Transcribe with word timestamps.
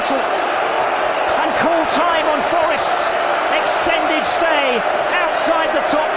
whistle 0.00 0.16
and 0.16 1.52
call 1.60 1.84
time 1.92 2.24
on 2.24 2.40
Forest's 2.48 3.12
extended 3.52 4.24
stay 4.24 4.80
outside 5.12 5.68
the 5.74 5.84
top 5.92 6.09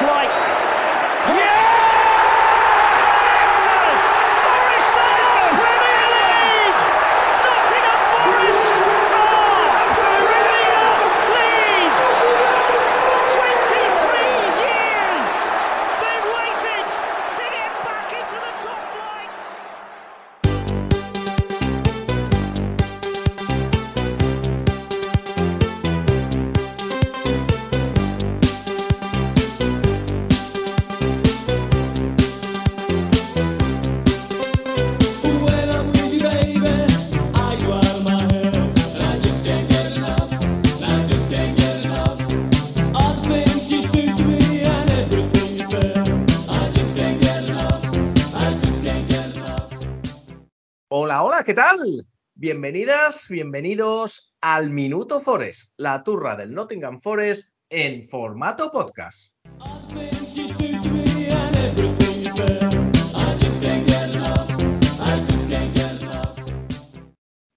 Bienvenidas, 52.63 53.27
bienvenidos 53.27 54.33
al 54.39 54.69
Minuto 54.69 55.19
Forest, 55.19 55.73
la 55.75 56.01
turra 56.01 56.37
del 56.37 56.53
Nottingham 56.53 57.01
Forest 57.01 57.49
en 57.69 58.05
formato 58.05 58.71
podcast. 58.71 59.33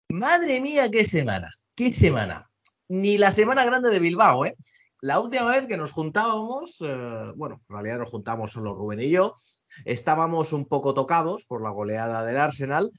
Madre 0.08 0.60
mía, 0.60 0.90
qué 0.90 1.04
semana, 1.04 1.52
qué 1.76 1.92
semana. 1.92 2.50
Ni 2.88 3.16
la 3.16 3.30
semana 3.30 3.64
grande 3.64 3.90
de 3.90 4.00
Bilbao, 4.00 4.44
¿eh? 4.44 4.56
La 5.00 5.20
última 5.20 5.52
vez 5.52 5.68
que 5.68 5.76
nos 5.76 5.92
juntábamos, 5.92 6.80
eh, 6.80 7.32
bueno, 7.36 7.62
en 7.68 7.72
realidad 7.72 7.98
nos 7.98 8.10
juntamos 8.10 8.50
solo 8.50 8.74
Rubén 8.74 8.98
y 8.98 9.10
yo, 9.10 9.34
estábamos 9.84 10.52
un 10.52 10.66
poco 10.66 10.94
tocados 10.94 11.44
por 11.44 11.62
la 11.62 11.70
goleada 11.70 12.24
del 12.24 12.38
Arsenal, 12.38 12.90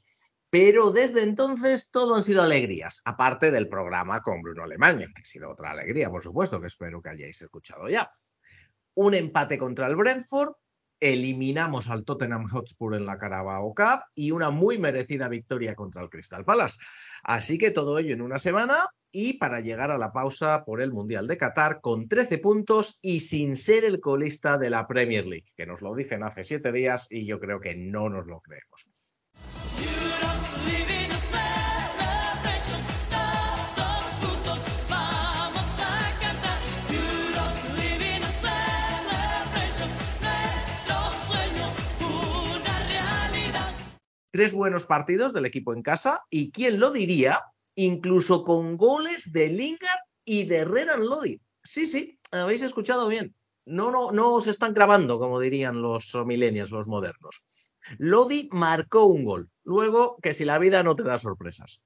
pero 0.59 0.89
desde 0.89 1.22
entonces 1.22 1.91
todo 1.91 2.16
han 2.16 2.23
sido 2.23 2.41
alegrías, 2.41 3.03
aparte 3.05 3.52
del 3.52 3.69
programa 3.69 4.22
con 4.22 4.41
Bruno 4.41 4.64
Alemania, 4.64 5.08
que 5.14 5.22
ha 5.22 5.25
sido 5.25 5.52
otra 5.52 5.69
alegría, 5.69 6.09
por 6.09 6.23
supuesto, 6.23 6.59
que 6.59 6.66
espero 6.66 6.99
que 6.99 7.09
hayáis 7.09 7.39
escuchado 7.44 7.88
ya. 7.88 8.09
Un 8.95 9.14
empate 9.14 9.59
contra 9.59 9.86
el 9.86 9.95
Brentford, 9.95 10.53
eliminamos 10.99 11.89
al 11.89 12.05
Tottenham 12.05 12.47
Hotspur 12.47 12.95
en 12.95 13.05
la 13.05 13.19
Carabao 13.19 13.72
Cup 13.75 13.99
y 14.16 14.31
una 14.31 14.49
muy 14.49 14.80
merecida 14.80 15.27
victoria 15.27 15.75
contra 15.75 16.02
el 16.02 16.09
Crystal 16.09 16.44
Palace. 16.44 16.80
Así 17.21 17.59
que 17.59 17.69
todo 17.69 17.99
ello 17.99 18.16
en 18.16 18.23
una 18.23 18.39
semana 18.39 18.80
y 19.11 19.33
para 19.33 19.59
llegar 19.59 19.92
a 19.92 19.99
la 19.99 20.11
pausa 20.11 20.66
por 20.66 20.81
el 20.81 20.92
Mundial 20.92 21.27
de 21.27 21.38
Qatar 21.38 21.81
con 21.81 22.08
13 22.08 22.39
puntos 22.39 22.97
y 23.03 23.19
sin 23.19 23.58
ser 23.58 23.86
el 23.86 23.99
colista 23.99 24.58
de 24.58 24.71
la 24.71 24.88
Premier 24.88 25.27
League, 25.27 25.53
que 25.55 25.67
nos 25.67 25.83
lo 25.83 25.94
dicen 25.94 26.23
hace 26.23 26.44
siete 26.44 26.71
días 26.71 27.08
y 27.11 27.27
yo 27.27 27.39
creo 27.39 27.59
que 27.59 27.75
no 27.75 28.09
nos 28.09 28.25
lo 28.25 28.42
creemos. 28.42 28.88
Tres 44.37 44.53
buenos 44.53 44.86
partidos 44.86 45.33
del 45.33 45.48
equipo 45.48 45.73
en 45.73 45.81
casa 45.81 46.21
y 46.30 46.52
quién 46.52 46.80
lo 46.80 46.92
diría, 46.92 47.42
incluso 47.73 48.43
con 48.43 48.77
goles 48.77 49.33
de 49.33 49.48
Lingard 49.48 49.99
y 50.23 50.43
de 50.43 50.64
Renan 50.64 51.03
Lodi. 51.03 51.42
Sí, 51.64 51.87
sí, 51.87 52.20
habéis 52.31 52.61
escuchado 52.61 53.08
bien. 53.08 53.33
No, 53.65 53.89
no, 53.89 54.11
no 54.11 54.36
os 54.36 54.45
están 54.45 54.76
grabando, 54.76 55.17
como 55.17 55.39
dirían 55.39 55.81
los 55.81 56.14
millennials, 56.23 56.70
los 56.70 56.87
modernos. 56.87 57.43
Lodi 57.97 58.47
marcó 58.52 59.05
un 59.05 59.26
gol. 59.26 59.49
Luego, 59.64 60.17
que 60.21 60.36
si 60.36 60.45
la 60.45 60.59
vida 60.59 60.83
no 60.83 60.95
te 60.95 61.02
da 61.02 61.17
sorpresas. 61.17 61.81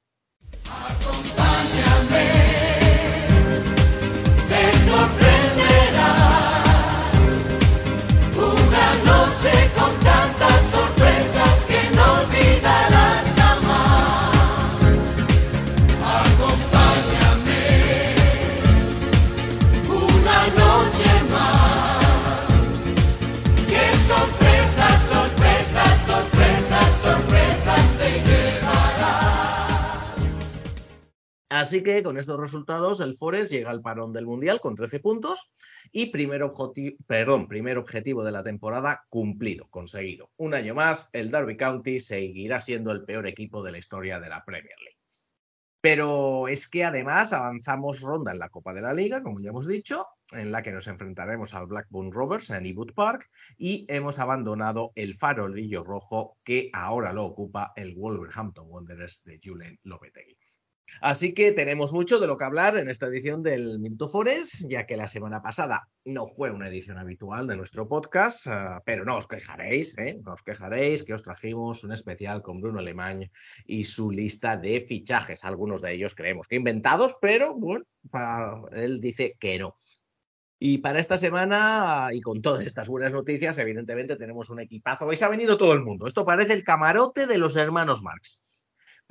Así 31.61 31.83
que 31.83 32.01
con 32.01 32.17
estos 32.17 32.39
resultados, 32.39 33.01
el 33.01 33.15
Forest 33.15 33.51
llega 33.51 33.69
al 33.69 33.83
parón 33.83 34.13
del 34.13 34.25
Mundial 34.25 34.59
con 34.59 34.73
13 34.73 34.99
puntos 34.99 35.51
y 35.91 36.07
primer, 36.07 36.41
objetivo 36.41 38.23
de 38.23 38.31
la 38.31 38.41
temporada 38.41 39.05
cumplido, 39.09 39.67
conseguido. 39.69 40.31
Un 40.37 40.55
año 40.55 40.73
más, 40.73 41.11
el 41.13 41.29
Derby 41.29 41.57
County 41.57 41.99
seguirá 41.99 42.59
siendo 42.61 42.91
el 42.91 43.05
peor 43.05 43.27
equipo 43.27 43.61
de 43.61 43.73
la 43.73 43.77
historia 43.77 44.19
de 44.19 44.29
la 44.29 44.43
Premier 44.43 44.75
League. 44.79 44.97
Pero 45.81 46.47
es 46.47 46.67
que 46.67 46.83
además 46.83 47.31
avanzamos 47.31 48.01
ronda 48.01 48.31
en 48.31 48.39
la 48.39 48.49
Copa 48.49 48.73
de 48.73 48.81
la 48.81 48.95
Liga, 48.95 49.21
como 49.21 49.39
ya 49.39 49.49
hemos 49.51 49.67
dicho, 49.67 50.03
en 50.33 50.51
la 50.51 50.63
que 50.63 50.71
nos 50.71 50.87
enfrentaremos 50.87 51.53
al 51.53 51.67
Blackburn 51.67 52.11
Rovers 52.11 52.49
en 52.49 52.65
Ewood 52.65 52.93
Park 52.95 53.29
y 53.55 53.85
hemos 53.87 54.17
abandonado 54.17 54.93
el 54.95 55.13
farolillo 55.13 55.83
rojo 55.83 56.39
que 56.43 56.71
ahora 56.73 57.13
lo 57.13 57.23
ocupa 57.23 57.71
el 57.75 57.93
Wolverhampton 57.93 58.65
Wanderers 58.67 59.21
de 59.25 59.39
Julen 59.43 59.79
Lopetegui. 59.83 60.39
Así 60.99 61.33
que 61.33 61.51
tenemos 61.51 61.93
mucho 61.93 62.19
de 62.19 62.27
lo 62.27 62.37
que 62.37 62.43
hablar 62.43 62.75
en 62.77 62.89
esta 62.89 63.07
edición 63.07 63.41
del 63.41 63.79
Minuto 63.79 64.07
Forest, 64.09 64.65
ya 64.67 64.85
que 64.85 64.97
la 64.97 65.07
semana 65.07 65.41
pasada 65.41 65.87
no 66.05 66.27
fue 66.27 66.51
una 66.51 66.67
edición 66.67 66.97
habitual 66.97 67.47
de 67.47 67.55
nuestro 67.55 67.87
podcast, 67.87 68.47
ah, 68.47 68.81
pero 68.85 69.05
no 69.05 69.17
os 69.17 69.27
quejaréis, 69.27 69.97
¿eh? 69.97 70.19
no 70.23 70.33
os 70.33 70.41
quejaréis 70.43 71.03
que 71.03 71.13
os 71.13 71.23
trajimos 71.23 71.83
un 71.83 71.93
especial 71.93 72.41
con 72.41 72.59
Bruno 72.61 72.79
Alemán 72.79 73.31
y 73.65 73.83
su 73.85 74.11
lista 74.11 74.57
de 74.57 74.81
fichajes. 74.81 75.43
Algunos 75.43 75.81
de 75.81 75.93
ellos 75.93 76.13
creemos 76.15 76.47
que 76.47 76.55
inventados, 76.57 77.15
pero 77.21 77.55
bueno, 77.55 77.85
pa- 78.09 78.61
él 78.73 78.99
dice 78.99 79.35
que 79.39 79.57
no. 79.59 79.75
Y 80.63 80.77
para 80.77 80.99
esta 80.99 81.17
semana, 81.17 82.09
y 82.11 82.21
con 82.21 82.39
todas 82.41 82.65
estas 82.67 82.87
buenas 82.87 83.13
noticias, 83.13 83.57
evidentemente 83.57 84.15
tenemos 84.15 84.51
un 84.51 84.59
equipazo. 84.59 85.07
Hoy 85.07 85.15
se 85.15 85.25
ha 85.25 85.29
venido 85.29 85.57
todo 85.57 85.73
el 85.73 85.81
mundo. 85.81 86.05
Esto 86.05 86.23
parece 86.23 86.53
el 86.53 86.63
camarote 86.63 87.25
de 87.25 87.39
los 87.39 87.55
hermanos 87.55 88.03
Marx. 88.03 88.60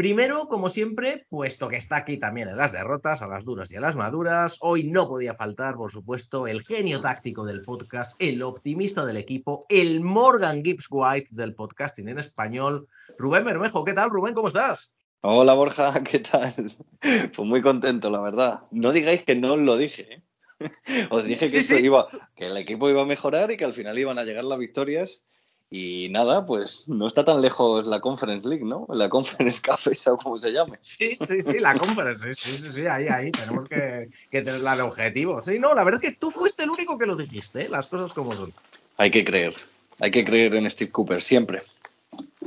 Primero, 0.01 0.49
como 0.49 0.71
siempre, 0.71 1.27
puesto 1.29 1.69
que 1.69 1.77
está 1.77 1.97
aquí 1.97 2.17
también 2.17 2.49
en 2.49 2.57
las 2.57 2.73
derrotas, 2.73 3.21
a 3.21 3.27
las 3.27 3.45
duras 3.45 3.71
y 3.71 3.77
a 3.77 3.81
las 3.81 3.97
maduras, 3.97 4.57
hoy 4.61 4.85
no 4.85 5.07
podía 5.07 5.35
faltar, 5.35 5.75
por 5.75 5.93
supuesto, 5.93 6.47
el 6.47 6.63
genio 6.63 7.03
táctico 7.03 7.45
del 7.45 7.61
podcast, 7.61 8.17
el 8.19 8.41
optimista 8.41 9.05
del 9.05 9.19
equipo, 9.19 9.67
el 9.69 10.01
Morgan 10.01 10.65
Gibbs 10.65 10.87
White 10.89 11.29
del 11.33 11.55
podcasting 11.55 12.09
en 12.09 12.19
español, 12.19 12.89
Rubén 13.19 13.45
Bermejo. 13.45 13.85
¿Qué 13.85 13.93
tal, 13.93 14.09
Rubén? 14.09 14.33
¿Cómo 14.33 14.49
estás? 14.49 14.95
Hola 15.21 15.53
Borja, 15.53 15.93
¿qué 16.11 16.21
tal? 16.21 16.55
Pues 16.99 17.47
muy 17.47 17.61
contento, 17.61 18.09
la 18.09 18.23
verdad. 18.23 18.61
No 18.71 18.93
digáis 18.93 19.23
que 19.25 19.35
no 19.35 19.53
os 19.53 19.61
lo 19.61 19.77
dije, 19.77 20.15
¿eh? 20.15 20.23
Os 21.11 21.25
dije 21.25 21.41
que, 21.41 21.49
Sí, 21.49 21.59
esto 21.59 21.77
sí. 21.77 21.85
iba, 21.85 22.09
que 22.35 22.47
el 22.47 22.57
equipo 22.57 22.89
iba 22.89 23.03
a 23.03 23.07
mejorar 23.07 23.51
y 23.51 23.59
que 23.59 23.67
al 23.67 23.75
final 23.75 23.99
iban 23.99 24.19
a 24.19 24.25
llegar 24.25 24.45
las 24.45 24.59
victorias. 24.59 25.23
Y 25.73 26.09
nada, 26.11 26.45
pues 26.45 26.89
no 26.89 27.07
está 27.07 27.25
tan 27.25 27.41
lejos 27.41 27.87
la 27.87 28.01
Conference 28.01 28.49
League, 28.49 28.65
¿no? 28.65 28.87
La 28.91 29.09
Conference 29.09 29.63
esa 29.93 30.13
o 30.15 30.17
como 30.17 30.37
se 30.37 30.51
llame. 30.51 30.79
Sí, 30.81 31.17
sí, 31.21 31.41
sí, 31.41 31.59
la 31.61 31.79
conference, 31.79 32.35
sí, 32.35 32.57
sí, 32.59 32.71
sí, 32.71 32.87
ahí, 32.87 33.07
ahí, 33.07 33.31
tenemos 33.31 33.67
que, 33.67 34.09
que 34.31 34.43
tenerla 34.43 34.75
de 34.75 34.83
objetivo. 34.83 35.41
Sí, 35.41 35.61
no, 35.61 35.73
la 35.75 35.85
verdad 35.85 36.01
es 36.03 36.11
que 36.11 36.17
tú 36.17 36.33
fuiste 36.33 36.65
el 36.65 36.71
único 36.71 36.99
que 36.99 37.07
lo 37.07 37.15
dijiste, 37.15 37.63
¿eh? 37.63 37.69
las 37.69 37.87
cosas 37.87 38.13
como 38.13 38.33
son. 38.33 38.53
Hay 38.97 39.13
que 39.13 39.25
creer, 39.25 39.55
hay 40.01 40.11
que 40.11 40.25
creer 40.25 40.57
en 40.57 40.69
Steve 40.69 40.91
Cooper, 40.91 41.23
siempre. 41.23 41.63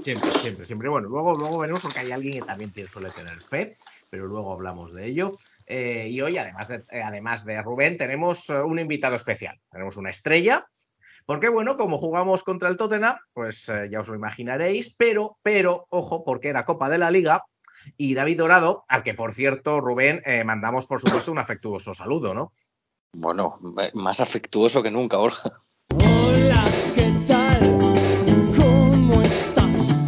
Siempre, 0.04 0.30
siempre, 0.32 0.66
siempre. 0.66 0.90
Bueno, 0.90 1.08
luego, 1.08 1.34
luego 1.34 1.60
veremos 1.60 1.82
porque 1.82 2.00
hay 2.00 2.12
alguien 2.12 2.42
que 2.42 2.46
también 2.46 2.74
tiene- 2.74 2.90
suele 2.90 3.10
tener 3.12 3.40
fe, 3.42 3.74
pero 4.10 4.28
luego 4.28 4.52
hablamos 4.52 4.94
de 4.94 5.06
ello. 5.06 5.34
Eh, 5.66 6.10
y 6.10 6.20
hoy, 6.20 6.38
además 6.38 6.68
de, 6.68 6.84
eh, 6.92 7.02
además 7.02 7.46
de 7.46 7.62
Rubén, 7.62 7.96
tenemos 7.96 8.50
eh, 8.50 8.62
un 8.62 8.80
invitado 8.80 9.16
especial. 9.16 9.58
Tenemos 9.72 9.96
una 9.96 10.10
estrella. 10.10 10.68
Porque, 11.26 11.50
bueno, 11.50 11.78
como 11.78 11.98
jugamos 11.98 12.44
contra 12.44 12.70
el 12.70 12.78
Tottenham, 12.78 13.16
pues 13.34 13.70
eh, 13.70 13.88
ya 13.90 14.02
os 14.02 14.10
lo 14.10 14.16
imaginaréis, 14.16 14.94
pero, 14.98 15.38
pero, 15.42 15.88
ojo, 15.90 16.24
porque 16.26 16.50
era 16.50 16.66
Copa 16.66 16.90
de 16.90 16.98
la 16.98 17.12
Liga, 17.12 17.46
y 17.98 18.14
David 18.14 18.40
Dorado, 18.40 18.84
al 18.88 19.04
que 19.04 19.14
por 19.14 19.34
cierto, 19.34 19.80
Rubén, 19.80 20.22
eh, 20.26 20.44
mandamos 20.44 20.86
por 20.86 21.00
supuesto 21.00 21.32
un 21.32 21.40
afectuoso 21.40 21.94
saludo, 21.94 22.34
¿no? 22.34 22.52
Bueno, 23.14 23.60
más 23.94 24.20
afectuoso 24.20 24.82
que 24.82 24.92
nunca, 24.92 25.18
Borja. 25.18 25.62
Hola, 25.92 26.66
¿qué 26.96 27.14
tal? 27.28 27.96
¿Cómo 28.56 29.22
estás? 29.22 30.08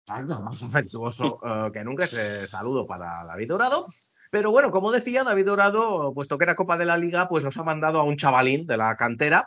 Exacto, 0.00 0.40
más 0.40 0.62
afectuoso 0.62 1.40
eh, 1.44 1.70
que 1.72 1.84
nunca 1.84 2.04
ese 2.04 2.46
saludo 2.46 2.86
para 2.86 3.24
David 3.24 3.48
Dorado. 3.48 3.86
Pero 4.30 4.50
bueno, 4.50 4.70
como 4.70 4.92
decía, 4.92 5.24
David 5.24 5.44
Dorado, 5.44 6.14
puesto 6.14 6.38
que 6.38 6.44
era 6.44 6.54
Copa 6.54 6.78
de 6.78 6.86
la 6.86 6.96
Liga, 6.96 7.28
pues 7.28 7.44
nos 7.44 7.58
ha 7.58 7.64
mandado 7.64 8.00
a 8.00 8.04
un 8.04 8.16
chavalín 8.16 8.66
de 8.66 8.78
la 8.78 8.96
cantera, 8.96 9.46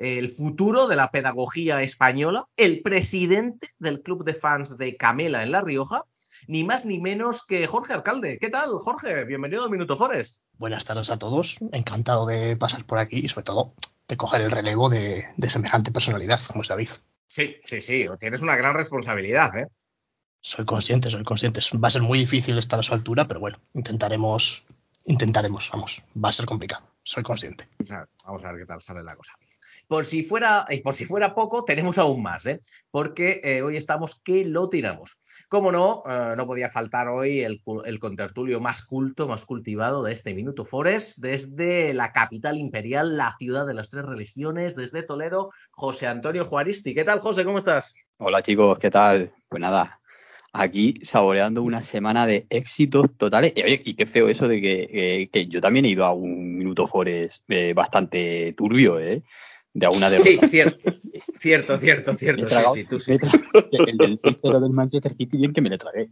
el 0.00 0.30
futuro 0.30 0.88
de 0.88 0.96
la 0.96 1.10
pedagogía 1.10 1.82
española, 1.82 2.46
el 2.56 2.80
presidente 2.80 3.68
del 3.78 4.00
club 4.00 4.24
de 4.24 4.32
fans 4.32 4.78
de 4.78 4.96
Camela 4.96 5.42
en 5.42 5.52
La 5.52 5.60
Rioja, 5.60 6.04
ni 6.48 6.64
más 6.64 6.86
ni 6.86 6.98
menos 6.98 7.44
que 7.44 7.66
Jorge 7.66 7.92
Alcalde. 7.92 8.38
¿Qué 8.38 8.48
tal, 8.48 8.70
Jorge? 8.78 9.24
Bienvenido 9.24 9.62
al 9.64 9.70
Minuto 9.70 9.98
Forest. 9.98 10.40
Buenas 10.56 10.86
tardes 10.86 11.10
a 11.10 11.18
todos, 11.18 11.58
encantado 11.72 12.24
de 12.24 12.56
pasar 12.56 12.86
por 12.86 12.96
aquí 12.96 13.20
y 13.22 13.28
sobre 13.28 13.44
todo 13.44 13.74
de 14.08 14.16
coger 14.16 14.40
el 14.40 14.50
relevo 14.50 14.88
de, 14.88 15.22
de 15.36 15.50
semejante 15.50 15.92
personalidad 15.92 16.40
como 16.46 16.62
es 16.62 16.68
David. 16.68 16.88
Sí, 17.26 17.56
sí, 17.64 17.82
sí, 17.82 18.06
tienes 18.18 18.40
una 18.40 18.56
gran 18.56 18.74
responsabilidad, 18.74 19.54
¿eh? 19.58 19.66
Soy 20.40 20.64
consciente, 20.64 21.10
soy 21.10 21.24
consciente. 21.24 21.60
Va 21.74 21.88
a 21.88 21.90
ser 21.90 22.00
muy 22.00 22.18
difícil 22.18 22.56
estar 22.56 22.78
a 22.80 22.82
su 22.82 22.94
altura, 22.94 23.28
pero 23.28 23.40
bueno, 23.40 23.58
intentaremos, 23.74 24.64
intentaremos, 25.04 25.68
vamos, 25.70 26.02
va 26.16 26.30
a 26.30 26.32
ser 26.32 26.46
complicado, 26.46 26.86
soy 27.02 27.22
consciente. 27.22 27.68
Vamos 28.24 28.44
a 28.46 28.50
ver 28.50 28.62
qué 28.62 28.66
tal 28.66 28.80
sale 28.80 29.02
la 29.02 29.14
cosa. 29.14 29.34
Por 29.90 30.04
si 30.04 30.22
fuera, 30.22 30.66
y 30.68 30.82
por 30.82 30.94
si 30.94 31.04
fuera 31.04 31.34
poco, 31.34 31.64
tenemos 31.64 31.98
aún 31.98 32.22
más, 32.22 32.46
¿eh? 32.46 32.60
porque 32.92 33.40
eh, 33.42 33.60
hoy 33.60 33.76
estamos 33.76 34.20
que 34.20 34.44
lo 34.44 34.68
tiramos. 34.68 35.18
Como 35.48 35.72
no, 35.72 36.04
eh, 36.06 36.34
no 36.36 36.46
podía 36.46 36.70
faltar 36.70 37.08
hoy 37.08 37.40
el, 37.40 37.60
el 37.84 37.98
contertulio 37.98 38.60
más 38.60 38.86
culto, 38.86 39.26
más 39.26 39.44
cultivado 39.44 40.04
de 40.04 40.12
este 40.12 40.32
Minuto 40.32 40.64
Forest, 40.64 41.18
desde 41.18 41.92
la 41.92 42.12
capital 42.12 42.56
imperial, 42.56 43.16
la 43.16 43.34
ciudad 43.36 43.66
de 43.66 43.74
las 43.74 43.90
tres 43.90 44.04
religiones, 44.04 44.76
desde 44.76 45.02
Toledo, 45.02 45.50
José 45.72 46.06
Antonio 46.06 46.44
Juaristi. 46.44 46.94
¿Qué 46.94 47.02
tal, 47.02 47.18
José? 47.18 47.44
¿Cómo 47.44 47.58
estás? 47.58 47.96
Hola 48.18 48.44
chicos, 48.44 48.78
¿qué 48.78 48.92
tal? 48.92 49.32
Pues 49.48 49.60
nada, 49.60 50.00
aquí 50.52 50.94
saboreando 51.02 51.64
una 51.64 51.82
semana 51.82 52.28
de 52.28 52.46
éxitos 52.48 53.08
totales. 53.16 53.54
Y, 53.56 53.62
oye, 53.64 53.82
y 53.84 53.94
qué 53.94 54.06
feo 54.06 54.28
eso 54.28 54.46
de 54.46 54.60
que, 54.60 54.88
eh, 54.92 55.28
que 55.32 55.48
yo 55.48 55.60
también 55.60 55.84
he 55.84 55.88
ido 55.88 56.04
a 56.04 56.12
un 56.12 56.58
Minuto 56.58 56.86
Forest 56.86 57.42
eh, 57.48 57.72
bastante 57.74 58.52
turbio, 58.52 59.00
¿eh? 59.00 59.24
De 59.72 59.86
alguna 59.86 60.10
de 60.10 60.18
Sí, 60.18 60.38
cierto, 60.50 60.78
cierto, 61.38 61.78
cierto, 61.78 62.14
cierto. 62.14 62.48
Sí, 62.48 62.56
sí, 62.74 62.84
tú 62.84 62.98
sí. 62.98 63.16
El 63.70 63.98
del 63.98 64.20
0 64.42 64.60
del 64.60 64.70
Manchester 64.70 65.14
City, 65.14 65.36
bien 65.36 65.52
que 65.52 65.60
me 65.60 65.70
le 65.70 65.78
tragué. 65.78 66.10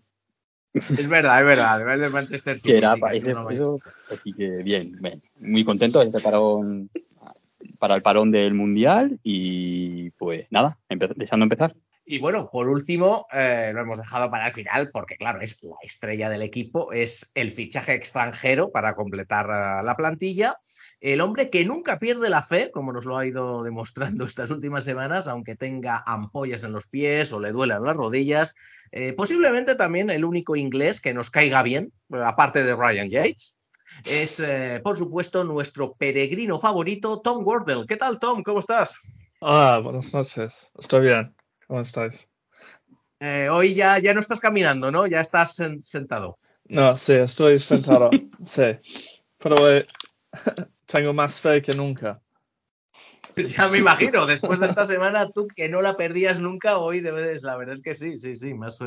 Es 0.72 1.08
verdad, 1.08 1.40
es 1.40 1.46
verdad. 1.46 1.92
El 1.94 2.00
del 2.00 2.12
Manchester 2.12 2.58
City. 2.58 2.68
Que 2.68 2.78
era 2.78 2.94
sí, 2.94 3.00
que 3.22 3.32
una 3.32 3.78
así 4.10 4.32
que 4.32 4.48
bien, 4.62 4.96
bien. 5.00 5.22
Muy 5.40 5.64
contento 5.64 6.00
de 6.00 6.06
este 6.06 6.20
parón 6.20 6.90
para 7.78 7.94
el 7.94 8.02
parón 8.02 8.30
del 8.30 8.54
Mundial 8.54 9.18
y 9.22 10.10
pues 10.10 10.46
nada, 10.50 10.78
empe- 10.88 11.14
deseando 11.16 11.44
empezar. 11.44 11.74
Y 12.10 12.18
bueno, 12.20 12.48
por 12.50 12.68
último, 12.68 13.26
eh, 13.32 13.70
lo 13.74 13.82
hemos 13.82 13.98
dejado 13.98 14.30
para 14.30 14.46
el 14.46 14.52
final 14.54 14.90
porque, 14.92 15.16
claro, 15.16 15.40
es 15.42 15.62
la 15.62 15.76
estrella 15.82 16.30
del 16.30 16.40
equipo, 16.40 16.90
es 16.92 17.30
el 17.34 17.50
fichaje 17.50 17.92
extranjero 17.92 18.70
para 18.70 18.94
completar 18.94 19.44
eh, 19.46 19.84
la 19.84 19.94
plantilla. 19.94 20.56
El 21.00 21.20
hombre 21.20 21.48
que 21.50 21.64
nunca 21.64 21.98
pierde 21.98 22.28
la 22.28 22.42
fe, 22.42 22.70
como 22.72 22.92
nos 22.92 23.04
lo 23.04 23.16
ha 23.18 23.26
ido 23.26 23.62
demostrando 23.62 24.24
estas 24.26 24.50
últimas 24.50 24.84
semanas, 24.84 25.28
aunque 25.28 25.54
tenga 25.54 26.02
ampollas 26.06 26.64
en 26.64 26.72
los 26.72 26.86
pies 26.86 27.32
o 27.32 27.40
le 27.40 27.52
duelan 27.52 27.84
las 27.84 27.96
rodillas. 27.96 28.54
Eh, 28.90 29.12
posiblemente 29.12 29.74
también 29.74 30.10
el 30.10 30.24
único 30.24 30.56
inglés 30.56 31.00
que 31.00 31.14
nos 31.14 31.30
caiga 31.30 31.62
bien, 31.62 31.92
aparte 32.10 32.62
de 32.64 32.74
Ryan 32.74 33.10
Yates. 33.10 33.54
Es, 34.04 34.40
eh, 34.40 34.80
por 34.82 34.96
supuesto, 34.98 35.44
nuestro 35.44 35.94
peregrino 35.94 36.58
favorito, 36.58 37.20
Tom 37.20 37.46
Wardle. 37.46 37.86
¿Qué 37.86 37.96
tal, 37.96 38.18
Tom? 38.18 38.42
¿Cómo 38.42 38.58
estás? 38.60 38.96
Ah, 39.40 39.80
buenas 39.82 40.12
noches. 40.12 40.72
Estoy 40.78 41.02
bien. 41.02 41.34
¿Cómo 41.66 41.80
estáis? 41.80 42.28
Eh, 43.20 43.48
hoy 43.50 43.74
ya, 43.74 43.98
ya 43.98 44.14
no 44.14 44.20
estás 44.20 44.40
caminando, 44.40 44.90
¿no? 44.92 45.06
Ya 45.06 45.20
estás 45.20 45.58
sen- 45.58 45.82
sentado. 45.82 46.36
No, 46.68 46.94
sí, 46.96 47.14
estoy 47.14 47.58
sentado. 47.58 48.10
sí. 48.44 48.64
Pero 49.38 49.70
eh, 49.70 49.86
tengo 50.86 51.12
más 51.12 51.40
fe 51.40 51.62
que 51.62 51.72
nunca. 51.72 52.20
Ya 53.56 53.68
me 53.68 53.78
imagino, 53.78 54.26
después 54.26 54.58
de 54.58 54.66
esta 54.66 54.84
semana, 54.84 55.30
tú 55.30 55.46
que 55.48 55.68
no 55.68 55.80
la 55.80 55.96
perdías 55.96 56.40
nunca, 56.40 56.78
hoy 56.78 57.00
debes, 57.00 57.42
la 57.42 57.56
verdad 57.56 57.74
es 57.74 57.82
que 57.82 57.94
sí, 57.94 58.18
sí, 58.18 58.34
sí, 58.34 58.54
más, 58.54 58.78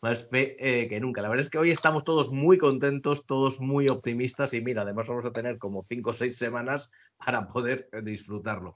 más 0.00 0.28
fe 0.28 0.56
eh, 0.58 0.88
que 0.88 1.00
nunca. 1.00 1.20
La 1.20 1.28
verdad 1.28 1.44
es 1.44 1.50
que 1.50 1.58
hoy 1.58 1.70
estamos 1.70 2.04
todos 2.04 2.30
muy 2.30 2.58
contentos, 2.58 3.26
todos 3.26 3.60
muy 3.60 3.88
optimistas 3.88 4.54
y 4.54 4.60
mira, 4.60 4.82
además 4.82 5.08
vamos 5.08 5.26
a 5.26 5.32
tener 5.32 5.58
como 5.58 5.82
cinco 5.82 6.10
o 6.10 6.14
seis 6.14 6.38
semanas 6.38 6.90
para 7.18 7.46
poder 7.46 7.88
eh, 7.92 8.02
disfrutarlo. 8.02 8.74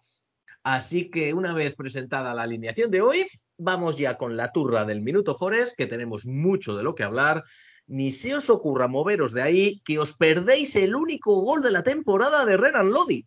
Así 0.64 1.10
que 1.10 1.34
una 1.34 1.54
vez 1.54 1.74
presentada 1.74 2.34
la 2.34 2.42
alineación 2.42 2.90
de 2.90 3.00
hoy, 3.00 3.26
vamos 3.56 3.98
ya 3.98 4.16
con 4.16 4.36
la 4.36 4.52
turra 4.52 4.84
del 4.84 5.00
Minuto 5.00 5.34
Forest, 5.34 5.76
que 5.76 5.86
tenemos 5.86 6.26
mucho 6.26 6.76
de 6.76 6.84
lo 6.84 6.94
que 6.94 7.04
hablar. 7.04 7.42
Ni 7.86 8.10
se 8.10 8.34
os 8.34 8.48
ocurra 8.50 8.88
moveros 8.88 9.32
de 9.32 9.42
ahí, 9.42 9.82
que 9.84 9.98
os 9.98 10.14
perdéis 10.14 10.76
el 10.76 10.94
único 10.94 11.40
gol 11.40 11.62
de 11.62 11.72
la 11.72 11.82
temporada 11.82 12.44
de 12.44 12.56
Renan 12.56 12.90
Lodi. 12.90 13.26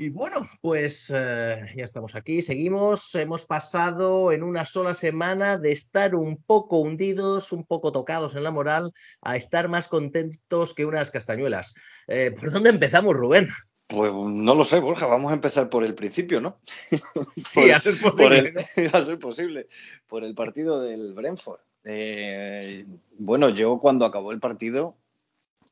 Y 0.00 0.08
bueno, 0.08 0.48
pues 0.62 1.12
eh, 1.14 1.56
ya 1.76 1.84
estamos 1.84 2.14
aquí, 2.14 2.40
seguimos. 2.40 3.14
Hemos 3.16 3.44
pasado 3.44 4.32
en 4.32 4.42
una 4.42 4.64
sola 4.64 4.94
semana 4.94 5.58
de 5.58 5.72
estar 5.72 6.14
un 6.14 6.38
poco 6.42 6.78
hundidos, 6.78 7.52
un 7.52 7.64
poco 7.64 7.92
tocados 7.92 8.34
en 8.34 8.42
la 8.44 8.50
moral, 8.50 8.92
a 9.20 9.36
estar 9.36 9.68
más 9.68 9.88
contentos 9.88 10.72
que 10.72 10.86
unas 10.86 11.10
castañuelas. 11.10 11.74
Eh, 12.08 12.30
¿Por 12.30 12.50
dónde 12.50 12.70
empezamos, 12.70 13.14
Rubén? 13.14 13.48
Pues 13.88 14.10
no 14.10 14.54
lo 14.54 14.64
sé, 14.64 14.80
Borja, 14.80 15.06
vamos 15.06 15.32
a 15.32 15.34
empezar 15.34 15.68
por 15.68 15.84
el 15.84 15.94
principio, 15.94 16.40
¿no? 16.40 16.58
Sí, 17.36 17.60
Por- 17.60 17.72
a 17.72 17.78
ser 17.78 18.00
por 18.00 18.12
posible. 18.12 18.54
el, 18.76 18.90
¿no? 18.90 18.90
a 18.98 19.04
ser 19.04 19.18
posible, 19.18 19.68
por 20.06 20.24
el 20.24 20.34
partido 20.34 20.80
del 20.80 21.12
Brentford. 21.12 21.60
Eh, 21.84 22.86
Bueno, 23.18 23.50
yo 23.50 23.78
cuando 23.78 24.06
acabó 24.06 24.32
el 24.32 24.40
partido 24.40 24.96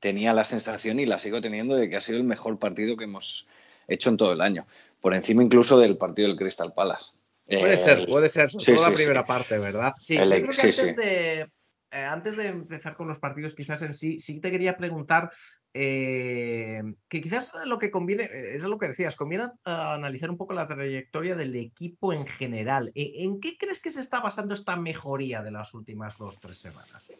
tenía 0.01 0.35
la 0.35 0.45
sensación 0.45 1.01
y 1.01 1.07
la 1.07 1.19
sigo 1.19 1.41
teniendo 1.41 1.77
de 1.77 1.89
que 1.89 1.97
ha 1.97 2.03
sido 2.03 2.19
el 2.19 2.25
mejor 2.25 2.59
partido 2.59 2.95
que 2.99 3.05
hemos 3.05 3.47
hecho 3.89 4.11
en 4.11 4.17
todo 4.17 4.33
el 4.33 4.41
año, 4.41 4.67
por 5.01 5.15
encima 5.15 5.43
incluso 5.43 5.79
del 5.79 5.97
partido 5.97 6.29
del 6.29 6.37
Crystal 6.37 6.73
Palace. 6.73 7.13
Puede 7.47 7.75
Eh, 7.75 7.79
ser, 7.79 8.07
puede 8.07 8.29
ser, 8.29 8.51
sobre 8.51 8.65
sí, 8.65 8.75
todo 8.75 8.91
la 8.91 8.95
primera 8.95 9.23
sí. 9.23 9.27
parte, 9.27 9.59
¿verdad? 9.59 9.95
Sí, 9.99 10.17
El 10.17 10.29
yo 10.29 10.37
creo 10.37 10.47
que 10.49 10.53
sí, 10.53 10.63
antes 10.67 10.89
sí. 10.89 10.95
de. 10.95 11.41
eh, 11.41 12.05
antes 12.05 12.37
de 12.37 12.47
empezar 12.49 12.95
con 12.95 13.09
los 13.09 13.19
partidos, 13.19 13.55
quizás 13.55 13.81
en 13.83 13.95
sí, 13.95 14.21
sí 14.21 14.39
te 14.41 14.51
quería 14.51 14.77
preguntar 14.77 15.31
eh, 15.73 16.83
que 17.09 17.21
quizás 17.23 17.53
lo 17.65 17.79
que 17.79 17.91
conviene, 17.91 18.25
eh, 18.25 18.57
es 18.57 18.65
lo 18.65 18.77
que 18.77 18.89
decías, 18.89 19.17
conviene 19.17 19.45
analizar 19.65 20.29
un 20.29 20.37
poco 20.37 20.53
la 20.53 20.67
trayectoria 20.67 21.35
del 21.35 21.55
equipo 21.57 22.13
en 22.13 22.27
general. 22.27 22.93
¿En, 22.95 23.31
en 23.33 23.41
qué 23.41 23.57
crees 23.59 23.81
que 23.81 23.91
se 23.91 24.01
está 24.01 24.21
basando 24.21 24.55
esta 24.55 24.77
mejoría 24.77 25.41
de 25.41 25.53
las 25.53 25.73
últimas 25.73 26.19
dos 26.19 26.39
tres 26.39 26.59
semanas? 26.59 27.11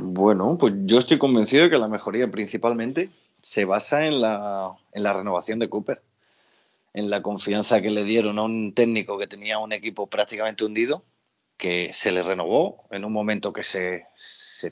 Bueno, 0.00 0.56
pues 0.58 0.72
yo 0.84 0.96
estoy 0.96 1.18
convencido 1.18 1.64
de 1.64 1.70
que 1.70 1.76
la 1.78 1.88
mejoría 1.88 2.30
principalmente 2.30 3.10
se 3.42 3.64
basa 3.64 4.06
en 4.06 4.20
la, 4.20 4.72
en 4.92 5.02
la 5.02 5.12
renovación 5.12 5.58
de 5.58 5.68
Cooper, 5.68 6.00
en 6.94 7.10
la 7.10 7.22
confianza 7.22 7.82
que 7.82 7.90
le 7.90 8.04
dieron 8.04 8.38
a 8.38 8.42
un 8.42 8.72
técnico 8.72 9.18
que 9.18 9.26
tenía 9.26 9.58
un 9.58 9.72
equipo 9.72 10.06
prácticamente 10.06 10.64
hundido, 10.64 11.04
que 11.56 11.92
se 11.92 12.12
le 12.12 12.22
renovó 12.22 12.86
en 12.90 13.04
un 13.04 13.12
momento 13.12 13.52
que 13.52 13.62
se, 13.62 14.06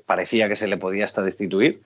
parecía 0.06 0.48
que 0.48 0.56
se 0.56 0.68
le 0.68 0.76
podía 0.76 1.04
hasta 1.04 1.22
destituir. 1.22 1.82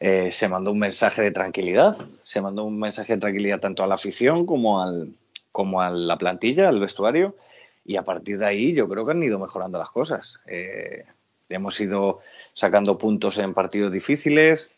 Eh, 0.00 0.30
se 0.30 0.48
mandó 0.48 0.72
un 0.72 0.78
mensaje 0.78 1.22
de 1.22 1.30
tranquilidad, 1.30 1.96
se 2.22 2.40
mandó 2.40 2.64
un 2.64 2.78
mensaje 2.78 3.14
de 3.14 3.20
tranquilidad 3.20 3.60
tanto 3.60 3.82
a 3.82 3.86
la 3.86 3.94
afición 3.94 4.44
como, 4.44 4.82
al, 4.82 5.14
como 5.52 5.80
a 5.80 5.90
la 5.90 6.18
plantilla, 6.18 6.68
al 6.68 6.80
vestuario, 6.80 7.36
y 7.84 7.96
a 7.96 8.02
partir 8.02 8.38
de 8.38 8.46
ahí 8.46 8.72
yo 8.74 8.88
creo 8.88 9.06
que 9.06 9.12
han 9.12 9.22
ido 9.22 9.38
mejorando 9.38 9.78
las 9.78 9.90
cosas. 9.90 10.40
Eh, 10.46 11.04
hemos 11.48 11.80
ido 11.80 12.20
sacando 12.54 12.98
puntos 12.98 13.38
en 13.38 13.54
partidos 13.54 13.92
difíciles 13.92 14.70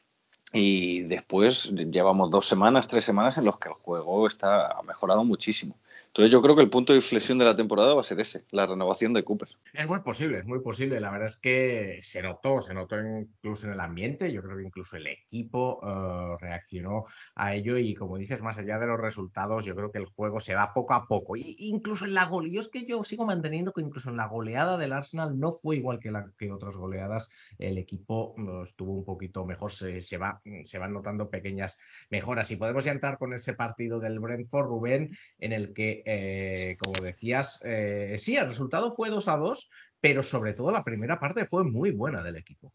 y 0.52 1.02
después 1.02 1.70
llevamos 1.72 2.30
dos 2.30 2.46
semanas, 2.46 2.88
tres 2.88 3.04
semanas 3.04 3.38
en 3.38 3.44
los 3.44 3.58
que 3.58 3.68
el 3.68 3.74
juego 3.74 4.26
está 4.26 4.78
ha 4.78 4.82
mejorado 4.82 5.24
muchísimo. 5.24 5.76
Entonces 6.16 6.32
yo 6.32 6.40
creo 6.40 6.56
que 6.56 6.62
el 6.62 6.70
punto 6.70 6.94
de 6.94 7.00
inflexión 7.00 7.36
de 7.36 7.44
la 7.44 7.54
temporada 7.54 7.92
va 7.92 8.00
a 8.00 8.02
ser 8.02 8.18
ese, 8.20 8.46
la 8.50 8.64
renovación 8.64 9.12
de 9.12 9.22
Cooper. 9.22 9.50
Es 9.74 9.86
muy 9.86 10.00
posible, 10.00 10.38
es 10.38 10.46
muy 10.46 10.60
posible. 10.60 10.98
La 10.98 11.10
verdad 11.10 11.26
es 11.26 11.36
que 11.36 11.98
se 12.00 12.22
notó, 12.22 12.58
se 12.62 12.72
notó 12.72 12.96
incluso 12.98 13.66
en 13.66 13.74
el 13.74 13.80
ambiente. 13.80 14.32
Yo 14.32 14.42
creo 14.42 14.56
que 14.56 14.62
incluso 14.62 14.96
el 14.96 15.08
equipo 15.08 15.78
uh, 15.82 16.38
reaccionó 16.38 17.04
a 17.34 17.54
ello 17.54 17.76
y 17.76 17.94
como 17.94 18.16
dices, 18.16 18.40
más 18.40 18.56
allá 18.56 18.78
de 18.78 18.86
los 18.86 18.98
resultados, 18.98 19.66
yo 19.66 19.76
creo 19.76 19.92
que 19.92 19.98
el 19.98 20.06
juego 20.06 20.40
se 20.40 20.54
va 20.54 20.72
poco 20.72 20.94
a 20.94 21.06
poco. 21.06 21.36
Y, 21.36 21.54
incluso 21.58 22.06
en 22.06 22.14
la 22.14 22.24
goleada, 22.24 22.54
yo 22.54 22.60
es 22.60 22.68
que 22.68 22.86
yo 22.86 23.04
sigo 23.04 23.26
manteniendo 23.26 23.74
que 23.74 23.82
incluso 23.82 24.08
en 24.08 24.16
la 24.16 24.26
goleada 24.26 24.78
del 24.78 24.94
Arsenal 24.94 25.38
no 25.38 25.52
fue 25.52 25.76
igual 25.76 25.98
que, 25.98 26.12
la, 26.12 26.32
otras 26.50 26.78
goleadas. 26.78 27.28
El 27.58 27.76
equipo 27.76 28.34
estuvo 28.62 28.94
un 28.94 29.04
poquito 29.04 29.44
mejor, 29.44 29.70
se, 29.70 30.16
va, 30.16 30.40
se 30.62 30.78
van 30.78 30.94
notando 30.94 31.28
pequeñas 31.28 31.78
mejoras. 32.08 32.50
Y 32.50 32.56
podemos 32.56 32.86
ya 32.86 32.92
entrar 32.92 33.18
con 33.18 33.34
ese 33.34 33.52
partido 33.52 34.00
del 34.00 34.18
Brentford, 34.18 34.66
Rubén, 34.66 35.10
en 35.40 35.52
el 35.52 35.74
que 35.74 36.04
eh, 36.08 36.76
como 36.78 37.04
decías, 37.04 37.60
eh, 37.64 38.14
sí, 38.16 38.36
el 38.36 38.46
resultado 38.46 38.92
fue 38.92 39.10
2 39.10 39.26
a 39.26 39.36
2, 39.38 39.70
pero 40.00 40.22
sobre 40.22 40.52
todo 40.52 40.70
la 40.70 40.84
primera 40.84 41.18
parte 41.18 41.46
fue 41.46 41.64
muy 41.64 41.90
buena 41.90 42.22
del 42.22 42.36
equipo. 42.36 42.72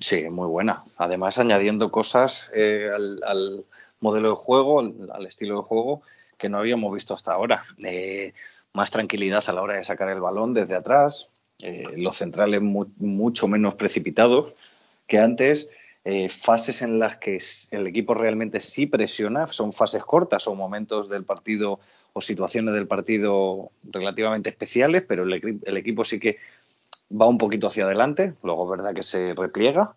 Sí, 0.00 0.22
muy 0.30 0.46
buena. 0.46 0.84
Además, 0.96 1.36
añadiendo 1.36 1.90
cosas 1.90 2.50
eh, 2.54 2.90
al, 2.94 3.66
modelo 4.00 4.30
de 4.30 4.36
juego, 4.36 4.80
al, 4.80 5.26
estilo 5.26 5.56
de 5.56 5.62
juego 5.64 6.00
que 6.38 6.48
no 6.48 6.56
habíamos 6.56 6.94
visto 6.94 7.12
hasta 7.12 7.34
ahora. 7.34 7.62
Más 8.72 8.90
tranquilidad 8.90 9.44
a 9.46 9.52
la 9.52 9.60
hora 9.60 9.74
de 9.74 9.84
sacar 9.84 10.08
el 10.08 10.20
balón 10.20 10.54
desde 10.54 10.76
atrás, 10.76 11.28
los 11.96 12.16
centrales 12.16 12.62
mu 12.62 12.86
mucho 12.96 13.48
menos 13.48 13.74
precipitados 13.74 14.54
que 15.06 15.18
antes. 15.18 15.68
Fases 16.30 16.80
en 16.80 17.00
las 17.00 17.16
que 17.16 17.42
el 17.72 17.88
equipo 17.88 18.14
realmente 18.14 18.60
sí 18.60 18.86
presiona, 18.86 19.48
son 19.48 19.72
fases 19.72 20.04
cortas 20.04 20.46
o 20.46 20.54
momentos 20.54 21.08
del 21.08 21.24
partido 21.24 21.80
o 22.12 22.20
situaciones 22.20 22.74
del 22.74 22.86
partido 22.86 23.70
relativamente 23.84 24.50
especiales, 24.50 25.04
pero 25.06 25.24
el, 25.24 25.76
equipo 25.76 26.04
sí 26.04 26.18
que 26.18 26.36
va 27.10 27.26
un 27.26 27.38
poquito 27.38 27.68
hacia 27.68 27.84
adelante, 27.84 28.34
luego 28.42 28.64
es 28.64 28.78
verdad 28.78 28.94
que 28.94 29.02
se 29.02 29.34
repliega, 29.34 29.94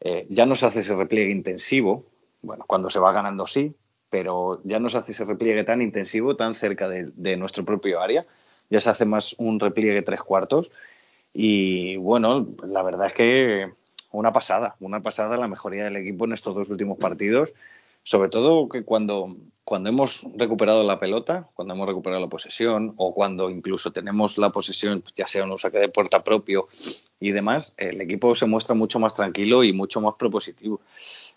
eh, 0.00 0.26
ya 0.30 0.46
no 0.46 0.54
se 0.54 0.66
hace 0.66 0.80
ese 0.80 0.96
repliegue 0.96 1.30
intensivo, 1.30 2.04
bueno, 2.42 2.64
cuando 2.66 2.90
se 2.90 2.98
va 2.98 3.12
ganando 3.12 3.46
sí, 3.46 3.74
pero 4.10 4.60
ya 4.64 4.78
no 4.78 4.88
se 4.88 4.98
hace 4.98 5.12
ese 5.12 5.24
repliegue 5.24 5.64
tan 5.64 5.80
intensivo, 5.80 6.36
tan 6.36 6.54
cerca 6.54 6.88
de, 6.88 7.10
de 7.14 7.36
nuestro 7.36 7.64
propio 7.64 8.00
área, 8.00 8.26
ya 8.70 8.80
se 8.80 8.90
hace 8.90 9.04
más 9.04 9.34
un 9.38 9.60
repliegue 9.60 10.02
tres 10.02 10.22
cuartos. 10.22 10.70
Y 11.34 11.96
bueno, 11.96 12.48
la 12.66 12.82
verdad 12.82 13.08
es 13.08 13.12
que 13.14 13.72
una 14.12 14.32
pasada, 14.32 14.76
una 14.80 15.02
pasada 15.02 15.36
la 15.36 15.48
mejoría 15.48 15.84
del 15.84 15.96
equipo 15.96 16.24
en 16.24 16.32
estos 16.32 16.54
dos 16.54 16.70
últimos 16.70 16.98
partidos. 16.98 17.54
Sobre 18.04 18.28
todo 18.28 18.68
que 18.68 18.82
cuando, 18.84 19.36
cuando 19.64 19.88
hemos 19.88 20.26
recuperado 20.36 20.82
la 20.82 20.98
pelota, 20.98 21.48
cuando 21.54 21.74
hemos 21.74 21.86
recuperado 21.86 22.20
la 22.20 22.28
posesión 22.28 22.94
o 22.96 23.14
cuando 23.14 23.48
incluso 23.50 23.92
tenemos 23.92 24.38
la 24.38 24.50
posesión, 24.50 25.04
ya 25.14 25.26
sea 25.26 25.44
un 25.44 25.56
saque 25.58 25.78
de 25.78 25.88
puerta 25.88 26.24
propio 26.24 26.68
y 27.20 27.30
demás, 27.30 27.74
el 27.76 28.00
equipo 28.00 28.34
se 28.34 28.46
muestra 28.46 28.74
mucho 28.74 28.98
más 28.98 29.14
tranquilo 29.14 29.62
y 29.62 29.72
mucho 29.72 30.00
más 30.00 30.14
propositivo. 30.18 30.80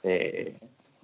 Eh, 0.03 0.57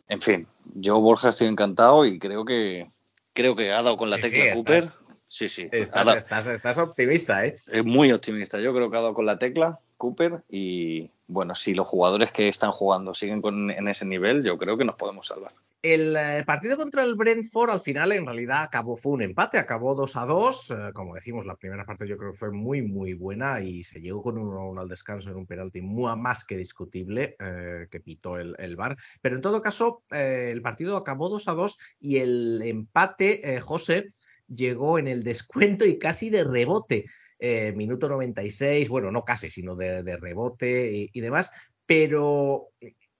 en 0.07 0.21
fin, 0.21 0.47
yo 0.75 0.99
Borja 0.99 1.29
estoy 1.29 1.47
encantado 1.47 2.05
y 2.05 2.17
creo 2.19 2.43
que 2.43 2.89
creo 3.33 3.55
que 3.55 3.71
ha 3.71 3.81
dado 3.81 3.95
con 3.97 4.09
la 4.09 4.17
Sí, 4.17 4.23
tecla 4.23 4.43
sí, 4.43 4.57
Cooper. 4.57 4.75
estás- 4.77 4.97
Sí, 5.33 5.47
sí. 5.47 5.69
Estás, 5.71 6.05
dado- 6.05 6.17
estás- 6.17 6.47
estás 6.47 6.77
optimista, 6.77 7.45
¿eh? 7.45 7.53
es 7.53 7.85
muy 7.85 8.11
optimista. 8.11 8.59
Yo 8.59 8.73
creo 8.73 8.91
que 8.91 8.97
ha 8.97 8.99
dado 9.01 9.13
con 9.13 9.25
la 9.25 9.39
tecla 9.39 9.79
Cooper 9.95 10.43
y 10.49 11.09
bueno, 11.31 11.55
si 11.55 11.73
los 11.73 11.87
jugadores 11.87 12.31
que 12.31 12.49
están 12.49 12.71
jugando 12.71 13.13
siguen 13.13 13.41
en 13.71 13.87
ese 13.87 14.05
nivel, 14.05 14.43
yo 14.43 14.57
creo 14.57 14.77
que 14.77 14.85
nos 14.85 14.95
podemos 14.95 15.27
salvar. 15.27 15.53
El 15.81 16.15
eh, 16.15 16.43
partido 16.45 16.77
contra 16.77 17.03
el 17.03 17.15
Brentford 17.15 17.71
al 17.71 17.79
final 17.79 18.11
en 18.11 18.25
realidad 18.25 18.61
acabó, 18.61 18.95
fue 18.95 19.13
un 19.13 19.23
empate, 19.23 19.57
acabó 19.57 19.95
2 19.95 20.15
a 20.15 20.25
2. 20.25 20.71
eh, 20.71 20.75
como 20.93 21.15
decimos, 21.15 21.45
la 21.45 21.55
primera 21.55 21.85
parte 21.85 22.07
yo 22.07 22.17
creo 22.17 22.33
que 22.33 22.37
fue 22.37 22.51
muy, 22.51 22.83
muy 22.83 23.13
buena 23.15 23.61
y 23.61 23.83
se 23.83 23.99
llegó 23.99 24.21
con 24.21 24.37
1 24.37 24.59
a 24.59 24.69
1 24.69 24.81
al 24.81 24.87
descanso 24.87 25.31
en 25.31 25.37
un 25.37 25.47
penalti 25.47 25.81
más 25.81 26.43
que 26.43 26.57
discutible 26.57 27.35
eh, 27.39 27.87
que 27.89 27.99
pitó 27.99 28.37
el, 28.37 28.55
el 28.59 28.75
VAR. 28.75 28.95
Pero 29.21 29.35
en 29.37 29.41
todo 29.41 29.61
caso, 29.61 30.03
el 30.11 30.61
partido 30.61 30.97
acabó 30.97 31.29
2 31.29 31.47
a 31.47 31.53
2 31.53 31.77
y 31.99 32.17
el 32.17 32.61
empate, 32.61 33.59
José, 33.61 34.05
llegó 34.47 34.99
en 34.99 35.07
el 35.07 35.23
descuento 35.23 35.85
y 35.85 35.97
casi 35.97 36.29
de 36.29 36.43
rebote. 36.43 37.05
Eh, 37.43 37.73
minuto 37.75 38.07
96, 38.07 38.87
bueno, 38.87 39.09
no 39.09 39.25
casi, 39.25 39.49
sino 39.49 39.75
de, 39.75 40.15
rebote 40.15 41.09
y, 41.11 41.21
demás, 41.21 41.51
pero 41.87 42.67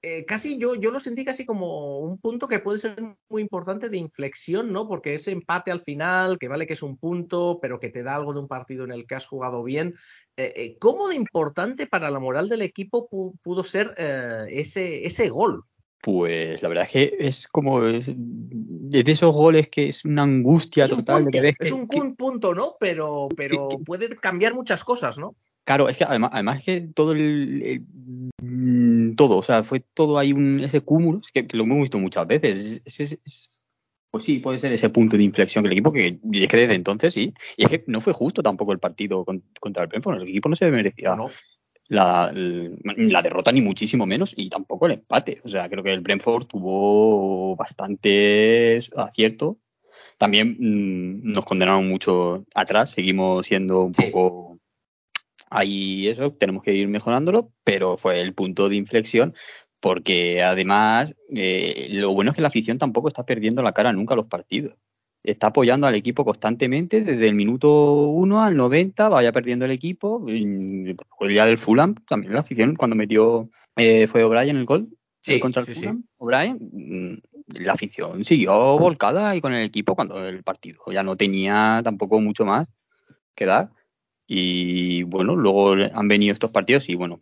eh, 0.04 0.26
casi 0.26 0.60
yo, 0.60 0.76
yo 0.76 0.92
lo 0.92 1.00
sentí 1.00 1.26
casi 1.26 1.44
como 1.44 1.98
un 2.02 2.20
punto 2.20 2.48
que 2.48 2.60
puede 2.60 2.78
ser 2.78 2.96
muy 3.30 3.42
importante 3.42 3.90
de 3.90 3.98
inflexión, 3.98 4.72
¿no? 4.72 4.88
Porque 4.88 5.16
ese 5.16 5.32
empate 5.32 5.72
al 5.72 5.80
final, 5.80 6.38
que 6.38 6.50
vale 6.50 6.68
que 6.68 6.74
es 6.74 6.84
un 6.84 6.98
punto, 6.98 7.58
pero 7.64 7.80
que 7.80 7.90
te 7.90 8.04
da 8.04 8.14
algo 8.14 8.32
de 8.32 8.42
un 8.42 8.48
partido 8.48 8.84
en 8.84 8.92
el 8.92 9.08
que 9.08 9.16
has 9.16 9.26
jugado 9.26 9.64
bien, 9.64 9.96
eh, 10.38 10.78
¿cómo 10.80 11.08
de 11.08 11.16
importante 11.16 11.88
para 11.88 12.12
la 12.12 12.20
moral 12.20 12.48
del 12.48 12.62
equipo 12.62 13.10
pu 13.10 13.36
pudo 13.42 13.64
ser 13.64 13.96
ese, 14.50 15.04
ese 15.04 15.30
gol? 15.30 15.66
Pues 16.04 16.62
la 16.64 16.70
verdad 16.70 16.86
es 16.86 16.92
que 16.92 17.16
es 17.20 17.48
como 17.48 17.86
es 17.86 18.06
de 18.08 19.04
esos 19.06 19.34
goles 19.36 19.68
que 19.68 19.90
es 19.90 20.04
una 20.04 20.24
angustia 20.24 20.86
Es 20.86 20.92
un 20.92 21.00
total. 21.06 21.26
de 21.26 21.32
que 21.32 21.50
es 21.50 21.58
que- 21.70 21.74
un 21.74 21.88
que- 21.88 22.02
punto, 22.18 22.56
¿no? 22.56 22.76
Pero, 22.80 23.30
pero 23.36 23.70
que- 23.70 23.78
puede 23.80 24.10
cambiar 24.16 24.56
muchas 24.56 24.84
cosas, 24.84 25.18
¿no? 25.20 25.36
Claro, 25.64 25.90
es 25.90 25.98
que 25.98 26.04
además, 26.04 26.32
además 26.34 26.58
es 26.58 26.64
que 26.64 26.82
todo 26.94 27.12
el, 27.12 27.62
el- 27.62 27.84
mm, 28.42 29.14
todo, 29.16 29.38
o 29.38 29.44
sea, 29.44 29.64
fue 29.64 29.80
todo 29.80 30.18
ahí 30.18 30.34
un, 30.34 30.60
ese 30.60 30.82
cúmulo, 30.82 31.22
que, 31.34 31.46
que 31.46 31.56
lo 31.56 31.64
hemos 31.66 31.82
visto 31.82 32.00
muchas 32.00 32.26
veces. 32.26 32.82
Es- 32.84 33.00
es- 33.00 33.20
es- 33.24 33.58
pues 34.10 34.24
sí, 34.26 34.40
puede 34.40 34.60
ser 34.60 34.74
ese 34.74 34.90
punto 34.90 35.16
de 35.18 35.24
inflexión 35.24 35.64
del 35.64 35.72
equipo 35.74 35.94
que 35.94 36.20
y 36.32 36.44
es 36.44 36.50
que 36.50 36.58
desde 36.58 36.74
entonces 36.76 37.14
sí. 37.14 37.34
Y 37.56 37.64
es 37.64 37.70
que 37.70 37.84
no 37.88 38.02
fue 38.02 38.12
justo 38.12 38.42
tampoco 38.44 38.72
el 38.74 38.80
partido 38.80 39.24
con- 39.24 39.44
contra 39.60 39.84
el 39.84 39.88
Brentford. 39.90 40.22
El 40.22 40.28
equipo 40.30 40.50
no 40.50 40.56
se 40.56 40.70
merecía 40.72 41.16
No, 41.16 41.30
la, 41.92 42.32
derrota 43.22 43.52
ni 43.52 43.62
muchísimo 43.62 44.06
menos 44.06 44.34
y 44.36 44.50
tampoco 44.50 44.86
el 44.86 44.94
empate. 44.94 45.42
O 45.44 45.50
sea, 45.50 45.68
creo 45.70 45.84
que 45.84 45.92
el 45.92 46.00
Brentford 46.00 46.46
tuvo 46.46 47.56
bastante 47.58 48.80
acierto. 48.96 49.58
También 50.18 50.56
mm, 50.58 51.34
nos 51.34 51.44
condenaron 51.44 51.88
mucho 51.90 52.46
atrás, 52.56 52.92
seguimos 52.92 53.46
siendo 53.46 53.84
un 53.84 53.94
Sí. 53.94 54.04
poco 54.04 54.60
ahí 55.50 56.08
eso, 56.08 56.32
tenemos 56.32 56.64
que 56.64 56.74
ir 56.74 56.88
mejorándolo, 56.88 57.52
pero 57.66 57.98
fue 57.98 58.22
el 58.22 58.34
punto 58.34 58.70
de 58.70 58.78
inflexión 58.78 59.36
porque 59.82 60.44
además 60.44 61.16
eh, 61.36 61.88
lo 61.90 62.14
bueno 62.14 62.32
es 62.32 62.36
que 62.36 62.42
la 62.42 62.48
afición 62.50 62.78
tampoco 62.78 63.10
está 63.10 63.26
perdiendo 63.26 63.64
la 63.64 63.74
cara 63.74 63.92
nunca 63.92 64.14
a 64.14 64.18
los 64.18 64.28
partidos. 64.28 64.76
Está 65.24 65.48
apoyando 65.48 65.86
al 65.86 65.96
equipo 65.96 66.26
constantemente 66.26 67.02
desde 67.02 67.28
el 67.28 67.36
minuto 67.36 67.94
1 68.08 68.44
al 68.44 68.58
90, 68.58 69.10
vaya 69.10 69.32
perdiendo 69.32 69.66
el 69.66 69.72
equipo. 69.72 70.24
y, 70.28 70.94
pues, 70.96 71.08
El 71.22 71.30
día 71.30 71.46
del 71.46 71.58
Fulham, 71.58 71.96
también 72.08 72.34
la 72.34 72.40
afición 72.40 72.76
cuando 72.76 72.96
metió, 72.96 73.50
eh, 73.76 74.08
fue 74.08 74.24
O'Brien 74.24 74.58
el 74.58 74.66
gol, 74.66 74.90
Sí, 75.22 75.36
eh, 75.36 75.40
contra 75.40 75.60
el 75.60 75.68
sí, 75.68 75.76
sí. 75.76 75.82
Fulham, 75.82 76.04
O'Brien, 76.18 76.58
mm, 76.72 77.64
la 77.64 77.74
afición 77.74 78.24
siguió 78.24 78.80
volcada 78.80 79.36
y 79.36 79.42
con 79.42 79.54
el 79.54 79.66
equipo 79.66 79.96
cuando 79.96 80.28
el 80.28 80.44
partido 80.44 80.82
ya 80.92 81.04
no 81.04 81.16
tenía 81.16 81.82
tampoco 81.84 82.20
mucho 82.20 82.44
más 82.44 82.68
que 83.36 83.46
dar. 83.46 83.70
Y 84.28 85.04
bueno, 85.04 85.36
luego 85.36 85.74
han 85.94 86.08
venido 86.08 86.34
estos 86.34 86.52
partidos 86.52 86.90
y 86.90 86.96
bueno, 86.96 87.20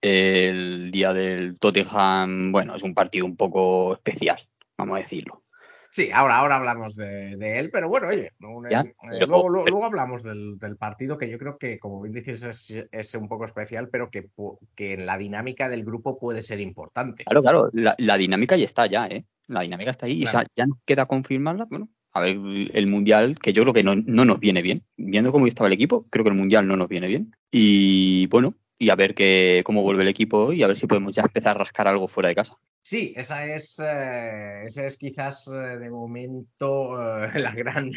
el 0.00 0.90
día 0.90 1.12
del 1.12 1.58
Tottenham, 1.58 2.52
bueno, 2.52 2.76
es 2.76 2.82
un 2.82 2.94
partido 2.94 3.26
un 3.26 3.36
poco 3.36 3.94
especial, 3.94 4.38
vamos 4.76 4.98
a 4.98 5.02
decirlo. 5.02 5.42
Sí, 5.90 6.10
ahora, 6.12 6.36
ahora 6.38 6.56
hablamos 6.56 6.94
de, 6.96 7.36
de 7.36 7.58
él, 7.58 7.70
pero 7.72 7.88
bueno, 7.88 8.08
oye, 8.08 8.32
un- 8.40 8.66
eh, 8.66 8.70
pero- 9.10 9.26
luego, 9.26 9.48
luego, 9.48 9.70
luego 9.70 9.84
hablamos 9.86 10.22
del, 10.22 10.58
del 10.58 10.76
partido 10.76 11.16
que 11.16 11.30
yo 11.30 11.38
creo 11.38 11.56
que, 11.56 11.78
como 11.78 12.02
bien 12.02 12.12
dices, 12.14 12.42
es, 12.42 12.84
es 12.92 13.14
un 13.14 13.26
poco 13.28 13.44
especial, 13.44 13.88
pero 13.90 14.10
que, 14.10 14.28
que 14.74 14.94
en 14.94 15.06
la 15.06 15.16
dinámica 15.16 15.68
del 15.68 15.84
grupo 15.84 16.18
puede 16.18 16.42
ser 16.42 16.60
importante. 16.60 17.24
Claro, 17.24 17.42
claro, 17.42 17.70
la, 17.72 17.94
la 17.98 18.18
dinámica 18.18 18.56
ya 18.56 18.64
está 18.64 18.86
ya, 18.86 19.06
¿eh? 19.06 19.24
La 19.46 19.62
dinámica 19.62 19.90
está 19.90 20.04
ahí 20.06 20.22
y 20.22 20.24
ya 20.54 20.66
nos 20.66 20.78
queda 20.84 21.06
confirmarla. 21.06 21.64
Bueno, 21.70 21.88
a 22.12 22.20
ver, 22.20 22.36
el 22.36 22.86
Mundial, 22.86 23.38
que 23.38 23.54
yo 23.54 23.62
creo 23.62 23.72
que 23.72 23.82
no, 23.82 23.96
no 23.96 24.26
nos 24.26 24.40
viene 24.40 24.60
bien. 24.60 24.82
Viendo 24.96 25.32
cómo 25.32 25.46
estaba 25.46 25.68
el 25.68 25.72
equipo, 25.72 26.06
creo 26.10 26.22
que 26.24 26.30
el 26.30 26.36
Mundial 26.36 26.66
no 26.68 26.76
nos 26.76 26.88
viene 26.88 27.08
bien. 27.08 27.34
Y 27.50 28.26
bueno, 28.26 28.54
y 28.78 28.90
a 28.90 28.94
ver 28.94 29.14
que, 29.14 29.62
cómo 29.64 29.82
vuelve 29.82 30.02
el 30.02 30.08
equipo 30.08 30.52
y 30.52 30.62
a 30.62 30.66
ver 30.66 30.76
si 30.76 30.86
podemos 30.86 31.14
ya 31.14 31.22
empezar 31.22 31.56
a 31.56 31.60
rascar 31.60 31.88
algo 31.88 32.08
fuera 32.08 32.28
de 32.28 32.34
casa. 32.34 32.56
Sí, 32.88 33.12
esa 33.16 33.44
es, 33.44 33.78
eh, 33.84 34.64
es 34.64 34.96
quizás 34.96 35.46
eh, 35.48 35.76
de 35.76 35.90
momento 35.90 36.96
eh, 36.98 37.28
gran, 37.54 37.90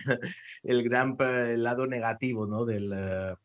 el 0.63 0.83
gran 0.83 1.15
eh, 1.17 1.55
lado 1.55 1.87
negativo 1.87 2.45
¿no? 2.45 2.65
del, 2.65 2.93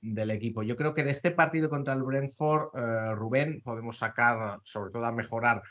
del 0.00 0.31
equipo. 0.33 0.65
Yo 0.65 0.75
creo 0.75 0.93
que 0.93 1.05
de 1.05 1.12
este 1.12 1.31
partido 1.31 1.71
contra 1.71 1.95
el 1.95 2.03
Brentford, 2.03 2.71
Rubén, 3.15 3.61
podemos 3.62 3.99
sacar, 3.99 4.59
sobre 4.65 4.91
todo 4.91 5.05
a 5.05 5.12
mejorar, 5.12 5.62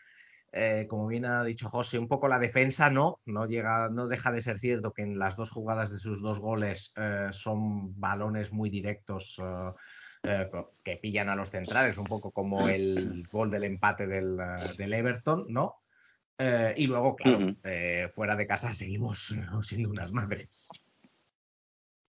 como 0.87 1.07
bien 1.07 1.25
ha 1.25 1.43
dicho 1.43 1.67
José, 1.67 1.99
un 1.99 2.07
poco 2.07 2.29
la 2.29 2.39
defensa, 2.39 2.89
no, 2.89 3.19
no 3.25 3.45
llega, 3.45 3.89
no 3.89 4.07
deja 4.07 4.31
de 4.31 4.39
ser 4.39 4.59
cierto 4.59 4.93
que 4.93 5.01
en 5.01 5.19
las 5.19 5.35
dos 5.35 5.51
jugadas 5.51 5.91
de 5.91 5.99
sus 5.99 6.21
dos 6.21 6.39
goles 6.39 6.93
son 7.31 7.99
balones 7.99 8.53
muy 8.53 8.69
directos. 8.69 9.41
Eh, 10.25 10.49
que 10.83 10.97
pillan 10.97 11.29
a 11.29 11.35
los 11.35 11.49
centrales, 11.49 11.97
un 11.97 12.05
poco 12.07 12.31
como 12.31 12.67
el 12.67 13.23
gol 13.31 13.49
del 13.49 13.63
empate 13.65 14.07
del, 14.07 14.39
eh, 14.39 14.73
del 14.77 14.93
Everton, 14.93 15.45
¿no? 15.49 15.81
Eh, 16.37 16.73
y 16.77 16.87
luego, 16.87 17.15
claro, 17.15 17.39
eh, 17.63 18.09
fuera 18.11 18.35
de 18.35 18.47
casa 18.47 18.73
seguimos 18.73 19.35
siendo 19.61 19.89
unas 19.89 20.11
madres. 20.11 20.69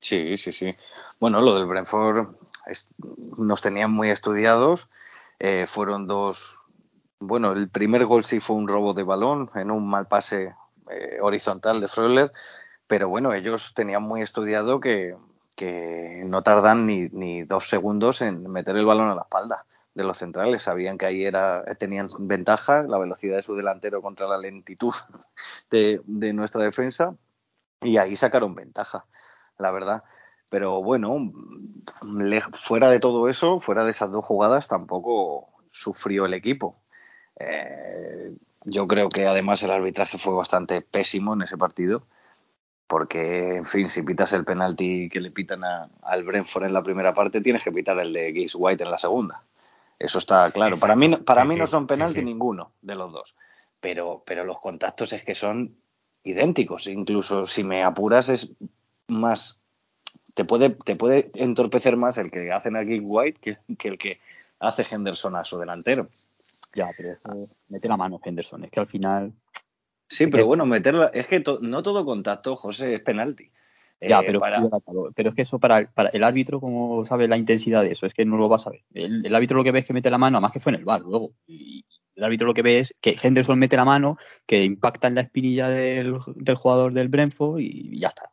Sí, 0.00 0.37
sí, 0.37 0.52
sí. 0.52 0.75
Bueno, 1.20 1.40
lo 1.40 1.54
del 1.58 1.66
Brentford 1.66 2.35
es- 2.66 2.88
nos 3.38 3.61
tenían 3.62 3.90
muy 3.92 4.11
estudiados. 4.11 4.88
fueron 5.66 6.06
dos. 6.06 6.58
Bueno, 7.20 7.52
el 7.52 7.68
primer 7.68 8.06
gol 8.06 8.25
sí 8.25 8.40
fue 8.40 8.56
un 8.56 8.68
robo 8.68 8.94
de 8.94 9.02
balón 9.02 9.50
en 9.54 9.70
un 9.70 9.88
mal 9.88 10.08
pase 10.08 10.54
horizontal 11.20 11.80
de 11.80 11.88
Freuler, 11.88 12.32
pero 12.87 13.08
bueno, 13.08 13.32
ellos 13.35 13.75
tenían 13.75 14.02
muy 14.02 14.23
estudiado 14.23 14.80
que, 14.80 15.16
que 15.56 16.22
no 16.26 16.42
tardan 16.42 16.86
ni, 16.86 17.08
ni 17.08 17.42
dos 17.42 17.68
segundos 17.68 18.22
en 18.22 18.48
meter 18.50 18.76
el 18.76 18.86
balón 18.86 19.08
a 19.08 19.14
la 19.14 19.22
espalda 19.22 19.66
de 19.94 20.04
los 20.04 20.18
centrales. 20.18 20.62
Sabían 20.62 20.98
que 20.98 21.06
ahí 21.06 21.25
era, 21.25 21.64
tenían 21.78 22.08
ventaja, 22.20 22.82
la 22.82 22.98
velocidad 22.98 23.36
de 23.36 23.42
su 23.42 23.56
delantero 23.56 24.02
contra 24.02 24.28
la 24.28 24.38
lentitud 24.38 24.94
de, 25.70 26.02
de 26.04 26.32
nuestra 26.32 26.62
defensa, 26.62 27.16
y 27.80 27.96
ahí 27.96 28.14
sacaron 28.16 28.54
ventaja, 28.54 29.06
la 29.58 29.70
verdad. 29.72 30.04
Pero 30.50 30.82
bueno, 30.82 31.32
fuera 32.52 32.88
de 32.88 33.00
todo 33.00 33.28
eso, 33.28 33.58
fuera 33.58 33.84
de 33.84 33.90
esas 33.90 34.12
dos 34.12 34.25
jugadas, 34.25 34.68
tampoco 34.68 35.48
sufrió 35.68 36.26
el 36.26 36.34
equipo. 36.34 36.76
Eh, 37.38 38.32
yo 38.64 38.86
creo 38.86 39.08
que 39.08 39.26
además 39.26 39.62
el 39.62 39.70
arbitraje 39.70 40.18
fue 40.18 40.34
bastante 40.34 40.82
pésimo 40.82 41.34
en 41.34 41.42
ese 41.42 41.56
partido, 41.56 42.06
porque, 42.87 43.57
en 43.57 43.64
fin, 43.64 43.88
si 43.88 44.02
pitas 44.02 44.33
el 44.33 44.45
penalti 44.45 45.09
que 45.09 45.21
le 45.21 45.31
pitan 45.31 45.64
a- 45.64 45.88
al 46.02 46.25
Brentford 46.25 46.64
en 46.64 46.73
la 46.73 46.83
primera 46.83 47.14
parte, 47.14 47.40
tienes 47.40 47.64
que 47.64 47.73
pitar 47.73 47.99
el 47.99 48.12
de 48.12 48.33
Gibbs 48.33 48.55
White 48.55 48.85
en 48.85 48.90
la 48.90 48.99
segunda. 48.99 49.43
Eso 49.99 50.19
está 50.19 50.50
claro. 50.50 50.76
Para 50.76 50.95
mí, 50.95 51.09
para 51.16 51.43
Sí, 51.43 51.49
mí 51.49 51.57
no 51.57 51.66
son 51.66 51.87
penalti 51.87 52.21
sí. 52.21 52.25
ninguno 52.25 52.73
de 52.83 52.95
los 52.95 53.12
dos, 53.12 53.35
pero, 53.81 54.23
pero 54.26 54.45
los 54.45 54.61
contactos 54.61 55.12
es 55.12 55.25
que 55.25 55.35
son 55.35 55.75
idénticos. 56.23 56.87
Incluso 56.87 57.47
si 57.47 57.64
me 57.64 57.83
apuras 57.83 58.28
es 58.28 58.52
más 59.09 59.59
te 60.35 60.45
puede, 60.45 60.71
te 60.71 60.97
puede 60.97 61.31
entorpecer 61.35 61.97
más 61.97 62.19
el 62.19 62.31
que 62.31 62.52
hacen 62.52 62.76
a 62.76 62.85
Gibbs 62.85 63.05
White 63.07 63.40
que, 63.40 63.75
que 63.76 63.88
el 63.88 63.97
que 63.97 64.21
hace 64.61 64.85
Henderson 64.88 65.35
a 65.35 65.45
su 65.45 65.59
delantero. 65.59 66.09
Ya, 66.75 66.90
pero 66.95 67.12
es 67.12 67.21
que 67.21 67.31
mete 67.71 67.88
la 67.88 67.97
mano 67.97 68.21
Henderson. 68.23 68.64
Es 68.64 68.71
que 68.71 68.81
al 68.81 68.87
final. 68.87 69.33
Sí, 70.08 70.26
pero 70.28 70.46
bueno, 70.46 70.66
meterla, 70.66 71.10
es 71.12 71.26
que 71.26 71.40
to- 71.40 71.58
no 71.60 71.82
todo 71.82 72.04
contacto, 72.04 72.56
José, 72.56 72.94
es 72.94 73.00
penalti. 73.00 73.50
Ya, 74.00 74.20
Eh, 74.20 74.25
pero, 74.26 74.40
para, 74.40 74.62
pero 75.14 75.30
es 75.30 75.34
que 75.34 75.42
eso 75.42 75.58
para, 75.58 75.90
para 75.90 76.10
el 76.10 76.22
árbitro, 76.22 76.60
como 76.60 77.04
sabe 77.06 77.26
la 77.28 77.38
intensidad 77.38 77.82
de 77.82 77.92
eso, 77.92 78.06
es 78.06 78.12
que 78.14 78.25
no 78.25 78.36
lo 78.36 78.48
va 78.48 78.56
a 78.56 78.60
saber. 78.60 78.84
El, 78.92 79.25
el 79.25 79.34
árbitro 79.34 79.56
lo 79.56 79.64
que 79.64 79.72
ve 79.72 79.78
es 79.80 79.84
que 79.86 79.94
mete 79.94 80.10
la 80.10 80.18
mano, 80.18 80.36
además 80.36 80.52
que 80.52 80.60
fue 80.60 80.72
en 80.72 80.78
el 80.78 80.84
bar 80.84 81.00
luego. 81.00 81.32
Y 81.46 81.84
el 82.14 82.25
árbitro 82.25 82.46
lo 82.46 82.54
que 82.54 82.62
ve 82.62 82.80
es 82.80 82.94
que 83.00 83.16
Henderson 83.20 83.58
mete 83.58 83.76
la 83.76 83.84
mano, 83.84 84.18
que 84.46 84.64
impacta 84.64 85.08
en 85.08 85.14
la 85.14 85.22
espinilla 85.22 85.68
del, 85.68 86.18
del 86.34 86.54
jugador 86.56 86.92
del 86.92 87.08
Brentford 87.08 87.60
y, 87.60 87.98
ya 87.98 88.08
está. 88.08 88.30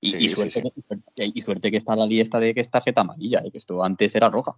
Y, 0.00 0.12
Sí, 0.12 0.16
y 0.20 0.28
suerte, 0.30 0.62
sí. 0.74 0.82
Que, 1.14 1.30
y 1.34 1.40
suerte 1.42 1.70
que 1.70 1.76
está 1.76 1.94
la 1.94 2.06
lista 2.06 2.40
de 2.40 2.54
que 2.54 2.60
es 2.60 2.70
tarjeta 2.70 3.02
amarilla, 3.02 3.42
eh, 3.44 3.50
que 3.50 3.58
esto 3.58 3.82
antes 3.84 4.14
era 4.14 4.30
roja. 4.30 4.56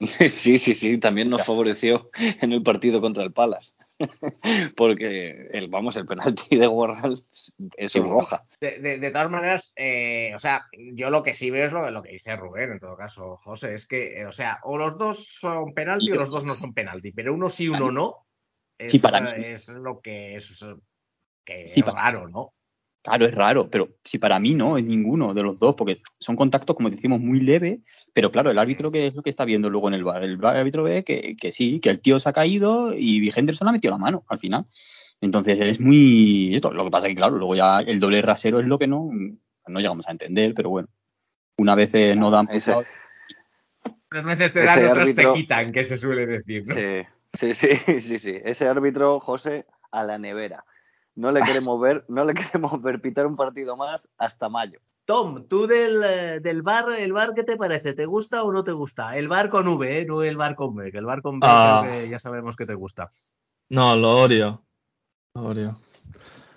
Sí, 0.30 0.58
sí, 0.58 0.74
sí, 0.74 0.98
también 0.98 1.30
nos 1.30 1.44
favoreció 1.44 2.10
en 2.40 2.52
el 2.52 2.62
partido 2.62 3.00
contra 3.00 3.24
el 3.24 3.32
Palace. 3.32 3.72
Porque 4.76 5.48
el, 5.52 5.68
vamos, 5.68 5.96
el 5.96 6.06
penalti 6.06 6.56
de 6.56 6.68
Warral 6.68 7.14
es 7.76 7.92
Sí, 7.92 8.00
roja. 8.00 8.46
De, 8.60 8.78
de- 8.78 8.98
de 8.98 9.10
todas 9.10 9.30
maneras, 9.30 9.72
eh, 9.76 10.32
o 10.34 10.38
sea, 10.38 10.66
yo 10.92 11.10
lo 11.10 11.22
que 11.22 11.32
sí 11.32 11.50
veo 11.50 11.64
es 11.64 11.72
lo, 11.72 11.90
lo 11.90 12.02
que 12.02 12.12
dice 12.12 12.36
Rubén, 12.36 12.72
en 12.72 12.80
todo 12.80 12.96
caso, 12.96 13.36
José, 13.36 13.74
es 13.74 13.86
que, 13.86 14.20
eh, 14.20 14.26
o 14.26 14.32
sea, 14.32 14.58
o 14.64 14.76
los 14.76 14.98
dos 14.98 15.26
son 15.26 15.72
penalti 15.74 16.10
o 16.12 16.16
los 16.16 16.30
dos 16.30 16.44
no 16.44 16.54
son 16.54 16.74
penalti, 16.74 17.12
pero 17.12 17.32
uno 17.34 17.48
sí, 17.48 17.68
uno 17.68 17.90
no, 17.90 18.26
es, 18.78 18.92
Sí, 18.92 18.98
para 18.98 19.20
mí. 19.20 19.30
es 19.36 19.68
lo 19.74 20.00
que 20.00 20.34
es, 20.34 20.64
que 21.44 21.66
Sí, 21.68 21.80
es 21.80 21.86
para- 21.86 22.02
raro, 22.02 22.28
¿no? 22.28 22.52
Claro, 23.06 23.24
es 23.26 23.34
raro, 23.34 23.70
pero 23.70 23.90
si 24.02 24.18
para 24.18 24.40
mí 24.40 24.54
no, 24.54 24.78
es 24.78 24.84
ninguno 24.84 25.32
de 25.32 25.42
los 25.44 25.58
dos, 25.60 25.76
porque 25.76 26.02
son 26.18 26.34
contactos, 26.34 26.74
como 26.74 26.90
decimos, 26.90 27.20
muy 27.20 27.38
leve, 27.38 27.80
pero 28.12 28.32
claro, 28.32 28.50
el 28.50 28.58
árbitro 28.58 28.90
que 28.90 29.06
es 29.06 29.14
lo 29.14 29.22
que 29.22 29.30
está 29.30 29.44
viendo 29.44 29.70
luego 29.70 29.86
en 29.86 29.94
el 29.94 30.02
bar, 30.02 30.24
el 30.24 30.44
árbitro 30.44 30.82
ve 30.82 31.04
que, 31.04 31.36
que 31.40 31.52
sí, 31.52 31.78
que 31.78 31.90
el 31.90 32.00
tío 32.00 32.18
se 32.18 32.28
ha 32.28 32.32
caído 32.32 32.92
y 32.96 33.30
Henderson 33.32 33.68
ha 33.68 33.72
metido 33.72 33.92
la 33.92 33.98
mano 33.98 34.24
al 34.28 34.40
final. 34.40 34.66
Entonces 35.20 35.60
es 35.60 35.78
muy 35.78 36.52
esto, 36.52 36.72
lo 36.72 36.82
que 36.84 36.90
pasa 36.90 37.06
es 37.06 37.12
que 37.12 37.16
claro, 37.16 37.36
luego 37.36 37.54
ya 37.54 37.78
el 37.78 38.00
doble 38.00 38.20
rasero 38.22 38.58
es 38.58 38.66
lo 38.66 38.76
que 38.76 38.88
no, 38.88 39.08
no 39.68 39.78
llegamos 39.78 40.08
a 40.08 40.10
entender, 40.10 40.52
pero 40.52 40.70
bueno, 40.70 40.88
una 41.58 41.76
vez 41.76 41.94
eh, 41.94 42.16
no 42.16 42.32
dan 42.32 42.48
Ese- 42.50 42.72
lado- 42.72 42.84
Unas 44.10 44.24
veces 44.24 44.52
te 44.52 44.64
dan, 44.64 44.84
otras 44.84 45.08
árbitro- 45.10 45.32
te 45.32 45.38
quitan, 45.38 45.70
que 45.70 45.84
se 45.84 45.96
suele 45.96 46.26
decir, 46.26 46.64
¿no? 46.66 46.74
Sí, 46.74 47.02
sí, 47.34 47.54
sí, 47.54 47.68
sí, 48.00 48.18
sí. 48.18 48.34
Ese 48.42 48.66
árbitro, 48.66 49.20
José, 49.20 49.64
a 49.92 50.02
la 50.02 50.18
nevera. 50.18 50.64
No 51.16 51.32
le 51.32 51.40
queremos 51.40 51.80
ver, 51.80 52.04
no 52.08 52.24
le 52.24 52.34
queremos 52.54 52.80
ver 52.82 53.00
pitar 53.00 53.26
un 53.26 53.36
partido 53.36 53.76
más 53.76 54.08
hasta 54.18 54.48
mayo. 54.48 54.78
Tom, 55.04 55.46
tú 55.46 55.66
del, 55.66 56.02
eh, 56.04 56.40
del 56.40 56.62
bar, 56.62 56.86
¿el 56.98 57.12
bar 57.12 57.32
qué 57.34 57.42
te 57.44 57.56
parece? 57.56 57.94
¿Te 57.94 58.06
gusta 58.06 58.42
o 58.42 58.52
no 58.52 58.64
te 58.64 58.72
gusta? 58.72 59.16
El 59.16 59.28
bar 59.28 59.48
con 59.48 59.66
V, 59.68 59.98
¿eh? 60.00 60.04
no 60.04 60.22
el 60.22 60.36
bar 60.36 60.56
con 60.56 60.74
B, 60.74 60.90
que 60.92 60.98
el 60.98 61.06
bar 61.06 61.22
con 61.22 61.38
B 61.40 61.46
Ah. 61.48 61.82
creo 61.84 62.02
que 62.02 62.08
ya 62.10 62.18
sabemos 62.18 62.56
que 62.56 62.66
te 62.66 62.74
gusta. 62.74 63.08
No, 63.68 63.96
lo 63.96 64.20
odio. 64.22 64.64
Lo 65.34 65.42
odio. 65.46 65.78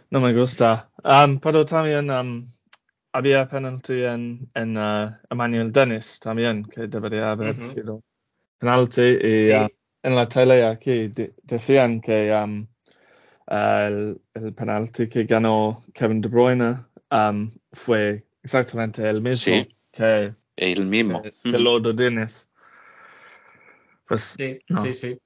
No 0.10 0.20
me 0.20 0.34
gusta. 0.34 0.90
Um, 1.04 1.40
pero 1.40 1.64
también 1.64 2.10
um, 2.10 2.52
había 3.14 3.48
penalti 3.48 4.04
en, 4.04 4.50
en 4.56 4.76
uh, 4.78 5.12
Emmanuel 5.30 5.72
Dennis 5.72 6.20
también, 6.20 6.64
que 6.66 6.88
debería 6.88 7.32
haber 7.32 7.54
sido 7.56 8.02
penalti. 8.58 9.02
Y 9.04 9.44
Sí. 9.44 9.54
uh, 9.54 9.68
en 10.02 10.16
la 10.16 10.28
tele 10.28 10.66
aquí 10.66 11.08
de- 11.10 11.36
decían 11.44 12.02
que 12.02 12.34
um, 12.34 12.66
el, 13.50 14.22
el 14.36 14.54
penalti 14.54 15.08
que 15.10 15.24
ganó 15.24 15.84
Kevin 15.94 16.22
De 16.22 16.28
Bruyne 16.30 16.78
um, 17.12 17.50
fue 17.74 18.26
exactamente 18.44 19.08
el 19.10 19.22
mismo 19.22 19.36
Sí. 19.56 19.76
que, 19.92 20.34
El 20.56 20.86
mismo. 20.86 21.22
que, 21.22 21.34
que 21.44 21.58
lo 21.58 21.80
de 21.80 21.94
Dennis. 21.94 22.50
Pues 24.08 24.22
Sí, 24.22 24.60
no, 24.70 24.82
sí, 24.82 24.94
sí. 24.94 25.20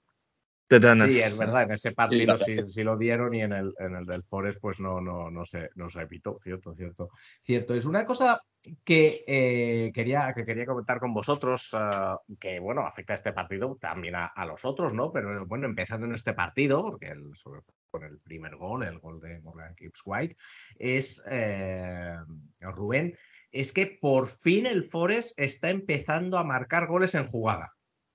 de 0.69 0.79
Dennis. 0.79 1.13
Sí, 1.13 1.19
es 1.19 1.38
verdad, 1.38 1.63
en 1.63 1.71
ese 1.71 1.91
partido 1.91 2.38
sí, 2.38 2.57
sí 2.67 2.83
lo 2.83 2.97
dieron 2.97 3.33
y 3.33 3.41
en 3.41 3.53
el, 3.53 3.73
en 3.79 3.95
el 3.95 4.05
del 4.05 4.23
Forest 4.23 4.59
pues 4.62 4.79
no, 4.79 4.99
no, 5.01 5.29
no, 5.29 5.43
se, 5.45 5.69
no 5.75 5.89
se 5.89 6.01
evitó, 6.01 6.38
cierto, 6.41 6.73
cierto. 6.73 7.09
Cierto, 7.41 7.73
es 7.73 7.86
una 7.86 8.05
cosa 8.05 8.41
que, 8.83 9.23
eh, 9.27 9.91
quería, 9.93 10.31
que 10.33 10.45
quería 10.45 10.65
comentar 10.65 10.99
con 10.99 11.13
vosotros, 11.13 11.69
ah, 11.73 12.17
que 12.39 12.59
bueno, 12.59 12.81
afecta 12.81 13.13
a 13.13 13.15
este 13.15 13.33
partido 13.33 13.77
también 13.79 14.15
a, 14.15 14.27
a 14.27 14.45
los 14.45 14.63
otros, 14.65 14.93
¿no? 14.93 15.12
Pero 15.12 15.45
bueno, 15.45 15.65
empezando 15.65 16.05
en 16.07 16.13
este 16.13 16.33
partido, 16.33 16.81
porque 16.83 17.07
el, 17.12 17.36
sobre 17.36 17.62
con 17.93 18.03
el 18.03 18.17
primer 18.17 18.56
gol, 18.56 18.82
el 18.82 18.97
gol 18.97 19.19
de 19.21 19.39
Morgan 19.41 19.75
Gibbs 19.75 20.01
White, 20.03 20.36
es 20.79 21.23
eh, 21.27 22.17
Rubén, 22.60 23.15
es 23.51 23.71
que 23.71 23.99
por 24.01 24.25
fin 24.25 24.65
el 24.65 24.84
Forest 24.84 25.39
está 25.39 25.69
empezando 25.69 26.39
a 26.39 26.43
marcar 26.43 26.88
goles 26.88 27.13
en 27.13 27.27
jugada. 27.27 27.71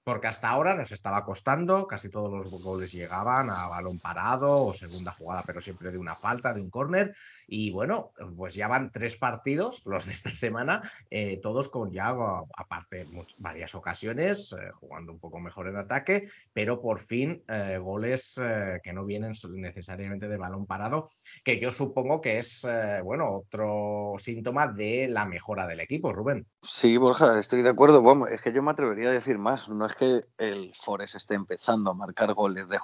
Porque 0.09 0.27
hasta 0.27 0.49
ahora 0.49 0.75
nos 0.75 0.91
estaba 0.91 1.23
costando, 1.23 1.87
casi 1.87 2.09
todos 2.09 2.33
los 2.33 2.49
goles 2.63 2.91
llegaban 2.93 3.51
a 3.51 3.69
balón 3.69 3.99
parado 3.99 4.65
o 4.65 4.73
segunda 4.73 5.13
jugada, 5.13 5.43
pero 5.45 5.61
siempre 5.61 5.91
de 5.91 5.99
una 5.99 6.15
falta, 6.15 6.55
de 6.55 6.63
un 6.63 6.71
córner. 6.71 7.15
Y 7.47 7.73
bueno, 7.73 8.13
pues 8.35 8.55
ya 8.55 8.69
van 8.69 8.91
tres 8.91 9.19
partidos, 9.19 9.83
los 9.85 10.07
de 10.07 10.13
esta 10.13 10.31
semana, 10.31 10.81
eh, 11.11 11.39
todos 11.43 11.69
con 11.69 11.93
ya, 11.93 12.17
aparte, 12.57 13.05
varias 13.37 13.75
ocasiones, 13.75 14.57
eh, 14.59 14.71
jugando 14.81 15.13
un 15.13 15.19
poco 15.19 15.41
mejor 15.41 15.69
en 15.69 15.77
ataque, 15.77 16.31
pero 16.55 16.81
por 16.81 17.01
fin 17.01 17.45
eh, 17.47 17.77
goles 17.77 18.41
que 18.83 18.93
no 18.95 19.05
vienen 19.05 19.33
necesariamente 19.51 20.27
de 20.27 20.39
balón 20.39 20.65
parado, 20.65 21.05
que 21.45 21.61
yo 21.61 21.71
supongo 21.71 22.23
que 22.23 22.39
es, 22.39 22.67
bueno, 23.05 23.31
otro 23.31 24.15
síntoma 24.17 24.69
de 24.69 25.07
la 25.09 25.27
mejora 25.27 25.67
del 25.67 25.81
equipo, 25.81 26.15
Rubén. 26.15 26.47
Sí, 26.63 26.97
Borja, 26.97 27.39
estoy 27.39 27.61
de 27.61 27.69
acuerdo. 27.69 28.03
Vamos, 28.03 28.31
es 28.31 28.41
que 28.41 28.55
yo 28.55 28.63
me 28.63 28.71
atrevería 28.71 29.11
a 29.11 29.13
decir 29.13 29.37
más. 29.37 29.69
No 29.69 29.85
es 29.85 29.98
que 29.99 30.23
el 30.39 30.73
Forest 30.75 31.17
esté 31.17 31.35
empezando 31.35 31.91
a 31.91 31.95
marcar 31.95 32.33
goles 32.33 32.69
de, 32.69 32.79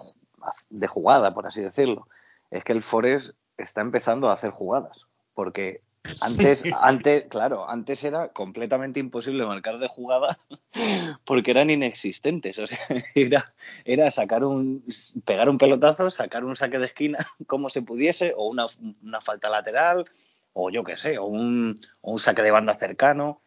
de 0.69 0.87
jugada, 0.87 1.33
por 1.33 1.47
así 1.47 1.63
decirlo. 1.63 2.09
Es 2.51 2.65
que 2.65 2.73
el 2.73 2.83
Forest 2.83 3.31
está 3.57 3.81
empezando 3.81 4.29
a 4.29 4.35
hacer 4.35 4.51
jugadas. 4.51 5.07
Porque 5.33 5.83
antes, 6.23 6.61
sí. 6.61 6.71
antes, 6.83 7.25
claro, 7.25 7.69
antes 7.69 8.05
era 8.05 8.29
completamente 8.29 9.01
imposible 9.01 9.47
marcar 9.47 9.79
de 9.79 9.89
jugada 9.89 10.39
porque 11.25 11.51
eran 11.51 11.71
inexistentes. 11.71 12.59
O 12.59 12.67
sea, 12.67 12.79
era, 13.15 13.47
era 13.85 14.11
sacar 14.11 14.45
un, 14.45 14.85
pegar 15.25 15.49
un 15.49 15.59
pelotazo, 15.59 16.11
sacar 16.11 16.45
un 16.45 16.57
saque 16.57 16.79
de 16.79 16.87
esquina 16.87 17.19
como 17.47 17.71
se 17.71 17.83
pudiese, 17.83 18.35
o 18.37 18.49
una, 18.49 18.67
una 19.03 19.21
falta 19.21 19.49
lateral, 19.49 20.05
o 20.53 20.71
yo 20.71 20.85
qué 20.85 20.97
sé, 20.97 21.19
o 21.19 21.25
un, 21.25 21.81
o 22.03 22.13
un 22.13 22.19
saque 22.19 22.43
de 22.43 22.51
banda 22.51 22.75
cercano. 22.77 23.41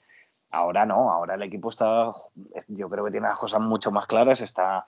Ahora 0.51 0.85
no, 0.85 1.11
ahora 1.11 1.35
el 1.35 1.43
equipo 1.43 1.69
está, 1.69 2.13
yo 2.67 2.89
creo 2.89 3.05
que 3.05 3.11
tiene 3.11 3.27
las 3.27 3.37
cosas 3.39 3.59
mucho 3.61 3.91
más 3.91 4.07
claras, 4.07 4.41
está 4.41 4.87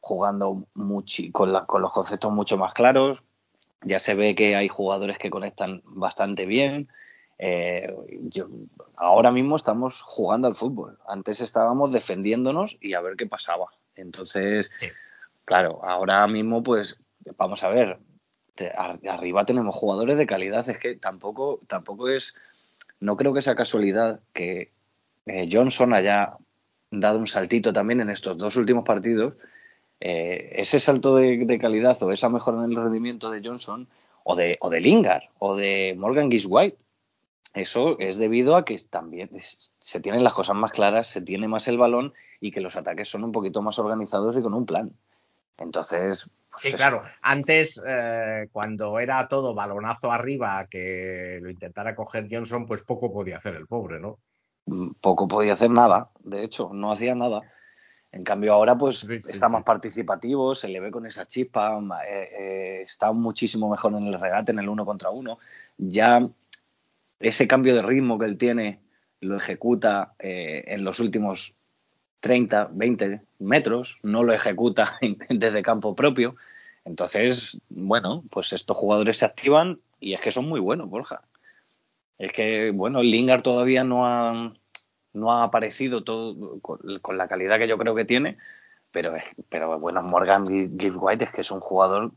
jugando 0.00 0.58
muchi- 0.74 1.32
con, 1.32 1.52
la- 1.52 1.66
con 1.66 1.82
los 1.82 1.92
conceptos 1.92 2.32
mucho 2.32 2.56
más 2.56 2.72
claros. 2.74 3.22
Ya 3.82 3.98
se 3.98 4.14
ve 4.14 4.34
que 4.34 4.56
hay 4.56 4.68
jugadores 4.68 5.18
que 5.18 5.30
conectan 5.30 5.82
bastante 5.84 6.46
bien. 6.46 6.88
Eh, 7.38 7.94
yo- 8.24 8.48
ahora 8.96 9.32
mismo 9.32 9.56
estamos 9.56 10.02
jugando 10.02 10.46
al 10.46 10.54
fútbol. 10.54 10.98
Antes 11.08 11.40
estábamos 11.40 11.90
defendiéndonos 11.92 12.76
y 12.80 12.94
a 12.94 13.00
ver 13.00 13.16
qué 13.16 13.26
pasaba. 13.26 13.66
Entonces, 13.96 14.70
Sí. 14.76 14.88
claro, 15.44 15.80
ahora 15.82 16.26
mismo, 16.28 16.62
pues, 16.62 16.98
vamos 17.36 17.62
a 17.64 17.68
ver. 17.68 17.98
te- 18.54 18.72
arriba 19.08 19.46
tenemos 19.46 19.74
jugadores 19.74 20.18
de 20.18 20.26
calidad. 20.26 20.68
Es 20.68 20.76
que 20.76 20.94
tampoco, 20.94 21.60
tampoco 21.66 22.08
es. 22.10 22.34
No 22.98 23.16
creo 23.16 23.32
que 23.32 23.40
sea 23.40 23.54
casualidad 23.54 24.20
que 24.34 24.70
eh, 25.30 25.48
Johnson 25.50 25.94
haya 25.94 26.36
dado 26.90 27.18
un 27.18 27.26
saltito 27.26 27.72
también 27.72 28.00
en 28.00 28.10
estos 28.10 28.36
dos 28.36 28.56
últimos 28.56 28.84
partidos. 28.84 29.34
Eh, 30.00 30.52
ese 30.56 30.80
salto 30.80 31.16
de, 31.16 31.44
de 31.44 31.58
calidad 31.58 32.02
o 32.02 32.10
esa 32.10 32.28
mejora 32.28 32.64
en 32.64 32.70
el 32.70 32.76
rendimiento 32.76 33.30
de 33.30 33.42
Johnson 33.44 33.86
o 34.24 34.34
de, 34.34 34.56
o 34.60 34.70
de 34.70 34.80
Lingard 34.80 35.24
o 35.38 35.56
de 35.56 35.94
Morgan 35.96 36.30
Gibbs 36.30 36.46
White 36.48 36.78
eso 37.54 37.98
es 37.98 38.16
debido 38.16 38.54
a 38.56 38.64
que 38.64 38.78
también 38.78 39.30
se 39.38 40.00
tienen 40.00 40.22
las 40.22 40.34
cosas 40.34 40.54
más 40.54 40.70
claras, 40.70 41.08
se 41.08 41.20
tiene 41.20 41.48
más 41.48 41.66
el 41.66 41.78
balón 41.78 42.14
y 42.40 42.52
que 42.52 42.60
los 42.60 42.76
ataques 42.76 43.08
son 43.08 43.24
un 43.24 43.32
poquito 43.32 43.60
más 43.60 43.78
organizados 43.78 44.36
y 44.36 44.42
con 44.42 44.54
un 44.54 44.66
plan. 44.66 44.92
Entonces, 45.58 46.30
pues 46.50 46.62
Sí, 46.62 46.68
eso. 46.68 46.76
claro. 46.76 47.02
Antes, 47.22 47.82
eh, 47.84 48.48
cuando 48.52 49.00
era 49.00 49.26
todo 49.26 49.52
balonazo 49.52 50.12
arriba, 50.12 50.66
que 50.70 51.40
lo 51.42 51.50
intentara 51.50 51.96
coger 51.96 52.28
Johnson, 52.30 52.66
pues 52.66 52.82
poco 52.82 53.12
podía 53.12 53.36
hacer 53.38 53.56
el 53.56 53.66
pobre, 53.66 53.98
¿no? 53.98 54.18
Mm, 54.70 54.92
poco 55.00 55.26
podía 55.26 55.54
hacer 55.54 55.70
nada, 55.70 56.10
de 56.22 56.44
hecho, 56.44 56.70
no 56.72 56.92
hacía 56.92 57.14
nada. 57.16 57.40
En 58.12 58.22
cambio 58.24 58.52
ahora 58.52 58.76
pues 58.78 59.00
Sí, 59.00 59.06
sí, 59.20 59.28
está 59.30 59.46
sí. 59.48 59.52
más 59.52 59.64
participativo, 59.64 60.54
se 60.54 60.68
le 60.68 60.80
ve 60.80 60.90
con 60.92 61.06
esa 61.06 61.26
chispa, 61.26 61.78
eh, 62.08 62.28
eh, 62.38 62.82
está 62.82 63.10
muchísimo 63.12 63.68
mejor 63.68 63.94
en 63.94 64.06
el 64.06 64.14
regate, 64.14 64.52
en 64.52 64.60
el 64.60 64.68
uno 64.68 64.84
contra 64.86 65.10
uno. 65.10 65.38
Ya 65.76 66.28
ese 67.18 67.48
cambio 67.48 67.74
de 67.74 67.82
ritmo 67.82 68.18
que 68.18 68.26
él 68.26 68.38
tiene 68.38 68.80
lo 69.20 69.36
ejecuta 69.36 70.14
eh, 70.18 70.64
en 70.68 70.84
los 70.84 71.00
últimos 71.00 71.54
30, 72.20 72.68
20 72.72 73.22
metros, 73.40 73.98
no 74.02 74.22
lo 74.22 74.32
ejecuta 74.32 74.98
en- 75.00 75.18
desde 75.28 75.62
campo 75.62 75.94
propio. 75.96 76.36
Entonces, 76.84 77.60
bueno, 77.68 78.22
pues 78.30 78.52
estos 78.52 78.76
jugadores 78.76 79.18
se 79.18 79.24
activan 79.26 79.80
y 80.00 80.14
es 80.14 80.20
que 80.20 80.32
son 80.32 80.48
muy 80.48 80.60
buenos, 80.60 80.88
Borja. 80.88 81.22
Es 82.18 82.32
que, 82.32 82.70
bueno, 82.70 83.02
Lingard 83.02 83.42
todavía 83.42 83.82
no 83.82 84.06
ha, 84.06 84.52
no 85.12 85.32
ha 85.32 85.44
aparecido 85.44 86.04
todo 86.04 86.60
con, 86.60 87.18
la 87.18 87.28
calidad 87.28 87.58
que 87.58 87.68
yo 87.68 87.78
creo 87.78 87.94
que 87.94 88.04
tiene, 88.04 88.38
pero, 88.90 89.14
pero 89.48 89.78
bueno, 89.78 90.02
Morgan 90.02 90.46
Gibbs 90.46 90.98
White 91.00 91.24
es 91.24 91.30
que 91.30 91.40
es 91.40 91.50
un 91.50 91.60
jugador 91.60 92.12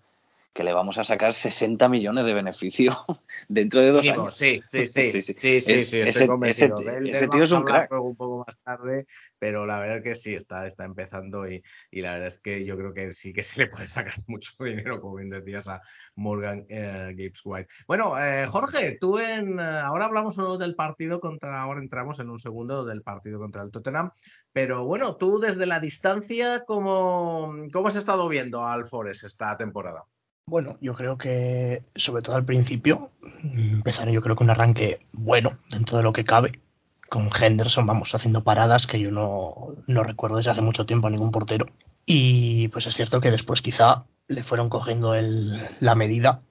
que 0.54 0.63
le 0.63 0.72
vamos 0.72 1.00
a 1.00 1.04
sacar 1.04 1.34
60 1.34 1.89
millones 1.89 2.26
de 2.26 2.34
beneficio 2.34 2.94
dentro 3.48 3.82
de 3.82 3.89
dos 3.89 4.08
años. 4.08 4.36
sí, 4.38 4.62
sí, 4.66 4.86
sí, 4.88 5.04
Sí, 5.04 5.22
sí, 5.22 5.34
sí. 5.34 5.34
sí, 5.34 5.74
Es- 5.74 5.89
sí, 5.89 6.00
estoy 6.00 6.08
ese- 6.10 6.28
convencido. 6.28 6.80
ese- 6.80 7.10
ese 7.10 7.28
tío 7.28 7.44
es 7.44 7.52
un 7.52 7.63
crack. 7.63 7.92
un 7.92 8.16
poco 8.16 8.46
más 8.46 8.58
tarde, 8.60 9.06
pero 9.39 9.66
la 9.66 9.80
verdad 9.80 9.98
es 9.98 10.04
que 10.04 10.16
sí, 10.16 10.36
está, 10.36 10.68
está 10.68 10.86
empezando 10.86 11.50
y, 11.50 11.63
y 11.89 12.02
la 12.02 12.12
verdad 12.12 12.28
es 12.28 12.39
que 12.39 12.63
yo 12.66 12.78
creo 12.78 12.94
que 12.94 13.12
sí 13.12 13.34
que 13.34 13.42
se 13.42 13.62
le 13.62 13.68
puede 13.68 13.88
sacar 13.88 14.13
mucho 14.28 14.54
dinero, 14.63 15.02
como 15.02 15.16
bien 15.16 15.30
decías, 15.32 15.68
a 15.68 15.82
Morgan 16.16 16.66
eh, 16.70 17.13
Gibbs 17.18 17.42
White. 17.44 17.74
Bueno, 17.88 18.18
eh, 18.20 18.46
Jorge, 18.48 18.98
tú 19.02 19.18
en. 19.18 19.60
eh, 19.60 19.63
ahora 19.63 20.06
hablamos 20.06 20.36
solo 20.36 20.58
del 20.58 20.76
partido 20.76 21.20
contra. 21.20 21.62
Ahora 21.63 21.80
entramos 21.80 22.20
en 22.20 22.30
un 22.30 22.38
segundo 22.39 22.86
del 22.86 23.02
partido 23.02 23.39
contra 23.39 23.63
el 23.63 23.72
Tottenham, 23.72 24.12
pero 24.52 24.86
bueno, 24.86 25.16
tú 25.16 25.39
desde 25.39 25.66
la 25.66 25.80
distancia, 25.80 26.63
¿cómo, 26.66 27.54
cómo 27.72 27.88
has 27.88 27.96
estado 27.96 28.28
viendo 28.30 28.63
al 28.66 28.86
Forest 28.86 29.24
esta 29.24 29.58
temporada? 29.58 30.04
Bueno, 30.45 30.77
yo 30.82 30.93
creo 30.93 31.17
que, 31.17 31.82
sobre 31.95 32.21
todo 32.21 32.36
al 32.36 32.45
principio, 32.45 33.12
mm, 33.43 33.75
empezaron 33.75 34.13
yo 34.13 34.21
creo 34.21 34.36
que 34.36 34.43
un 34.43 34.49
arranque 34.49 34.99
bueno 35.13 35.58
dentro 35.69 35.97
de 35.97 36.03
lo 36.03 36.13
que 36.13 36.23
cabe. 36.25 36.62
Con 37.10 37.29
Henderson, 37.39 37.86
vamos, 37.86 38.13
haciendo 38.15 38.43
paradas 38.43 38.88
que 38.88 38.99
yo 38.99 39.12
no, 39.12 39.75
no 39.88 40.03
recuerdo 40.03 40.38
desde 40.38 40.51
hace 40.51 40.62
mucho 40.62 40.86
tiempo 40.86 41.08
a 41.08 41.12
ningún 41.12 41.32
portero. 41.32 41.67
Y 42.06 42.67
pues 42.69 42.88
es 42.88 42.95
cierto 42.95 43.21
que 43.21 43.32
después 43.32 43.62
quizá 43.62 44.06
le 44.27 44.43
fueron 44.43 44.69
cogiendo 44.69 45.13
el- 45.15 45.62
la 45.79 45.95
medida 45.95 46.41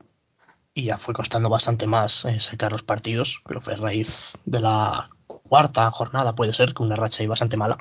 y 0.75 0.85
ya 0.85 0.99
fue 0.99 1.15
costando 1.15 1.49
bastante 1.51 1.87
más 1.87 2.25
eh, 2.27 2.41
sacar 2.41 2.73
los 2.73 2.83
partidos. 2.85 3.41
Creo 3.45 3.61
que 3.61 3.65
fue 3.67 3.75
a 3.75 3.79
raíz 3.79 4.33
de 4.47 4.61
la 4.61 5.11
cuarta 5.49 5.91
jornada, 5.91 6.35
puede 6.35 6.53
ser, 6.55 6.75
que 6.75 6.83
una 6.85 6.97
racha 6.97 7.23
ahí 7.23 7.27
bastante 7.29 7.57
mala. 7.59 7.79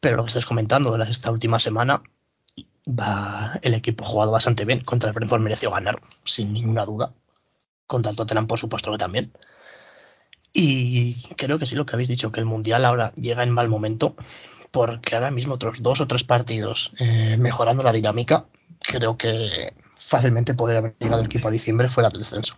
Pero 0.00 0.16
lo 0.16 0.24
que 0.24 0.28
estás 0.28 0.46
comentando 0.46 0.96
de 0.96 1.10
esta 1.10 1.30
última 1.32 1.58
semana, 1.58 2.02
va, 2.86 3.58
el 3.62 3.74
equipo 3.74 4.04
ha 4.04 4.08
jugado 4.08 4.32
bastante 4.32 4.64
bien. 4.64 4.80
Contra 4.80 5.10
el 5.10 5.14
Brentford 5.14 5.40
mereció 5.40 5.70
ganar, 5.70 6.00
sin 6.24 6.52
ninguna 6.52 6.84
duda. 6.84 7.12
Contra 7.86 8.10
el 8.10 8.16
Tottenham, 8.16 8.46
por 8.46 8.58
supuesto 8.58 8.92
que 8.92 8.98
también. 8.98 9.32
Y 10.52 11.14
creo 11.36 11.58
que 11.58 11.66
sí 11.66 11.74
lo 11.74 11.84
que 11.84 11.96
habéis 11.96 12.08
dicho, 12.08 12.30
que 12.30 12.40
el 12.40 12.46
Mundial 12.46 12.84
ahora 12.84 13.12
llega 13.16 13.42
en 13.42 13.50
mal 13.50 13.68
momento, 13.68 14.14
porque 14.70 15.16
ahora 15.16 15.30
mismo 15.30 15.54
otros 15.54 15.82
dos 15.82 16.00
o 16.00 16.06
tres 16.06 16.24
partidos 16.24 16.92
eh, 16.98 17.36
mejorando 17.38 17.82
la 17.82 17.92
dinámica, 17.92 18.46
creo 18.80 19.16
que 19.16 19.72
fácilmente 19.96 20.54
podría 20.54 20.78
haber 20.78 20.96
llegado 20.98 21.22
el 21.22 21.26
equipo 21.26 21.48
a 21.48 21.50
diciembre 21.50 21.88
fuera 21.88 22.08
del 22.08 22.20
descenso. 22.20 22.56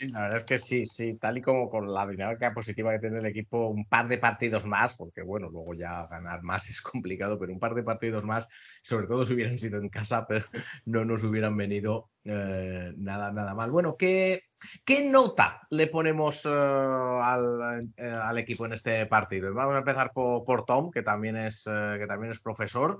Sí, 0.00 0.08
la 0.08 0.22
verdad 0.22 0.36
es 0.38 0.44
que 0.44 0.56
sí, 0.56 0.86
sí, 0.86 1.10
tal 1.18 1.36
y 1.36 1.42
como 1.42 1.68
con 1.68 1.92
la 1.92 2.06
dinámica 2.06 2.54
positiva 2.54 2.90
que 2.92 3.00
tiene 3.00 3.18
el 3.18 3.26
equipo, 3.26 3.66
un 3.66 3.84
par 3.84 4.08
de 4.08 4.16
partidos 4.16 4.64
más, 4.64 4.96
porque 4.96 5.20
bueno, 5.20 5.50
luego 5.50 5.74
ya 5.74 6.06
ganar 6.06 6.42
más 6.42 6.68
es 6.70 6.80
complicado, 6.80 7.38
pero 7.38 7.52
un 7.52 7.58
par 7.58 7.74
de 7.74 7.82
partidos 7.82 8.24
más, 8.24 8.48
sobre 8.80 9.06
todo 9.06 9.26
si 9.26 9.34
hubieran 9.34 9.58
sido 9.58 9.78
en 9.78 9.90
casa, 9.90 10.26
pero 10.26 10.46
no 10.86 11.04
nos 11.04 11.22
hubieran 11.22 11.54
venido 11.54 12.08
eh, 12.24 12.94
nada, 12.96 13.30
nada 13.30 13.54
mal. 13.54 13.70
Bueno, 13.70 13.96
¿qué, 13.98 14.44
qué 14.86 15.10
nota 15.10 15.66
le 15.68 15.86
ponemos 15.86 16.46
eh, 16.46 16.48
al, 16.48 17.92
eh, 17.98 18.08
al 18.08 18.38
equipo 18.38 18.64
en 18.64 18.72
este 18.72 19.04
partido? 19.04 19.52
Vamos 19.52 19.74
a 19.74 19.80
empezar 19.80 20.12
por, 20.14 20.44
por 20.44 20.64
Tom, 20.64 20.90
que 20.90 21.02
también 21.02 21.36
es, 21.36 21.64
que 21.64 22.06
también 22.08 22.30
es 22.30 22.40
profesor. 22.40 22.98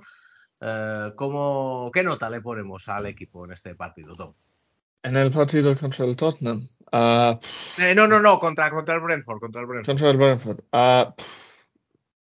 ¿cómo- 1.15 1.89
¿Qué 1.91 2.03
nota 2.03 2.29
le 2.29 2.41
ponemos 2.41 2.87
al 2.89 3.07
equipo 3.07 3.45
en 3.45 3.53
este 3.53 3.73
partido, 3.73 4.13
Tom? 4.13 4.35
En 5.01 5.17
el 5.17 5.31
partido 5.31 5.75
contra 5.75 6.05
el 6.05 6.15
Tottenham. 6.15 6.69
Ah, 6.91 7.39
Eh, 7.77 7.93
no, 7.95 8.07
no, 8.07 8.19
no, 8.19 8.39
contra, 8.39 8.69
contra 8.69 8.95
el 8.95 9.01
Brentford, 9.01 9.39
contra 9.39 9.61
el 9.61 9.67
Brentford. 9.67 9.87
contra 9.91 10.09
el 10.09 10.17
Brentford. 10.17 10.59
ah, 10.71 11.13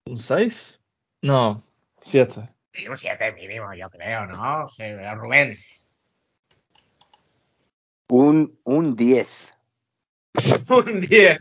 ¿Un 0.07 0.16
6? 0.16 0.81
No, 1.23 1.62
7. 2.03 2.49
Sí, 2.75 2.87
un 2.88 2.97
7 2.97 3.33
mínimo, 3.33 3.73
yo 3.75 3.88
creo, 3.90 4.27
¿no? 4.27 4.69
Sí, 4.69 4.85
Rubén. 5.14 5.55
Un, 8.09 8.59
un 8.64 8.95
10. 8.95 9.53
Un 10.71 11.01
10. 11.01 11.38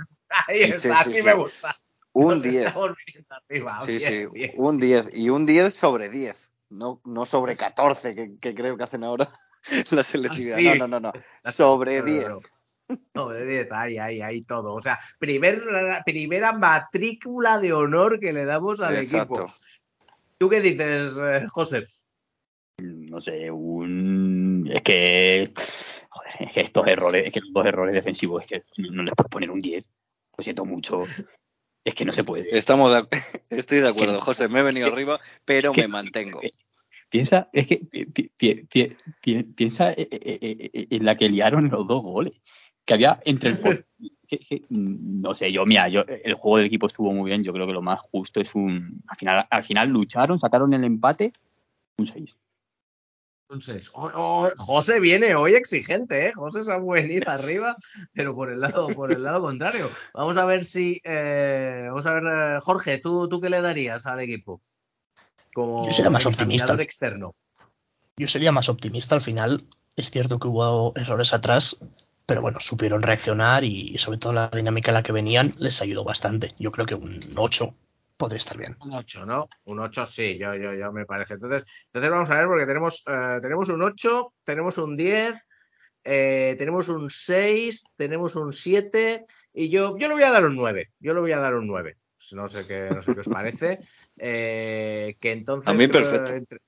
Ahí 0.47 0.55
Sí, 0.55 0.63
está, 0.63 0.79
sí, 0.79 0.89
así 0.89 1.11
sí. 1.19 1.23
me 1.23 1.33
gusta. 1.33 1.75
Un 2.13 2.29
Nos 2.35 2.43
10. 2.43 2.65
estamos 2.67 2.91
viniendo 3.05 3.35
arriba. 3.35 3.81
Sí, 3.85 4.25
bien, 4.31 4.51
un 4.55 4.79
10. 4.79 5.15
Y 5.17 5.29
un 5.29 5.45
10 5.45 5.73
sobre 5.73 6.09
10. 6.09 6.51
No, 6.69 7.01
no 7.05 7.25
sobre 7.25 7.55
14, 7.55 8.15
que, 8.15 8.39
que 8.39 8.55
creo 8.55 8.77
que 8.77 8.83
hacen 8.85 9.03
ahora 9.03 9.29
la 9.91 10.01
selectividad. 10.03 10.57
Ah. 10.57 10.75
No, 10.77 10.87
no, 10.87 10.99
no, 10.99 11.11
no. 11.43 11.51
Sobre 11.51 11.99
No, 11.99 12.05
no, 12.05 12.11
10. 12.39 12.51
No. 12.89 12.97
Sobre 13.13 13.45
10, 13.45 13.71
ahí, 13.71 13.97
ahí, 13.97 14.21
ahí 14.21 14.41
todo. 14.41 14.73
O 14.73 14.81
sea, 14.81 14.99
primer, 15.19 15.61
primera 16.05 16.53
matrícula 16.53 17.57
de 17.59 17.73
honor 17.73 18.19
que 18.19 18.33
le 18.33 18.45
damos 18.45 18.81
al 18.81 18.95
Exacto. 18.95 19.41
equipo. 19.43 19.51
¿Tú 20.37 20.49
qué 20.49 20.61
dices, 20.61 21.17
eh, 21.23 21.45
José? 21.49 21.83
no 22.77 23.21
sé, 23.21 23.49
un. 23.51 24.69
Es 24.73 24.83
que. 24.83 25.51
Joder, 26.09 26.33
es 26.39 26.51
que 26.53 26.61
estos 26.61 26.85
errores, 26.87 27.25
es 27.27 27.33
que 27.33 27.39
los 27.39 27.53
dos 27.53 27.65
errores 27.65 27.93
defensivos, 27.93 28.43
es 28.43 28.47
que 28.49 28.63
no, 28.77 29.03
les 29.03 29.13
puedes 29.15 29.29
poner 29.31 29.49
un 29.49 29.59
10. 29.59 29.85
Lo 30.37 30.43
siento 30.43 30.65
mucho. 30.65 31.03
Es 31.85 31.95
que 31.95 32.03
no 32.03 32.11
se 32.11 32.23
puede. 32.23 32.57
Estamos 32.57 32.91
de, 32.91 33.07
estoy 33.49 33.79
de 33.79 33.87
acuerdo. 33.87 34.19
José. 34.19 34.47
Me 34.49 34.59
he 34.59 34.63
venido 34.63 34.87
que- 34.87 34.93
arriba, 34.93 35.17
pero 35.45 35.71
que- 35.71 35.83
me 35.83 35.87
mantengo. 35.87 36.41
Piensa, 37.09 37.47
es 37.53 37.67
que 37.67 37.77
pi- 37.77 38.05
pi- 38.05 38.31
pi- 38.35 38.65
pi- 38.65 38.97
pi- 39.21 39.43
piensa 39.43 39.91
eh, 39.91 40.07
eh, 40.11 40.39
eh, 40.41 40.69
eh, 40.73 40.87
en 40.89 41.05
la 41.05 41.15
que 41.15 41.29
liaron 41.29 41.69
los 41.69 41.87
dos 41.87 42.01
goles. 42.03 42.33
Que 42.85 42.93
había 42.93 43.19
entre 43.25 43.49
el 43.49 43.59
por- 43.59 43.85
que- 44.27 44.37
que, 44.39 44.61
mm, 44.69 45.21
no 45.21 45.35
sé, 45.35 45.51
yo, 45.51 45.65
mira, 45.65 45.87
yo 45.89 46.01
el 46.07 46.33
juego 46.35 46.57
del 46.57 46.67
equipo 46.67 46.87
estuvo 46.87 47.11
muy 47.13 47.29
bien. 47.29 47.43
Yo 47.43 47.51
creo 47.53 47.67
que 47.67 47.73
lo 47.73 47.81
más 47.81 47.99
justo 47.99 48.39
es 48.41 48.53
un. 48.55 49.01
Al 49.07 49.17
final, 49.17 49.47
al 49.49 49.63
final 49.63 49.89
lucharon, 49.89 50.39
sacaron 50.39 50.73
el 50.73 50.83
empate, 50.83 51.31
un 51.97 52.05
6. 52.07 52.35
Entonces, 53.47 53.91
oh, 53.93 54.09
oh, 54.15 54.49
José 54.57 54.99
viene 54.99 55.35
hoy 55.35 55.53
exigente, 55.53 56.27
¿eh? 56.27 56.33
José 56.33 56.63
se 56.63 56.71
ha 56.71 56.79
venido 56.79 57.29
arriba, 57.29 57.75
pero 58.13 58.33
por 58.33 58.51
el 58.51 58.59
lado, 58.59 58.87
por 58.89 59.11
el 59.11 59.21
lado 59.21 59.39
contrario. 59.41 59.91
Vamos 60.15 60.35
a 60.37 60.45
ver 60.45 60.65
si, 60.65 60.99
eh, 61.03 61.83
vamos 61.87 62.07
a 62.07 62.13
ver, 62.15 62.23
eh, 62.25 62.59
Jorge, 62.61 62.97
¿tú, 62.97 63.29
¿tú 63.29 63.39
qué 63.39 63.51
le 63.51 63.61
darías 63.61 64.07
al 64.07 64.19
equipo? 64.19 64.61
Como 65.53 65.85
Yo 65.85 65.91
sería 65.91 66.09
más 66.09 66.25
optimista. 66.25 66.55
examinador 66.63 66.81
externo. 66.81 67.35
Yo 68.17 68.27
sería 68.27 68.51
más 68.51 68.67
optimista 68.67 69.13
al 69.13 69.21
final. 69.21 69.63
Es 69.95 70.09
cierto 70.09 70.39
que 70.39 70.47
hubo 70.47 70.93
errores 70.95 71.31
atrás, 71.33 71.77
pero 72.25 72.41
bueno, 72.41 72.59
supieron 72.59 73.01
reaccionar 73.03 73.63
y 73.63 73.97
sobre 73.97 74.17
todo 74.17 74.33
la 74.33 74.49
dinámica 74.49 74.91
en 74.91 74.95
la 74.95 75.03
que 75.03 75.11
venían 75.11 75.53
les 75.59 75.81
ayudó 75.81 76.03
bastante. 76.03 76.51
Yo 76.59 76.71
creo 76.71 76.85
que 76.85 76.95
un 76.95 77.19
8 77.35 77.75
podría 78.17 78.37
estar 78.37 78.57
bien. 78.57 78.77
Un 78.81 78.93
8, 78.93 79.25
¿no? 79.25 79.47
Un 79.65 79.79
8 79.79 80.05
sí, 80.05 80.37
yo, 80.37 80.55
yo, 80.55 80.73
yo 80.73 80.91
me 80.91 81.05
parece. 81.05 81.35
Entonces, 81.35 81.65
entonces 81.85 82.09
vamos 82.11 82.29
a 82.29 82.35
ver, 82.35 82.47
porque 82.47 82.65
tenemos, 82.65 83.03
eh, 83.07 83.39
tenemos 83.41 83.69
un 83.69 83.81
8, 83.81 84.33
tenemos 84.43 84.77
un 84.77 84.95
10, 84.95 85.47
eh, 86.03 86.55
tenemos 86.57 86.87
un 86.89 87.09
6, 87.09 87.83
tenemos 87.95 88.35
un 88.35 88.53
7, 88.53 89.23
y 89.53 89.69
yo, 89.69 89.97
yo 89.97 90.07
le 90.07 90.13
voy 90.13 90.23
a 90.23 90.31
dar 90.31 90.45
un 90.45 90.55
9. 90.55 90.91
Yo 90.99 91.13
le 91.13 91.19
voy 91.19 91.31
a 91.31 91.39
dar 91.39 91.55
un 91.55 91.67
9. 91.67 91.97
No 92.31 92.47
sé 92.47 92.65
qué, 92.65 92.89
no 92.93 93.03
sé 93.03 93.13
qué 93.13 93.19
os 93.19 93.27
parece. 93.29 93.79
Eh, 94.17 95.17
que 95.19 95.33
entonces. 95.33 95.67
A 95.67 95.73
mí 95.73 95.87
creo 95.89 96.01
perfecto. 96.09 96.33
entre- 96.33 96.59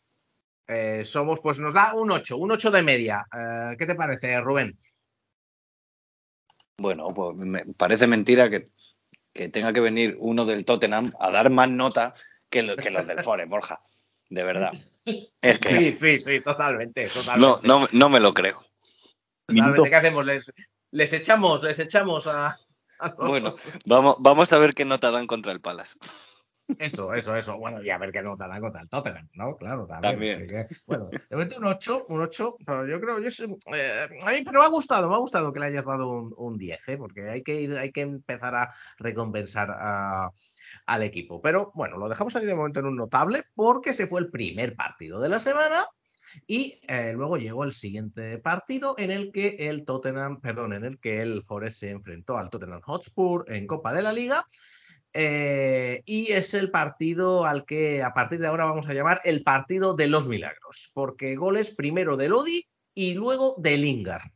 Eh, 0.67 1.05
somos, 1.05 1.39
pues 1.39 1.59
nos 1.59 1.73
da 1.73 1.93
un 1.95 2.11
8, 2.11 2.35
un 2.35 2.51
8 2.51 2.69
de 2.71 2.83
media. 2.83 3.25
Eh, 3.33 3.75
¿Qué 3.77 3.85
te 3.85 3.95
parece, 3.95 4.39
Rubén? 4.41 4.73
Bueno, 6.79 7.13
pues 7.13 7.35
me 7.35 7.65
parece 7.65 8.05
mentira 8.07 8.49
que, 8.49 8.67
que 9.33 9.49
tenga 9.49 9.73
que 9.73 9.79
venir 9.79 10.15
uno 10.19 10.45
del 10.45 10.63
Tottenham 10.63 11.11
a 11.19 11.31
dar 11.31 11.49
más 11.49 11.69
nota 11.69 12.13
que, 12.49 12.61
lo- 12.63 12.75
que 12.77 12.91
los 12.91 13.07
del 13.07 13.19
Forest, 13.21 13.49
Borja. 13.49 13.81
De 14.29 14.43
verdad. 14.43 14.73
Es 15.41 15.57
que 15.59 15.69
Sí, 15.69 15.97
sí, 15.97 16.19
sí, 16.19 16.41
totalmente. 16.41 17.05
no, 17.05 17.09
totalmente. 17.09 17.67
no, 17.67 17.87
no 17.91 18.09
me 18.09 18.19
lo 18.19 18.33
creo. 18.33 18.63
Totalmente. 19.47 19.89
¿Qué 19.89 19.95
hacemos? 19.95 20.25
Les, 20.25 20.53
les 20.91 21.13
echamos, 21.13 21.63
les 21.63 21.79
echamos 21.79 22.27
a. 22.27 22.59
a 22.99 23.07
los- 23.07 23.17
Bueno, 23.17 23.53
vamos, 23.85 24.17
vamos 24.19 24.51
a 24.53 24.57
ver 24.59 24.73
qué 24.73 24.83
nota 24.85 25.09
dan 25.11 25.25
contra 25.27 25.53
el 25.53 25.61
Palace. 25.61 25.95
Eso, 26.80 27.13
eso, 27.13 27.36
eso. 27.36 27.58
Bueno, 27.58 27.82
y 27.82 27.89
a 27.89 27.97
ver 27.97 28.12
qué 28.12 28.21
nota 28.21 28.47
dan 28.47 28.62
contra 28.62 28.82
el 28.82 28.89
Tottenham, 28.89 29.30
¿no? 29.34 29.56
Claro, 29.58 29.88
también. 29.88 30.13
También. 30.13 30.38
así 30.38 30.47
que, 30.47 30.75
bueno, 30.86 31.10
de 31.10 31.19
momento 31.36 31.58
un 31.60 31.65
8, 31.65 32.06
un 32.10 32.21
8, 32.21 32.58
pero 32.65 32.86
yo 32.88 32.99
creo, 32.99 33.19
yo 33.19 33.32
sé, 33.32 33.45
eh, 33.45 34.08
a 34.25 34.32
mí, 34.32 34.41
pero 34.45 34.60
me 34.60 34.65
ha 34.65 34.69
gustado, 34.69 35.08
me 35.10 35.15
ha 35.15 35.19
gustado 35.19 35.53
que 35.53 35.60
le 35.60 35.67
hayas 35.67 35.86
dado 35.86 36.10
un, 36.10 36.34
un 36.38 36.58
10, 36.58 36.88
¿eh? 36.89 36.97
porque 36.97 37.30
hay 37.30 37.41
que, 37.43 37.62
ir, 37.62 37.77
hay 37.77 37.91
que 37.91 38.01
empezar 38.01 38.56
a 38.56 38.73
recompensar 38.97 39.71
a- 39.71 40.32
al 40.86 41.03
equipo. 41.03 41.41
Pero 41.41 41.71
bueno, 41.73 41.97
lo 41.97 42.10
dejamos 42.10 42.36
ahí 42.36 42.45
de 42.45 42.56
momento 42.56 42.80
en 42.82 42.88
un 42.88 42.95
notable 42.97 43.45
porque 43.56 43.93
se 43.93 44.08
fue 44.08 44.19
el 44.21 44.30
primer 44.30 44.75
partido 44.75 45.19
de 45.21 45.30
la 45.30 45.39
semana. 45.39 45.86
Y 46.45 46.80
eh, 46.88 47.13
luego 47.15 47.38
llegó 47.38 47.63
el 47.63 47.71
siguiente 47.71 48.38
partido 48.38 48.93
en 48.97 49.10
el 49.12 49.32
que 49.32 49.56
el 49.69 49.86
Tottenham, 49.86 50.39
perdón, 50.41 50.73
en 50.73 50.84
el 50.84 50.99
que 50.99 51.21
el 51.21 51.41
Forest 51.43 51.80
se 51.80 51.89
enfrentó 51.91 52.38
al 52.38 52.49
Tottenham 52.49 52.82
Hotspur 52.82 53.45
en 53.47 53.65
Copa 53.65 53.93
de 53.93 54.01
la 54.03 54.13
Liga. 54.13 54.45
Eh, 55.19 56.03
y 56.06 56.32
es 56.32 56.53
el 56.53 56.69
partido 56.69 57.47
al 57.47 57.65
que 57.65 58.03
a 58.03 58.13
partir 58.13 58.39
de 58.39 58.45
ahora 58.45 58.65
vamos 58.65 58.88
a 58.88 58.93
llamar 58.93 59.19
el 59.23 59.41
partido 59.41 59.95
de 59.95 60.06
los 60.06 60.27
milagros, 60.27 60.91
porque 60.93 61.36
goles 61.36 61.71
primero 61.71 62.17
de 62.17 62.30
Lodi 62.30 62.65
y 62.93 63.15
luego 63.15 63.56
de 63.58 63.80
Lingard. 63.80 64.30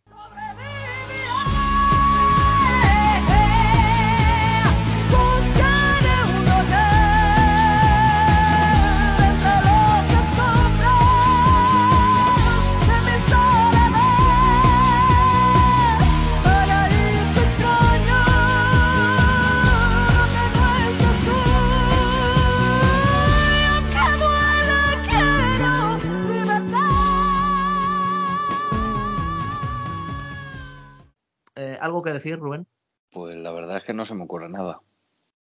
¿Algo 31.81 32.01
que 32.01 32.11
decir, 32.11 32.37
Rubén? 32.37 32.67
Pues 33.11 33.35
la 33.35 33.51
verdad 33.51 33.77
es 33.77 33.83
que 33.83 33.93
no 33.93 34.05
se 34.05 34.15
me 34.15 34.23
ocurre 34.23 34.49
nada. 34.49 34.81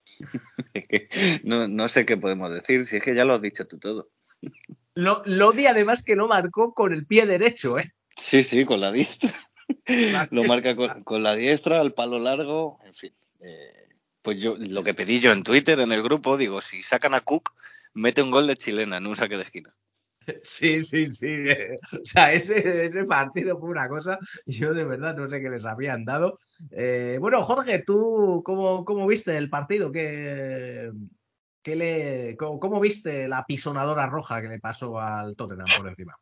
No, 1.43 1.67
no 1.67 1.88
sé 1.88 2.06
qué 2.06 2.17
podemos 2.17 2.52
decir, 2.52 2.86
si 2.86 2.97
es 2.97 3.04
que 3.04 3.15
ya 3.15 3.25
lo 3.25 3.34
has 3.34 3.41
dicho 3.41 3.67
tú 3.67 3.78
todo. 3.78 4.10
Lo, 4.95 5.21
Lodi 5.25 5.67
además 5.67 6.04
que 6.04 6.15
no 6.15 6.28
marcó 6.28 6.73
con 6.73 6.93
el 6.93 7.06
pie 7.06 7.25
derecho, 7.25 7.78
¿eh? 7.78 7.91
Sí, 8.15 8.43
sí, 8.43 8.65
con 8.65 8.82
la 8.82 8.91
diestra. 8.91 9.32
Lo 10.32 10.43
marca 10.43 10.75
con, 10.75 11.04
con 11.04 11.23
la 11.23 11.36
diestra, 11.36 11.80
al 11.80 11.93
palo 11.93 12.19
largo, 12.19 12.80
en 12.84 12.93
fin. 12.93 13.13
Eh, 13.39 13.89
pues 14.21 14.39
yo, 14.39 14.56
lo 14.58 14.84
que 14.84 14.93
pedí 14.93 15.19
yo 15.19 15.32
en 15.32 15.43
Twitter, 15.43 15.80
en 15.80 15.91
el 15.91 16.04
grupo, 16.04 16.38
digo, 16.38 16.62
si 16.62 16.84
sacan 16.84 17.13
a 17.13 17.21
Cook, 17.21 17.54
mete 17.93 18.21
un 18.21 18.32
gol 18.32 18.47
de 18.47 18.58
chilena 18.58 18.97
en 18.97 19.08
un 19.08 19.15
saque 19.15 19.38
de 19.38 19.43
esquina. 19.43 19.73
Sí, 20.43 20.79
sí, 20.81 21.05
sí. 21.05 21.27
O 21.93 22.05
sea, 22.05 22.33
ese, 22.33 22.85
ese 22.85 23.03
partido 23.05 23.59
fue 23.59 23.69
una 23.69 23.87
cosa, 23.87 24.17
yo 24.45 24.73
de 24.73 24.85
verdad 24.85 25.15
no 25.15 25.25
sé 25.27 25.41
qué 25.41 25.49
les 25.49 25.65
habían 25.65 26.05
dado. 26.05 26.33
Eh, 26.71 27.17
bueno, 27.19 27.41
Jorge, 27.43 27.83
¿tú 27.85 28.41
cómo, 28.45 28.85
cómo 28.85 29.07
viste 29.07 29.35
el 29.37 29.49
partido? 29.49 29.91
¿Qué, 29.91 30.91
qué 31.61 31.75
le, 31.75 32.37
cómo, 32.37 32.59
cómo 32.59 32.79
viste 32.79 33.27
la 33.27 33.45
pisonadora 33.45 34.07
roja 34.07 34.41
que 34.41 34.47
le 34.47 34.59
pasó 34.59 34.99
al 34.99 35.35
Tottenham 35.35 35.67
por 35.77 35.87
encima? 35.87 36.15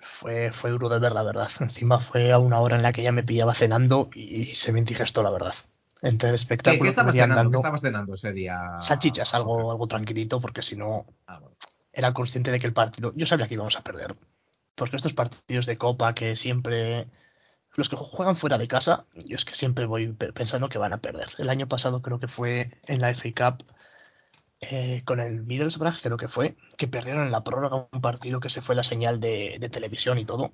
Fue, 0.00 0.50
fue 0.50 0.70
duro 0.70 0.88
de 0.88 0.98
ver, 0.98 1.12
la 1.12 1.22
verdad. 1.22 1.48
Encima 1.60 2.00
fue 2.00 2.32
a 2.32 2.38
una 2.38 2.60
hora 2.60 2.76
en 2.76 2.82
la 2.82 2.92
que 2.92 3.02
ya 3.02 3.12
me 3.12 3.22
pillaba 3.22 3.54
cenando 3.54 4.10
y 4.14 4.46
se 4.54 4.72
me 4.72 4.78
indigestó, 4.78 5.22
la 5.22 5.30
verdad. 5.30 5.54
Entre 6.02 6.28
el 6.30 6.34
¿Qué, 6.34 6.36
espectáculo 6.36 6.78
qué 6.78 6.82
que 6.82 6.88
estabas 6.88 7.14
cenando? 7.14 7.34
¿Qué 7.34 7.44
dando, 7.44 7.58
estabas 7.58 7.80
cenando 7.80 8.14
ese 8.14 8.32
día? 8.32 8.58
salchichas, 8.80 9.34
algo, 9.34 9.70
algo 9.70 9.86
tranquilito, 9.86 10.40
porque 10.40 10.62
si 10.62 10.76
no, 10.76 11.06
Ah, 11.26 11.38
bueno. 11.40 11.56
Era 11.96 12.14
consciente 12.14 12.52
de 12.52 12.60
que 12.60 12.68
el 12.68 12.74
partido, 12.74 13.12
yo 13.16 13.26
sabía 13.26 13.48
que 13.48 13.54
íbamos 13.56 13.76
a 13.78 13.84
perder. 13.84 14.16
Porque 14.76 14.96
estos 14.96 15.14
partidos 15.14 15.66
de 15.66 15.78
copa 15.78 16.14
que 16.14 16.36
siempre, 16.36 17.08
los 17.76 17.88
que 17.90 17.96
juegan 17.96 18.36
fuera 18.36 18.58
de 18.58 18.68
casa, 18.68 19.06
yo 19.26 19.36
es 19.36 19.44
que 19.46 19.54
siempre 19.54 19.86
voy 19.86 20.12
pe- 20.12 20.32
pensando 20.34 20.68
que 20.70 20.78
van 20.78 20.94
a 20.94 21.02
perder. 21.02 21.28
El 21.38 21.50
año 21.50 21.68
pasado 21.68 22.02
creo 22.02 22.20
que 22.20 22.28
fue 22.28 22.68
en 22.88 23.00
la 23.02 23.10
FA 23.10 23.52
Cup 23.52 23.64
eh, 24.60 25.02
con 25.04 25.20
el 25.20 25.42
Middlesbrough, 25.42 26.00
creo 26.02 26.16
que 26.16 26.28
fue, 26.28 26.56
que 26.78 26.88
perdieron 26.88 27.24
en 27.26 27.32
la 27.32 27.44
prórroga 27.44 27.88
un 27.92 28.00
partido 28.00 28.40
que 28.40 28.50
se 28.50 28.60
fue 28.60 28.74
la 28.74 28.82
señal 28.84 29.20
de, 29.20 29.56
de 29.60 29.68
televisión 29.68 30.18
y 30.18 30.24
todo. 30.24 30.52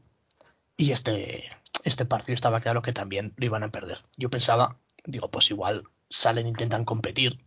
Y 0.76 0.92
este, 0.92 1.44
este 1.84 2.04
partido 2.06 2.34
estaba 2.34 2.60
claro 2.60 2.82
que 2.82 2.92
también 2.92 3.34
lo 3.36 3.46
iban 3.46 3.64
a 3.64 3.70
perder. 3.72 3.98
Yo 4.18 4.30
pensaba, 4.30 4.78
digo, 5.04 5.30
pues 5.30 5.50
igual 5.50 5.84
salen, 6.08 6.46
intentan 6.48 6.84
competir 6.84 7.44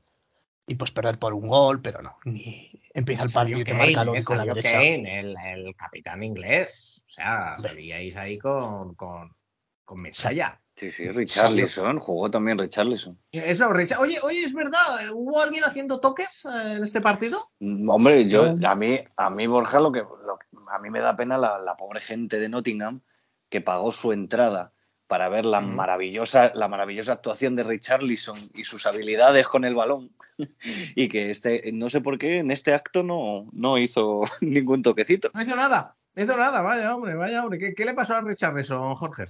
y 0.68 0.76
pues 0.76 0.92
perder 0.92 1.20
por 1.20 1.34
un 1.34 1.48
gol, 1.48 1.82
pero 1.82 2.02
no, 2.02 2.18
ni 2.26 2.72
empieza 2.94 3.24
el 3.24 3.32
partido 3.32 3.60
y 3.60 3.64
te 3.64 3.74
marca 3.74 4.04
Lodi 4.04 4.24
con 4.24 4.38
la 4.38 4.46
derecha. 4.46 4.72
Kane, 4.74 5.20
el, 5.20 5.36
el 5.46 5.76
capitán 5.76 6.24
inglés. 6.24 7.04
O 7.08 7.10
sea, 7.10 7.56
salíais 7.60 8.16
ahí 8.16 8.38
con, 8.40 8.96
con, 8.96 9.36
con 9.84 9.98
Mensaya. 10.02 10.60
Sí, 10.76 10.92
sí, 10.92 11.08
Richarlison, 11.10 12.00
jugó 12.00 12.30
también 12.30 12.58
Richarlison. 12.58 13.18
Eso, 13.32 13.72
Richard. 13.72 14.02
Oye, 14.02 14.18
oye, 14.24 14.44
es 14.44 14.54
verdad, 14.54 14.82
¿hubo 15.14 15.42
alguien 15.42 15.64
haciendo 15.64 16.00
toques 16.02 16.46
eh, 16.46 16.74
en 16.78 16.84
este 16.84 17.00
partido? 17.00 17.52
Mm, 17.60 17.88
Hombre, 17.90 18.28
yo, 18.28 18.58
a 18.68 18.76
mí, 18.76 19.00
a 19.16 19.30
mí 19.30 19.48
Borja, 19.48 19.80
lo 19.80 19.92
que, 19.94 20.00
lo 20.00 20.38
que- 20.38 20.48
a 20.74 20.80
mí 20.80 20.90
me 20.90 21.00
da 21.00 21.16
pena 21.16 21.38
la, 21.38 21.60
la 21.60 21.78
pobre 21.78 22.02
gente 22.02 22.40
de 22.40 22.50
Nottingham 22.50 23.02
que 23.50 23.62
pagó 23.62 23.92
su 23.94 24.12
entrada 24.12 24.74
para 25.08 25.30
ver 25.30 25.46
la 25.46 25.62
maravillosa, 25.62 26.52
la 26.56 26.68
maravillosa 26.68 27.14
actuación 27.14 27.56
de 27.56 27.64
Richarlison 27.64 28.38
y 28.56 28.64
sus 28.64 28.86
habilidades 28.86 29.48
con 29.48 29.64
el 29.66 29.76
balón. 29.76 30.12
y 30.96 31.08
que 31.08 31.32
este, 31.32 31.72
no 31.72 31.90
sé 31.90 32.02
por 32.02 32.18
qué, 32.18 32.40
en 32.40 32.52
este 32.52 32.74
acto 32.74 33.04
no, 33.04 33.48
no 33.52 33.78
hizo 33.78 34.24
ningún 34.42 34.82
toquecito. 34.82 35.30
No 35.34 35.42
hizo 35.42 35.56
nada, 35.56 35.96
no 36.16 36.24
hizo 36.24 36.36
nada, 36.36 36.62
vaya 36.62 36.96
hombre, 36.96 37.16
vaya 37.16 37.44
hombre. 37.44 37.60
¿Qué, 37.60 37.76
qué 37.76 37.86
le 37.86 37.94
pasó 37.94 38.16
a 38.16 38.22
Richarlison, 38.22 38.96
Jorge? 38.96 39.28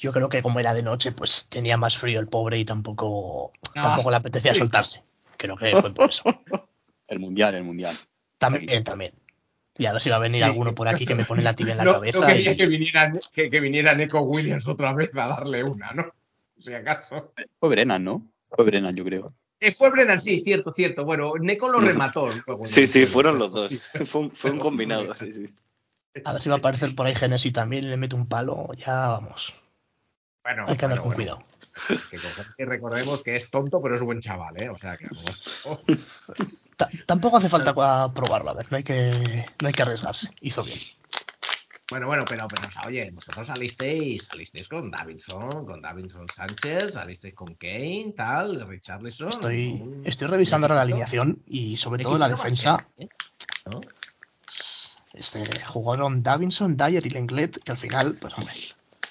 Yo 0.00 0.12
creo 0.12 0.28
que 0.28 0.42
como 0.42 0.58
era 0.58 0.74
de 0.74 0.82
noche, 0.82 1.12
pues 1.12 1.48
tenía 1.48 1.76
más 1.76 1.96
frío 1.96 2.18
el 2.18 2.26
pobre 2.26 2.58
y 2.58 2.64
tampoco, 2.64 3.52
Ah, 3.76 3.82
tampoco 3.82 4.10
le 4.10 4.16
apetecía 4.16 4.52
sí. 4.52 4.58
soltarse. 4.58 5.04
Creo 5.36 5.56
que 5.56 5.70
fue 5.70 5.92
por 5.92 6.08
eso. 6.10 6.24
El 7.06 7.20
mundial, 7.20 7.54
el 7.54 7.64
mundial. 7.64 7.94
También, 8.38 8.82
también. 8.82 9.12
Y 9.76 9.86
a 9.86 9.92
ver 9.92 10.00
si 10.00 10.10
va 10.10 10.16
a 10.16 10.20
venir 10.20 10.38
Sí. 10.38 10.44
alguno 10.44 10.74
por 10.74 10.86
aquí 10.88 11.04
que 11.06 11.14
me 11.14 11.24
pone 11.24 11.42
la 11.42 11.54
tibia 11.54 11.72
en 11.72 11.78
la 11.78 11.84
no, 11.84 11.92
cabeza. 11.94 12.20
no 12.20 12.26
quería 12.26 12.52
y- 12.52 12.56
que, 12.56 12.66
viniera, 12.66 13.12
que, 13.32 13.50
que 13.50 13.60
viniera 13.60 13.94
Nico 13.94 14.20
Williams 14.20 14.68
otra 14.68 14.92
vez 14.94 15.16
a 15.16 15.26
darle 15.28 15.64
una, 15.64 15.90
¿no? 15.92 16.12
Si 16.58 16.72
acaso. 16.72 17.32
Fue 17.58 17.68
Brennan, 17.68 18.04
¿no? 18.04 18.22
Fue 18.50 18.64
Brennan, 18.64 18.94
yo 18.94 19.04
creo. 19.04 19.32
Eh, 19.60 19.72
fue 19.72 19.90
Brennan, 19.90 20.20
sí, 20.20 20.42
cierto, 20.44 20.72
cierto. 20.72 21.04
Bueno, 21.04 21.32
Neko 21.40 21.68
lo 21.68 21.80
remató. 21.80 22.28
luego, 22.46 22.64
Sí, 22.66 22.86
sí, 22.86 23.06
fueron 23.06 23.38
los 23.38 23.52
dos. 23.52 23.72
Fue 24.06 24.20
un, 24.22 24.30
fue 24.30 24.50
un 24.52 24.58
combinado, 24.58 25.14
sí, 25.16 25.32
sí. 25.32 25.46
A 26.24 26.32
ver 26.32 26.40
si 26.40 26.48
va 26.48 26.56
a 26.56 26.58
aparecer 26.58 26.94
por 26.94 27.06
ahí 27.06 27.14
Genesi 27.16 27.50
también 27.50 27.84
y 27.84 27.88
le 27.88 27.96
mete 27.96 28.14
un 28.14 28.26
palo. 28.28 28.68
Ya 28.74 29.08
vamos. 29.08 29.54
Bueno, 30.44 30.64
Hay 30.68 30.76
que 30.76 30.84
andar 30.84 31.00
bueno, 31.00 31.16
con 31.16 31.24
bueno. 31.24 31.38
cuidado. 31.38 31.38
Que 32.56 32.64
recordemos 32.64 33.22
que 33.22 33.34
es 33.36 33.50
tonto, 33.50 33.80
pero 33.82 33.96
es 33.96 34.02
buen 34.02 34.20
chaval, 34.20 34.56
¿eh? 34.62 34.68
O 34.68 34.78
sea 34.78 34.96
que. 34.96 35.04
Ta- 36.76 36.88
tampoco 37.06 37.36
hace 37.38 37.48
falta 37.48 37.74
probarlo, 38.14 38.50
a 38.50 38.54
ver, 38.54 38.70
no 38.70 38.76
hay 38.76 38.84
que, 38.84 39.46
no 39.60 39.66
hay 39.68 39.72
que 39.74 39.82
arriesgarse. 39.82 40.28
Hizo 40.40 40.62
bien. 40.62 40.78
Bueno, 41.90 42.06
bueno, 42.06 42.24
pero, 42.26 42.48
pero 42.48 42.66
o 42.66 42.70
sea, 42.70 42.82
oye, 42.86 43.10
vosotros 43.10 43.46
salisteis, 43.46 44.24
salisteis 44.24 44.68
con 44.68 44.90
Davidson, 44.90 45.66
con 45.66 45.82
Davidson 45.82 46.26
Sánchez, 46.28 46.94
salisteis 46.94 47.34
con 47.34 47.54
Kane, 47.56 48.14
tal, 48.16 48.66
Richarlison. 48.66 49.28
Estoy, 49.28 49.80
un- 49.82 50.02
estoy 50.06 50.28
revisando 50.28 50.64
ahora 50.66 50.76
la 50.76 50.82
alineación 50.82 51.42
y 51.46 51.76
sobre 51.76 52.02
todo 52.02 52.16
la 52.18 52.28
defensa. 52.30 52.88
¿eh? 52.96 53.08
¿No? 53.70 53.80
Este, 55.12 55.44
jugaron 55.66 56.22
Davinson, 56.22 56.76
Dyer 56.76 57.06
y 57.06 57.10
Lenglet, 57.10 57.62
que 57.62 57.70
al 57.72 57.78
final, 57.78 58.16
pues 58.20 58.32
hombre, 58.38 58.52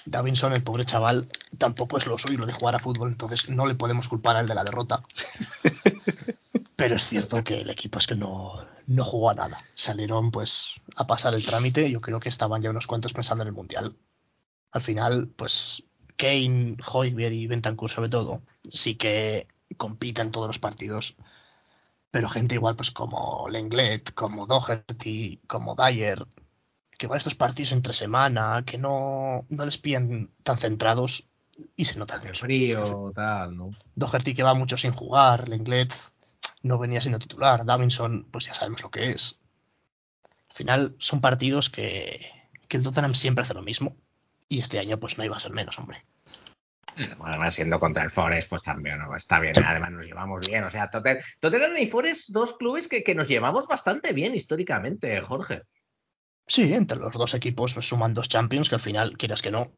Davinson, 0.06 0.52
el 0.52 0.62
pobre 0.62 0.84
chaval, 0.84 1.28
tampoco 1.58 1.96
es 1.96 2.06
lo 2.06 2.18
suyo 2.18 2.38
lo 2.38 2.46
de 2.46 2.52
jugar 2.52 2.74
a 2.74 2.78
fútbol, 2.78 3.10
entonces 3.10 3.48
no 3.48 3.66
le 3.66 3.74
podemos 3.74 4.08
culpar 4.08 4.36
al 4.36 4.46
de 4.46 4.54
la 4.54 4.64
derrota. 4.64 5.02
Pero 6.76 6.96
es 6.96 7.06
cierto 7.06 7.42
que 7.44 7.60
el 7.60 7.70
equipo 7.70 7.98
es 7.98 8.06
que 8.06 8.14
no, 8.14 8.66
no 8.86 9.04
jugó 9.04 9.30
a 9.30 9.34
nada. 9.34 9.62
Salieron 9.74 10.30
pues 10.30 10.80
a 10.96 11.06
pasar 11.06 11.34
el 11.34 11.44
trámite, 11.44 11.90
yo 11.90 12.00
creo 12.00 12.20
que 12.20 12.28
estaban 12.28 12.62
ya 12.62 12.70
unos 12.70 12.86
cuantos 12.86 13.12
pensando 13.12 13.42
en 13.42 13.48
el 13.48 13.54
Mundial. 13.54 13.96
Al 14.72 14.82
final, 14.82 15.28
pues 15.36 15.84
Kane, 16.16 16.76
Hoybier 16.92 17.32
y 17.32 17.46
Bentancur 17.46 17.90
sobre 17.90 18.08
todo, 18.08 18.42
sí 18.68 18.96
que 18.96 19.48
compiten 19.76 20.30
todos 20.30 20.46
los 20.46 20.58
partidos. 20.58 21.16
pero 22.10 22.28
gente 22.28 22.54
igual 22.54 22.76
pues 22.76 22.90
como 22.92 23.48
Lenglet, 23.48 24.14
como 24.14 24.46
Doherty, 24.46 25.40
como 25.46 25.74
Dyer, 25.74 26.24
que 27.04 27.06
igual 27.06 27.18
estos 27.18 27.34
partidos 27.34 27.72
entre 27.72 27.92
semana, 27.92 28.62
que 28.64 28.78
no, 28.78 29.44
no 29.50 29.64
les 29.66 29.76
pillan 29.76 30.30
tan 30.42 30.56
centrados 30.56 31.28
y 31.76 31.84
se 31.84 31.98
nota 31.98 32.16
mucho. 32.16 32.32
frío, 32.34 33.12
tal, 33.14 33.56
¿no? 33.56 33.70
Doherty 33.94 34.34
que 34.34 34.42
va 34.42 34.54
mucho 34.54 34.78
sin 34.78 34.92
jugar, 34.92 35.48
Lenglet 35.50 35.92
no 36.62 36.78
venía 36.78 37.02
siendo 37.02 37.18
titular, 37.18 37.66
Davinson 37.66 38.26
pues 38.30 38.46
ya 38.46 38.54
sabemos 38.54 38.82
lo 38.82 38.90
que 38.90 39.10
es. 39.10 39.38
Al 40.48 40.56
final 40.56 40.96
son 40.98 41.20
partidos 41.20 41.68
que, 41.68 42.24
que 42.68 42.78
el 42.78 42.82
Tottenham 42.82 43.14
siempre 43.14 43.42
hace 43.42 43.52
lo 43.52 43.60
mismo 43.60 43.96
y 44.48 44.60
este 44.60 44.78
año 44.78 44.98
pues 44.98 45.18
no 45.18 45.24
iba 45.24 45.36
a 45.36 45.40
ser 45.40 45.52
menos, 45.52 45.78
hombre. 45.78 46.02
Además, 47.22 47.54
siendo 47.54 47.78
contra 47.80 48.04
el 48.04 48.10
Forest, 48.10 48.48
pues 48.48 48.62
también 48.62 48.98
¿no? 48.98 49.14
está 49.14 49.40
bien. 49.40 49.52
Además, 49.66 49.90
nos 49.90 50.06
llevamos 50.06 50.46
bien. 50.48 50.64
O 50.64 50.70
sea, 50.70 50.90
Totten- 50.90 51.20
Tottenham 51.40 51.76
y 51.76 51.86
Forest, 51.86 52.30
dos 52.30 52.56
clubes 52.56 52.88
que, 52.88 53.02
que 53.02 53.14
nos 53.14 53.28
llevamos 53.28 53.66
bastante 53.66 54.12
bien 54.12 54.34
históricamente, 54.34 55.20
Jorge. 55.20 55.62
Sí, 56.46 56.72
entre 56.74 56.98
los 56.98 57.12
dos 57.12 57.34
equipos 57.34 57.72
suman 57.72 58.14
dos 58.14 58.28
Champions 58.28 58.68
que 58.68 58.74
al 58.74 58.80
final, 58.80 59.16
quieras 59.16 59.42
que 59.42 59.50
no, 59.50 59.72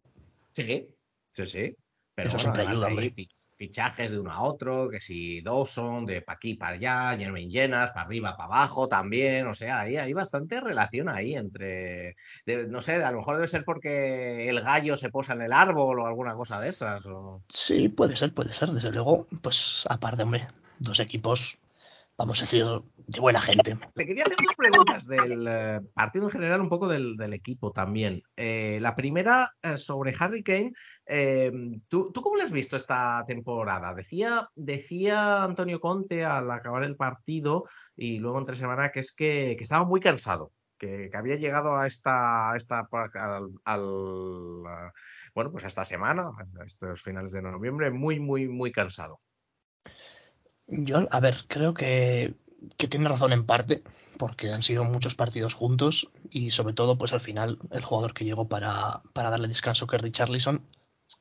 Sí, 0.52 0.88
sí, 1.30 1.46
sí. 1.46 1.76
Pero 2.14 2.28
Eso 2.30 2.38
bueno, 2.38 2.54
siempre 2.54 2.62
ayuda, 2.72 2.86
hombre. 2.86 3.12
fich- 3.12 3.48
fichajes 3.54 4.10
de 4.10 4.18
uno 4.18 4.32
a 4.32 4.42
otro, 4.42 4.88
que 4.88 5.00
si 5.00 5.42
Dawson, 5.42 6.06
de 6.06 6.22
pa' 6.22 6.32
aquí 6.32 6.54
para 6.54 6.76
allá, 6.76 7.14
Jermaine 7.18 7.50
Llenas, 7.52 7.90
para 7.90 8.06
arriba, 8.06 8.34
para 8.38 8.46
abajo 8.46 8.88
también. 8.88 9.46
O 9.48 9.52
sea, 9.54 9.80
ahí 9.80 9.98
hay 9.98 10.14
bastante 10.14 10.58
relación 10.62 11.10
ahí 11.10 11.34
entre. 11.34 12.16
de- 12.46 12.66
no 12.68 12.80
sé, 12.80 13.04
a 13.04 13.10
lo 13.10 13.18
mejor 13.18 13.34
debe 13.36 13.48
ser 13.48 13.64
porque 13.66 14.48
el 14.48 14.62
gallo 14.62 14.96
se 14.96 15.10
posa 15.10 15.34
en 15.34 15.42
el 15.42 15.52
árbol 15.52 16.00
o 16.00 16.06
alguna 16.06 16.34
cosa 16.34 16.58
de 16.58 16.70
esas. 16.70 17.04
O... 17.04 17.42
Sí, 17.50 17.90
puede 17.90 18.16
ser, 18.16 18.32
puede 18.32 18.50
ser, 18.54 18.70
desde 18.70 18.92
luego. 18.92 19.26
Pues 19.42 19.84
aparte, 19.90 20.22
hombre, 20.22 20.46
dos 20.78 21.00
equipos, 21.00 21.58
vamos 22.18 22.40
a 22.40 22.44
decir, 22.44 22.64
de 22.96 23.20
buena 23.20 23.40
gente. 23.40 23.76
Te 23.94 24.06
quería 24.06 24.24
hacer 24.24 24.38
dos 24.44 24.56
preguntas 24.56 25.06
del 25.06 25.46
eh, 25.48 25.80
partido 25.94 26.24
en 26.24 26.30
general, 26.30 26.60
un 26.60 26.68
poco 26.68 26.88
del, 26.88 27.16
del 27.16 27.32
equipo 27.34 27.72
también. 27.72 28.22
Eh, 28.36 28.78
la 28.80 28.96
primera 28.96 29.52
eh, 29.62 29.76
sobre 29.76 30.14
Harry 30.18 30.42
Kane. 30.42 30.72
eh, 31.06 31.52
¿tú, 31.88 32.10
¿Tú 32.12 32.22
cómo 32.22 32.36
lo 32.36 32.42
has 32.42 32.52
visto 32.52 32.76
esta 32.76 33.22
temporada? 33.26 33.94
Decía, 33.94 34.48
decía 34.54 35.44
Antonio 35.44 35.80
Conte 35.80 36.24
al 36.24 36.50
acabar 36.50 36.84
el 36.84 36.96
partido 36.96 37.64
y 37.96 38.18
luego 38.18 38.38
entre 38.38 38.56
semana 38.56 38.90
que 38.90 39.00
es 39.00 39.12
que, 39.12 39.54
que 39.56 39.62
estaba 39.62 39.84
muy 39.84 40.00
cansado. 40.00 40.52
Que, 40.78 41.08
que 41.10 41.16
había 41.16 41.36
llegado 41.36 41.74
a 41.74 41.86
esta, 41.86 42.54
esta 42.54 42.86
al, 42.90 43.82
bueno, 45.34 45.50
pues 45.50 45.64
a 45.64 45.68
esta 45.68 45.86
semana, 45.86 46.32
a 46.60 46.64
estos 46.66 47.00
finales 47.00 47.32
de 47.32 47.40
noviembre, 47.40 47.90
muy, 47.90 48.20
muy, 48.20 48.46
muy 48.46 48.72
cansado. 48.72 49.20
Yo, 50.68 51.06
a 51.10 51.20
ver, 51.20 51.36
creo 51.48 51.74
que, 51.74 52.34
que 52.76 52.88
tiene 52.88 53.08
razón 53.08 53.32
en 53.32 53.46
parte, 53.46 53.82
porque 54.18 54.52
han 54.52 54.62
sido 54.62 54.84
muchos 54.84 55.14
partidos 55.14 55.54
juntos 55.54 56.08
y 56.30 56.50
sobre 56.50 56.74
todo, 56.74 56.98
pues 56.98 57.12
al 57.12 57.20
final, 57.20 57.58
el 57.70 57.84
jugador 57.84 58.14
que 58.14 58.24
llegó 58.24 58.48
para, 58.48 59.00
para 59.12 59.30
darle 59.30 59.48
descanso, 59.48 59.86
que 59.86 59.96
es 59.96 60.02
Richarlison, 60.02 60.66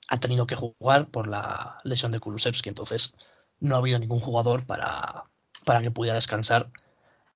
ha 0.10 0.20
tenido 0.20 0.48
que 0.48 0.56
jugar 0.56 1.08
por 1.10 1.28
la 1.28 1.78
lesión 1.84 2.12
de 2.12 2.20
Kulusevski, 2.20 2.70
entonces 2.70 3.14
no 3.60 3.76
ha 3.76 3.80
habido 3.80 4.00
ningún 4.00 4.20
jugador 4.20 4.66
para, 4.66 5.26
para 5.64 5.82
que 5.82 5.92
pudiera 5.92 6.16
descansar. 6.16 6.70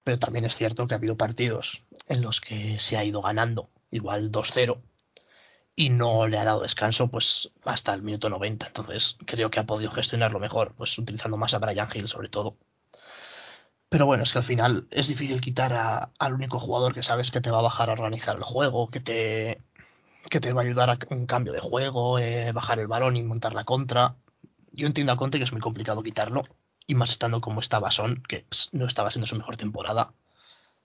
Pero 0.04 0.17
también 0.17 0.45
es 0.45 0.56
cierto 0.56 0.88
que 0.88 0.95
ha 0.95 0.98
habido 0.98 1.17
partidos 1.17 1.84
en 2.08 2.22
los 2.22 2.41
que 2.41 2.80
se 2.80 2.98
ha 2.98 3.04
ido 3.04 3.22
ganando, 3.22 3.69
igual 3.91 4.32
2-0, 4.32 4.82
y 5.84 5.89
no 5.89 6.28
le 6.28 6.38
ha 6.38 6.44
dado 6.44 6.62
descanso 6.62 7.10
pues 7.10 7.52
hasta 7.63 7.94
el 7.94 8.02
minuto 8.02 8.30
90. 8.30 8.68
Entonces 8.68 9.18
creo 9.26 9.50
que 9.50 9.60
ha 9.62 9.65
podido 9.65 9.92
gestionarlo 9.92 10.39
mejor, 10.39 10.74
pues 10.76 10.98
utilizando 10.98 11.38
más 11.38 11.54
a 11.54 11.60
Brian 11.60 11.88
Hill 11.94 12.08
sobre 12.10 12.30
todo. 12.30 12.58
Pero 13.89 14.06
bueno, 14.06 14.24
es 14.24 14.32
que 14.32 14.38
al 14.39 14.44
final 14.44 14.88
es 14.92 15.08
difícil 15.08 15.42
quitar 15.42 15.74
a- 15.74 16.12
al 16.20 16.34
único 16.34 16.60
jugador 16.60 16.94
que 16.94 17.04
sabes 17.04 17.32
que 17.32 17.42
te 17.42 17.50
va 17.52 17.60
a 17.60 17.63
bajar 17.63 17.89
a 17.89 17.94
organizar 17.94 18.36
el 18.38 18.44
juego, 18.44 18.89
que 18.92 19.00
te, 19.00 19.63
que 20.30 20.39
te 20.42 20.54
va 20.54 20.62
a 20.62 20.65
ayudar 20.65 20.89
a 20.92 21.00
un 21.12 21.26
cambio 21.28 21.54
de 21.54 21.60
juego, 21.62 22.20
eh, 22.20 22.52
bajar 22.54 22.80
el 22.80 22.88
balón 22.88 23.18
y 23.18 23.24
montar 23.24 23.54
la 23.56 23.65
contra. 23.65 24.15
Yo 24.74 24.88
entiendo 24.88 25.13
a 25.13 25.18
Conte 25.18 25.38
que 25.39 25.46
es 25.46 25.52
muy 25.54 25.62
complicado 25.62 26.04
quitarlo, 26.04 26.42
y 26.88 26.96
más 26.96 27.12
estando 27.12 27.42
como 27.42 27.62
estaba 27.62 27.92
Son, 27.92 28.22
que 28.28 28.46
no 28.74 28.86
estaba 28.88 29.12
siendo 29.12 29.28
su 29.28 29.38
mejor 29.38 29.58
temporada. 29.58 30.13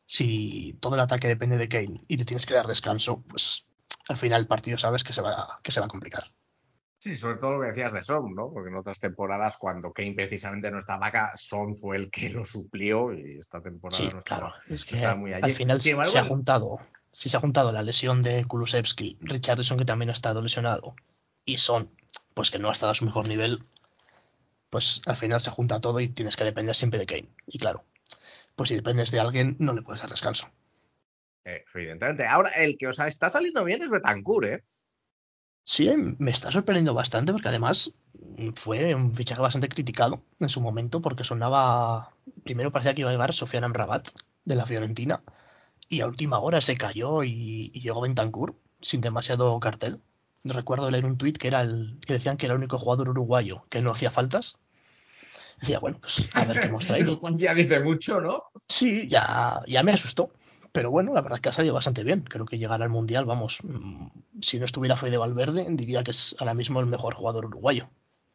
Si 0.07 0.75
todo 0.81 0.95
el 0.97 1.01
ataque 1.03 1.29
depende 1.29 1.59
de 1.59 1.69
Kane 1.69 2.01
y 2.09 2.17
le 2.19 2.25
tienes 2.25 2.47
que 2.47 2.55
dar 2.55 2.67
descanso, 2.67 3.23
pues 3.29 3.67
al 4.09 4.17
final 4.17 4.41
el 4.41 4.47
partido 4.47 4.79
sabes 4.79 5.05
que 5.05 5.13
se 5.13 5.23
va, 5.23 5.61
que 5.63 5.73
se 5.73 5.81
va 5.81 5.87
a 5.87 5.89
complicar. 5.89 6.25
Sí, 6.99 7.17
sobre 7.17 7.37
todo 7.37 7.57
lo 7.57 7.61
que 7.61 7.67
decías 7.67 7.93
de 7.93 8.01
Son, 8.01 8.35
¿no? 8.35 8.51
Porque 8.51 8.71
en 8.71 8.77
otras 8.77 8.99
temporadas, 8.99 9.59
cuando 9.59 9.93
Kane 9.93 10.15
precisamente 10.15 10.71
no 10.71 10.79
estaba 10.79 11.07
acá, 11.09 11.33
Son 11.35 11.75
fue 11.75 11.97
el 11.97 12.11
que 12.11 12.31
lo 12.31 12.47
suplió 12.47 13.13
y 13.13 13.37
esta 13.39 13.61
temporada 13.61 13.99
Sí, 13.99 14.09
no 14.11 14.21
estaba. 14.21 14.53
claro. 14.53 14.55
Es 14.71 14.87
que 14.87 14.97
estaba 14.97 15.15
muy 15.15 15.35
allí. 15.35 15.43
al 15.45 15.53
final 15.53 15.81
embargo, 15.85 16.11
se 16.11 16.19
ha 16.19 16.25
juntado, 16.25 16.79
si 17.11 17.29
se 17.29 17.37
ha 17.37 17.41
juntado 17.41 17.73
la 17.73 17.83
lesión 17.83 18.23
de 18.23 18.47
Kulusevski, 18.47 19.19
Richardson 19.21 19.77
que 19.77 19.85
también 19.85 20.09
ha 20.09 20.15
estado 20.15 20.41
lesionado 20.41 20.95
y 21.45 21.59
Son, 21.59 21.91
pues 22.33 22.51
que 22.51 22.59
no 22.59 22.71
ha 22.71 22.73
estado 22.73 22.93
a 22.93 22.95
su 22.95 23.05
mejor 23.05 23.29
nivel, 23.29 23.61
pues 24.71 25.03
al 25.05 25.17
final 25.17 25.43
se 25.43 25.51
junta 25.51 25.83
todo 25.83 26.01
y 26.01 26.09
tienes 26.09 26.37
que 26.37 26.45
depender 26.45 26.75
siempre 26.75 26.99
de 26.99 27.05
Kane. 27.07 27.29
Y 27.47 27.59
claro, 27.59 27.85
pues 28.57 28.71
si 28.71 28.77
dependes 28.77 29.11
de 29.11 29.21
alguien 29.21 29.57
no 29.59 29.75
le 29.75 29.83
puedes 29.83 30.01
dar 30.01 30.11
descanso. 30.11 30.49
Eh, 31.45 31.65
evidentemente. 31.75 32.27
Ahora, 32.27 32.51
el 32.51 32.77
que 32.79 32.89
os 32.89 32.99
está 32.99 33.29
saliendo 33.29 33.65
bien 33.65 33.83
es 33.83 33.91
Betancourt, 33.91 34.47
¿eh? 34.47 34.63
Sí, 35.65 35.91
me 36.19 36.31
está 36.31 36.53
sorprendiendo 36.53 36.93
bastante 36.93 37.33
porque 37.33 37.49
además 37.49 37.93
fue 38.55 38.95
un 38.95 39.15
fichaje 39.15 39.41
bastante 39.41 39.69
criticado 39.69 40.23
en 40.39 40.51
su 40.51 40.61
momento 40.61 41.01
porque 41.01 41.25
sonaba, 41.25 42.11
primero 42.45 42.71
parecía 42.71 42.95
que 42.95 43.01
iba 43.01 43.11
a 43.11 43.13
llevar 43.13 43.33
Sofiane 43.33 43.67
Amrabat 43.67 44.09
de 44.45 44.55
la 44.57 44.67
Fiorentina 44.67 45.23
y 45.89 46.01
a 46.01 46.07
última 46.07 46.39
hora 46.39 46.61
se 46.61 46.77
cayó 46.77 47.23
y, 47.23 47.71
y 47.73 47.81
llegó 47.81 48.03
Bentancur 48.03 48.57
sin 48.83 49.01
demasiado 49.01 49.59
cartel. 49.59 50.01
Recuerdo 50.45 50.91
leer 50.91 51.07
un 51.07 51.17
tuit 51.17 51.39
que 51.39 51.49
era 51.49 51.63
el 51.63 51.99
que 52.07 52.15
decían 52.15 52.37
que 52.37 52.45
era 52.47 52.55
el 52.55 52.59
único 52.59 52.79
jugador 52.79 53.09
uruguayo 53.09 53.67
que 53.71 53.81
no 53.81 53.91
hacía 53.91 54.11
faltas. 54.11 54.59
Decía, 55.61 55.79
bueno, 55.79 55.99
pues 56.01 56.29
a 56.35 56.45
ver 56.45 56.61
qué 56.61 56.67
hemos 56.67 56.87
traído. 56.87 57.19
ya 57.39 57.55
dice 57.55 57.81
mucho, 57.81 58.21
¿no? 58.21 58.45
Sí, 58.69 59.09
ya, 59.09 59.63
ya 59.67 59.83
me 59.83 59.93
asustó. 59.93 60.31
Pero 60.75 60.91
bueno, 60.91 61.15
la 61.15 61.23
verdad 61.23 61.39
que 61.39 61.49
ha 61.51 61.53
salido 61.53 61.73
bastante 61.73 62.03
bien. 62.03 62.23
Creo 62.23 62.47
que 62.47 62.59
llegar 62.59 62.83
al 62.83 62.89
Mundial, 62.89 63.27
vamos, 63.27 63.61
mm, 63.63 64.09
si 64.41 64.59
no 64.59 64.65
estuviera 64.65 64.97
Fede 64.97 65.19
Valverde, 65.19 65.67
diría 65.71 66.03
que 66.03 66.11
es 66.11 66.35
ahora 66.41 66.53
mismo 66.53 66.81
el 66.81 66.87
mejor 66.87 67.15
jugador 67.15 67.47
uruguayo. 67.47 67.89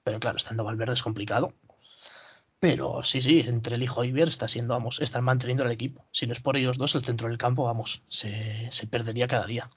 Pero 0.05 0.21
claro, 0.21 0.37
estando 0.37 0.63
Valverde 0.63 0.93
es 0.93 1.03
complicado. 1.03 1.53
Pero 2.61 3.03
sí, 3.03 3.21
sí, 3.21 3.41
entre 3.45 3.75
el 3.75 3.83
hijo 3.83 4.05
y 4.05 4.07
Iber 4.07 4.29
está 4.29 4.47
siendo, 4.47 4.73
vamos, 4.73 5.01
están 5.01 5.25
manteniendo 5.25 5.65
el 5.65 5.71
equipo. 5.71 6.07
Si 6.11 6.27
no 6.27 6.31
es 6.31 6.39
por 6.39 6.55
ellos 6.55 6.77
dos, 6.77 6.95
el 6.95 7.03
centro 7.03 7.27
del 7.27 7.37
campo, 7.37 7.65
vamos, 7.65 8.03
se, 8.07 8.71
se 8.71 8.87
perdería 8.87 9.27
cada 9.27 9.45
día. 9.45 9.67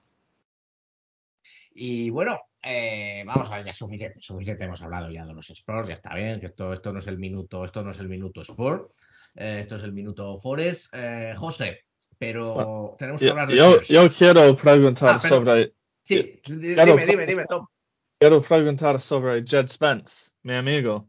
Y 1.74 2.10
bueno, 2.10 2.42
eh, 2.62 3.24
vamos 3.26 3.50
a 3.50 3.56
ver, 3.56 3.66
ya 3.66 3.72
suficiente, 3.72 4.20
suficiente 4.20 4.64
hemos 4.64 4.82
hablado 4.82 5.10
ya 5.10 5.26
de 5.26 5.34
los 5.34 5.50
sports, 5.50 5.88
ya 5.88 5.94
está 5.94 6.14
bien, 6.14 6.38
que 6.38 6.46
esto, 6.46 6.72
esto 6.72 6.92
no 6.92 7.00
es 7.00 7.08
el 7.08 7.18
minuto, 7.18 7.64
esto 7.64 7.82
no 7.82 7.90
es 7.90 7.98
el 7.98 8.08
minuto 8.08 8.42
sport, 8.42 8.88
eh, 9.34 9.58
esto 9.60 9.74
es 9.74 9.82
el 9.82 9.92
minuto 9.92 10.36
forest. 10.36 10.94
Eh, 10.94 11.34
José, 11.36 11.86
pero 12.26 12.94
tenemos 12.98 13.20
que 13.20 13.30
hablar 13.30 13.48
de 13.48 13.56
yo, 13.56 13.80
yo 13.82 14.10
quiero 14.12 14.56
preguntar 14.56 15.10
Ah, 15.16 15.18
pero- 15.20 15.34
sobre. 15.36 15.74
Sí, 16.04 16.40
dime, 16.46 17.06
dime, 17.06 17.26
dime, 17.26 17.46
Tom. 17.46 17.66
Quiero 18.18 18.40
preguntar 18.40 19.00
sobre 19.00 19.44
Jed 19.44 19.68
Spence, 19.68 20.30
mi 20.42 20.54
amigo. 20.54 21.08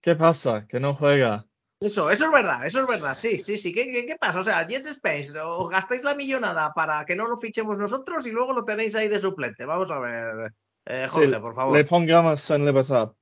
¿Qué 0.00 0.14
pasa? 0.14 0.66
¿Que 0.68 0.78
no 0.78 0.94
juega? 0.94 1.46
Eso, 1.80 2.10
eso 2.10 2.26
es 2.26 2.32
verdad, 2.32 2.64
eso 2.64 2.80
es 2.82 2.86
verdad, 2.86 3.14
sí, 3.14 3.38
sí, 3.38 3.56
sí. 3.56 3.72
¿Qué, 3.72 3.90
qué, 3.90 4.06
qué 4.06 4.16
pasa? 4.16 4.40
O 4.40 4.44
sea, 4.44 4.66
Jets 4.66 4.86
Space, 4.86 5.32
os 5.38 5.70
gastáis 5.70 6.04
la 6.04 6.14
millonada 6.14 6.72
para 6.72 7.04
que 7.04 7.16
no 7.16 7.26
lo 7.28 7.36
fichemos 7.36 7.78
nosotros 7.78 8.26
y 8.26 8.30
luego 8.30 8.52
lo 8.52 8.64
tenéis 8.64 8.94
ahí 8.94 9.08
de 9.08 9.18
suplente. 9.18 9.64
Vamos 9.66 9.90
a 9.90 9.98
ver, 9.98 10.52
eh, 10.86 11.06
Jorge, 11.10 11.28
Sí, 11.34 11.40
por 11.40 11.54
favor. 11.54 11.76
Le 11.76 11.84
pongamos 11.84 12.48
en 12.50 12.64
libertad. 12.64 13.12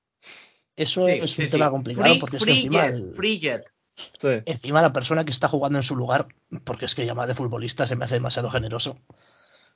Eso 0.77 1.05
Sí, 1.05 1.13
es 1.23 1.31
sí, 1.31 1.43
un 1.43 1.49
sí. 1.49 1.53
tema 1.57 1.71
complicado 1.71 2.07
Free, 2.09 2.21
porque 2.21 2.37
es 2.37 2.45
que 2.45 2.53
free 2.53 2.63
encima, 2.65 2.87
jet, 2.87 2.95
el- 2.95 3.15
free 3.15 3.39
jet. 3.41 3.72
Sí. 3.95 4.29
encima 4.47 4.81
la 4.81 4.93
persona 4.93 5.25
que 5.25 5.31
está 5.31 5.49
jugando 5.49 5.79
en 5.79 5.83
su 5.83 5.97
lugar, 5.97 6.29
porque 6.65 6.87
es 6.87 6.95
que 6.95 7.05
llamar 7.05 7.29
de 7.29 7.35
futbolista 7.35 7.87
se 7.87 7.95
me 7.95 8.05
hace 8.05 8.15
demasiado 8.15 8.51
generoso, 8.51 8.99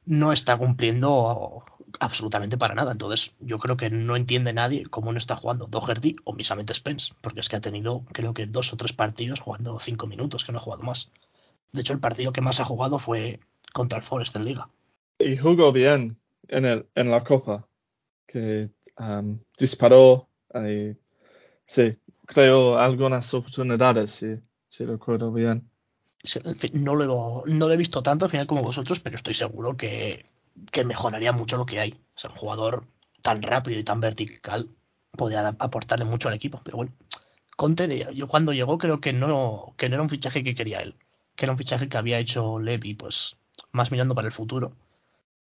no 0.06 0.32
está 0.32 0.56
cumpliendo 0.56 1.64
absolutamente 2.00 2.56
para 2.56 2.74
nada. 2.74 2.92
Entonces, 2.92 3.34
yo 3.40 3.58
creo 3.58 3.76
que 3.76 3.90
no 3.90 4.16
entiende 4.16 4.52
nadie 4.52 4.86
cómo 4.86 5.12
no 5.12 5.18
está 5.18 5.36
jugando 5.36 5.66
Doherty 5.66 6.16
o 6.24 6.32
misamente 6.32 6.74
Spence, 6.74 7.12
porque 7.20 7.40
es 7.40 7.48
que 7.48 7.56
ha 7.56 7.60
tenido, 7.60 8.04
creo 8.12 8.32
que 8.32 8.46
dos 8.46 8.72
o 8.72 8.76
tres 8.76 8.92
partidos 8.92 9.40
jugando 9.40 9.78
cinco 9.78 10.06
minutos, 10.06 10.44
que 10.44 10.52
no 10.52 10.58
ha 10.58 10.62
jugado 10.62 10.84
más. 10.84 11.10
De 11.72 11.80
hecho, 11.80 11.92
el 11.92 12.00
partido 12.00 12.32
que 12.32 12.40
más 12.40 12.60
ha 12.60 12.64
jugado 12.64 12.98
fue 12.98 13.40
contra 13.72 13.98
el 13.98 14.04
Forest 14.04 14.36
en 14.36 14.44
Liga. 14.44 14.70
Y 15.18 15.36
jugó 15.36 15.72
bien 15.72 16.18
en, 16.48 16.64
el, 16.64 16.88
en 16.94 17.10
la 17.10 17.24
Copa. 17.24 17.68
Que 18.26 18.70
um, 18.98 19.40
disparó. 19.58 20.28
y 20.54 20.96
sí, 21.64 21.98
creó 22.26 22.78
algunas 22.78 23.32
oportunidades, 23.34 24.10
si, 24.10 24.26
si 24.68 24.84
recuerdo 24.84 25.32
bien. 25.32 25.70
No 26.72 26.94
lo, 26.94 27.44
no 27.46 27.66
lo 27.68 27.72
he 27.72 27.76
visto 27.76 28.02
tanto 28.02 28.24
al 28.24 28.30
final 28.30 28.46
como 28.46 28.62
vosotros, 28.62 29.00
pero 29.00 29.16
estoy 29.16 29.34
seguro 29.34 29.76
que, 29.76 30.24
que 30.72 30.84
mejoraría 30.84 31.32
mucho 31.32 31.56
lo 31.56 31.66
que 31.66 31.80
hay. 31.80 31.92
O 31.92 32.18
sea, 32.18 32.30
un 32.30 32.36
jugador 32.36 32.84
tan 33.22 33.42
rápido 33.42 33.78
y 33.78 33.84
tan 33.84 34.00
vertical 34.00 34.68
podría 35.12 35.48
aportarle 35.58 36.04
mucho 36.04 36.28
al 36.28 36.34
equipo. 36.34 36.60
Pero 36.64 36.78
bueno, 36.78 36.92
Conte, 37.56 38.06
yo 38.14 38.28
cuando 38.28 38.52
llegó 38.52 38.76
creo 38.78 39.00
que 39.00 39.12
no, 39.12 39.74
que 39.76 39.88
no 39.88 39.94
era 39.94 40.02
un 40.02 40.10
fichaje 40.10 40.44
que 40.44 40.54
quería 40.54 40.78
él, 40.78 40.94
que 41.34 41.46
era 41.46 41.52
un 41.52 41.58
fichaje 41.58 41.88
que 41.88 41.96
había 41.96 42.18
hecho 42.18 42.58
Levy, 42.58 42.94
pues 42.94 43.36
más 43.72 43.90
mirando 43.90 44.14
para 44.14 44.26
el 44.26 44.32
futuro, 44.32 44.72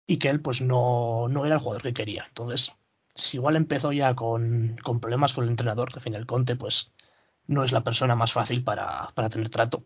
y 0.07 0.17
que 0.19 0.29
él 0.29 0.41
pues 0.41 0.63
no, 0.63 1.27
no 1.29 1.45
era 1.45 1.57
el 1.57 1.61
jugador 1.61 1.83
que 1.83 1.93
quería. 1.93 2.25
Entonces, 2.27 2.73
si 3.15 3.37
igual 3.39 3.57
empezó 3.57 3.93
ya 3.93 4.15
con, 4.15 4.77
con 4.83 5.01
problemas 5.01 5.33
con 5.33 5.45
el 5.45 5.51
entrenador, 5.51 5.89
que 5.91 5.97
al 5.97 6.03
final 6.03 6.27
Conte 6.27 6.57
pues 6.57 6.91
no 7.47 7.65
es 7.65 7.73
la 7.73 7.83
persona 7.83 8.15
más 8.17 8.33
fácil 8.33 8.63
para, 8.65 9.11
para 9.15 9.29
tener 9.29 9.49
trato. 9.49 9.85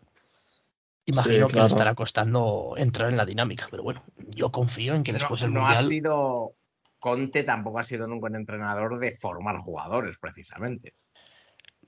Imagino 1.06 1.48
Sí, 1.48 1.54
que 1.54 1.60
le 1.60 1.66
estará 1.66 1.94
costando 1.94 2.74
entrar 2.76 3.10
en 3.10 3.16
la 3.16 3.26
dinámica, 3.26 3.66
pero 3.70 3.82
bueno, 3.82 4.02
yo 4.30 4.50
confío 4.50 4.94
en 4.94 5.02
que 5.02 5.12
después 5.12 5.42
no, 5.42 5.48
el 5.48 5.54
no 5.54 5.66
ha 5.66 5.82
sido. 5.82 6.54
Conte 6.98 7.44
tampoco 7.44 7.78
ha 7.78 7.82
sido 7.82 8.06
nunca 8.06 8.28
un 8.28 8.36
entrenador 8.36 8.98
de 8.98 9.14
formar 9.14 9.58
jugadores, 9.58 10.16
precisamente. 10.16 10.94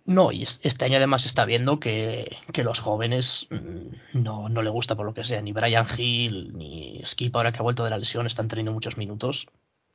No, 0.05 0.31
y 0.31 0.43
es- 0.43 0.61
este 0.63 0.85
año 0.85 0.99
además 0.99 1.25
está 1.25 1.47
viendo 1.47 1.81
que, 1.81 2.37
que 2.53 2.63
los 2.63 2.81
jóvenes 2.81 3.49
mm, 3.51 4.23
no, 4.23 4.49
no 4.51 4.61
le 4.63 4.71
gusta 4.71 4.95
por 4.95 5.07
lo 5.07 5.15
que 5.15 5.25
sea. 5.25 5.41
Ni 5.41 5.53
Brian 5.53 5.87
Hill 5.97 6.53
ni 6.57 7.01
Skip, 7.05 7.35
ahora 7.35 7.51
que 7.53 7.59
ha 7.59 7.63
vuelto 7.63 7.83
de 7.85 7.91
la 7.91 7.99
lesión, 7.99 8.27
están 8.27 8.49
teniendo 8.49 8.73
muchos 8.73 8.99
minutos. 8.99 9.49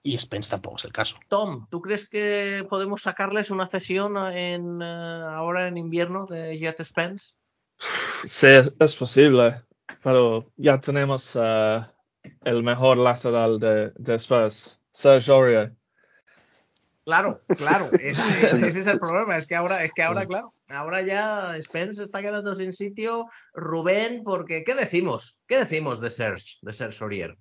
Y 0.04 0.18
Spence 0.18 0.49
tampoco 0.49 0.78
es 0.78 0.86
el 0.86 0.91
caso. 0.91 1.18
Tom, 1.28 1.68
¿tú 1.70 1.82
crees 1.82 2.10
que 2.10 2.66
podemos 2.68 3.04
sacarles 3.04 3.52
una 3.52 3.68
cesión 3.68 4.18
en, 4.18 4.82
eh, 4.82 4.86
ahora 4.86 5.68
en 5.68 5.78
invierno 5.78 6.26
de 6.26 6.58
Jet 6.58 6.82
Spence? 6.84 7.36
Sí, 8.24 8.47
es, 8.47 8.95
posible, 8.95 9.64
pero 10.04 10.52
ya 10.58 10.80
tenemos 10.80 11.38
eh, 11.39 11.82
el 12.43 12.64
mejor 12.64 12.97
lateral 12.97 13.60
de, 13.60 13.91
de 13.95 14.16
Spurs, 14.16 14.80
Serge 14.91 15.32
Aurier. 15.32 15.76
Claro, 17.04 17.41
claro, 17.58 17.89
ese, 17.99 18.22
ese- 18.47 18.68
ese 18.68 18.80
es 18.80 18.88
el 18.88 18.99
problema, 18.99 19.38
es 19.38 19.47
que 19.47 19.56
ahora, 19.56 19.84
es 19.84 19.91
que 19.93 20.04
ahora, 20.04 20.26
claro, 20.26 20.54
ahora 20.70 21.02
ya 21.02 21.60
Spence 21.60 22.04
está 22.04 22.22
quedando 22.22 22.54
sin 22.54 22.74
sitio, 22.74 23.26
Rubén, 23.54 24.24
porque 24.24 24.64
¿qué 24.64 24.76
decimos? 24.76 25.39
¿Qué 25.47 25.58
decimos 25.58 25.99
de 25.99 26.10
Serge, 26.12 26.58
de 26.62 26.74
Serge 26.74 27.04
Aurier? 27.04 27.38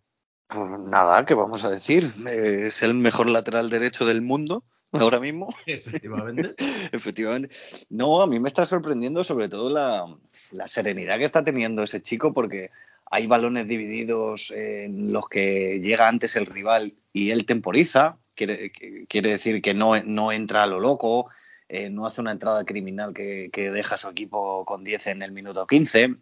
Pues 0.51 0.81
nada, 0.81 1.25
¿qué 1.25 1.35
vamos 1.35 1.65
a 1.65 1.71
decir? 1.71 2.13
Es 2.27 2.83
el 2.83 2.95
mejor 2.95 3.29
lateral 3.29 3.71
derecho 3.71 4.05
del 4.05 4.21
mundo 4.21 4.65
ahora 4.93 5.21
mismo. 5.21 5.49
Efectivamente. 5.67 6.55
Efectivamente. 6.93 7.55
No, 7.89 8.21
a 8.21 8.27
mí 8.27 8.41
me 8.41 8.49
está 8.49 8.67
sorprendiendo 8.67 9.23
sobre 9.23 9.49
todo 9.49 9.71
la, 9.71 10.05
la 10.53 10.67
serenidad 10.67 11.19
que 11.19 11.25
está 11.25 11.45
teniendo 11.45 11.83
ese 11.83 12.03
chico 12.03 12.33
porque 12.33 12.71
hay 13.11 13.27
balones 13.27 13.69
divididos 13.69 14.53
en 14.55 15.13
los 15.13 15.29
que 15.29 15.81
llega 15.83 16.09
antes 16.09 16.37
el 16.37 16.47
rival 16.47 16.95
y 17.13 17.31
él 17.31 17.47
temporiza. 17.47 18.17
Quiere, 18.35 18.73
quiere 19.09 19.31
decir 19.31 19.61
que 19.61 19.75
no, 19.75 20.03
no 20.03 20.33
entra 20.33 20.63
a 20.63 20.67
lo 20.67 20.81
loco, 20.81 21.29
eh, 21.69 21.91
no 21.91 22.07
hace 22.07 22.21
una 22.21 22.33
entrada 22.33 22.65
criminal 22.65 23.13
que, 23.13 23.51
que 23.53 23.71
deja 23.71 23.97
a 23.97 23.99
su 23.99 24.09
equipo 24.09 24.65
con 24.65 24.83
10 24.83 25.09
en 25.09 25.23
el 25.23 25.33
minuto 25.33 25.67
15. 25.67 26.15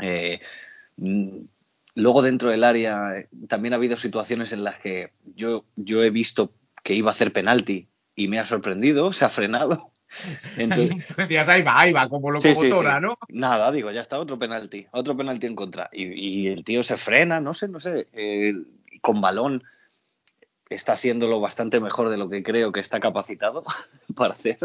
Eh, 0.00 0.40
luego 1.94 2.22
dentro 2.22 2.50
del 2.50 2.64
área 2.64 3.18
eh, 3.18 3.28
también 3.48 3.72
ha 3.72 3.76
habido 3.76 3.96
situaciones 3.96 4.52
en 4.52 4.64
las 4.64 4.78
que 4.78 5.12
yo, 5.34 5.64
yo 5.76 6.02
he 6.02 6.10
visto 6.10 6.52
que 6.82 6.94
iba 6.94 7.10
a 7.10 7.12
hacer 7.12 7.32
penalti 7.32 7.88
y 8.14 8.28
me 8.28 8.38
ha 8.38 8.44
sorprendido, 8.44 9.12
se 9.12 9.24
ha 9.24 9.28
frenado. 9.28 9.92
Entonces, 10.56 10.90
Decías, 11.16 11.48
ahí 11.48 11.62
va, 11.62 11.80
ahí 11.80 11.92
va, 11.92 12.08
como 12.08 12.40
Sí, 12.40 12.54
sí, 12.54 12.68
locomotora, 12.68 12.98
sí. 12.98 13.06
¿no? 13.06 13.18
nada, 13.28 13.70
digo, 13.72 13.90
ya 13.90 14.00
está 14.00 14.18
otro 14.18 14.38
penalti, 14.38 14.86
otro 14.92 15.16
penalti 15.16 15.46
en 15.46 15.54
contra. 15.54 15.88
Y, 15.92 16.04
y 16.04 16.48
el 16.48 16.64
tío 16.64 16.82
se 16.82 16.96
frena, 16.96 17.40
no 17.40 17.54
sé, 17.54 17.68
no 17.68 17.80
sé, 17.80 18.08
eh, 18.12 18.54
con 19.00 19.20
balón 19.20 19.62
está 20.68 20.92
haciéndolo 20.92 21.40
bastante 21.40 21.80
mejor 21.80 22.08
de 22.08 22.16
lo 22.16 22.28
que 22.28 22.42
creo 22.42 22.72
que 22.72 22.80
está 22.80 23.00
capacitado 23.00 23.64
para 24.16 24.34
hacer. 24.34 24.58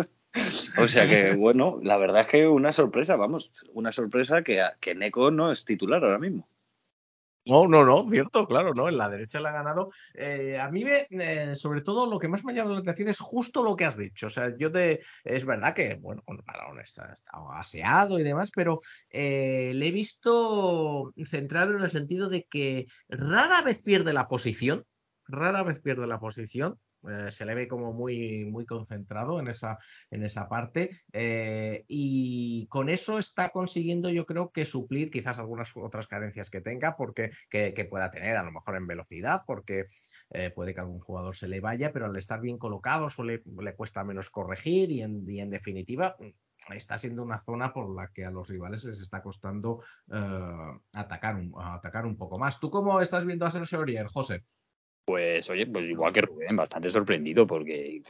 O 0.78 0.88
sea 0.88 1.08
que, 1.08 1.34
bueno, 1.36 1.80
la 1.82 1.98
verdad 1.98 2.22
es 2.22 2.28
que 2.28 2.48
una 2.48 2.72
sorpresa, 2.74 3.16
vamos, 3.16 3.52
una 3.74 3.92
sorpresa 3.92 4.44
que, 4.44 4.62
que 4.80 4.94
Neko 4.94 5.32
no 5.32 5.52
es 5.52 5.66
titular 5.66 6.04
ahora 6.04 6.20
mismo. 6.20 6.48
No, 7.48 7.68
no, 7.68 7.86
no, 7.86 8.10
cierto, 8.10 8.48
claro, 8.48 8.74
¿no? 8.74 8.90
En 8.90 8.98
la 8.98 9.08
derecha 9.08 9.40
le 9.40 9.50
ha 9.50 9.52
ganado. 9.52 9.92
Eh, 10.16 10.58
a 10.60 10.70
mí, 10.72 10.84
me, 10.84 11.08
eh, 11.12 11.56
sobre 11.56 11.82
todo, 11.82 12.08
lo 12.08 12.18
que 12.18 12.28
más 12.28 12.44
me 12.44 12.56
llama 12.56 12.72
la 12.72 12.80
atención 12.80 13.08
es 13.08 13.20
justo 13.20 13.62
lo 13.64 13.76
que 13.76 13.86
has 13.86 13.98
dicho. 13.98 14.26
O 14.26 14.30
sea, 14.30 14.56
yo 14.58 14.72
te. 14.72 15.02
Es 15.24 15.46
verdad 15.46 15.76
que, 15.76 15.94
bueno, 16.02 16.24
con 16.26 16.38
el 16.38 16.44
balón 16.44 16.80
está, 16.80 17.12
está 17.14 17.32
aseado 17.54 18.18
y 18.18 18.24
demás, 18.24 18.50
pero 18.52 18.80
eh, 19.12 19.74
le 19.76 19.88
he 19.88 19.92
visto 19.92 21.14
centrado 21.24 21.76
en 21.76 21.82
el 21.84 21.92
sentido 21.92 22.30
de 22.30 22.46
que 22.50 22.86
rara 23.10 23.62
vez 23.62 23.80
pierde 23.84 24.12
la 24.12 24.28
posición. 24.28 24.84
Rara 25.28 25.62
vez 25.62 25.80
pierde 25.80 26.08
la 26.08 26.20
posición. 26.20 26.80
Eh, 27.10 27.32
se 27.32 27.46
le 27.46 27.56
ve 27.56 27.68
como 27.68 27.94
muy, 27.94 28.46
muy 28.46 28.66
concentrado 28.66 29.40
en 29.40 29.48
esa, 29.48 29.78
en 30.12 30.24
esa 30.24 30.48
parte. 30.48 30.90
eh, 31.14 31.84
y 31.88 32.68
con 32.68 32.90
eso 32.90 33.20
está 33.20 33.50
consiguiendo, 33.50 34.10
yo 34.10 34.26
creo, 34.26 34.52
que 34.52 34.66
suplir 34.66 35.12
quizás 35.12 35.40
algunas 35.40 35.72
otras 35.76 36.08
carencias 36.08 36.50
que 36.50 36.62
tenga, 36.62 36.96
porque 36.96 37.32
que, 37.50 37.74
pueda 37.90 38.10
tener, 38.10 38.38
a 38.38 38.44
lo 38.44 38.52
mejor 38.52 38.76
en 38.78 38.88
velocidad, 38.88 39.42
porque 39.46 39.86
eh, 40.32 40.52
puede 40.52 40.74
que 40.74 40.82
algún 40.82 41.00
jugador 41.00 41.36
se 41.36 41.48
le 41.48 41.60
vaya, 41.62 41.92
pero 41.92 42.06
al 42.06 42.16
estar 42.16 42.42
bien 42.42 42.58
colocado 42.58 43.10
suele, 43.10 43.44
le 43.60 43.76
cuesta 43.76 44.04
menos 44.04 44.30
corregir 44.30 44.92
y 44.92 45.02
en, 45.02 45.26
y 45.30 45.40
en 45.40 45.50
definitiva 45.50 46.16
mm, 46.20 46.74
está 46.74 46.98
siendo 46.98 47.24
una 47.24 47.38
zona 47.38 47.74
por 47.74 47.94
la 47.94 48.08
que 48.10 48.26
a 48.26 48.32
los 48.32 48.48
rivales 48.48 48.84
les 48.86 49.00
está 49.00 49.22
costando 49.22 49.82
eh, 50.12 50.80
atacar, 50.94 51.36
un, 51.36 51.54
atacar 51.58 52.06
un 52.06 52.18
poco 52.18 52.40
más. 52.40 52.60
¿Tú 52.60 52.70
cómo 52.70 53.02
estás 53.02 53.26
viendo 53.26 53.46
a 53.46 53.52
Sergio 53.52 53.80
Aurier, 53.80 54.08
José? 54.08 54.44
Pues 55.06 55.48
oye, 55.52 55.68
pues 55.68 55.86
igual 55.86 56.12
que 56.12 56.22
Rubén, 56.22 56.56
bastante 56.56 56.90
sorprendido 56.90 57.46
porque 57.46 58.02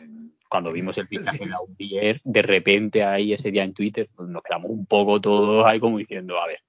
cuando 0.50 0.72
vimos 0.72 0.98
el 0.98 1.08
fichaje 1.08 1.46
de 1.46 1.52
Aurier, 1.54 2.22
de 2.24 2.42
repente 2.42 3.04
ahí 3.04 3.34
ese 3.34 3.52
día 3.52 3.64
en 3.64 3.74
Twitter, 3.74 4.10
pues 4.16 4.30
nos 4.30 4.42
quedamos 4.42 4.72
un 4.72 4.86
poco 4.86 5.20
todos 5.20 5.66
ahí 5.66 5.80
como 5.80 5.98
diciendo, 5.98 6.40
a 6.40 6.48
ver, 6.48 6.60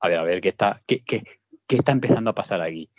a 0.00 0.08
ver, 0.08 0.18
a 0.18 0.22
ver, 0.22 0.40
¿qué 0.42 0.48
está, 0.48 0.82
qué, 0.86 1.02
qué, 1.02 1.24
qué 1.66 1.76
está 1.76 1.92
empezando 1.92 2.28
a 2.28 2.34
pasar 2.34 2.60
aquí? 2.60 2.90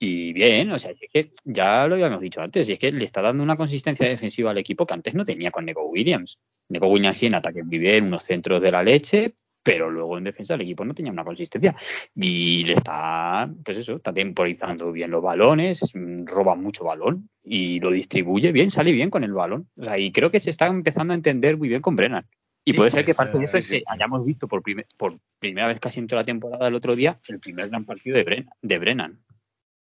Y 0.00 0.32
bien, 0.32 0.70
o 0.72 0.78
sea, 0.78 0.92
es 0.92 1.10
que 1.12 1.30
ya 1.44 1.86
lo 1.86 1.94
habíamos 1.94 2.20
dicho 2.20 2.40
antes, 2.40 2.68
y 2.68 2.72
es 2.72 2.78
que 2.78 2.92
le 2.92 3.04
está 3.04 3.22
dando 3.22 3.42
una 3.42 3.56
consistencia 3.56 4.08
defensiva 4.08 4.50
al 4.50 4.58
equipo 4.58 4.86
que 4.86 4.94
antes 4.94 5.14
no 5.14 5.24
tenía 5.24 5.50
con 5.50 5.64
Neko 5.64 5.86
Williams. 5.86 6.38
Neko 6.68 6.88
Williams 6.88 7.16
sí 7.16 7.26
en 7.26 7.34
ataque 7.34 7.62
vive 7.64 7.96
en 7.96 8.06
unos 8.06 8.22
centros 8.22 8.60
de 8.60 8.72
la 8.72 8.82
leche, 8.82 9.34
pero 9.72 9.90
luego 9.90 10.18
en 10.18 10.24
defensa 10.24 10.54
el 10.54 10.62
equipo 10.62 10.84
no 10.84 10.94
tenía 10.94 11.12
una 11.12 11.24
consistencia. 11.24 11.74
Y 12.14 12.64
le 12.64 12.74
está, 12.74 13.50
pues 13.64 13.76
eso, 13.78 13.96
está 13.96 14.12
temporizando 14.12 14.90
bien 14.92 15.10
los 15.10 15.22
balones, 15.22 15.80
roba 16.24 16.54
mucho 16.54 16.84
balón 16.84 17.28
y 17.42 17.80
lo 17.80 17.90
distribuye 17.90 18.52
bien, 18.52 18.70
sale 18.70 18.92
bien 18.92 19.10
con 19.10 19.24
el 19.24 19.32
balón. 19.32 19.68
O 19.76 19.84
sea, 19.84 19.98
y 19.98 20.10
creo 20.12 20.30
que 20.30 20.40
se 20.40 20.50
está 20.50 20.66
empezando 20.66 21.12
a 21.12 21.16
entender 21.16 21.56
muy 21.56 21.68
bien 21.68 21.80
con 21.82 21.96
Brennan. 21.96 22.26
Y 22.64 22.72
Sí, 22.72 22.76
puede 22.76 22.90
ser 22.90 23.04
que 23.04 23.12
es, 23.12 23.16
parte 23.16 23.38
de 23.38 23.44
eh, 23.44 23.46
eso 23.46 23.56
es 23.58 23.64
sí, 23.66 23.70
sí. 23.74 23.78
que 23.78 23.84
hayamos 23.86 24.24
visto 24.26 24.46
por, 24.48 24.62
primer- 24.62 24.86
por 24.96 25.18
primera 25.38 25.66
vez 25.68 25.80
casi 25.80 26.00
en 26.00 26.06
toda 26.06 26.22
la 26.22 26.26
temporada 26.26 26.68
el 26.68 26.74
otro 26.74 26.94
día 26.96 27.18
el 27.28 27.38
primer 27.40 27.68
gran 27.70 27.84
partido 27.84 28.16
de 28.16 28.24
Brennan. 28.24 28.52
De 28.60 28.78
Brennan. 28.78 29.20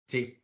Sí. 0.08 0.38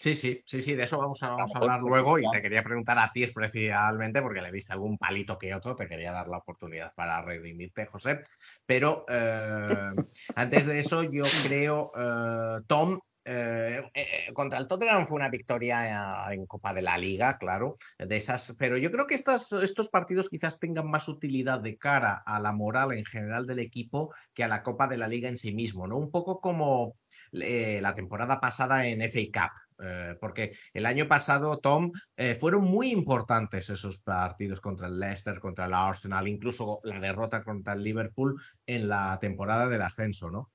Sí, 0.00 0.14
sí, 0.14 0.42
sí, 0.46 0.62
sí, 0.62 0.74
de 0.74 0.84
eso 0.84 0.96
vamos 0.96 1.22
a, 1.22 1.28
vamos 1.28 1.54
a 1.54 1.58
hablar 1.58 1.82
luego 1.82 2.18
y 2.18 2.22
te 2.32 2.40
quería 2.40 2.62
preguntar 2.62 2.98
a 2.98 3.12
ti 3.12 3.22
especialmente 3.22 4.22
porque 4.22 4.40
le 4.40 4.50
viste 4.50 4.72
algún 4.72 4.96
palito 4.96 5.36
que 5.36 5.54
otro, 5.54 5.76
te 5.76 5.86
quería 5.86 6.10
dar 6.10 6.26
la 6.26 6.38
oportunidad 6.38 6.94
para 6.94 7.20
redimirte, 7.20 7.84
José. 7.84 8.18
Pero 8.64 9.04
eh, 9.10 9.90
antes 10.36 10.64
de 10.64 10.78
eso, 10.78 11.02
yo 11.02 11.24
creo, 11.44 11.92
eh, 11.94 12.62
Tom, 12.66 12.98
eh, 13.26 13.82
eh, 13.92 14.32
contra 14.32 14.58
el 14.58 14.66
Tottenham 14.66 15.04
fue 15.04 15.16
una 15.16 15.28
victoria 15.28 16.32
en 16.32 16.46
Copa 16.46 16.72
de 16.72 16.80
la 16.80 16.96
Liga, 16.96 17.36
claro, 17.36 17.74
de 17.98 18.16
esas, 18.16 18.56
pero 18.58 18.78
yo 18.78 18.90
creo 18.90 19.06
que 19.06 19.14
estas, 19.14 19.52
estos 19.52 19.90
partidos 19.90 20.30
quizás 20.30 20.58
tengan 20.58 20.88
más 20.88 21.08
utilidad 21.08 21.60
de 21.60 21.76
cara 21.76 22.22
a 22.24 22.40
la 22.40 22.52
moral 22.52 22.92
en 22.92 23.04
general 23.04 23.46
del 23.46 23.58
equipo 23.58 24.14
que 24.32 24.44
a 24.44 24.48
la 24.48 24.62
Copa 24.62 24.86
de 24.86 24.96
la 24.96 25.08
Liga 25.08 25.28
en 25.28 25.36
sí 25.36 25.52
mismo, 25.52 25.86
¿no? 25.86 25.98
Un 25.98 26.10
poco 26.10 26.40
como 26.40 26.94
eh, 27.32 27.78
la 27.80 27.94
temporada 27.94 28.40
pasada 28.40 28.86
en 28.86 29.02
FA 29.02 29.20
Cup, 29.32 29.84
eh, 29.84 30.16
porque 30.20 30.50
el 30.74 30.86
año 30.86 31.06
pasado, 31.06 31.58
Tom, 31.58 31.90
eh, 32.16 32.34
fueron 32.34 32.64
muy 32.64 32.90
importantes 32.90 33.70
esos 33.70 34.00
partidos 34.00 34.60
contra 34.60 34.88
el 34.88 34.98
Leicester, 34.98 35.38
contra 35.38 35.66
el 35.66 35.74
Arsenal, 35.74 36.28
incluso 36.28 36.80
la 36.84 37.00
derrota 37.00 37.42
contra 37.42 37.74
el 37.74 37.82
Liverpool 37.82 38.40
en 38.66 38.88
la 38.88 39.18
temporada 39.20 39.68
del 39.68 39.82
ascenso, 39.82 40.30
¿no? 40.30 40.50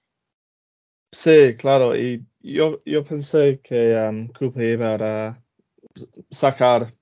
Sí, 1.12 1.56
claro, 1.58 1.96
y 1.96 2.26
yo, 2.42 2.82
yo 2.86 3.04
pensé 3.04 3.62
que 3.64 3.96
um, 3.96 4.28
Cooper 4.28 4.64
iba 4.64 4.96
a 4.96 5.42
sacar 6.30 6.94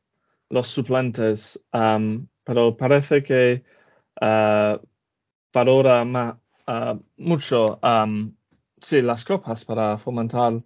los 0.50 0.68
suplentes, 0.68 1.60
um, 1.74 2.28
pero 2.44 2.78
parece 2.78 3.24
que 3.24 3.64
uh, 4.22 4.78
valora 5.52 6.06
ma- 6.06 6.40
uh, 6.68 7.00
mucho 7.18 7.80
um, 7.82 8.36
sí, 8.84 9.02
las 9.02 9.26
copas 9.26 9.66
para 9.66 9.98
fomentar 9.98 10.62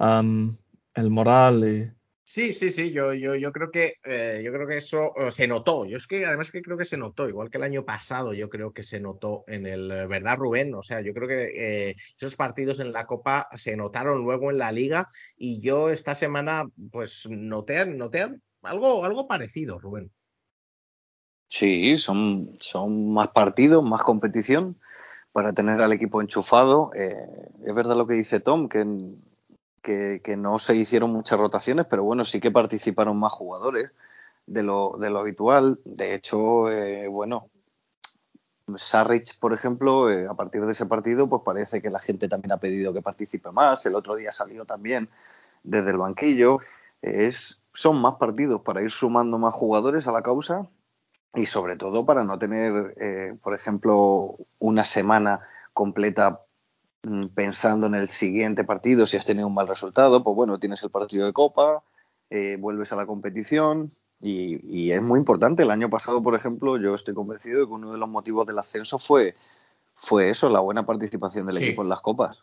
um, 0.00 0.56
el 0.94 1.10
moral 1.10 1.64
y 1.68 1.98
Sí, 2.30 2.52
sí, 2.52 2.68
sí, 2.68 2.90
yo, 2.90 3.14
yo, 3.14 3.36
yo 3.36 3.52
creo 3.52 3.70
que 3.70 3.94
eh, 4.04 4.42
yo 4.44 4.52
creo 4.52 4.66
que 4.66 4.76
eso 4.76 5.16
eh, 5.16 5.30
se 5.30 5.46
notó. 5.48 5.86
Yo 5.86 5.96
es 5.96 6.06
que 6.06 6.26
además 6.26 6.52
que 6.52 6.60
creo 6.60 6.76
que 6.76 6.84
se 6.84 6.98
notó, 6.98 7.26
igual 7.26 7.48
que 7.48 7.56
el 7.56 7.64
año 7.64 7.86
pasado, 7.86 8.34
yo 8.34 8.50
creo 8.50 8.70
que 8.70 8.82
se 8.82 9.00
notó 9.00 9.44
en 9.46 9.64
el, 9.64 9.90
eh, 9.90 10.06
¿verdad, 10.06 10.36
Rubén? 10.36 10.74
O 10.74 10.82
sea, 10.82 11.00
yo 11.00 11.14
creo 11.14 11.26
que 11.26 11.88
eh, 11.88 11.96
esos 12.18 12.36
partidos 12.36 12.80
en 12.80 12.92
la 12.92 13.06
Copa 13.06 13.48
se 13.56 13.78
notaron 13.78 14.22
luego 14.24 14.50
en 14.50 14.58
la 14.58 14.70
Liga 14.72 15.06
y 15.38 15.62
yo 15.62 15.88
esta 15.88 16.14
semana, 16.14 16.68
pues 16.92 17.26
noté, 17.30 17.86
noté 17.86 18.26
algo, 18.60 19.06
algo 19.06 19.26
parecido, 19.26 19.78
Rubén. 19.78 20.12
Sí, 21.48 21.96
son, 21.96 22.58
son 22.60 23.10
más 23.10 23.28
partidos, 23.28 23.82
más 23.82 24.02
competición 24.02 24.78
para 25.38 25.52
tener 25.52 25.80
al 25.80 25.92
equipo 25.92 26.20
enchufado. 26.20 26.90
Eh, 26.96 27.48
es 27.64 27.72
verdad 27.72 27.96
lo 27.96 28.08
que 28.08 28.14
dice 28.14 28.40
Tom, 28.40 28.68
que, 28.68 28.82
no 30.36 30.58
se 30.58 30.74
hicieron 30.74 31.12
muchas 31.12 31.38
rotaciones, 31.38 31.86
pero 31.88 32.02
bueno, 32.02 32.24
sí 32.24 32.40
que 32.40 32.50
participaron 32.50 33.16
más 33.20 33.30
jugadores 33.30 33.92
de 34.48 34.64
lo, 34.64 34.96
habitual. 35.16 35.78
De 35.84 36.16
hecho, 36.16 36.72
eh, 36.72 37.06
bueno, 37.06 37.50
Sarrich, 38.74 39.38
por 39.38 39.52
ejemplo, 39.52 40.10
eh, 40.10 40.26
a 40.26 40.34
partir 40.34 40.66
de 40.66 40.72
ese 40.72 40.86
partido, 40.86 41.28
pues 41.28 41.42
parece 41.44 41.80
que 41.80 41.88
la 41.88 42.00
gente 42.00 42.28
también 42.28 42.50
ha 42.50 42.56
pedido 42.56 42.92
que 42.92 43.00
participe 43.00 43.52
más. 43.52 43.86
El 43.86 43.94
otro 43.94 44.16
día 44.16 44.32
salió 44.32 44.64
también 44.64 45.08
desde 45.62 45.90
el 45.90 45.98
banquillo. 45.98 46.58
Son 47.74 48.00
más 48.00 48.16
partidos 48.16 48.62
para 48.62 48.82
ir 48.82 48.90
sumando 48.90 49.38
más 49.38 49.54
jugadores 49.54 50.08
a 50.08 50.10
la 50.10 50.22
causa 50.22 50.68
y 51.34 51.46
sobre 51.46 51.76
todo 51.76 52.04
para 52.06 52.24
no 52.24 52.38
tener, 52.38 52.94
eh, 53.00 53.34
por 53.42 53.54
ejemplo, 53.54 54.36
una 54.58 54.84
semana 54.84 55.40
completa 55.72 56.40
mm, 57.02 57.26
pensando 57.28 57.86
en 57.86 57.94
el 57.94 58.08
siguiente 58.08 58.64
partido, 58.64 59.06
si 59.06 59.16
has 59.16 59.26
tenido 59.26 59.46
un 59.46 59.54
mal 59.54 59.68
resultado, 59.68 60.24
pues 60.24 60.34
bueno, 60.34 60.58
tienes 60.58 60.82
el 60.82 60.90
partido 60.90 61.26
de 61.26 61.32
Copa, 61.32 61.82
eh, 62.30 62.56
vuelves 62.58 62.92
a 62.92 62.96
la 62.96 63.06
competición 63.06 63.92
y, 64.20 64.58
y 64.66 64.90
es 64.92 65.00
muy 65.02 65.18
importante. 65.18 65.62
El 65.62 65.70
año 65.70 65.88
pasado, 65.90 66.22
por 66.22 66.34
ejemplo, 66.34 66.76
yo 66.76 66.94
estoy 66.94 67.14
convencido 67.14 67.60
de 67.60 67.66
que 67.66 67.72
uno 67.72 67.92
de 67.92 67.98
los 67.98 68.08
motivos 68.08 68.46
del 68.46 68.58
ascenso 68.58 68.98
fue, 68.98 69.34
fue 69.94 70.30
eso, 70.30 70.48
la 70.48 70.60
buena 70.60 70.84
participación 70.86 71.46
del 71.46 71.56
Sí. 71.56 71.64
equipo 71.64 71.82
en 71.82 71.88
las 71.88 72.00
copas. 72.00 72.42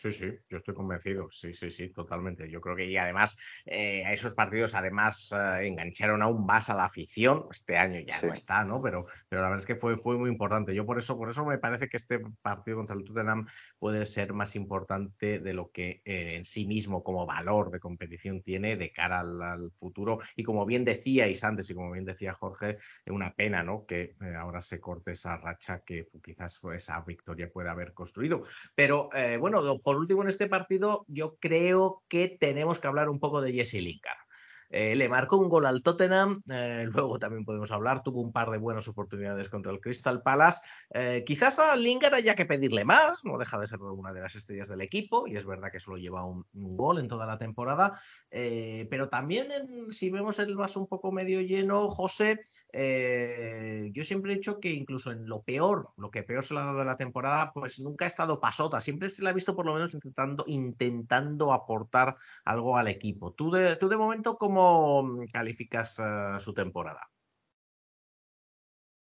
Sí, 0.00 0.10
sí, 0.12 0.32
yo 0.48 0.56
estoy 0.56 0.74
convencido. 0.74 1.28
Sí, 1.30 1.52
sí, 1.52 1.70
sí, 1.70 1.90
totalmente. 1.90 2.48
Yo 2.50 2.62
creo 2.62 2.74
que 2.74 2.86
y 2.86 2.96
además 2.96 3.36
eh, 3.66 4.02
a 4.06 4.14
esos 4.14 4.34
partidos 4.34 4.74
además 4.74 5.30
eh, 5.38 5.66
engancharon 5.66 6.22
aún 6.22 6.46
más 6.46 6.70
a 6.70 6.74
la 6.74 6.86
afición. 6.86 7.44
Este 7.50 7.76
año 7.76 8.00
ya 8.00 8.18
Sí. 8.18 8.26
no 8.26 8.32
está, 8.32 8.64
¿no? 8.64 8.80
Pero, 8.80 9.04
pero 9.28 9.42
la 9.42 9.48
verdad 9.48 9.60
es 9.60 9.66
que 9.66 9.76
fue, 9.76 9.98
fue 9.98 10.16
muy 10.16 10.30
importante. 10.30 10.74
Yo 10.74 10.86
por 10.86 10.96
eso, 10.96 11.18
por 11.18 11.28
eso 11.28 11.44
me 11.44 11.58
parece 11.58 11.90
que 11.90 11.98
este 11.98 12.18
partido 12.40 12.78
contra 12.78 12.96
el 12.96 13.04
Tottenham 13.04 13.46
puede 13.78 14.06
ser 14.06 14.32
más 14.32 14.56
importante 14.56 15.38
de 15.38 15.52
lo 15.52 15.70
que 15.70 16.00
eh, 16.06 16.36
en 16.36 16.46
sí 16.46 16.66
mismo 16.66 17.02
como 17.04 17.26
valor 17.26 17.70
de 17.70 17.78
competición 17.78 18.40
tiene 18.40 18.76
de 18.78 18.92
cara 18.92 19.20
al, 19.20 19.42
al 19.42 19.70
futuro. 19.72 20.18
Y 20.34 20.44
como 20.44 20.64
bien 20.64 20.82
decíais 20.82 21.44
antes 21.44 21.68
y 21.68 21.74
como 21.74 21.92
bien 21.92 22.06
decía 22.06 22.32
Jorge, 22.32 22.70
es 22.70 23.12
una 23.12 23.34
pena, 23.34 23.62
¿no? 23.62 23.84
Que 23.84 24.16
eh, 24.18 24.34
ahora 24.34 24.62
se 24.62 24.80
corte 24.80 25.10
esa 25.10 25.36
racha 25.36 25.82
que 25.84 26.08
quizás 26.22 26.58
esa 26.72 26.98
victoria 27.02 27.50
pueda 27.52 27.72
haber 27.72 27.92
construido. 27.92 28.44
Pero 28.74 29.10
eh, 29.12 29.36
bueno, 29.36 29.60
por 29.90 29.96
último 29.96 30.22
en 30.22 30.28
este 30.28 30.46
partido 30.46 31.04
yo 31.08 31.36
creo 31.40 32.04
que 32.08 32.28
tenemos 32.28 32.78
que 32.78 32.86
hablar 32.86 33.08
un 33.08 33.18
poco 33.18 33.40
de 33.40 33.52
Jesse 33.52 33.82
Lingard. 33.82 34.20
Eh, 34.70 34.94
le 34.94 35.08
marcó 35.08 35.36
un 35.36 35.48
gol 35.48 35.66
al 35.66 35.82
Tottenham, 35.82 36.42
eh, 36.50 36.86
luego 36.92 37.18
también 37.18 37.44
podemos 37.44 37.72
hablar, 37.72 38.02
tuvo 38.02 38.20
un 38.20 38.32
par 38.32 38.50
de 38.50 38.58
buenas 38.58 38.86
oportunidades 38.86 39.48
contra 39.48 39.72
el 39.72 39.80
Crystal 39.80 40.22
Palace. 40.22 40.62
Eh, 40.94 41.24
quizás 41.26 41.58
a 41.58 41.74
Lingard 41.74 42.14
haya 42.14 42.36
que 42.36 42.46
pedirle 42.46 42.84
más, 42.84 43.24
no 43.24 43.36
deja 43.36 43.58
de 43.58 43.66
ser 43.66 43.80
una 43.80 44.12
de 44.12 44.20
las 44.20 44.36
estrellas 44.36 44.68
del 44.68 44.80
equipo 44.80 45.26
y 45.26 45.36
es 45.36 45.44
verdad 45.44 45.72
que 45.72 45.80
solo 45.80 45.96
lleva 45.96 46.24
un, 46.24 46.46
gol 46.52 46.98
en 46.98 47.08
toda 47.08 47.26
la 47.26 47.36
temporada, 47.36 47.98
pero 48.30 49.08
también 49.08 49.48
si 49.90 50.10
vemos 50.10 50.38
el 50.38 50.56
vaso 50.56 50.80
un 50.80 50.86
poco 50.86 51.10
medio 51.10 51.40
lleno, 51.40 51.88
José, 51.88 52.38
yo 52.72 54.04
siempre 54.04 54.32
he 54.32 54.36
dicho 54.36 54.60
que 54.60 54.70
incluso 54.70 55.10
en 55.10 55.28
lo 55.28 55.42
peor, 55.42 55.90
lo 55.96 56.10
que 56.10 56.22
peor 56.22 56.44
se 56.44 56.54
le 56.54 56.60
ha 56.60 56.64
dado 56.64 56.78
de 56.78 56.84
la 56.84 56.94
temporada, 56.94 57.52
pues 57.52 57.80
nunca 57.80 58.04
ha 58.04 58.08
estado 58.08 58.40
pasota, 58.40 58.80
siempre 58.80 59.08
se 59.08 59.22
la 59.22 59.30
ha 59.30 59.32
visto 59.32 59.56
por 59.56 59.66
lo 59.66 59.74
menos 59.74 59.94
intentando, 59.94 60.44
intentando 60.46 61.52
aportar 61.52 62.16
algo 62.44 62.76
al 62.76 62.88
equipo. 62.88 63.32
¿Tú 63.32 63.50
de, 63.50 63.76
tú 63.76 63.88
de 63.88 63.96
momento 63.96 64.36
cómo 64.60 65.24
calificas 65.32 65.98
eh, 66.00 66.38
su 66.40 66.52
temporada? 66.54 67.10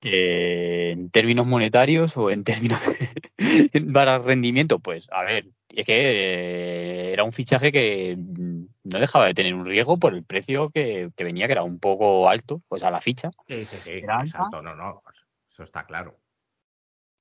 Eh, 0.03 0.93
en 0.93 1.11
términos 1.11 1.47
monetarios 1.47 2.17
o 2.17 2.31
en 2.31 2.43
términos 2.43 2.81
de- 2.87 3.29
para 3.93 4.19
rendimiento, 4.19 4.79
pues 4.79 5.07
a 5.13 5.25
ver, 5.25 5.49
es 5.69 5.85
que 5.85 7.11
eh, 7.11 7.13
era 7.13 7.25
un 7.25 7.33
fichaje 7.33 7.71
que 7.71 8.17
mm, 8.17 8.65
no 8.85 8.99
dejaba 8.99 9.27
de 9.27 9.35
tener 9.35 9.55
un 9.55 9.67
riesgo 9.67 9.99
por 9.99 10.15
el 10.15 10.25
precio 10.25 10.71
que, 10.71 11.11
que 11.17 11.25
venía, 11.25 11.47
que 11.47 11.53
era 11.53 11.65
un 11.65 11.79
poco 11.79 12.29
alto, 12.31 12.63
pues 12.69 12.83
a 12.83 12.91
la 12.91 13.01
ficha. 13.03 13.31
Sí, 13.47 13.65
sí, 13.65 13.79
sí, 13.79 14.03
alto, 14.09 14.63
no, 14.63 14.75
no, 14.75 15.03
eso 15.47 15.63
está 15.63 15.85
claro. 15.85 16.20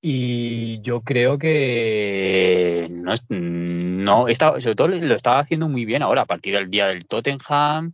Y 0.01 0.79
yo 0.81 1.01
creo 1.01 1.37
que 1.37 2.87
no, 2.89 3.13
no 3.29 4.27
está, 4.29 4.61
sobre 4.61 4.75
todo 4.75 4.87
lo 4.87 5.15
estaba 5.15 5.39
haciendo 5.39 5.67
muy 5.67 5.83
bien 5.85 6.01
ahora, 6.03 6.21
a 6.21 6.25
partir 6.25 6.53
del 6.55 6.69
día 6.69 6.87
del 6.87 7.05
Tottenham. 7.05 7.93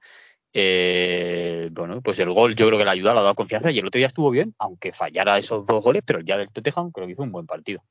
eh, 0.53 1.70
bueno, 1.72 2.01
pues 2.01 2.20
el 2.20 2.32
gol 2.32 2.56
yo 2.56 2.68
creo 2.68 2.80
que 2.80 2.86
le 2.86 2.91
ayudó, 2.91 3.14
le 3.14 3.20
ha 3.20 3.24
dado 3.24 3.36
confianza 3.36 3.72
y 3.72 3.80
el 3.80 3.88
otro 3.88 3.97
día 3.99 4.08
estuvo 4.08 4.32
bien, 4.32 4.53
aunque 4.60 4.91
fallara 4.91 5.38
esos 5.38 5.66
dos 5.66 5.84
goles, 5.84 6.03
pero 6.06 6.20
el 6.20 6.26
día 6.26 6.38
del 6.38 6.49
Tottenham 6.49 6.91
creo 6.91 7.08
que 7.08 7.14
hizo 7.14 7.24
un 7.24 7.32
buen 7.32 7.47
partido. 7.47 7.84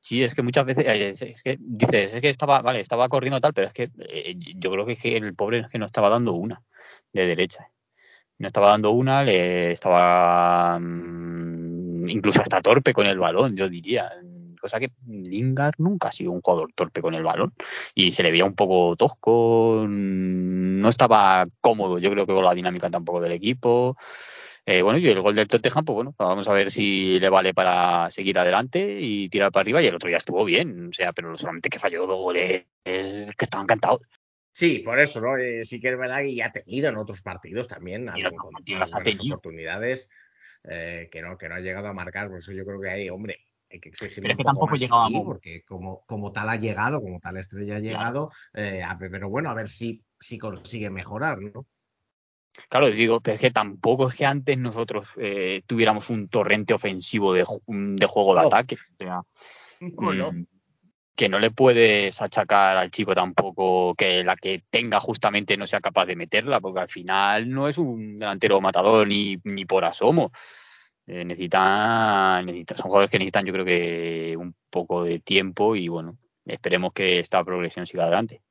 Sí, 0.00 0.24
es 0.24 0.34
que 0.34 0.42
muchas 0.42 0.66
veces 0.66 0.84
eh, 0.88 1.58
dices, 1.60 2.14
es 2.14 2.20
que 2.20 2.30
estaba, 2.30 2.60
vale, 2.62 2.80
estaba 2.80 3.08
corriendo 3.08 3.40
tal, 3.40 3.54
pero 3.54 3.68
es 3.68 3.72
que 3.72 3.90
eh, 4.08 4.34
yo 4.56 4.72
creo 4.72 4.86
que, 4.86 4.96
que 4.96 5.16
el 5.16 5.34
pobre 5.36 5.58
es 5.60 5.68
que 5.68 5.78
no 5.78 5.86
estaba 5.86 6.08
dando 6.10 6.32
una 6.32 6.62
de 7.12 7.26
derecha. 7.26 7.68
No 8.38 8.48
estaba 8.48 8.70
dando 8.70 8.90
una, 8.92 9.22
le 9.24 9.72
estaba 9.72 10.78
mm, 10.80 11.81
incluso 12.08 12.40
hasta 12.42 12.60
torpe 12.60 12.92
con 12.92 13.06
el 13.06 13.18
balón, 13.18 13.56
yo 13.56 13.68
diría. 13.68 14.10
Cosa 14.60 14.78
que 14.78 14.92
Lingard 15.08 15.74
nunca 15.78 16.08
ha 16.08 16.12
sido 16.12 16.30
un 16.30 16.40
jugador 16.40 16.72
torpe 16.72 17.02
con 17.02 17.14
el 17.14 17.24
balón 17.24 17.52
y 17.96 18.12
se 18.12 18.22
le 18.22 18.30
veía 18.30 18.44
un 18.44 18.54
poco 18.54 18.94
tosco, 18.94 19.84
no 19.88 20.88
estaba 20.88 21.48
cómodo, 21.60 21.98
yo 21.98 22.12
creo 22.12 22.24
que 22.26 22.32
con 22.32 22.44
la 22.44 22.54
dinámica 22.54 22.88
tampoco 22.88 23.20
del 23.20 23.32
equipo. 23.32 23.96
Eh, 24.64 24.80
bueno, 24.82 25.00
y 25.00 25.08
el 25.08 25.20
gol 25.20 25.34
del 25.34 25.48
Tottenham, 25.48 25.84
pues 25.84 25.94
bueno, 25.96 26.14
vamos 26.16 26.46
a 26.46 26.52
ver 26.52 26.70
si 26.70 27.18
le 27.18 27.28
vale 27.28 27.52
para 27.52 28.08
seguir 28.12 28.38
adelante 28.38 28.98
y 29.00 29.28
tirar 29.28 29.50
para 29.50 29.62
arriba. 29.62 29.82
Y 29.82 29.88
el 29.88 29.96
otro 29.96 30.08
día 30.08 30.18
estuvo 30.18 30.44
bien, 30.44 30.90
o 30.90 30.92
sea, 30.92 31.12
pero 31.12 31.36
solamente 31.36 31.68
que 31.68 31.80
falló 31.80 32.06
dos 32.06 32.20
goles 32.20 32.66
que 32.84 33.26
estaban 33.36 33.66
cantados. 33.66 34.02
Sí, 34.52 34.78
por 34.80 35.00
eso, 35.00 35.20
¿no? 35.20 35.36
Eh, 35.38 35.64
sí 35.64 35.80
que 35.80 35.88
es 35.88 35.98
verdad 35.98 36.18
que 36.20 36.34
ya 36.34 36.46
ha 36.46 36.52
tenido 36.52 36.88
en 36.88 36.98
otros 36.98 37.22
partidos 37.22 37.66
también 37.66 38.02
Y 38.14 38.20
en 38.20 38.26
algo, 38.26 38.28
otros 38.28 38.42
con 38.42 38.52
partidos 38.52 38.76
unas 38.76 38.90
las 38.90 38.94
ha 38.94 39.02
buenas 39.02 39.18
tenido. 39.18 39.36
oportunidades 39.36 40.10
eh, 40.64 41.08
que, 41.10 41.22
no, 41.22 41.36
que 41.36 41.48
no 41.48 41.54
ha 41.56 41.60
llegado 41.60 41.88
a 41.88 41.92
marcar. 41.92 42.28
Por 42.28 42.38
eso 42.38 42.52
yo 42.52 42.64
creo 42.64 42.80
que 42.80 42.90
hay, 42.90 43.08
hombre, 43.10 43.38
hay 43.70 43.80
que 43.80 43.88
exigirle 43.88 44.30
un 44.32 44.36
que 44.38 44.44
poco 44.44 44.66
más 44.66 44.82
aquí, 44.82 45.20
porque 45.24 45.62
como, 45.62 46.04
como 46.06 46.32
tal 46.32 46.48
ha 46.48 46.56
llegado, 46.56 47.00
como 47.00 47.20
tal 47.20 47.36
estrella 47.38 47.76
ha 47.76 47.80
Claro. 47.80 47.98
llegado, 47.98 48.30
eh, 48.54 48.82
a 48.82 48.98
pero 48.98 49.28
bueno, 49.28 49.50
a 49.50 49.54
ver 49.54 49.68
si, 49.68 50.02
si 50.18 50.38
consigue 50.38 50.90
mejorar, 50.90 51.40
¿no? 51.40 51.66
Claro, 52.68 52.90
digo, 52.90 53.20
pero 53.20 53.36
es 53.36 53.40
que 53.40 53.50
tampoco 53.50 54.08
es 54.08 54.14
que 54.14 54.26
antes 54.26 54.58
nosotros 54.58 55.08
eh, 55.16 55.62
tuviéramos 55.66 56.10
un 56.10 56.28
torrente 56.28 56.74
ofensivo 56.74 57.32
de, 57.32 57.46
de 57.66 58.06
juego 58.06 58.34
de 58.34 58.40
No. 58.42 58.46
ataque. 58.48 58.74
O 58.74 58.96
sea, 58.98 59.22
mm, 59.80 60.44
que 61.14 61.28
no 61.28 61.38
le 61.38 61.50
puedes 61.50 62.20
achacar 62.22 62.76
al 62.76 62.90
chico 62.90 63.14
tampoco 63.14 63.94
que 63.94 64.24
la 64.24 64.36
que 64.36 64.64
tenga 64.70 65.00
justamente 65.00 65.56
no 65.56 65.66
sea 65.66 65.80
capaz 65.80 66.06
de 66.06 66.16
meterla, 66.16 66.60
porque 66.60 66.80
al 66.80 66.88
final 66.88 67.48
no 67.50 67.68
es 67.68 67.78
un 67.78 68.18
delantero 68.18 68.60
matador 68.60 69.06
ni, 69.06 69.36
ni 69.44 69.64
por 69.64 69.84
asomo. 69.84 70.32
Eh, 71.06 71.24
necesita, 71.24 72.42
necesita, 72.42 72.76
son 72.76 72.86
jugadores 72.86 73.10
que 73.10 73.18
necesitan, 73.18 73.44
yo 73.44 73.52
creo 73.52 73.64
que 73.64 74.36
un 74.38 74.54
poco 74.70 75.04
de 75.04 75.18
tiempo 75.18 75.74
y 75.76 75.88
bueno, 75.88 76.18
esperemos 76.46 76.92
que 76.92 77.18
esta 77.18 77.44
progresión 77.44 77.86
siga 77.86 78.04
adelante. 78.04 78.42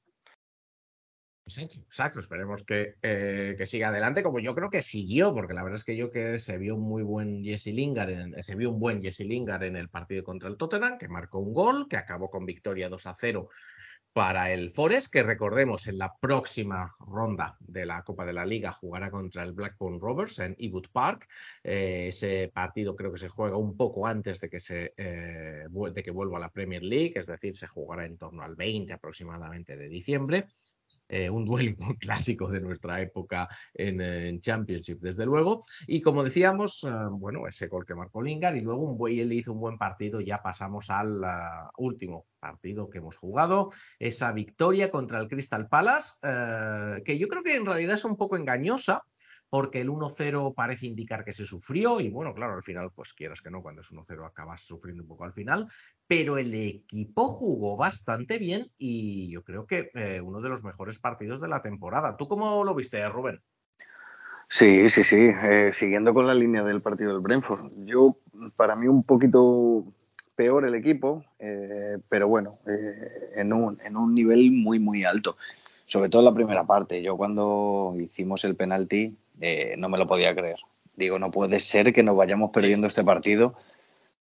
Exacto. 1.57 2.19
Esperemos 2.19 2.63
que, 2.63 2.95
eh, 3.01 3.55
que 3.57 3.65
siga 3.65 3.89
adelante, 3.89 4.23
como 4.23 4.39
yo 4.39 4.55
creo 4.55 4.69
que 4.69 4.81
siguió, 4.81 5.33
porque 5.33 5.53
la 5.53 5.63
verdad 5.63 5.77
es 5.77 5.83
que 5.83 5.95
yo 5.95 6.11
que 6.11 6.39
se 6.39 6.57
vio 6.57 6.75
un 6.75 6.83
muy 6.83 7.03
buen 7.03 7.43
Jesse 7.43 7.67
Lingard, 7.67 8.09
en, 8.09 8.43
se 8.43 8.55
vio 8.55 8.71
un 8.71 8.79
buen 8.79 9.01
Jesse 9.01 9.21
Lingard 9.21 9.63
en 9.63 9.75
el 9.75 9.89
partido 9.89 10.23
contra 10.23 10.49
el 10.49 10.57
Tottenham, 10.57 10.97
que 10.97 11.07
marcó 11.07 11.39
un 11.39 11.53
gol, 11.53 11.87
que 11.87 11.97
acabó 11.97 12.29
con 12.29 12.45
victoria 12.45 12.89
2 12.89 13.07
a 13.07 13.15
0 13.15 13.49
para 14.13 14.51
el 14.51 14.71
Forest, 14.71 15.11
que 15.11 15.23
recordemos 15.23 15.87
en 15.87 15.97
la 15.97 16.13
próxima 16.17 16.93
ronda 16.99 17.55
de 17.61 17.85
la 17.85 18.03
Copa 18.03 18.25
de 18.25 18.33
la 18.33 18.45
Liga 18.45 18.71
jugará 18.71 19.09
contra 19.09 19.43
el 19.43 19.53
Blackburn 19.53 19.99
Rovers 19.99 20.39
en 20.39 20.55
Ewood 20.59 20.87
Park. 20.91 21.29
Eh, 21.63 22.07
ese 22.09 22.51
partido 22.53 22.95
creo 22.95 23.13
que 23.13 23.19
se 23.19 23.29
juega 23.29 23.55
un 23.55 23.77
poco 23.77 24.05
antes 24.05 24.41
de 24.41 24.49
que, 24.49 24.59
se, 24.59 24.93
eh, 24.97 25.65
de 25.69 26.03
que 26.03 26.11
vuelva 26.11 26.37
a 26.37 26.41
la 26.41 26.51
Premier 26.51 26.83
League, 26.83 27.13
es 27.15 27.27
decir, 27.27 27.55
se 27.55 27.67
jugará 27.67 28.05
en 28.05 28.17
torno 28.17 28.43
al 28.43 28.55
20 28.55 28.91
aproximadamente 28.91 29.77
de 29.77 29.87
diciembre. 29.87 30.45
Eh, 31.13 31.29
un 31.29 31.43
duelo 31.43 31.75
muy 31.77 31.97
clásico 31.99 32.49
de 32.49 32.61
nuestra 32.61 33.01
época 33.01 33.45
en, 33.73 33.99
eh, 33.99 34.29
en 34.29 34.39
Championship, 34.39 34.99
desde 35.01 35.25
luego. 35.25 35.61
Y 35.85 36.01
como 36.01 36.23
decíamos, 36.23 36.85
eh, 36.85 36.89
bueno, 37.11 37.45
ese 37.47 37.67
gol 37.67 37.85
que 37.85 37.95
marcó 37.95 38.21
Lingard 38.21 38.55
y 38.55 38.61
luego 38.61 38.83
un 38.83 38.97
buen, 38.97 39.19
él 39.19 39.33
hizo 39.33 39.51
un 39.51 39.59
buen 39.59 39.77
partido. 39.77 40.21
Ya 40.21 40.41
pasamos 40.41 40.89
al 40.89 41.21
ah, 41.25 41.69
último 41.77 42.27
partido 42.39 42.89
que 42.89 42.99
hemos 42.99 43.17
jugado, 43.17 43.69
esa 43.99 44.31
victoria 44.31 44.89
contra 44.89 45.19
el 45.19 45.27
Crystal 45.27 45.67
Palace, 45.67 46.17
eh, 46.23 47.01
que 47.03 47.17
yo 47.17 47.27
creo 47.27 47.43
que 47.43 47.55
en 47.55 47.65
realidad 47.65 47.95
es 47.95 48.05
un 48.05 48.15
poco 48.15 48.37
engañosa. 48.37 49.03
Porque 49.51 49.81
el 49.81 49.89
1-0 49.89 50.55
parece 50.55 50.85
indicar 50.85 51.25
que 51.25 51.33
se 51.33 51.45
sufrió, 51.45 51.99
y 51.99 52.09
bueno, 52.09 52.33
claro, 52.33 52.53
al 52.53 52.63
final, 52.63 52.91
pues 52.95 53.13
quieras 53.13 53.41
que 53.41 53.51
no, 53.51 53.61
cuando 53.61 53.81
es 53.81 53.91
1-0 53.91 54.25
acabas 54.25 54.61
sufriendo 54.61 55.03
un 55.03 55.09
poco 55.09 55.25
al 55.25 55.33
final, 55.33 55.67
pero 56.07 56.37
el 56.37 56.53
equipo 56.53 57.27
jugó 57.27 57.75
bastante 57.75 58.37
bien 58.37 58.71
y 58.77 59.29
yo 59.29 59.43
creo 59.43 59.67
que 59.67 59.91
eh, 59.93 60.21
uno 60.21 60.39
de 60.39 60.47
los 60.47 60.63
mejores 60.63 60.99
partidos 60.99 61.41
de 61.41 61.49
la 61.49 61.61
temporada. 61.61 62.15
¿Tú 62.15 62.29
cómo 62.29 62.63
lo 62.63 62.73
viste, 62.73 63.05
Rubén? 63.09 63.41
Sí, 64.47 64.87
sí, 64.87 65.03
sí. 65.03 65.17
Eh, 65.17 65.71
siguiendo 65.73 66.13
con 66.13 66.27
la 66.27 66.33
línea 66.33 66.63
del 66.63 66.81
partido 66.81 67.11
del 67.11 67.21
Brentford. 67.21 67.71
Yo, 67.85 68.17
para 68.55 68.77
mí, 68.77 68.87
un 68.87 69.03
poquito 69.03 69.83
peor 70.37 70.65
el 70.65 70.75
equipo, 70.75 71.25
eh, 71.39 71.97
pero 72.07 72.29
bueno, 72.29 72.53
en, 73.35 73.51
un, 73.51 73.77
en 73.83 73.97
un 73.97 74.15
nivel 74.15 74.49
muy, 74.51 74.79
muy 74.79 75.03
alto. 75.03 75.35
Sobre 75.85 76.09
todo 76.09 76.21
en 76.21 76.25
la 76.25 76.33
primera 76.33 76.65
parte. 76.65 77.01
Yo 77.03 77.17
cuando 77.17 77.95
hicimos 77.99 78.45
el 78.45 78.55
penalti 78.55 79.17
eh, 79.39 79.75
no 79.77 79.89
me 79.89 79.97
lo 79.97 80.07
podía 80.07 80.35
creer. 80.35 80.59
Digo, 80.95 81.19
no 81.19 81.31
puede 81.31 81.59
ser 81.59 81.93
que 81.93 82.03
nos 82.03 82.15
vayamos 82.15 82.51
perdiendo 82.51 82.87
este 82.87 83.03
partido 83.03 83.55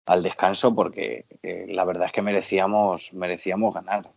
al 0.05 0.23
descanso 0.23 0.73
porque 0.73 1.25
eh, 1.43 1.65
la 1.69 1.85
verdad 1.85 2.07
es 2.07 2.11
que 2.11 2.21
merecíamos, 2.21 3.13
merecíamos 3.13 3.73
ganar. 3.73 4.09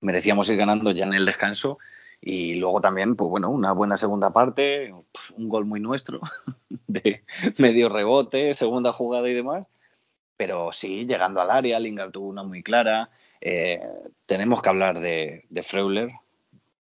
Merecíamos 0.00 0.48
ir 0.50 0.56
ganando 0.56 0.90
ya 0.90 1.04
en 1.04 1.14
el 1.14 1.24
descanso 1.24 1.78
y 2.20 2.54
luego 2.54 2.80
también, 2.80 3.16
pues 3.16 3.30
bueno, 3.30 3.50
una 3.50 3.72
buena 3.72 3.96
segunda 3.96 4.32
parte, 4.32 4.92
un 5.36 5.48
gol 5.48 5.64
muy 5.66 5.80
nuestro, 5.80 6.20
de 6.86 7.22
medio 7.58 7.88
rebote, 7.88 8.54
segunda 8.54 8.92
jugada 8.92 9.28
y 9.28 9.34
demás. 9.34 9.66
Pero 10.36 10.72
sí, 10.72 11.06
llegando 11.06 11.40
al 11.40 11.50
área, 11.50 11.78
Lingard 11.78 12.10
tuvo 12.10 12.28
una 12.28 12.42
muy 12.42 12.62
clara. 12.62 13.10
Eh, 13.40 13.80
tenemos 14.26 14.62
que 14.62 14.68
hablar 14.68 14.98
de, 14.98 15.44
de 15.48 15.62
Freuler, 15.62 16.10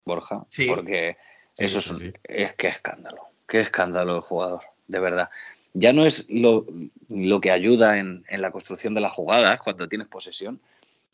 Borja, 0.04 0.46
Sí. 0.48 0.66
porque 0.66 1.16
Sí, 1.54 1.64
eso 1.64 1.78
es, 1.78 1.90
un- 1.90 1.98
sí. 1.98 2.12
es 2.24 2.52
que 2.54 2.68
escándalo, 2.68 3.22
qué 3.46 3.60
escándalo 3.60 4.16
el 4.16 4.20
jugador, 4.22 4.62
de 4.88 4.98
verdad. 5.00 5.28
Ya 5.74 5.92
no 5.92 6.04
es 6.06 6.26
lo, 6.28 6.66
lo 7.08 7.40
que 7.40 7.50
ayuda 7.50 7.98
en, 7.98 8.24
en 8.28 8.42
la 8.42 8.50
construcción 8.50 8.94
de 8.94 9.00
las 9.00 9.12
jugadas 9.12 9.60
cuando 9.62 9.88
tienes 9.88 10.08
posesión, 10.08 10.60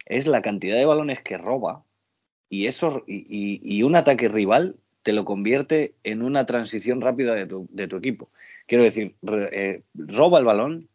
es 0.06 0.26
la 0.26 0.42
cantidad 0.42 0.76
de 0.76 0.84
balones 0.86 1.20
que 1.20 1.36
roba 1.38 1.82
y 2.48 2.66
eso 2.66 3.04
y, 3.06 3.16
y- 3.28 3.60
y 3.62 3.82
un 3.82 3.94
ataque 3.96 4.28
rival 4.28 4.76
te 5.02 5.12
lo 5.12 5.24
convierte 5.24 5.94
en 6.02 6.22
una 6.22 6.44
transición 6.46 7.00
rápida 7.00 7.34
de 7.34 7.46
tu, 7.46 7.68
de 7.70 7.88
tu 7.88 7.96
equipo. 7.96 8.30
Quiero 8.66 8.84
decir, 8.84 9.14
re- 9.22 9.48
eh, 9.52 9.82
roba 9.94 10.38
el 10.38 10.44
balón 10.44 10.88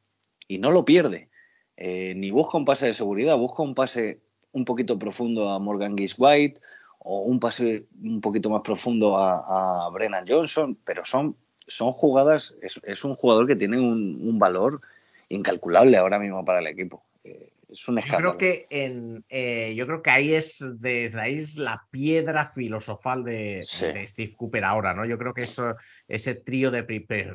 y 0.48 0.58
no 0.60 0.72
lo 0.72 0.84
pierde. 0.86 1.30
Eh, 1.78 2.14
ni 2.16 2.30
busca 2.32 2.58
un 2.58 2.66
pase 2.66 2.86
de 2.88 2.94
seguridad, 2.94 3.38
busca 3.38 3.64
un 3.64 3.76
pase 3.76 4.20
un 4.52 4.66
poquito 4.66 5.00
profundo 5.00 5.50
a 5.50 5.58
Morgan 5.60 5.98
Gibbs 5.98 6.16
White 6.18 6.60
o 7.04 7.22
un 7.24 7.40
pase 7.40 7.86
un 8.02 8.22
poquito 8.22 8.50
más 8.50 8.62
profundo 8.62 9.18
a, 9.18 9.86
a 9.86 9.90
Brennan 9.90 10.26
Johnson, 10.28 10.78
pero 10.86 11.04
son, 11.06 11.36
son 11.68 11.92
jugadas, 11.92 12.54
es, 12.62 12.80
es 12.84 13.04
un 13.04 13.14
jugador 13.16 13.46
que 13.48 13.56
tiene 13.56 13.80
un, 13.80 14.20
un 14.22 14.40
valor 14.40 14.82
incalculable 15.30 15.98
ahora 15.98 16.20
mismo 16.20 16.44
para 16.46 16.60
el 16.60 16.68
equipo. 16.68 17.04
Eh, 17.24 17.50
es 17.70 17.88
un 17.88 17.96
Yo 17.96 18.02
escándalo. 18.02 18.38
creo 18.38 18.38
que 18.38 18.68
en, 18.70 19.26
eh, 19.30 19.74
yo 19.76 19.88
creo 19.88 20.04
que 20.04 20.12
ahí 20.12 20.34
es 20.34 20.64
desde 20.80 21.20
ahí 21.22 21.34
es 21.34 21.58
la 21.58 21.88
piedra 21.90 22.46
filosofal 22.46 23.24
de, 23.24 23.64
Sí. 23.66 23.88
de 23.88 24.06
Steve 24.06 24.34
Cooper 24.38 24.64
ahora, 24.64 24.94
¿no? 24.94 25.06
Yo 25.06 25.18
creo 25.18 25.34
que 25.34 25.42
eso, 25.42 25.76
ese 26.08 26.36
trío 26.36 26.70
de 26.70 26.84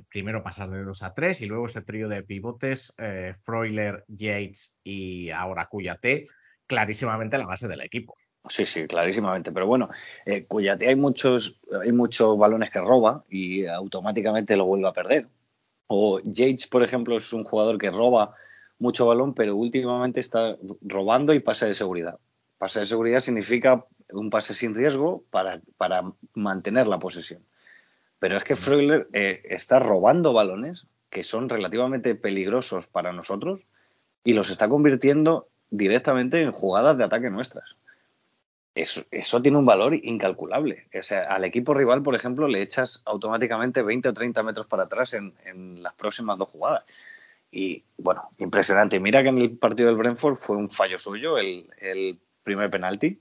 primero 0.08 0.42
pasar 0.42 0.70
de 0.70 0.84
2 0.84 1.02
a 1.02 1.12
3 1.12 1.40
y 1.42 1.46
luego 1.46 1.66
ese 1.66 1.82
trío 1.82 2.08
de 2.08 2.22
pivotes, 2.22 2.94
eh, 2.98 3.34
Freuler, 3.42 4.04
Yates 4.06 4.78
y 4.84 5.30
ahora 5.30 5.66
Cuyate, 5.66 6.24
clarísimamente 6.66 7.36
la 7.38 7.46
base 7.46 7.66
del 7.66 7.80
equipo. 7.80 8.14
Sí, 8.48 8.66
sí, 8.66 8.86
clarísimamente. 8.86 9.52
Pero 9.52 9.66
bueno, 9.66 9.90
eh, 10.24 10.44
Cuyate 10.44 10.88
hay 10.88 10.96
muchos, 10.96 11.60
hay 11.82 11.92
muchos 11.92 12.38
balones 12.38 12.70
que 12.70 12.80
roba 12.80 13.24
y 13.28 13.66
automáticamente 13.66 14.56
lo 14.56 14.66
vuelve 14.66 14.88
a 14.88 14.92
perder. 14.92 15.28
O 15.86 16.20
Yates, 16.20 16.66
por 16.66 16.82
ejemplo, 16.82 17.16
es 17.16 17.32
un 17.32 17.44
jugador 17.44 17.78
que 17.78 17.90
roba 17.90 18.34
mucho 18.78 19.06
balón, 19.06 19.34
pero 19.34 19.56
últimamente 19.56 20.20
está 20.20 20.56
robando 20.82 21.34
y 21.34 21.40
pase 21.40 21.66
de 21.66 21.74
seguridad. 21.74 22.18
Pase 22.58 22.80
de 22.80 22.86
seguridad 22.86 23.20
significa 23.20 23.86
un 24.12 24.30
pase 24.30 24.54
sin 24.54 24.74
riesgo 24.74 25.24
para, 25.30 25.60
para 25.76 26.02
mantener 26.34 26.88
la 26.88 26.98
posesión. 26.98 27.42
Pero 28.18 28.36
es 28.36 28.44
que 28.44 28.56
Freuler 28.56 29.08
eh, 29.12 29.42
está 29.44 29.78
robando 29.78 30.32
balones 30.32 30.86
que 31.10 31.22
son 31.22 31.48
relativamente 31.48 32.14
peligrosos 32.14 32.86
para 32.86 33.12
nosotros 33.12 33.60
y 34.24 34.32
los 34.32 34.50
está 34.50 34.68
convirtiendo 34.68 35.48
directamente 35.70 36.42
en 36.42 36.52
jugadas 36.52 36.98
de 36.98 37.04
ataque 37.04 37.30
nuestras. 37.30 37.76
Eso, 38.74 39.02
eso 39.10 39.42
tiene 39.42 39.58
un 39.58 39.66
valor 39.66 39.94
incalculable. 39.94 40.86
O 40.96 41.02
sea, 41.02 41.22
al 41.24 41.44
equipo 41.44 41.74
rival, 41.74 42.02
por 42.02 42.14
ejemplo, 42.14 42.46
le 42.46 42.62
echas 42.62 43.02
automáticamente 43.06 43.82
20 43.82 44.08
o 44.10 44.14
30 44.14 44.42
metros 44.42 44.66
para 44.66 44.84
atrás 44.84 45.14
en, 45.14 45.34
en 45.44 45.82
las 45.82 45.94
próximas 45.94 46.38
dos 46.38 46.48
jugadas. 46.48 46.84
Y 47.50 47.84
bueno, 47.96 48.28
impresionante. 48.38 49.00
Mira 49.00 49.22
que 49.22 49.30
en 49.30 49.38
el 49.38 49.56
partido 49.58 49.88
del 49.88 49.96
Brentford 49.96 50.36
fue 50.36 50.56
un 50.56 50.68
fallo 50.68 50.98
suyo 50.98 51.38
el, 51.38 51.68
el 51.78 52.18
primer 52.44 52.70
penalti, 52.70 53.20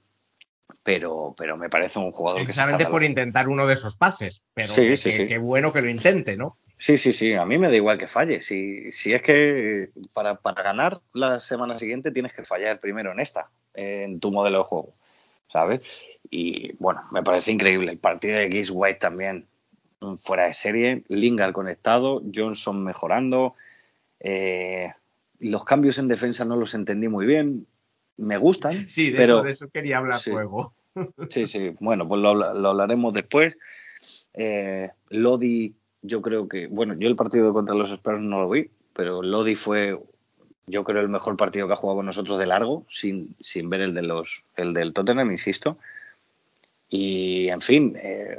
pero, 0.84 1.34
pero 1.38 1.58
me 1.58 1.70
parece 1.70 2.00
un 2.00 2.12
jugador 2.12 2.42
que 2.42 2.46
Precisamente 2.46 2.86
por 2.86 3.04
intentar 3.04 3.48
uno 3.50 3.66
de 3.68 3.74
esos 3.74 3.96
pases, 3.96 4.42
pero 4.54 4.68
Sí, 4.70 4.88
que, 4.88 4.98
sí, 4.98 5.12
sí. 5.12 5.26
que 5.26 5.38
bueno 5.38 5.72
que 5.72 5.82
lo 5.82 5.90
intente, 5.90 6.36
¿no? 6.36 6.58
Sí, 6.78 6.98
sí, 6.98 7.12
sí, 7.14 7.34
a 7.34 7.46
mí 7.46 7.58
me 7.58 7.70
da 7.70 7.76
igual 7.76 7.98
que 7.98 8.06
falle. 8.08 8.42
Si, 8.42 8.92
si 8.92 9.14
es 9.14 9.22
que 9.22 9.90
para, 10.14 10.36
para 10.36 10.62
ganar 10.62 11.02
la 11.14 11.40
semana 11.40 11.80
siguiente 11.80 12.12
tienes 12.12 12.34
que 12.34 12.46
fallar 12.46 12.80
primero 12.80 13.12
en 13.12 13.20
esta, 13.20 13.50
en 13.74 14.20
tu 14.20 14.32
modelo 14.32 14.60
de 14.60 14.64
juego, 14.66 14.94
¿sabes? 15.48 15.82
Y 16.30 16.74
bueno, 16.74 17.04
me 17.12 17.24
parece 17.24 17.52
increíble. 17.52 17.92
El 17.92 17.98
partido 17.98 18.38
de 18.38 18.50
Gibbs 18.50 18.72
White 18.74 19.00
también 19.00 19.46
fuera 20.20 20.46
de 20.48 20.54
serie, 20.54 21.04
Lingard 21.08 21.54
conectado, 21.54 22.22
Johnson 22.34 22.84
mejorando. 22.84 23.56
eh, 24.20 24.94
los 25.40 25.66
cambios 25.66 26.00
en 26.00 26.08
defensa 26.08 26.46
no 26.46 26.56
los 26.56 26.74
entendí 26.74 27.08
muy 27.08 27.26
bien. 27.26 27.68
Me 28.18 28.38
gustan, 28.38 28.74
Sí, 28.90 29.12
de, 29.12 29.18
pero 29.18 29.36
eso, 29.38 29.44
de 29.44 29.50
eso 29.52 29.70
quería 29.70 29.98
hablar 30.00 30.20
sí. 30.20 30.32
luego. 30.32 30.74
Sí, 31.30 31.46
sí, 31.46 31.74
bueno, 31.80 32.08
pues 32.08 32.20
lo 32.22 32.30
hablaremos 32.70 33.14
después. 33.14 33.56
Eh, 34.34 34.90
Lodi, 35.10 35.76
yo 36.02 36.22
creo 36.22 36.48
que, 36.48 36.68
bueno, 36.68 36.96
yo 36.96 37.08
el 37.08 37.16
partido 37.16 37.54
contra 37.54 37.76
los 37.76 37.92
Spurs 37.92 38.20
no 38.22 38.40
lo 38.42 38.50
vi, 38.50 38.70
pero 38.94 39.22
Lodi 39.22 39.56
fue, 39.56 40.00
yo 40.68 40.84
creo, 40.84 41.02
el 41.02 41.10
mejor 41.10 41.38
partido 41.38 41.66
que 41.68 41.74
ha 41.74 41.78
jugado 41.78 41.98
con 41.98 42.06
nosotros 42.06 42.38
de 42.38 42.46
largo, 42.46 42.86
sin, 42.90 43.36
sin 43.40 43.70
ver 43.70 43.82
el, 43.82 43.94
de 43.94 44.02
los, 44.02 44.44
el 44.58 44.74
del 44.74 44.94
Tottenham, 44.94 45.32
insisto. 45.32 45.78
Y, 46.90 47.48
en 47.48 47.62
fin, 47.62 47.98
eh, 48.02 48.38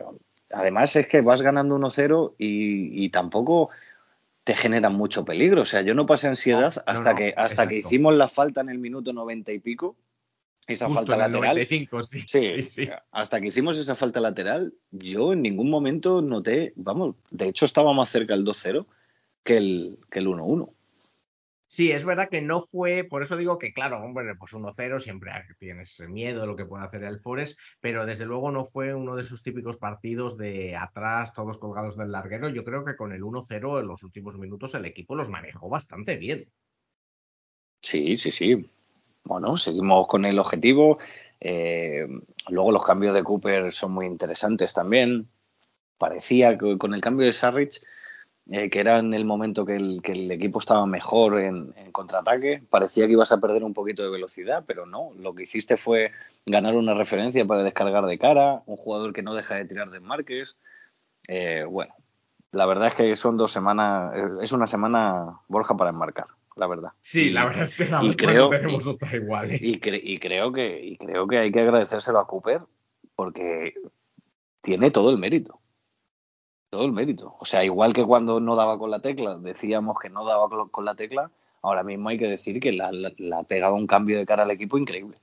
además 0.50 0.94
es 0.96 1.08
que 1.08 1.22
vas 1.22 1.40
ganando 1.40 1.78
1-0 1.78 2.34
y, 2.38 3.04
y 3.04 3.08
tampoco 3.08 3.70
te 4.44 4.54
generan 4.54 4.94
mucho 4.94 5.24
peligro. 5.24 5.62
O 5.62 5.66
sea, 5.66 5.82
yo 5.82 5.94
no 5.94 6.06
pasé 6.06 6.28
ansiedad 6.28 6.74
No, 6.76 6.82
hasta, 6.86 7.12
no, 7.12 7.18
que, 7.18 7.34
hasta 7.36 7.66
que 7.66 7.78
hicimos 7.78 8.14
la 8.14 8.28
falta 8.28 8.60
en 8.60 8.68
el 8.68 8.78
minuto 8.78 9.12
90 9.12 9.52
y 9.52 9.58
pico, 9.58 9.96
esa 10.66 10.86
Justo 10.86 11.00
falta 11.00 11.14
en 11.14 11.20
el 11.20 11.32
lateral. 11.32 11.56
95, 11.56 12.02
sí. 12.02 12.20
Sí, 12.26 12.48
sí, 12.50 12.62
sí. 12.62 12.88
hasta 13.10 13.40
que 13.40 13.48
hicimos 13.48 13.78
esa 13.78 13.94
falta 13.94 14.20
lateral, 14.20 14.74
yo 14.90 15.32
en 15.32 15.42
ningún 15.42 15.70
momento 15.70 16.20
noté, 16.20 16.74
vamos, 16.76 17.16
de 17.30 17.48
hecho 17.48 17.64
estaba 17.64 17.92
más 17.94 18.10
cerca 18.10 18.34
el 18.34 18.44
2-0 18.44 18.84
que 19.44 19.56
el, 19.56 19.98
que 20.10 20.18
el 20.18 20.26
1-1. 20.28 20.70
Sí, 21.70 21.92
es 21.92 22.06
verdad 22.06 22.30
que 22.30 22.40
no 22.40 22.62
fue, 22.62 23.04
por 23.04 23.20
eso 23.20 23.36
digo 23.36 23.58
que, 23.58 23.74
claro, 23.74 24.02
hombre, 24.02 24.34
pues 24.36 24.54
1-0 24.54 24.98
siempre 25.00 25.30
tienes 25.58 26.02
miedo 26.08 26.40
de 26.40 26.46
lo 26.46 26.56
que 26.56 26.64
puede 26.64 26.86
hacer 26.86 27.04
el 27.04 27.18
Forest, 27.18 27.58
pero 27.78 28.06
desde 28.06 28.24
luego 28.24 28.50
no 28.50 28.64
fue 28.64 28.94
uno 28.94 29.14
de 29.14 29.20
esos 29.20 29.42
típicos 29.42 29.76
partidos 29.76 30.38
de 30.38 30.74
atrás, 30.74 31.34
todos 31.34 31.58
colgados 31.58 31.98
del 31.98 32.10
larguero. 32.10 32.48
Yo 32.48 32.64
creo 32.64 32.86
que 32.86 32.96
con 32.96 33.12
el 33.12 33.22
1-0 33.22 33.80
en 33.80 33.86
los 33.86 34.02
últimos 34.02 34.38
minutos 34.38 34.74
el 34.76 34.86
equipo 34.86 35.14
los 35.14 35.28
manejó 35.28 35.68
bastante 35.68 36.16
bien. 36.16 36.50
Sí, 37.82 38.16
sí, 38.16 38.30
sí. 38.30 38.70
Bueno, 39.24 39.58
seguimos 39.58 40.08
con 40.08 40.24
el 40.24 40.38
objetivo. 40.38 40.96
Eh, 41.38 42.06
luego 42.48 42.72
los 42.72 42.82
cambios 42.82 43.12
de 43.12 43.22
Cooper 43.22 43.74
son 43.74 43.92
muy 43.92 44.06
interesantes 44.06 44.72
también. 44.72 45.28
Parecía 45.98 46.56
que 46.56 46.78
con 46.78 46.94
el 46.94 47.02
cambio 47.02 47.26
de 47.26 47.34
Sarrich, 47.34 47.82
eh, 48.50 48.70
que 48.70 48.80
era 48.80 48.98
en 48.98 49.12
el 49.14 49.24
momento 49.24 49.66
que 49.66 49.76
el, 49.76 50.00
que 50.02 50.12
el 50.12 50.30
equipo 50.30 50.58
estaba 50.58 50.86
mejor 50.86 51.38
en, 51.38 51.74
en 51.76 51.92
contraataque, 51.92 52.62
parecía 52.70 53.06
que 53.06 53.12
ibas 53.12 53.30
a 53.32 53.40
perder 53.40 53.62
un 53.64 53.74
poquito 53.74 54.02
de 54.02 54.10
velocidad, 54.10 54.64
pero 54.66 54.86
no. 54.86 55.12
Lo 55.18 55.34
que 55.34 55.42
hiciste 55.42 55.76
fue 55.76 56.12
ganar 56.46 56.74
una 56.74 56.94
referencia 56.94 57.44
para 57.44 57.62
descargar 57.62 58.06
de 58.06 58.18
cara, 58.18 58.62
un 58.66 58.76
jugador 58.76 59.12
que 59.12 59.22
no 59.22 59.34
deja 59.34 59.54
de 59.56 59.64
tirar 59.66 59.90
desmarques. 59.90 60.56
Eh, 61.28 61.64
bueno, 61.68 61.94
la 62.52 62.64
verdad 62.66 62.88
es 62.88 62.94
que 62.94 63.16
son 63.16 63.36
dos 63.36 63.52
semanas, 63.52 64.12
eh, 64.16 64.28
es 64.42 64.52
una 64.52 64.66
semana 64.66 65.40
Borja 65.48 65.76
para 65.76 65.90
enmarcar, 65.90 66.26
la 66.56 66.66
verdad. 66.66 66.90
Sí, 67.00 67.28
la 67.28 67.44
verdad 67.44 67.64
es 67.64 67.74
que 67.74 67.84
a 67.84 68.02
y 68.02 68.14
creo- 68.16 68.48
tenemos 68.48 68.86
y- 68.86 68.88
otra 68.88 69.14
igual. 69.14 69.50
¿eh? 69.50 69.58
y, 69.60 69.78
cre- 69.78 70.00
y 70.02 70.16
creo 70.18 70.52
que, 70.52 70.82
y 70.82 70.96
creo 70.96 71.26
que 71.26 71.36
hay 71.38 71.50
que 71.52 71.60
agradecérselo 71.60 72.18
a 72.18 72.26
Cooper 72.26 72.62
porque 73.14 73.74
tiene 74.62 74.90
todo 74.90 75.10
el 75.10 75.18
mérito. 75.18 75.60
Todo 76.70 76.84
el 76.84 76.92
mérito. 76.92 77.34
O 77.38 77.44
sea, 77.44 77.64
igual 77.64 77.92
que 77.92 78.04
cuando 78.04 78.40
no 78.40 78.54
daba 78.54 78.78
con 78.78 78.90
la 78.90 79.00
tecla, 79.00 79.36
decíamos 79.36 79.98
que 80.00 80.10
no 80.10 80.24
daba 80.24 80.48
con 80.70 80.84
la 80.84 80.94
tecla, 80.94 81.30
ahora 81.62 81.82
mismo 81.82 82.10
hay 82.10 82.18
que 82.18 82.28
decir 82.28 82.60
que 82.60 82.72
la 82.72 82.90
ha 83.38 83.42
pegado 83.44 83.74
un 83.74 83.86
cambio 83.86 84.18
de 84.18 84.26
cara 84.26 84.42
al 84.42 84.50
equipo 84.50 84.76
increíble. 84.76 85.18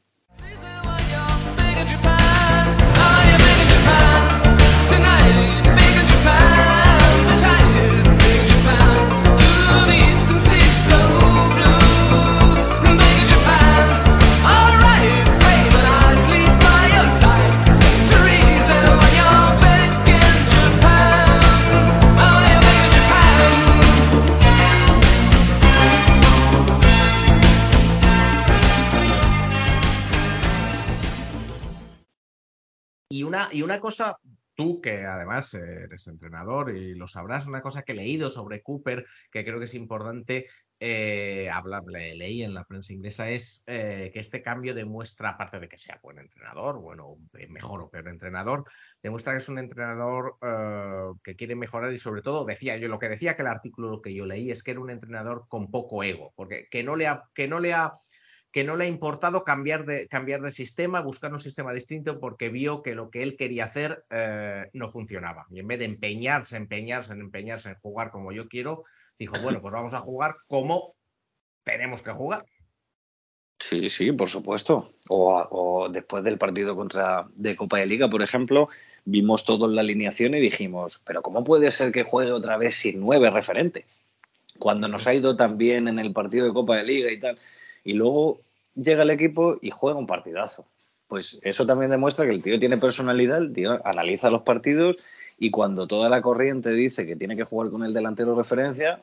Y 33.15 33.23
una, 33.23 33.47
y 33.51 33.61
una 33.61 33.79
cosa, 33.79 34.17
tú 34.55 34.81
que 34.81 35.05
además 35.05 35.53
eres 35.53 36.07
entrenador 36.07 36.75
y 36.75 36.95
lo 36.95 37.07
sabrás, 37.07 37.47
una 37.47 37.61
cosa 37.61 37.83
que 37.83 37.93
he 37.93 37.95
leído 37.95 38.29
sobre 38.29 38.61
Cooper, 38.61 39.05
que 39.31 39.45
creo 39.45 39.57
que 39.59 39.65
es 39.65 39.73
importante 39.73 40.47
eh, 40.81 41.49
habla, 41.49 41.81
le- 41.87 42.15
leí 42.15 42.43
en 42.43 42.53
la 42.53 42.65
prensa 42.65 42.91
inglesa, 42.91 43.29
es 43.29 43.63
eh, 43.67 44.11
que 44.13 44.19
este 44.19 44.41
cambio 44.41 44.73
demuestra, 44.73 45.29
aparte 45.29 45.59
de 45.61 45.69
que 45.69 45.77
sea 45.77 45.99
buen 46.03 46.19
entrenador, 46.19 46.79
bueno, 46.79 47.15
mejor 47.49 47.81
o 47.83 47.89
peor 47.89 48.09
entrenador, 48.09 48.65
demuestra 49.01 49.31
que 49.31 49.37
es 49.37 49.47
un 49.47 49.59
entrenador 49.59 50.37
eh, 50.41 51.13
que 51.23 51.35
quiere 51.37 51.55
mejorar 51.55 51.93
y 51.93 51.97
sobre 51.97 52.21
todo, 52.21 52.43
decía 52.45 52.75
yo, 52.77 52.89
lo 52.89 52.99
que 52.99 53.07
decía 53.09 53.33
que 53.33 53.43
el 53.43 53.47
artículo 53.47 54.01
que 54.01 54.13
yo 54.13 54.25
leí 54.25 54.51
es 54.51 54.61
que 54.63 54.71
era 54.71 54.81
un 54.81 54.89
entrenador 54.89 55.45
con 55.47 55.71
poco 55.71 56.03
ego, 56.03 56.33
porque 56.35 56.67
que 56.69 56.83
no 56.83 56.97
le 56.97 57.07
que 57.33 57.47
no 57.47 57.59
le 57.61 57.73
ha 57.73 57.91
que 58.55 58.63
no 58.63 58.77
le 58.77 58.85
ha 58.85 58.87
importado 58.87 59.43
cambiar 59.43 59.85
de, 59.85 60.07
cambiar 60.07 60.39
de 60.39 60.49
sistema, 60.49 61.01
buscar 61.01 61.29
un 61.33 61.39
sistema 61.39 61.73
distinto 61.73 62.21
porque 62.21 62.47
vio 62.47 62.83
que 62.83 62.95
lo 62.95 63.09
que 63.09 63.21
él 63.21 63.35
quería 63.35 63.65
hacer 63.65 64.05
eh, 64.09 64.69
no 64.71 64.87
funcionaba. 64.87 65.45
Y 65.49 65.59
en 65.59 65.67
vez 65.67 65.79
de 65.79 65.83
empeñarse, 65.83 66.55
empeñarse, 66.55 67.11
en 67.11 67.19
empeñarse 67.19 67.67
en 67.67 67.75
jugar 67.75 68.11
como 68.11 68.31
yo 68.31 68.47
quiero, 68.47 68.83
dijo, 69.19 69.35
bueno, 69.43 69.61
pues 69.61 69.73
vamos 69.73 69.93
a 69.93 69.99
jugar 69.99 70.37
como 70.47 70.95
tenemos 71.65 72.01
que 72.01 72.13
jugar. 72.13 72.45
Sí, 73.59 73.89
sí, 73.89 74.13
por 74.13 74.29
supuesto. 74.29 74.93
O, 75.09 75.35
o 75.51 75.89
después 75.89 76.23
del 76.23 76.37
partido 76.37 76.77
contra 76.77 77.27
de 77.35 77.57
Copa 77.57 77.79
de 77.79 77.87
Liga, 77.87 78.09
por 78.09 78.21
ejemplo, 78.21 78.69
vimos 79.03 79.43
todo 79.43 79.65
en 79.65 79.75
la 79.75 79.81
alineación 79.81 80.33
y 80.33 80.39
dijimos, 80.39 81.01
pero 81.03 81.21
¿cómo 81.21 81.43
puede 81.43 81.71
ser 81.71 81.91
que 81.91 82.03
juegue 82.03 82.31
otra 82.31 82.55
vez 82.55 82.75
sin 82.75 83.01
nueve 83.01 83.29
referente? 83.29 83.85
Cuando 84.59 84.87
nos 84.87 85.07
ha 85.07 85.13
ido 85.13 85.35
tan 85.35 85.57
bien 85.57 85.89
en 85.89 85.99
el 85.99 86.13
partido 86.13 86.45
de 86.45 86.53
Copa 86.53 86.77
de 86.77 86.85
Liga 86.85 87.11
y 87.11 87.19
tal. 87.19 87.37
Y 87.85 87.93
luego 87.93 88.41
llega 88.75 89.03
el 89.03 89.11
equipo 89.11 89.57
y 89.61 89.69
juega 89.69 89.97
un 89.97 90.07
partidazo. 90.07 90.65
Pues 91.07 91.39
eso 91.43 91.65
también 91.65 91.91
demuestra 91.91 92.25
que 92.25 92.31
el 92.31 92.41
tío 92.41 92.59
tiene 92.59 92.77
personalidad, 92.77 93.37
el 93.37 93.53
tío 93.53 93.79
analiza 93.87 94.29
los 94.29 94.41
partidos 94.41 94.97
y 95.37 95.51
cuando 95.51 95.87
toda 95.87 96.09
la 96.09 96.21
corriente 96.21 96.71
dice 96.71 97.05
que 97.05 97.15
tiene 97.15 97.37
que 97.37 97.43
jugar 97.45 97.69
con 97.69 97.83
el 97.83 97.93
delantero 97.93 98.35
referencia, 98.35 99.01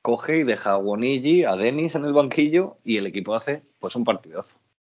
coge 0.00 0.38
y 0.38 0.44
deja 0.44 0.74
a 0.74 0.76
Bonigi, 0.76 1.44
a 1.44 1.56
Denis 1.56 1.96
en 1.96 2.04
el 2.04 2.12
banquillo 2.12 2.78
y 2.84 2.96
el 2.98 3.06
equipo 3.06 3.34
hace 3.34 3.62
pues 3.80 3.96
un 3.96 4.04
partidazo. 4.04 4.58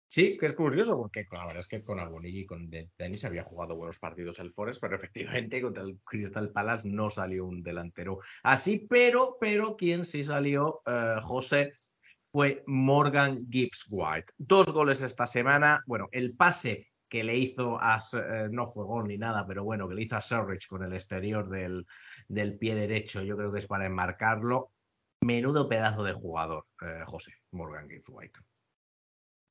Sí, 0.09 0.37
que 0.37 0.45
es 0.45 0.53
curioso, 0.53 0.97
porque 0.97 1.25
la 1.31 1.45
verdad 1.45 1.59
es 1.59 1.67
que 1.69 1.85
con 1.85 1.97
Albonigi 1.97 2.39
y 2.39 2.45
con 2.45 2.69
De- 2.69 2.89
Denis 2.99 3.23
había 3.23 3.43
jugado 3.43 3.77
buenos 3.77 3.97
partidos 3.97 4.39
el 4.39 4.51
Forest, 4.51 4.81
pero 4.81 4.97
efectivamente 4.97 5.61
contra 5.61 5.83
el 5.83 5.99
Crystal 6.03 6.49
Palace 6.49 6.85
no 6.89 7.09
salió 7.09 7.45
un 7.45 7.63
delantero 7.63 8.19
así, 8.43 8.85
pero, 8.89 9.37
pero 9.39 9.77
quien 9.77 10.03
sí 10.03 10.21
salió, 10.21 10.81
eh, 10.85 11.15
José, 11.21 11.69
fue 12.31 12.63
Morgan 12.67 13.47
Gibbs 13.49 13.87
White. 13.89 14.33
Dos 14.37 14.67
goles 14.67 15.01
esta 15.01 15.25
semana. 15.27 15.83
Bueno, 15.85 16.07
el 16.11 16.35
pase 16.35 16.87
que 17.09 17.23
le 17.23 17.37
hizo 17.37 17.77
a, 17.79 17.99
eh, 18.13 18.47
no 18.49 18.65
fue 18.67 18.85
gol 18.85 19.07
ni 19.09 19.17
nada, 19.17 19.45
pero 19.45 19.63
bueno, 19.65 19.87
que 19.89 19.95
le 19.95 20.03
hizo 20.03 20.15
a 20.15 20.21
Surridge 20.21 20.67
con 20.67 20.83
el 20.83 20.93
exterior 20.93 21.49
del, 21.49 21.85
del 22.29 22.57
pie 22.57 22.73
derecho, 22.73 23.21
yo 23.21 23.35
creo 23.35 23.51
que 23.51 23.59
es 23.59 23.67
para 23.67 23.85
enmarcarlo. 23.85 24.71
Menudo 25.23 25.67
pedazo 25.67 26.03
de 26.03 26.13
jugador, 26.13 26.65
eh, 26.81 27.03
José, 27.05 27.33
Morgan 27.51 27.87
Gibbs 27.89 28.07
White. 28.09 28.39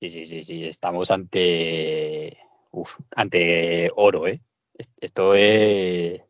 Sí, 0.00 0.08
sí, 0.10 0.24
sí, 0.24 0.44
sí. 0.44 0.64
Estamos 0.64 1.10
ante. 1.10 2.38
Uf, 2.70 2.96
ante 3.14 3.90
oro, 3.96 4.26
¿eh? 4.26 4.40
Est- 4.74 4.98
Esto 4.98 5.34
es. 5.34 6.22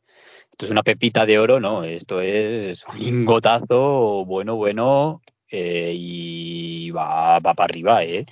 Esto 0.51 0.67
es 0.67 0.71
una 0.73 0.83
pepita 0.83 1.25
de 1.25 1.39
oro, 1.39 1.61
¿no? 1.61 1.85
Esto 1.85 2.21
es 2.21 2.85
un 2.89 2.99
lingotazo 2.99 4.25
bueno, 4.27 4.57
bueno. 4.57 5.23
Eh, 5.51 5.93
y 5.95 6.91
va, 6.91 7.39
va 7.41 7.55
para 7.55 7.65
arriba, 7.65 8.05
¿eh? 8.05 8.25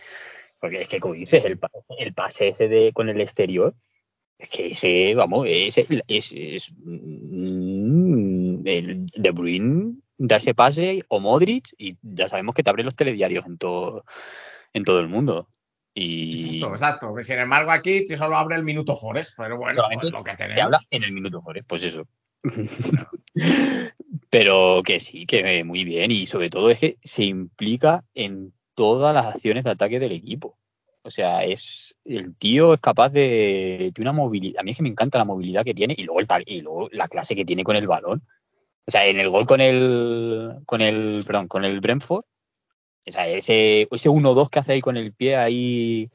Porque 0.61 0.83
es 0.83 0.89
que, 0.89 1.01
como 1.01 1.15
dices, 1.15 1.45
el, 1.45 1.59
el 1.99 2.15
pase 2.15 2.49
ese 2.49 2.69
de, 2.69 2.93
con 2.93 3.09
el 3.09 3.21
exterior, 3.21 3.75
es 4.39 4.49
que 4.49 4.67
ese, 4.69 5.15
vamos, 5.15 5.47
es, 5.49 5.79
el- 5.79 6.03
es, 6.09 6.33
es, 6.33 6.71
mm, 6.85 8.67
el 8.67 9.07
De 9.07 9.31
Bruyne 9.31 9.97
da 10.17 10.37
ese 10.37 10.55
pase 10.55 11.05
o 11.09 11.21
Modric 11.21 11.75
y 11.79 11.97
ya 12.03 12.29
sabemos 12.29 12.55
que 12.55 12.63
te 12.63 12.71
abre 12.71 12.83
los 12.85 12.95
telediarios 12.95 13.47
en 13.47 13.59
todo, 13.59 14.05
en 14.73 14.85
todo 14.85 15.01
el 15.01 15.09
mundo. 15.09 15.49
Y 15.95 16.61
Exacto, 16.61 16.69
exacto. 17.09 17.23
Sin 17.23 17.39
embargo, 17.39 17.73
aquí 17.73 18.05
te 18.05 18.17
solo 18.17 18.37
abre 18.37 18.57
el 18.57 18.63
minuto 18.63 18.95
Forest, 18.95 19.35
pero 19.37 19.57
bueno, 19.57 19.83
pues 19.93 20.13
lo 20.13 20.23
que 20.23 20.37
te 20.37 20.45
habla 20.45 20.55
tenemos. 20.55 20.87
en 20.91 21.05
el 21.05 21.13
minuto 21.13 21.43
Forest, 21.43 21.69
pues 21.69 21.83
eso. 21.85 22.07
Pero 24.31 24.83
que 24.85 25.01
sí, 25.01 25.27
que 25.27 25.65
muy 25.65 25.85
bien. 25.85 26.11
Y 26.11 26.27
sobre 26.27 26.51
todo 26.51 26.71
es 26.71 26.79
que 26.79 26.99
se 27.03 27.25
implica 27.25 28.05
en 28.15 28.53
todas 28.75 29.13
las 29.13 29.35
acciones 29.35 29.65
de 29.65 29.71
ataque 29.71 29.99
del 29.99 30.13
equipo. 30.13 30.57
O 31.03 31.11
sea, 31.11 31.41
es 31.41 31.97
el 32.05 32.37
tío 32.37 32.75
es 32.75 32.81
capaz 32.81 33.09
de, 33.11 33.93
de 33.95 34.03
una 34.03 34.13
movilidad. 34.13 34.61
A 34.61 34.63
mí 34.63 34.73
es 34.73 34.77
que 34.77 34.83
me 34.83 34.89
encanta 34.89 35.19
la 35.19 35.25
movilidad 35.25 35.65
que 35.65 35.75
tiene 35.75 35.95
y 35.97 36.05
luego 36.05 36.21
el 36.21 36.27
y 36.47 36.61
luego 36.61 36.89
la 36.93 37.09
clase 37.09 37.35
que 37.35 37.45
tiene 37.45 37.65
con 37.65 37.77
el 37.77 37.87
balón. 37.87 38.23
O 38.87 38.91
sea, 38.91 39.07
en 39.07 39.19
el 39.19 39.31
gol 39.31 39.47
con 39.47 39.61
el 39.61 40.57
con 40.67 40.81
el 40.81 41.25
perdón, 41.27 41.49
con 41.49 41.65
el 41.65 41.81
Brentford, 41.81 42.25
o 43.07 43.13
sea, 43.13 43.27
ese 43.27 43.89
ese 43.91 44.09
1-2 44.11 44.51
que 44.51 44.59
hace 44.59 44.73
ahí 44.73 44.81
con 44.81 44.97
el 44.97 45.13
pie 45.15 45.37
ahí 45.37 46.11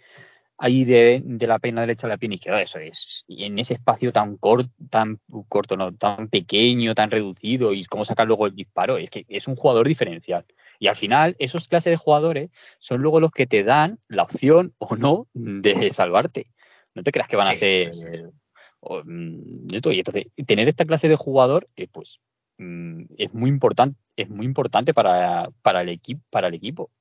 ahí 0.58 0.86
de, 0.86 1.22
de 1.24 1.48
la 1.48 1.60
pierna 1.60 1.82
derecha 1.82 2.08
a 2.08 2.10
la 2.10 2.18
pierna 2.18 2.36
izquierda, 2.36 2.62
eso 2.62 2.80
es. 2.80 3.24
Y 3.28 3.44
en 3.44 3.60
ese 3.60 3.74
espacio 3.76 4.12
tan 4.12 4.38
corto, 4.38 4.70
tan 4.90 5.20
corto, 5.48 5.76
no, 5.76 5.94
tan 5.94 6.30
pequeño, 6.30 6.96
tan 6.96 7.12
reducido, 7.12 7.74
y 7.74 7.84
cómo 7.86 8.06
sacar 8.06 8.28
luego 8.28 8.48
el 8.48 8.56
disparo, 8.56 8.98
es 8.98 9.10
que 9.10 9.26
es 9.28 9.48
un 9.48 9.56
jugador 9.56 9.88
diferencial. 9.88 10.46
Y 10.80 10.88
al 10.88 10.96
final, 10.96 11.36
esos 11.40 11.68
clases 11.68 11.92
de 11.92 11.98
jugadores 11.98 12.50
son 12.80 13.02
luego 13.02 13.20
los 13.20 13.32
que 13.32 13.48
te 13.48 13.64
dan 13.64 14.00
la 14.08 14.24
opción 14.24 14.74
o 14.80 14.96
no 14.96 15.28
de 15.34 15.92
salvarte. 15.94 16.48
No 16.96 17.04
te 17.04 17.12
creas 17.12 17.28
que 17.28 17.36
van 17.36 17.48
a 17.48 17.56
ser. 17.56 17.94
sí, 17.94 18.02
sí. 18.02 18.08
o, 18.82 19.02
mm, 19.04 19.68
esto. 19.74 19.92
Y 19.92 20.00
entonces, 20.00 20.28
tener 20.46 20.68
esta 20.68 20.86
clase 20.86 21.10
de 21.10 21.16
jugador, 21.16 21.68
eh, 21.76 21.88
pues, 21.92 22.20
mm, 22.58 23.04
es 23.18 23.34
muy 23.34 23.50
importante, 23.50 24.00
es 24.16 24.30
muy 24.30 24.46
importante 24.46 24.94
para, 24.94 25.50
para 25.62 25.82
el 25.82 25.90
equipo, 25.90 26.22
para 26.30 26.48
el 26.48 26.54
equipo. 26.54 26.92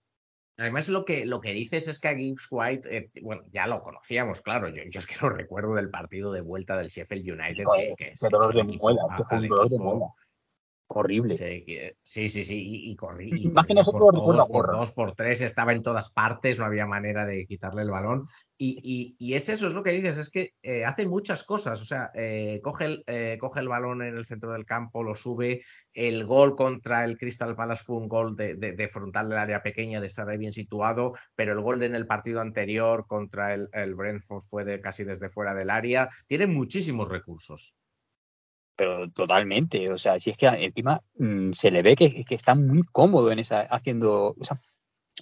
Además, 0.59 0.89
lo 0.89 1.05
que, 1.05 1.25
lo 1.25 1.41
que 1.41 1.53
dices 1.53 1.89
es 1.89 1.99
que 1.99 2.09
a 2.09 2.15
Gibbs 2.15 2.47
White, 2.51 2.97
eh, 2.97 3.11
bueno, 3.23 3.43
ya 3.51 3.67
lo 3.67 3.83
conocíamos, 3.83 4.41
claro. 4.43 4.69
Yo, 4.69 4.83
yo 4.89 4.99
es 4.99 5.07
que 5.07 5.17
lo 5.23 5.31
recuerdo 5.31 5.75
del 5.75 5.91
partido 5.91 6.33
de 6.33 6.43
vuelta 6.43 6.77
del 6.77 6.89
Sheffield 6.89 7.41
United, 7.41 7.65
que, 7.77 7.95
Qué 7.97 8.29
dolor 8.31 8.55
de 8.55 8.67
que 8.67 8.79
dolor 9.49 9.71
muela. 9.81 10.07
Horrible. 10.95 11.37
Sí, 12.03 12.29
sí, 12.29 12.45
sí, 12.45 12.57
y, 12.63 12.91
y 12.93 12.97
corrí- 12.97 13.31
más 13.51 13.67
que 13.67 13.75
corría 13.75 13.83
nosotros 13.85 14.01
por 14.13 14.13
todos, 14.13 14.49
por 14.49 14.67
dos, 14.79 14.93
por 14.93 15.13
tres, 15.15 15.41
estaba 15.41 15.73
en 15.73 15.83
todas 15.83 16.11
partes, 16.13 16.59
no 16.59 16.65
había 16.65 16.87
manera 16.87 17.25
de 17.25 17.47
quitarle 17.47 17.83
el 17.83 17.91
balón. 17.91 18.27
Y, 18.59 18.79
y- 18.83 19.17
y 19.19 19.35
es 19.35 19.49
eso, 19.49 19.67
es 19.67 19.73
lo 19.73 19.83
que 19.83 19.91
dices, 19.93 20.19
es 20.19 20.31
que 20.31 20.51
eh, 20.63 20.85
hace 20.85 21.07
muchas 21.09 21.43
cosas, 21.45 21.81
o 21.81 21.85
sea, 21.85 22.11
eh, 22.15 22.61
coge, 22.63 22.85
el, 22.85 23.05
eh, 23.07 23.37
coge 23.41 23.61
el 23.61 23.69
balón 23.69 24.03
en 24.03 24.17
el 24.17 24.25
centro 24.25 24.53
del 24.53 24.65
campo, 24.65 25.03
lo 25.03 25.15
sube, 25.15 25.63
el 25.95 26.25
gol 26.27 26.55
contra 26.55 27.05
el 27.05 27.17
Crystal 27.19 27.57
Palace 27.57 27.85
fue 27.85 27.97
un 27.97 28.09
gol 28.09 28.37
de, 28.37 28.55
de- 28.55 28.73
de 28.73 28.89
frontal 28.89 29.29
del 29.29 29.39
área 29.39 29.63
pequeña, 29.63 30.01
de 30.01 30.07
estar 30.07 30.29
ahí 30.29 30.39
bien 30.39 30.53
situado, 30.53 31.13
pero 31.35 31.53
el 31.53 31.61
gol 31.61 31.83
en 31.83 31.95
el 31.97 32.07
partido 32.07 32.41
anterior 32.41 33.07
contra 33.07 33.55
el, 33.55 33.69
el 33.73 33.95
Brentford 33.95 34.43
fue 34.43 34.65
de 34.65 34.81
casi 34.81 35.05
desde 35.05 35.29
fuera 35.29 35.55
del 35.55 35.71
área, 35.71 36.09
tiene 36.27 36.47
muchísimos 36.47 37.09
recursos. 37.09 37.75
Pero 38.83 39.09
totalmente, 39.11 39.93
o 39.93 39.97
sea, 39.97 40.19
si 40.19 40.31
es 40.31 40.37
que 40.37 40.47
encima 40.47 41.01
mm, 41.17 41.53
se 41.53 41.71
le 41.71 41.83
ve 41.83 41.95
que, 41.95 42.25
que 42.25 42.35
está 42.35 42.57
muy 42.57 42.83
cómodo 42.83 43.31
en 43.31 43.39
esa 43.39 43.61
haciendo, 43.61 44.35
o 44.37 44.45
sea, 44.45 44.57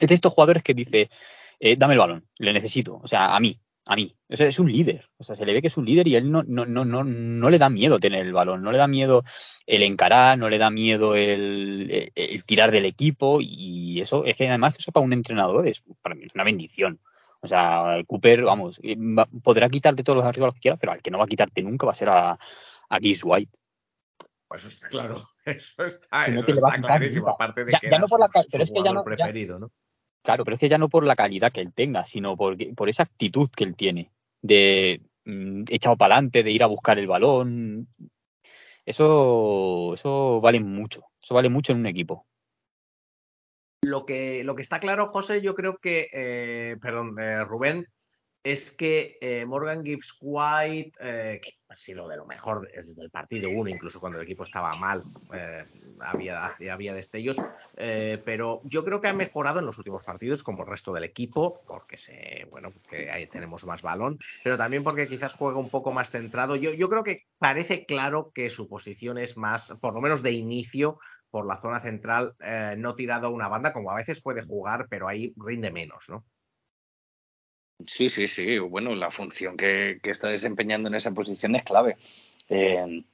es 0.01 0.09
de 0.09 0.15
estos 0.15 0.33
jugadores 0.33 0.63
que 0.63 0.73
dice, 0.73 1.11
eh, 1.59 1.77
dame 1.77 1.93
el 1.93 1.99
balón, 1.99 2.27
le 2.39 2.55
necesito, 2.55 2.99
o 3.03 3.07
sea, 3.07 3.37
a 3.37 3.41
mí, 3.41 3.61
a 3.85 3.97
mí, 3.97 4.17
o 4.31 4.35
sea, 4.35 4.47
es 4.47 4.59
un 4.59 4.73
líder, 4.73 5.11
o 5.19 5.25
sea, 5.25 5.37
se 5.37 5.45
le 5.45 5.53
ve 5.53 5.61
que 5.61 5.67
es 5.67 5.77
un 5.77 5.85
líder 5.85 6.09
y 6.09 6.17
él 6.17 6.31
no, 6.31 6.43
no, 6.43 6.65
no, 6.65 6.87
no, 6.87 7.05
no 7.05 7.51
le 7.51 7.59
da 7.59 7.69
miedo 7.69 8.01
tener 8.01 8.25
el 8.25 8.33
balón, 8.33 8.63
no 8.63 8.73
le 8.73 8.79
da 8.79 8.89
miedo 8.89 9.25
el 9.67 9.83
encarar, 9.83 10.39
no 10.39 10.49
le 10.49 10.57
da 10.57 10.71
miedo 10.71 11.15
el, 11.15 12.11
el 12.15 12.45
tirar 12.47 12.71
del 12.71 12.87
equipo 12.87 13.41
y 13.43 14.01
eso, 14.01 14.25
es 14.25 14.39
que 14.39 14.49
además 14.49 14.75
eso 14.79 14.91
para 14.91 15.05
un 15.05 15.13
entrenador 15.13 15.69
es, 15.69 15.83
para 16.01 16.15
mí 16.15 16.25
es 16.25 16.35
una 16.35 16.45
bendición. 16.45 16.99
O 17.43 17.49
sea, 17.49 18.03
Cooper, 18.07 18.43
vamos, 18.43 18.81
eh, 18.83 18.97
podrá 19.43 19.69
quitarte 19.69 20.03
todos 20.03 20.19
los 20.19 20.27
arriba 20.27 20.53
que 20.53 20.61
quiera, 20.61 20.77
pero 20.77 20.93
al 20.93 21.01
que 21.03 21.11
no 21.11 21.19
va 21.19 21.25
a 21.25 21.29
quitarte 21.29 21.63
nunca 21.63 21.87
va 21.87 21.93
a 21.93 21.95
ser 21.95 22.11
a, 22.11 22.39
a 22.91 22.99
Gibbs 22.99 23.23
White. 23.25 23.59
Pues 24.49 24.65
eso 24.65 24.69
está 24.69 24.89
claro, 24.89 25.17
eso 25.47 25.85
está, 25.85 26.29
no 26.29 26.41
eso 26.41 26.53
está 26.53 26.81
clarísimo, 26.81 27.29
aparte 27.29 27.65
de 27.65 27.73
Ya- 27.73 27.81
que 27.81 27.91
ya 27.91 27.99
no 27.99 28.07
por 28.07 28.21
la 28.21 28.27
su 28.27 28.33
pero 28.51 28.65
es 28.65 28.71
que 28.71 28.75
ya 28.75 28.81
jugador 28.81 28.95
no- 28.95 29.17
ya- 29.17 29.25
preferido, 29.25 29.59
¿no? 29.59 29.73
Claro, 30.23 30.45
pero 30.45 30.55
es 30.57 30.61
que 30.61 30.69
ya 30.69 30.77
no 30.77 30.89
por 30.91 31.05
la 31.07 31.17
calidad 31.17 31.51
que 31.51 31.61
él 31.63 31.73
tenga, 31.73 32.05
sino 32.05 32.37
por, 32.37 32.57
por 32.75 32.89
esa 32.91 33.05
actitud 33.05 33.49
que 33.57 33.65
él 33.65 33.75
tiene, 33.75 34.13
de 34.43 35.01
mm, 35.25 35.65
echado 35.69 35.97
para 35.97 36.17
adelante, 36.17 36.43
de 36.43 36.51
ir 36.51 36.63
a 36.63 36.67
buscar 36.67 36.99
el 36.99 37.07
balón. 37.07 37.89
Eso, 38.85 39.95
eso 39.95 40.41
vale 40.43 40.61
mucho, 40.61 41.05
eso 41.23 41.35
vale 41.35 41.49
mucho 41.49 41.73
en 41.73 41.79
un 41.79 41.87
equipo. 41.87 42.27
Lo 43.83 44.05
que, 44.05 44.45
lo 44.45 44.55
que 44.57 44.63
está 44.63 44.79
claro, 44.79 45.07
José, 45.07 45.41
yo 45.41 45.55
creo 45.55 45.79
que, 45.79 46.09
eh, 46.13 46.77
perdón, 46.83 47.19
eh, 47.19 47.45
Rubén, 47.45 47.87
es 48.43 48.71
que 48.71 49.19
eh, 49.21 49.45
Morgan 49.45 49.85
Gibbs 49.85 50.17
White, 50.21 50.93
eh, 51.01 51.41
que 51.43 51.59
ha 51.69 51.75
sido 51.75 52.09
de 52.09 52.17
lo 52.17 52.25
mejor 52.27 52.69
desde 52.75 53.03
el 53.03 53.11
partido 53.11 53.51
1, 53.51 53.69
incluso 53.69 54.01
cuando 54.01 54.19
el 54.19 54.25
equipo 54.25 54.45
estaba 54.45 54.75
mal, 54.77 55.03
eh, 55.33 55.67
había, 56.01 56.95
destellos, 56.95 57.37
pero 57.77 58.63
yo 58.65 58.85
creo 58.85 59.01
que 59.01 59.09
ha 59.09 59.13
mejorado 59.13 59.61
en 59.61 59.67
los 59.67 59.77
últimos 59.79 60.03
partidos 60.03 60.43
como 60.43 60.63
el 60.63 60.69
resto 60.69 60.93
del 60.93 61.05
equipo, 61.05 61.63
porque 61.67 61.99
se, 61.99 62.47
bueno, 62.51 62.73
que 62.89 63.11
ahí 63.11 63.27
tenemos 63.27 63.65
más 63.67 63.83
balón, 63.83 64.19
pero 64.43 64.57
también 64.57 64.83
porque 64.83 65.07
quizás 65.07 65.35
juega 65.35 65.59
un 65.59 65.69
poco 65.69 65.93
más 65.93 66.11
centrado. 66.11 66.57
Yo, 66.57 66.73
yo 66.73 66.89
creo 66.89 67.05
que 67.05 67.27
parece 67.39 67.85
claro 67.85 68.33
que 68.35 68.49
su 68.49 68.69
posición 68.69 69.19
es 69.19 69.37
más, 69.37 69.77
por 69.81 69.95
lo 69.95 70.01
menos 70.01 70.23
de 70.23 70.33
inicio, 70.33 70.99
por 71.31 71.47
la 71.47 71.57
zona 71.57 71.79
central, 71.79 72.35
no 72.79 72.97
tirado 72.97 73.29
a 73.29 73.31
una 73.31 73.49
banda, 73.49 73.73
como 73.73 73.93
a 73.93 73.97
veces 73.97 74.21
puede 74.21 74.43
jugar, 74.43 74.87
pero 74.89 75.07
ahí 75.07 75.33
rinde 75.37 75.71
menos, 75.71 76.09
¿no? 76.09 76.25
Sí, 77.87 78.09
sí, 78.09 78.27
sí. 78.27 78.59
Bueno, 78.59 78.95
la 78.95 79.11
función 79.11 79.57
que, 79.57 79.99
que 80.03 80.11
está 80.11 80.29
desempeñando 80.29 80.89
en 80.89 80.95
esa 80.95 81.13
posición 81.13 81.57
es 81.57 81.63
clave. 81.63 81.97
Eh, 82.49 83.05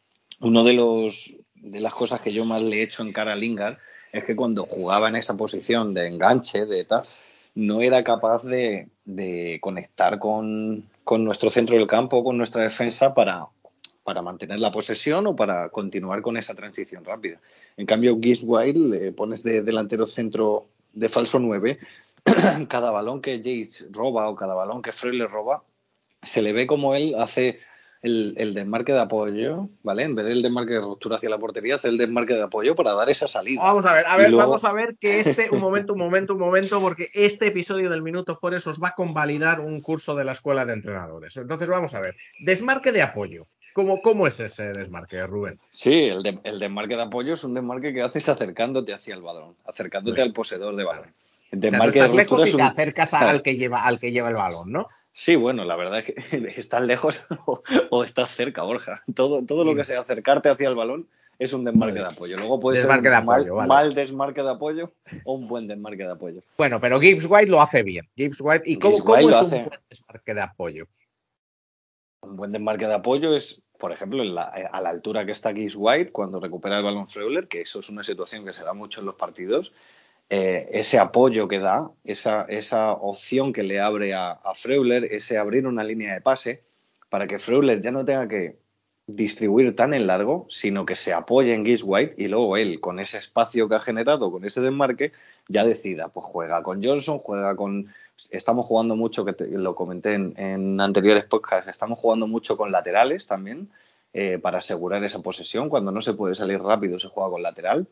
uno 0.40 0.64
de 0.64 0.72
los 0.72 1.34
de 1.54 1.80
las 1.80 1.94
cosas 1.94 2.20
que 2.20 2.32
yo 2.32 2.44
más 2.44 2.62
le 2.62 2.78
he 2.78 2.82
hecho 2.82 3.02
en 3.02 3.12
cara 3.12 3.32
a 3.32 3.36
Lingard 3.36 3.78
es 4.12 4.24
que 4.24 4.36
cuando 4.36 4.66
jugaba 4.66 5.08
en 5.08 5.16
esa 5.16 5.36
posición 5.36 5.94
de 5.94 6.06
enganche, 6.06 6.66
de 6.66 6.84
tal, 6.84 7.02
no 7.54 7.80
era 7.80 8.04
capaz 8.04 8.44
de, 8.44 8.88
de 9.04 9.58
conectar 9.60 10.18
con, 10.18 10.88
con 11.04 11.24
nuestro 11.24 11.50
centro 11.50 11.76
del 11.76 11.86
campo, 11.86 12.22
con 12.22 12.36
nuestra 12.36 12.62
defensa 12.62 13.14
para, 13.14 13.46
para 14.04 14.22
mantener 14.22 14.60
la 14.60 14.70
posesión 14.70 15.26
o 15.26 15.36
para 15.36 15.70
continuar 15.70 16.22
con 16.22 16.36
esa 16.36 16.54
transición 16.54 17.04
rápida. 17.04 17.40
En 17.76 17.86
cambio, 17.86 18.18
Gibbs 18.20 18.42
White 18.42 18.78
le 18.78 19.12
pones 19.12 19.42
de 19.42 19.62
delantero 19.62 20.06
centro 20.06 20.68
de 20.92 21.08
falso 21.08 21.38
9, 21.38 21.78
cada 22.68 22.90
balón 22.90 23.20
que 23.22 23.36
Jace 23.38 23.86
roba 23.90 24.28
o 24.28 24.36
cada 24.36 24.54
balón 24.54 24.82
que 24.82 24.92
Freuler 24.92 25.30
roba, 25.30 25.62
se 26.22 26.42
le 26.42 26.52
ve 26.52 26.66
como 26.66 26.94
él 26.94 27.14
hace 27.18 27.60
el, 28.02 28.34
el 28.36 28.54
desmarque 28.54 28.92
de 28.92 29.00
apoyo, 29.00 29.68
¿vale? 29.82 30.04
En 30.04 30.14
vez 30.14 30.26
del 30.26 30.42
desmarque 30.42 30.74
de 30.74 30.80
ruptura 30.80 31.16
hacia 31.16 31.30
la 31.30 31.38
portería, 31.38 31.76
hace 31.76 31.88
el 31.88 31.98
desmarque 31.98 32.34
de 32.34 32.42
apoyo 32.42 32.74
para 32.74 32.94
dar 32.94 33.08
esa 33.10 33.26
salida. 33.26 33.62
Vamos 33.62 33.84
a 33.86 33.94
ver, 33.94 34.06
a 34.06 34.16
ver, 34.16 34.30
luego- 34.30 34.46
vamos 34.48 34.64
a 34.64 34.72
ver 34.72 34.96
que 34.98 35.18
este, 35.20 35.48
un 35.50 35.60
momento, 35.60 35.92
un 35.94 35.98
momento, 35.98 36.34
un 36.34 36.40
momento, 36.40 36.80
porque 36.80 37.08
este 37.14 37.46
episodio 37.48 37.90
del 37.90 38.02
Minuto 38.02 38.36
Forest 38.36 38.66
os 38.68 38.80
va 38.82 38.88
a 38.88 38.94
convalidar 38.94 39.60
un 39.60 39.80
curso 39.80 40.14
de 40.14 40.24
la 40.24 40.32
escuela 40.32 40.64
de 40.64 40.74
entrenadores. 40.74 41.36
Entonces 41.36 41.68
vamos 41.68 41.94
a 41.94 42.00
ver, 42.00 42.16
desmarque 42.40 42.92
de 42.92 43.02
apoyo. 43.02 43.46
¿Cómo, 43.72 44.00
cómo 44.00 44.26
es 44.26 44.40
ese 44.40 44.72
desmarque, 44.72 45.26
Rubén? 45.26 45.58
Sí, 45.68 46.04
el, 46.08 46.22
de- 46.22 46.38
el 46.44 46.58
desmarque 46.58 46.96
de 46.96 47.02
apoyo 47.02 47.34
es 47.34 47.44
un 47.44 47.52
desmarque 47.54 47.92
que 47.92 48.02
haces 48.02 48.28
acercándote 48.28 48.94
hacia 48.94 49.14
el 49.14 49.20
balón, 49.22 49.54
acercándote 49.66 50.22
al 50.22 50.32
poseedor 50.32 50.76
de 50.76 50.84
balón. 50.84 51.14
O 51.46 51.48
sea, 51.50 51.58
desmarque 51.60 51.98
estás 51.98 52.10
de 52.10 52.16
lejos 52.16 52.46
y 52.46 52.50
te 52.50 52.56
un- 52.56 52.62
acercas 52.62 53.14
a- 53.14 53.30
al 53.30 53.42
que 53.42 53.56
lleva, 53.56 53.84
al 53.84 53.98
que 54.00 54.10
lleva 54.12 54.28
el 54.28 54.34
balón, 54.34 54.72
¿no? 54.72 54.88
Sí, 55.12 55.36
bueno, 55.36 55.64
la 55.64 55.76
verdad 55.76 56.00
es 56.00 56.04
que 56.06 56.14
estás 56.60 56.86
lejos 56.86 57.24
o, 57.46 57.62
o 57.90 58.04
estás 58.04 58.30
cerca, 58.30 58.62
Borja. 58.62 59.02
Todo, 59.14 59.44
todo 59.44 59.64
lo 59.64 59.74
que 59.74 59.84
sea 59.84 60.00
acercarte 60.00 60.48
hacia 60.48 60.68
el 60.68 60.74
balón 60.74 61.08
es 61.38 61.52
un 61.52 61.64
desmarque 61.64 61.98
Vale. 62.00 62.08
de 62.08 62.14
apoyo. 62.14 62.36
Luego 62.38 62.58
puede 62.60 62.78
Desmarque 62.78 63.04
ser 63.08 63.12
de 63.12 63.18
un 63.20 63.26
mal, 63.26 63.40
apoyo, 63.40 63.54
vale. 63.54 63.68
mal 63.68 63.94
desmarque 63.94 64.42
de 64.42 64.50
apoyo 64.50 64.92
o 65.24 65.34
un 65.34 65.46
buen 65.48 65.68
desmarque 65.68 66.02
de 66.04 66.12
apoyo. 66.12 66.42
Bueno, 66.58 66.80
pero 66.80 66.98
Gibbs 67.00 67.26
White 67.28 67.50
lo 67.50 67.60
hace 67.60 67.82
bien. 67.82 68.08
Gibbs 68.16 68.40
White, 68.40 68.62
¿y 68.66 68.78
cómo, 68.78 68.98
cómo 69.00 69.14
White 69.18 69.24
es 69.26 69.30
lo 69.30 69.38
un 69.40 69.46
hace. 69.46 69.56
buen 69.64 69.80
desmarque 69.90 70.34
de 70.34 70.40
apoyo? 70.40 70.86
Un 72.22 72.36
buen 72.36 72.52
desmarque 72.52 72.86
de 72.86 72.94
apoyo 72.94 73.36
es, 73.36 73.62
por 73.78 73.92
ejemplo, 73.92 74.22
en 74.22 74.34
la- 74.34 74.44
a 74.44 74.80
la 74.80 74.88
altura 74.90 75.24
que 75.26 75.32
está 75.32 75.52
Gibbs 75.54 75.74
White 75.76 76.10
cuando 76.10 76.40
recupera 76.40 76.78
el 76.78 76.84
balón 76.84 77.06
Freuler, 77.06 77.46
que 77.48 77.60
eso 77.60 77.78
es 77.80 77.88
una 77.88 78.02
situación 78.02 78.44
que 78.44 78.52
se 78.52 78.64
da 78.64 78.72
mucho 78.72 79.00
en 79.00 79.06
los 79.06 79.14
partidos. 79.14 79.72
Eh, 80.30 80.68
ese 80.72 80.98
apoyo 80.98 81.48
que 81.48 81.58
da, 81.58 81.90
esa, 82.04 82.42
esa 82.48 82.92
opción 82.92 83.52
que 83.52 83.62
le 83.62 83.80
abre 83.80 84.14
a, 84.14 84.38
Freuler, 84.54 85.04
ese 85.04 85.38
abrir 85.38 85.66
una 85.66 85.84
línea 85.84 86.14
de 86.14 86.20
pase, 86.20 86.62
para 87.08 87.26
que 87.26 87.38
Freuler 87.38 87.80
ya 87.80 87.90
no 87.92 88.04
tenga 88.04 88.26
que 88.28 88.58
distribuir 89.06 89.76
tan 89.76 89.94
en 89.94 90.08
largo, 90.08 90.46
sino 90.48 90.84
que 90.84 90.96
se 90.96 91.12
apoye 91.12 91.54
en 91.54 91.64
Gibbs 91.64 91.84
White 91.84 92.14
y 92.18 92.26
luego 92.26 92.56
él, 92.56 92.80
con 92.80 92.98
ese 92.98 93.18
espacio 93.18 93.68
que 93.68 93.76
ha 93.76 93.80
generado, 93.80 94.32
con 94.32 94.44
ese 94.44 94.60
desmarque, 94.60 95.12
ya 95.48 95.64
decida, 95.64 96.08
pues 96.08 96.26
juega 96.26 96.62
con 96.62 96.82
Johnson, 96.82 97.18
juega 97.18 97.54
con... 97.54 97.86
Estamos 98.30 98.66
jugando 98.66 98.96
mucho, 98.96 99.24
que 99.24 99.34
te- 99.34 99.46
lo 99.46 99.74
comenté 99.76 100.14
en, 100.14 100.34
en 100.38 100.80
anteriores 100.80 101.24
podcasts, 101.26 101.68
estamos 101.70 101.98
jugando 102.00 102.26
mucho 102.26 102.56
con 102.56 102.72
laterales 102.72 103.26
también, 103.28 103.68
eh, 104.12 104.38
para 104.40 104.58
asegurar 104.58 105.04
esa 105.04 105.20
posesión. 105.20 105.68
Cuando 105.68 105.92
no 105.92 106.00
se 106.00 106.14
puede 106.14 106.34
salir 106.34 106.60
rápido, 106.60 106.98
se 106.98 107.08
juega 107.08 107.30
con 107.30 107.42
lateral. 107.42 107.86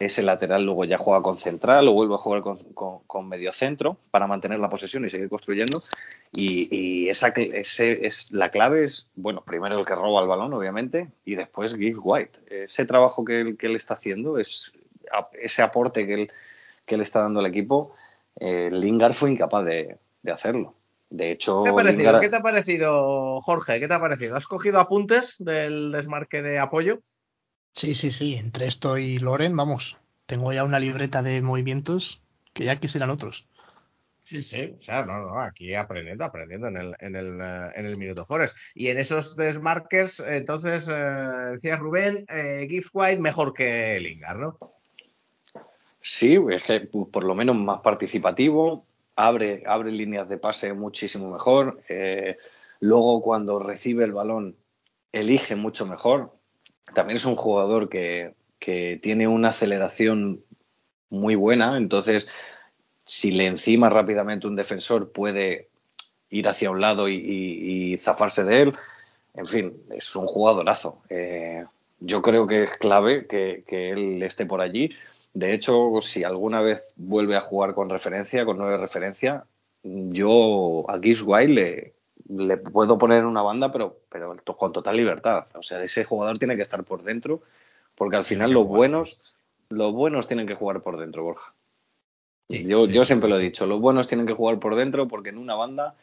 Ese 0.00 0.22
lateral 0.22 0.64
luego 0.64 0.84
ya 0.84 0.96
juega 0.96 1.22
con 1.22 1.38
central 1.38 1.88
o 1.88 1.92
vuelve 1.92 2.14
a 2.14 2.18
jugar 2.18 2.40
con, 2.42 2.56
con, 2.72 3.00
con 3.00 3.28
medio 3.28 3.50
centro 3.52 3.96
para 4.12 4.28
mantener 4.28 4.60
la 4.60 4.70
posesión 4.70 5.04
y 5.04 5.08
seguir 5.10 5.28
construyendo. 5.28 5.78
Y, 6.32 6.68
y 6.74 7.08
esa 7.08 7.28
ese 7.28 8.06
es 8.06 8.30
la 8.30 8.50
clave 8.52 8.84
es, 8.84 9.08
bueno, 9.16 9.42
primero 9.44 9.76
el 9.76 9.84
que 9.84 9.96
roba 9.96 10.22
el 10.22 10.28
balón, 10.28 10.52
obviamente, 10.52 11.08
y 11.24 11.34
después 11.34 11.74
Gibbs 11.74 11.98
White. 12.00 12.38
Ese 12.48 12.86
trabajo 12.86 13.24
que 13.24 13.40
él, 13.40 13.56
que 13.56 13.66
él 13.66 13.74
está 13.74 13.94
haciendo, 13.94 14.38
es 14.38 14.72
ese 15.32 15.62
aporte 15.62 16.06
que 16.06 16.14
él, 16.14 16.32
que 16.86 16.94
él 16.94 17.00
está 17.00 17.20
dando 17.22 17.40
al 17.40 17.46
equipo, 17.46 17.92
eh, 18.38 18.68
Lingard 18.70 19.14
fue 19.14 19.32
incapaz 19.32 19.64
de, 19.64 19.98
de 20.22 20.32
hacerlo. 20.32 20.74
De 21.10 21.32
hecho, 21.32 21.64
¿Qué 21.64 21.70
te, 21.70 21.70
ha 21.70 21.74
parecido? 21.74 22.12
Lingard- 22.12 22.20
¿Qué 22.20 22.28
te 22.28 22.36
ha 22.36 22.42
parecido, 22.42 23.40
Jorge? 23.40 23.80
¿Qué 23.80 23.88
te 23.88 23.94
ha 23.94 24.00
parecido? 24.00 24.36
¿Has 24.36 24.46
cogido 24.46 24.78
apuntes 24.78 25.34
del 25.40 25.90
desmarque 25.90 26.40
de 26.40 26.60
apoyo? 26.60 27.00
Sí, 27.78 27.94
sí, 27.94 28.10
sí. 28.10 28.34
Entre 28.34 28.66
esto 28.66 28.98
y 28.98 29.18
Loren, 29.18 29.54
vamos. 29.56 29.98
Tengo 30.26 30.52
ya 30.52 30.64
una 30.64 30.80
libreta 30.80 31.22
de 31.22 31.40
movimientos 31.42 32.24
que 32.52 32.64
ya 32.64 32.74
quisieran 32.74 33.08
otros. 33.08 33.46
Sí, 34.20 34.42
sí, 34.42 34.74
o 34.76 34.82
sea, 34.82 35.06
no, 35.06 35.20
no, 35.20 35.40
aquí 35.40 35.76
aprendiendo, 35.76 36.24
aprendiendo 36.24 36.66
en 36.66 36.76
el, 36.76 36.96
en 36.98 37.14
el, 37.14 37.40
eh, 37.40 37.70
en 37.76 37.86
el 37.86 37.96
Minuto 37.96 38.26
Forest. 38.26 38.56
Y 38.74 38.88
en 38.88 38.98
esos 38.98 39.36
desmarques, 39.36 40.18
entonces, 40.18 40.88
eh, 40.88 41.52
decía 41.52 41.76
Rubén, 41.76 42.26
eh, 42.28 42.66
Gibbs 42.68 42.90
White 42.92 43.20
mejor 43.20 43.54
que 43.54 44.00
Lingard, 44.00 44.38
¿no? 44.38 44.54
Sí, 46.00 46.36
es 46.50 46.64
que 46.64 46.80
por 46.80 47.22
lo 47.22 47.36
menos 47.36 47.54
más 47.54 47.78
participativo, 47.78 48.86
abre, 49.14 49.62
abre 49.66 49.92
líneas 49.92 50.28
de 50.28 50.38
pase 50.38 50.72
muchísimo 50.72 51.30
mejor. 51.30 51.80
eh, 51.88 52.38
luego, 52.80 53.22
cuando 53.22 53.60
recibe 53.60 54.04
el 54.04 54.12
balón, 54.12 54.56
elige 55.12 55.54
mucho 55.54 55.86
mejor. 55.86 56.37
También 56.94 57.16
es 57.16 57.24
un 57.24 57.36
jugador 57.36 57.88
que, 57.88 58.34
que 58.58 58.98
tiene 59.02 59.28
una 59.28 59.48
aceleración 59.48 60.42
muy 61.10 61.34
buena, 61.36 61.78
entonces, 61.78 62.28
si 63.04 63.30
le 63.32 63.46
encima 63.46 63.88
rápidamente 63.90 64.46
un 64.46 64.56
defensor, 64.56 65.12
puede 65.12 65.68
ir 66.30 66.48
hacia 66.48 66.70
un 66.70 66.80
lado 66.80 67.08
y, 67.08 67.14
y- 67.16 67.98
zafarse 67.98 68.44
de 68.44 68.62
él. 68.62 68.74
En 69.34 69.46
fin, 69.46 69.74
es 69.90 70.14
un 70.16 70.26
jugadorazo. 70.26 71.02
Eh, 71.10 71.64
yo 72.00 72.22
creo 72.22 72.46
que 72.46 72.64
es 72.64 72.70
clave 72.78 73.26
que, 73.26 73.64
que 73.66 73.90
él 73.90 74.22
esté 74.22 74.46
por 74.46 74.60
allí. 74.60 74.90
De 75.34 75.54
hecho, 75.54 76.00
si 76.02 76.24
alguna 76.24 76.60
vez 76.60 76.92
vuelve 76.96 77.36
a 77.36 77.40
jugar 77.40 77.74
con 77.74 77.90
referencia, 77.90 78.44
con 78.44 78.58
nueve 78.58 78.78
referencia, 78.78 79.44
yo 79.82 80.88
a 80.90 80.98
Gibbs 81.00 81.22
White 81.24 81.52
le, 81.52 81.94
le 82.28 82.56
puedo 82.58 82.98
poner 82.98 83.18
en 83.18 83.26
una 83.26 83.42
banda, 83.42 83.72
pero, 83.72 83.98
pero 84.08 84.36
con 84.56 84.72
total 84.72 84.96
libertad. 84.96 85.46
O 85.54 85.62
sea, 85.62 85.82
ese 85.82 86.04
jugador 86.04 86.38
tiene 86.38 86.56
que 86.56 86.62
estar 86.62 86.84
por 86.84 87.02
dentro, 87.02 87.42
porque 87.94 88.16
al 88.16 88.24
final 88.24 88.52
los 88.52 88.66
buenos, 88.66 89.36
los 89.70 89.92
buenos 89.92 90.26
tienen 90.26 90.46
que 90.46 90.54
jugar 90.54 90.82
por 90.82 90.98
dentro, 90.98 91.24
Borja. 91.24 91.52
Sí, 92.48 92.64
yo 92.64 92.84
sí, 92.84 92.92
yo 92.92 93.04
siempre 93.04 93.28
sí. 93.28 93.34
lo 93.34 93.40
he 93.40 93.42
dicho, 93.42 93.66
los 93.66 93.80
buenos 93.80 94.08
tienen 94.08 94.26
que 94.26 94.32
jugar 94.34 94.58
por 94.58 94.74
dentro 94.74 95.06
porque 95.06 95.28
en 95.28 95.38
una 95.38 95.54
banda 95.54 95.96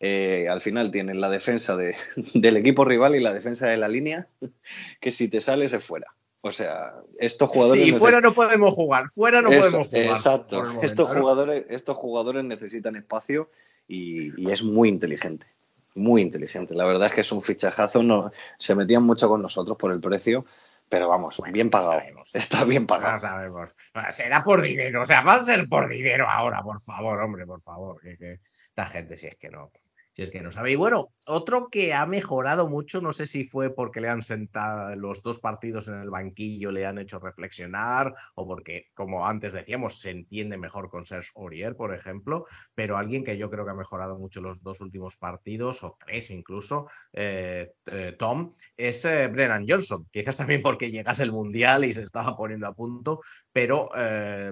eh, 0.00 0.48
al 0.50 0.60
final 0.60 0.90
tienen 0.90 1.20
la 1.20 1.30
defensa 1.30 1.76
de- 1.76 1.96
del 2.34 2.56
equipo 2.56 2.84
rival 2.84 3.14
y 3.14 3.20
la 3.20 3.32
defensa 3.32 3.68
de 3.68 3.76
la 3.76 3.88
línea, 3.88 4.26
que 5.00 5.12
si 5.12 5.28
te 5.28 5.40
sales 5.40 5.72
es 5.72 5.84
fuera. 5.84 6.08
O 6.44 6.50
sea, 6.50 6.94
estos 7.20 7.48
jugadores... 7.50 7.84
Sí, 7.84 7.92
fuera 7.92 8.20
no 8.20 8.32
podemos 8.32 8.74
jugar, 8.74 9.08
fuera 9.10 9.40
no 9.42 9.48
Eso, 9.48 9.60
podemos 9.60 9.88
jugar. 9.88 10.06
Exacto. 10.06 10.62
momento, 10.64 10.86
estos, 10.86 11.08
jugadores, 11.08 11.64
estos 11.68 11.96
jugadores 11.96 12.44
necesitan 12.44 12.96
espacio 12.96 13.48
y, 13.86 14.40
y 14.40 14.50
es 14.50 14.64
muy 14.64 14.88
inteligente. 14.88 15.46
Muy 15.94 16.22
inteligente. 16.22 16.74
La 16.74 16.84
verdad 16.84 17.08
es 17.08 17.12
que 17.14 17.20
es 17.22 17.32
un 17.32 17.42
fichajazo. 17.42 18.02
No, 18.02 18.30
se 18.58 18.74
metían 18.74 19.02
mucho 19.02 19.28
con 19.28 19.42
nosotros 19.42 19.76
por 19.76 19.92
el 19.92 20.00
precio, 20.00 20.44
pero 20.88 21.08
vamos, 21.08 21.36
Bueno, 21.38 21.52
bien 21.52 21.70
pagado. 21.70 21.92
sabemos. 21.92 22.34
Está 22.34 22.64
bien 22.64 22.82
No 22.82 22.86
pagado. 22.86 23.18
sabemos. 23.18 23.74
Será 24.10 24.42
por 24.42 24.62
dinero, 24.62 25.02
o 25.02 25.04
sea, 25.04 25.22
va 25.22 25.34
a 25.34 25.44
ser 25.44 25.68
por 25.68 25.88
dinero 25.88 26.26
ahora, 26.28 26.62
por 26.62 26.80
favor, 26.80 27.20
hombre, 27.20 27.46
por 27.46 27.60
favor. 27.60 28.00
Que, 28.00 28.16
que 28.16 28.40
esta 28.68 28.86
gente, 28.86 29.16
si 29.16 29.26
es 29.26 29.36
que 29.36 29.50
no, 29.50 29.70
si 30.14 30.22
es 30.22 30.30
que 30.30 30.42
no 30.42 30.50
sabe. 30.50 30.72
Y 30.72 30.76
bueno, 30.76 31.12
otro 31.26 31.68
que 31.70 31.94
ha 31.94 32.06
mejorado 32.06 32.68
mucho, 32.68 33.00
no 33.00 33.12
sé 33.12 33.26
si 33.26 33.44
fue 33.44 33.74
porque 33.74 34.00
le 34.00 34.08
han 34.08 34.22
sentado 34.22 34.94
los 34.96 35.22
dos 35.22 35.40
partidos 35.40 35.88
en 35.88 36.00
el 36.00 36.10
banquillo, 36.10 36.70
le 36.70 36.86
han 36.86 36.98
hecho 36.98 37.18
reflexionar, 37.18 38.14
o 38.34 38.46
porque, 38.46 38.86
como 38.94 39.26
antes 39.26 39.52
decíamos, 39.52 40.00
se 40.00 40.10
entiende 40.10 40.58
mejor 40.58 40.90
con 40.90 41.04
Serge 41.04 41.30
Aurier, 41.36 41.76
por 41.76 41.94
ejemplo, 41.94 42.46
pero 42.74 42.96
alguien 42.96 43.24
que 43.24 43.38
yo 43.38 43.50
creo 43.50 43.64
que 43.64 43.70
ha 43.70 43.74
mejorado 43.74 44.18
mucho 44.18 44.40
los 44.40 44.62
dos 44.62 44.80
últimos 44.80 45.16
partidos, 45.16 45.82
o 45.82 45.96
tres 45.98 46.30
incluso, 46.30 46.86
eh, 47.12 47.72
eh, 47.86 48.14
Tom, 48.18 48.50
es 48.76 49.04
eh, 49.04 49.28
Brennan 49.28 49.66
Johnson. 49.66 50.06
Quizás 50.10 50.36
también 50.36 50.62
porque 50.62 50.90
llegase 50.90 51.22
el 51.22 51.32
Mundial 51.32 51.84
y 51.84 51.92
se 51.92 52.02
estaba 52.02 52.36
poniendo 52.36 52.66
a 52.66 52.74
punto, 52.74 53.20
pero 53.52 53.90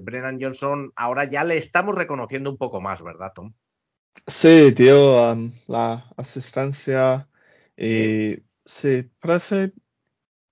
Brennan 0.02 0.38
Johnson 0.40 0.92
ahora 0.96 1.24
ya 1.24 1.44
le 1.44 1.56
estamos 1.56 1.94
reconociendo 1.94 2.50
un 2.50 2.56
poco 2.56 2.80
más, 2.80 3.02
¿verdad, 3.02 3.32
Tom? 3.34 3.52
Sí, 4.26 4.70
dio 4.72 4.96
um, 5.32 5.50
la 5.68 6.06
asistencia 6.16 7.28
y 7.76 8.36
sí, 8.64 9.02
parece, 9.20 9.72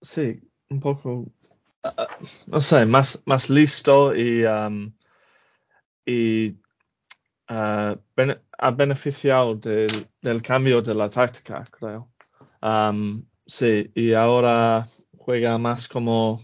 sí, 0.03 0.41
un 0.71 0.81
poco, 0.81 1.27
ah, 1.85 1.95
ah, 1.99 2.09
no 2.49 2.61
sé, 2.61 2.87
más, 2.87 3.23
más 3.27 3.51
listo 3.51 4.15
y, 4.17 4.45
um, 4.45 4.93
y 6.07 6.57
bene- 8.17 8.41
ha 8.59 8.71
beneficiado 8.71 9.55
del, 9.55 10.09
del 10.21 10.43
cambio 10.43 10.83
de 10.83 10.95
la 10.95 11.09
táctica, 11.09 11.65
creo. 11.71 12.11
Um, 12.63 13.25
sí, 13.47 13.91
y 13.95 14.13
ahora 14.13 14.87
juega 15.17 15.59
más 15.59 15.89
como, 15.89 16.43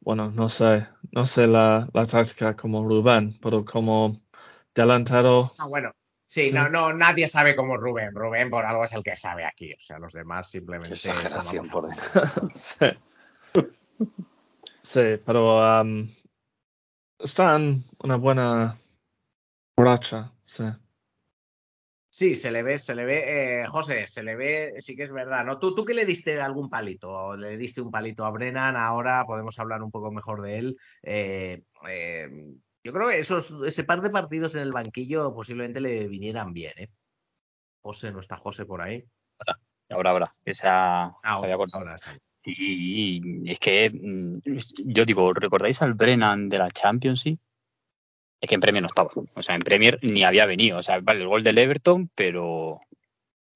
bueno, 0.00 0.30
no 0.30 0.48
sé, 0.48 0.86
no 1.12 1.26
sé 1.26 1.46
la, 1.46 1.88
la 1.92 2.06
táctica 2.06 2.54
como 2.56 2.86
Rubén, 2.86 3.38
pero 3.42 3.64
como 3.64 4.14
delantero. 4.74 5.52
Ah, 5.58 5.66
bueno. 5.66 5.92
Sí, 6.26 6.44
Sí. 6.44 6.52
No, 6.52 6.68
no, 6.68 6.92
nadie 6.92 7.28
sabe 7.28 7.54
cómo 7.54 7.76
es 7.76 7.80
Rubén. 7.80 8.14
Rubén 8.14 8.50
por 8.50 8.64
algo 8.64 8.84
es 8.84 8.92
el 8.92 9.02
que 9.02 9.16
sabe 9.16 9.44
aquí. 9.44 9.72
O 9.72 9.78
sea, 9.78 9.98
los 9.98 10.12
demás 10.12 10.50
simplemente. 10.50 10.94
exageración 10.94 11.66
por 11.68 11.88
Sí. 12.54 12.86
Sí, 14.82 15.20
pero 15.24 15.80
um, 15.80 16.08
está 17.18 17.56
en 17.56 17.82
una 18.04 18.16
buena 18.16 18.76
racha, 19.76 20.32
sí. 20.44 20.64
Sí, 22.08 22.34
se 22.34 22.50
le 22.50 22.62
ve, 22.62 22.78
se 22.78 22.94
le 22.94 23.04
ve, 23.04 23.62
eh, 23.62 23.66
José, 23.66 24.06
se 24.06 24.22
le 24.22 24.36
ve, 24.36 24.76
sí 24.78 24.96
que 24.96 25.02
es 25.02 25.12
verdad, 25.12 25.44
¿no? 25.44 25.58
¿Tú, 25.58 25.74
tú 25.74 25.84
que 25.84 25.92
le 25.92 26.06
diste 26.06 26.40
algún 26.40 26.70
palito? 26.70 27.36
¿Le 27.36 27.58
diste 27.58 27.82
un 27.82 27.90
palito 27.90 28.24
a 28.24 28.30
Brennan? 28.30 28.76
Ahora 28.76 29.24
podemos 29.26 29.58
hablar 29.58 29.82
un 29.82 29.90
poco 29.90 30.10
mejor 30.10 30.40
de 30.40 30.58
él. 30.58 30.76
Eh, 31.02 31.62
eh, 31.88 32.30
yo 32.86 32.92
creo 32.92 33.08
que 33.08 33.18
esos, 33.18 33.52
ese 33.66 33.82
par 33.82 34.00
de 34.00 34.10
partidos 34.10 34.54
en 34.54 34.62
el 34.62 34.70
banquillo 34.70 35.34
posiblemente 35.34 35.80
le 35.80 36.06
vinieran 36.06 36.52
bien, 36.52 36.72
¿eh? 36.76 36.88
José, 37.82 38.12
¿no 38.12 38.20
está 38.20 38.36
José 38.36 38.64
por 38.64 38.80
ahí? 38.80 39.04
Ahora, 39.90 40.10
ahora, 40.10 40.34
ha, 40.46 40.54
se 40.54 40.68
Ahora, 40.68 41.54
ahora 41.72 41.94
estamos. 41.96 42.34
Y 42.44 43.50
es 43.50 43.58
que 43.58 43.90
mm, 43.90 44.38
yo 44.84 45.04
digo, 45.04 45.32
¿recordáis 45.32 45.82
al 45.82 45.94
Brennan 45.94 46.48
de 46.48 46.58
la 46.58 46.70
Championship? 46.70 47.40
Es 48.40 48.48
que 48.48 48.54
en 48.54 48.60
Premier 48.60 48.82
no 48.82 48.86
estaba. 48.86 49.10
O 49.34 49.42
sea, 49.42 49.56
en 49.56 49.62
Premier 49.62 49.98
ni 50.02 50.22
había 50.22 50.46
venido. 50.46 50.78
O 50.78 50.82
sea, 50.82 51.00
vale, 51.00 51.22
el 51.22 51.28
gol 51.28 51.42
del 51.42 51.58
Everton, 51.58 52.08
pero 52.14 52.80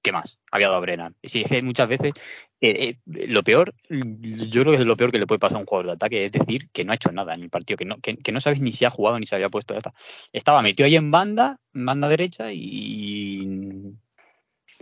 ¿qué 0.02 0.12
más? 0.12 0.38
Había 0.50 0.68
dado 0.68 0.80
Brennan. 0.80 1.14
Sí, 1.22 1.42
es 1.42 1.48
que 1.48 1.62
muchas 1.62 1.88
veces 1.88 2.12
eh, 2.60 2.96
eh, 3.06 3.26
lo 3.28 3.42
peor, 3.42 3.74
yo 3.88 4.62
creo 4.62 4.72
que 4.72 4.80
es 4.80 4.86
lo 4.86 4.96
peor 4.96 5.12
que 5.12 5.18
le 5.18 5.26
puede 5.26 5.38
pasar 5.38 5.56
a 5.56 5.60
un 5.60 5.66
jugador 5.66 5.86
de 5.86 5.92
ataque, 5.92 6.26
es 6.26 6.32
decir, 6.32 6.68
que 6.72 6.84
no 6.84 6.92
ha 6.92 6.96
hecho 6.96 7.12
nada 7.12 7.34
en 7.34 7.42
el 7.42 7.50
partido, 7.50 7.76
que 7.76 7.84
no, 7.84 7.98
que, 7.98 8.16
que 8.16 8.32
no 8.32 8.40
sabes 8.40 8.60
ni 8.60 8.72
si 8.72 8.84
ha 8.84 8.90
jugado 8.90 9.18
ni 9.18 9.26
se 9.26 9.34
había 9.34 9.48
puesto. 9.48 9.74
ya 9.74 9.78
está. 9.78 9.94
Estaba 10.32 10.62
metido 10.62 10.86
ahí 10.86 10.96
en 10.96 11.10
banda, 11.10 11.56
en 11.74 11.86
banda 11.86 12.08
derecha, 12.08 12.52
y, 12.52 13.94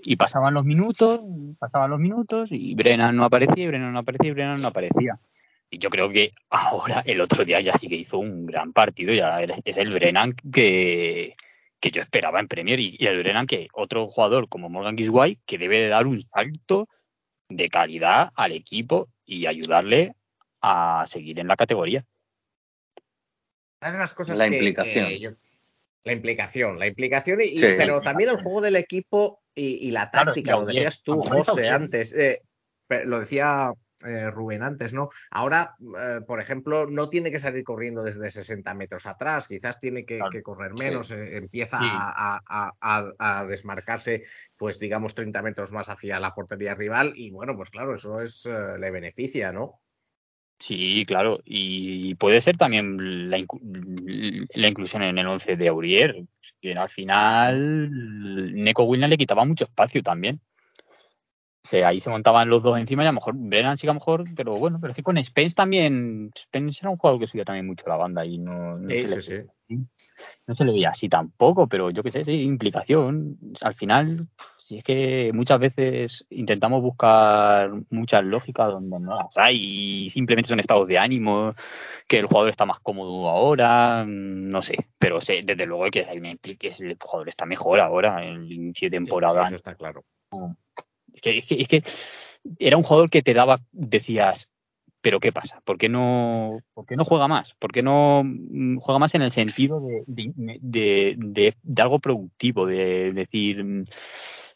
y 0.02 0.16
pasaban 0.16 0.54
los 0.54 0.64
minutos, 0.64 1.20
pasaban 1.58 1.90
los 1.90 2.00
minutos, 2.00 2.50
y 2.52 2.74
Brennan 2.74 3.16
no 3.16 3.24
aparecía, 3.24 3.64
y 3.64 3.66
Brennan 3.68 3.92
no 3.92 4.00
aparecía, 4.00 4.30
y 4.30 4.34
Brennan 4.34 4.62
no 4.62 4.68
aparecía. 4.68 5.18
Y 5.70 5.78
yo 5.78 5.90
creo 5.90 6.10
que 6.10 6.32
ahora, 6.48 7.02
el 7.04 7.20
otro 7.20 7.44
día 7.44 7.60
ya 7.60 7.76
sí 7.76 7.88
que 7.88 7.96
hizo 7.96 8.18
un 8.18 8.46
gran 8.46 8.72
partido, 8.72 9.12
ya 9.12 9.40
es 9.40 9.76
el 9.76 9.92
Brennan 9.92 10.34
que, 10.52 11.34
que 11.80 11.90
yo 11.90 12.02
esperaba 12.02 12.40
en 12.40 12.48
Premier 12.48 12.80
y, 12.80 12.96
y 12.98 13.06
el 13.06 13.18
Brennan 13.18 13.46
que 13.46 13.68
otro 13.72 14.08
jugador 14.08 14.48
como 14.48 14.68
Morgan 14.68 14.96
Gisway 14.96 15.38
que 15.46 15.58
debe 15.58 15.78
de 15.78 15.88
dar 15.88 16.06
un 16.06 16.20
salto 16.20 16.88
de 17.48 17.68
calidad 17.68 18.30
al 18.34 18.52
equipo 18.52 19.08
y 19.24 19.46
ayudarle 19.46 20.14
a 20.60 21.04
seguir 21.06 21.38
en 21.38 21.48
la 21.48 21.56
categoría. 21.56 22.04
Una 23.80 23.92
de 23.92 23.98
las 23.98 24.12
cosas 24.12 24.38
La 24.38 24.48
que, 24.48 24.54
implicación. 24.56 25.06
eh, 25.06 25.20
yo- 25.20 25.30
la 26.04 26.12
implicación, 26.12 26.78
la 26.78 26.86
implicación, 26.86 27.40
y, 27.40 27.44
y- 27.44 27.58
Sí. 27.58 27.66
pero 27.76 28.00
también 28.00 28.30
el 28.30 28.36
juego 28.36 28.60
del 28.60 28.76
equipo 28.76 29.42
y, 29.54 29.86
y 29.86 29.90
la 29.90 30.10
táctica, 30.10 30.56
lo 30.56 30.64
decías 30.66 31.02
tú, 31.02 31.20
José, 31.20 31.68
antes, 31.68 32.12
eh, 32.12 32.40
lo 33.04 33.20
decía 33.20 33.72
eh, 34.06 34.30
Rubén 34.30 34.62
antes, 34.62 34.92
¿no? 34.92 35.08
Ahora, 35.30 35.74
eh, 35.98 36.20
por 36.26 36.40
ejemplo, 36.40 36.86
no 36.88 37.08
tiene 37.08 37.30
que 37.30 37.38
salir 37.38 37.64
corriendo 37.64 38.02
desde 38.04 38.30
60 38.30 38.72
metros 38.74 39.06
atrás, 39.06 39.48
quizás 39.48 39.78
tiene 39.78 40.04
que, 40.04 40.16
Claro. 40.18 40.30
que 40.30 40.42
correr 40.42 40.72
Sí. 40.76 40.84
menos, 40.84 41.10
eh, 41.10 41.36
empieza 41.36 41.78
Sí. 41.78 41.86
a, 41.90 42.36
a- 42.36 42.72
a- 42.80 43.02
a- 43.18 43.40
a 43.40 43.44
desmarcarse, 43.44 44.22
pues 44.56 44.78
digamos, 44.78 45.14
30 45.14 45.42
metros 45.42 45.72
más 45.72 45.88
hacia 45.88 46.20
la 46.20 46.34
portería 46.34 46.74
rival, 46.74 47.12
y 47.16 47.30
bueno, 47.30 47.56
pues 47.56 47.70
claro, 47.70 47.94
eso 47.94 48.20
es, 48.20 48.48
le 48.78 48.90
beneficia, 48.90 49.52
¿no? 49.52 49.80
Sí, 50.60 51.04
claro. 51.06 51.38
Y 51.44 52.16
puede 52.16 52.40
ser 52.40 52.56
también 52.56 53.30
la, 53.30 53.38
la 54.54 54.68
inclusión 54.68 55.04
en 55.04 55.16
el 55.18 55.26
11 55.28 55.56
de 55.56 55.68
Aurier, 55.68 56.24
que 56.60 56.72
al 56.72 56.88
final 56.90 58.52
Neko 58.54 58.82
Williams 58.82 59.10
le 59.10 59.16
quitaba 59.18 59.44
mucho 59.44 59.64
espacio 59.66 60.02
también. 60.02 60.40
O 61.68 61.70
sea, 61.70 61.88
ahí 61.88 62.00
se 62.00 62.08
montaban 62.08 62.48
los 62.48 62.62
dos 62.62 62.78
encima 62.78 63.02
y 63.02 63.06
a 63.06 63.10
lo 63.10 63.16
mejor 63.16 63.34
Brennan 63.36 63.76
sí 63.76 63.82
que 63.82 63.90
a 63.90 63.92
lo 63.92 64.00
mejor, 64.00 64.24
pero 64.34 64.56
bueno, 64.56 64.78
pero 64.80 64.92
es 64.92 64.96
que 64.96 65.02
con 65.02 65.22
Spence 65.22 65.54
también, 65.54 66.30
Spence 66.34 66.78
era 66.80 66.88
un 66.88 66.96
jugador 66.96 67.20
que 67.20 67.26
subía 67.26 67.44
también 67.44 67.66
mucho 67.66 67.84
la 67.86 67.98
banda 67.98 68.24
y 68.24 68.38
no, 68.38 68.78
no 68.78 68.88
Sí, 68.88 69.06
se 69.06 69.16
le 69.16 69.20
sí, 69.20 69.76
no 70.46 70.54
se 70.54 70.64
le 70.64 70.72
veía 70.72 70.88
así 70.88 71.10
tampoco, 71.10 71.66
pero 71.66 71.90
yo 71.90 72.02
qué 72.02 72.10
sé, 72.10 72.24
sí, 72.24 72.40
implicación. 72.40 73.36
Al 73.60 73.74
final, 73.74 74.28
si 74.56 74.78
es 74.78 74.82
que 74.82 75.30
muchas 75.34 75.60
veces 75.60 76.26
intentamos 76.30 76.80
buscar 76.80 77.70
muchas 77.90 78.24
lógicas 78.24 78.68
donde 78.68 78.98
no 78.98 79.16
las 79.16 79.36
hay 79.36 80.04
y 80.06 80.08
simplemente 80.08 80.48
son 80.48 80.60
estados 80.60 80.88
de 80.88 80.96
ánimo, 80.96 81.54
que 82.06 82.18
el 82.18 82.26
jugador 82.28 82.48
está 82.48 82.64
más 82.64 82.80
cómodo 82.80 83.28
ahora, 83.28 84.06
mm, 84.06 84.48
no 84.48 84.62
sé, 84.62 84.88
pero 84.98 85.20
sé, 85.20 85.42
desde 85.44 85.66
luego 85.66 85.84
que, 85.90 86.06
hay 86.06 86.16
una 86.16 86.34
que 86.36 86.72
el 86.78 86.96
jugador 86.98 87.28
está 87.28 87.44
mejor 87.44 87.78
ahora 87.80 88.24
en 88.24 88.36
el 88.36 88.52
inicio 88.52 88.86
de 88.88 88.96
temporada. 88.96 89.42
sí, 89.44 89.48
eso 89.48 89.56
está 89.56 89.74
claro. 89.74 90.02
Es 91.18 91.20
que, 91.22 91.38
es, 91.38 91.46
que, 91.46 91.54
es 91.60 91.68
que 91.68 91.82
era 92.64 92.76
un 92.76 92.84
jugador 92.84 93.10
que 93.10 93.22
te 93.22 93.34
daba, 93.34 93.60
decías, 93.72 94.48
pero 95.00 95.18
¿qué 95.18 95.32
pasa? 95.32 95.60
¿Por 95.64 95.78
qué 95.78 95.88
no, 95.88 96.60
por 96.74 96.86
qué 96.86 96.94
no 96.96 97.04
juega 97.04 97.26
más? 97.26 97.54
¿Por 97.58 97.72
qué 97.72 97.82
no 97.82 98.22
mm, 98.24 98.78
juega 98.78 98.98
más 99.00 99.14
en 99.16 99.22
el 99.22 99.30
sentido 99.32 99.80
de, 99.80 100.04
de, 100.06 100.32
de- 100.60 101.14
de- 101.18 101.56
de 101.62 101.82
algo 101.82 101.98
productivo? 101.98 102.66
De 102.66 103.12
decir, 103.12 103.64
mm, 103.64 103.84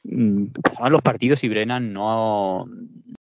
mm, 0.04 0.46
pasaban 0.62 0.92
los 0.92 1.02
partidos 1.02 1.42
y 1.44 1.48
Brennan 1.48 1.92
no... 1.92 2.64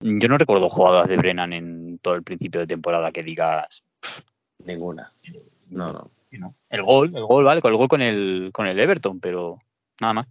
Yo 0.01 0.29
no 0.29 0.39
recuerdo 0.39 0.69
jugadas 0.69 1.09
de 1.09 1.17
Brennan 1.17 1.53
en 1.53 1.99
todo 1.99 2.15
el 2.15 2.23
principio 2.23 2.61
de 2.61 2.67
temporada 2.69 3.11
que 3.11 3.23
digas, 3.23 3.83
Ninguna. 4.65 5.11
No, 5.69 5.93
no. 5.93 6.11
no. 6.33 6.55
El 6.71 6.83
gol, 6.83 7.13
el 7.17 7.25
gol, 7.25 7.45
vale, 7.45 7.61
con 7.61 7.73
el 7.73 7.79
gol 7.79 7.89
con 7.89 8.03
el, 8.03 8.51
con 8.53 8.67
el 8.67 8.79
Everton, 8.79 9.19
pero 9.21 9.59
nada 10.01 10.13
más. 10.15 10.27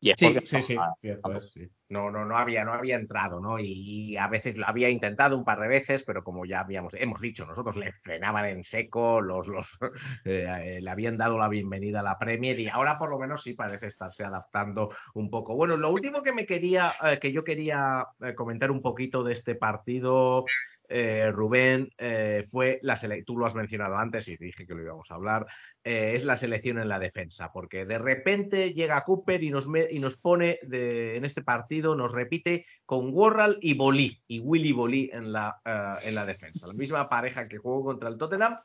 Y 0.00 0.10
es 0.10 0.16
Sí, 0.18 0.26
porque 0.26 0.46
sí, 0.46 0.62
sí, 0.62 0.76
ah, 0.78 0.94
cierto 1.00 1.32
es, 1.32 1.50
sí. 1.50 1.68
No, 1.90 2.10
no, 2.10 2.26
no 2.26 2.36
había, 2.36 2.64
no 2.64 2.74
había 2.74 2.96
entrado, 2.96 3.40
¿no? 3.40 3.58
Y, 3.58 4.16
a 4.18 4.28
veces 4.28 4.56
lo 4.58 4.68
había 4.68 4.90
intentado 4.90 5.36
un 5.36 5.44
par 5.44 5.58
de 5.58 5.68
veces, 5.68 6.04
pero 6.04 6.22
como 6.22 6.44
ya 6.44 6.60
habíamos, 6.60 6.92
hemos 6.94 7.20
dicho, 7.20 7.46
nosotros 7.46 7.76
le 7.76 7.92
frenaban 7.92 8.44
en 8.44 8.62
seco, 8.62 9.22
los, 9.22 9.48
los 9.48 9.78
eh, 10.24 10.46
eh, 10.46 10.80
le 10.82 10.90
habían 10.90 11.16
dado 11.16 11.38
la 11.38 11.48
bienvenida 11.48 12.00
a 12.00 12.02
la 12.02 12.18
Premier 12.18 12.60
y 12.60 12.68
ahora 12.68 12.98
por 12.98 13.08
lo 13.08 13.18
menos 13.18 13.42
sí 13.42 13.54
parece 13.54 13.86
estarse 13.86 14.24
adaptando 14.24 14.90
un 15.14 15.30
poco. 15.30 15.54
Bueno, 15.54 15.76
lo 15.78 15.90
último 15.90 16.22
que 16.22 16.32
me 16.32 16.44
quería, 16.44 16.94
eh, 17.02 17.18
que 17.18 17.32
yo 17.32 17.42
quería 17.42 18.06
eh, 18.20 18.34
comentar 18.34 18.70
un 18.70 18.82
poquito 18.82 19.24
de 19.24 19.32
este 19.32 19.54
partido, 19.54 20.44
eh, 20.88 21.30
Rubén, 21.30 21.92
eh, 21.98 22.44
fue 22.50 22.78
la 22.82 22.96
selección, 22.96 23.26
tú 23.26 23.36
lo 23.36 23.44
has 23.44 23.54
mencionado 23.54 23.96
antes 23.96 24.26
y 24.28 24.36
dije 24.38 24.66
que 24.66 24.74
lo 24.74 24.82
íbamos 24.82 25.10
a 25.10 25.16
hablar, 25.16 25.46
eh, 25.84 26.12
es 26.14 26.24
la 26.24 26.36
selección 26.36 26.78
en 26.78 26.88
la 26.88 26.98
defensa, 26.98 27.52
porque 27.52 27.84
de 27.84 27.98
repente 27.98 28.72
llega 28.72 29.04
Cooper 29.04 29.42
y 29.42 29.50
nos, 29.50 29.68
y 29.90 29.98
nos 29.98 30.16
pone 30.16 30.58
en 30.62 31.24
este 31.24 31.42
partido, 31.42 31.94
nos 31.94 32.12
repite 32.12 32.64
con 32.86 33.12
Worrell 33.12 33.58
y 33.60 33.74
Bolí, 33.74 34.22
y 34.26 34.40
Willy 34.40 34.72
Bolí 34.72 35.10
en 35.12 35.32
la, 35.32 35.60
en 36.04 36.14
la 36.14 36.24
defensa, 36.24 36.66
la 36.66 36.72
misma 36.72 37.08
pareja 37.08 37.48
que 37.48 37.58
jugó 37.58 37.84
contra 37.84 38.08
el 38.08 38.16
Tottenham. 38.16 38.56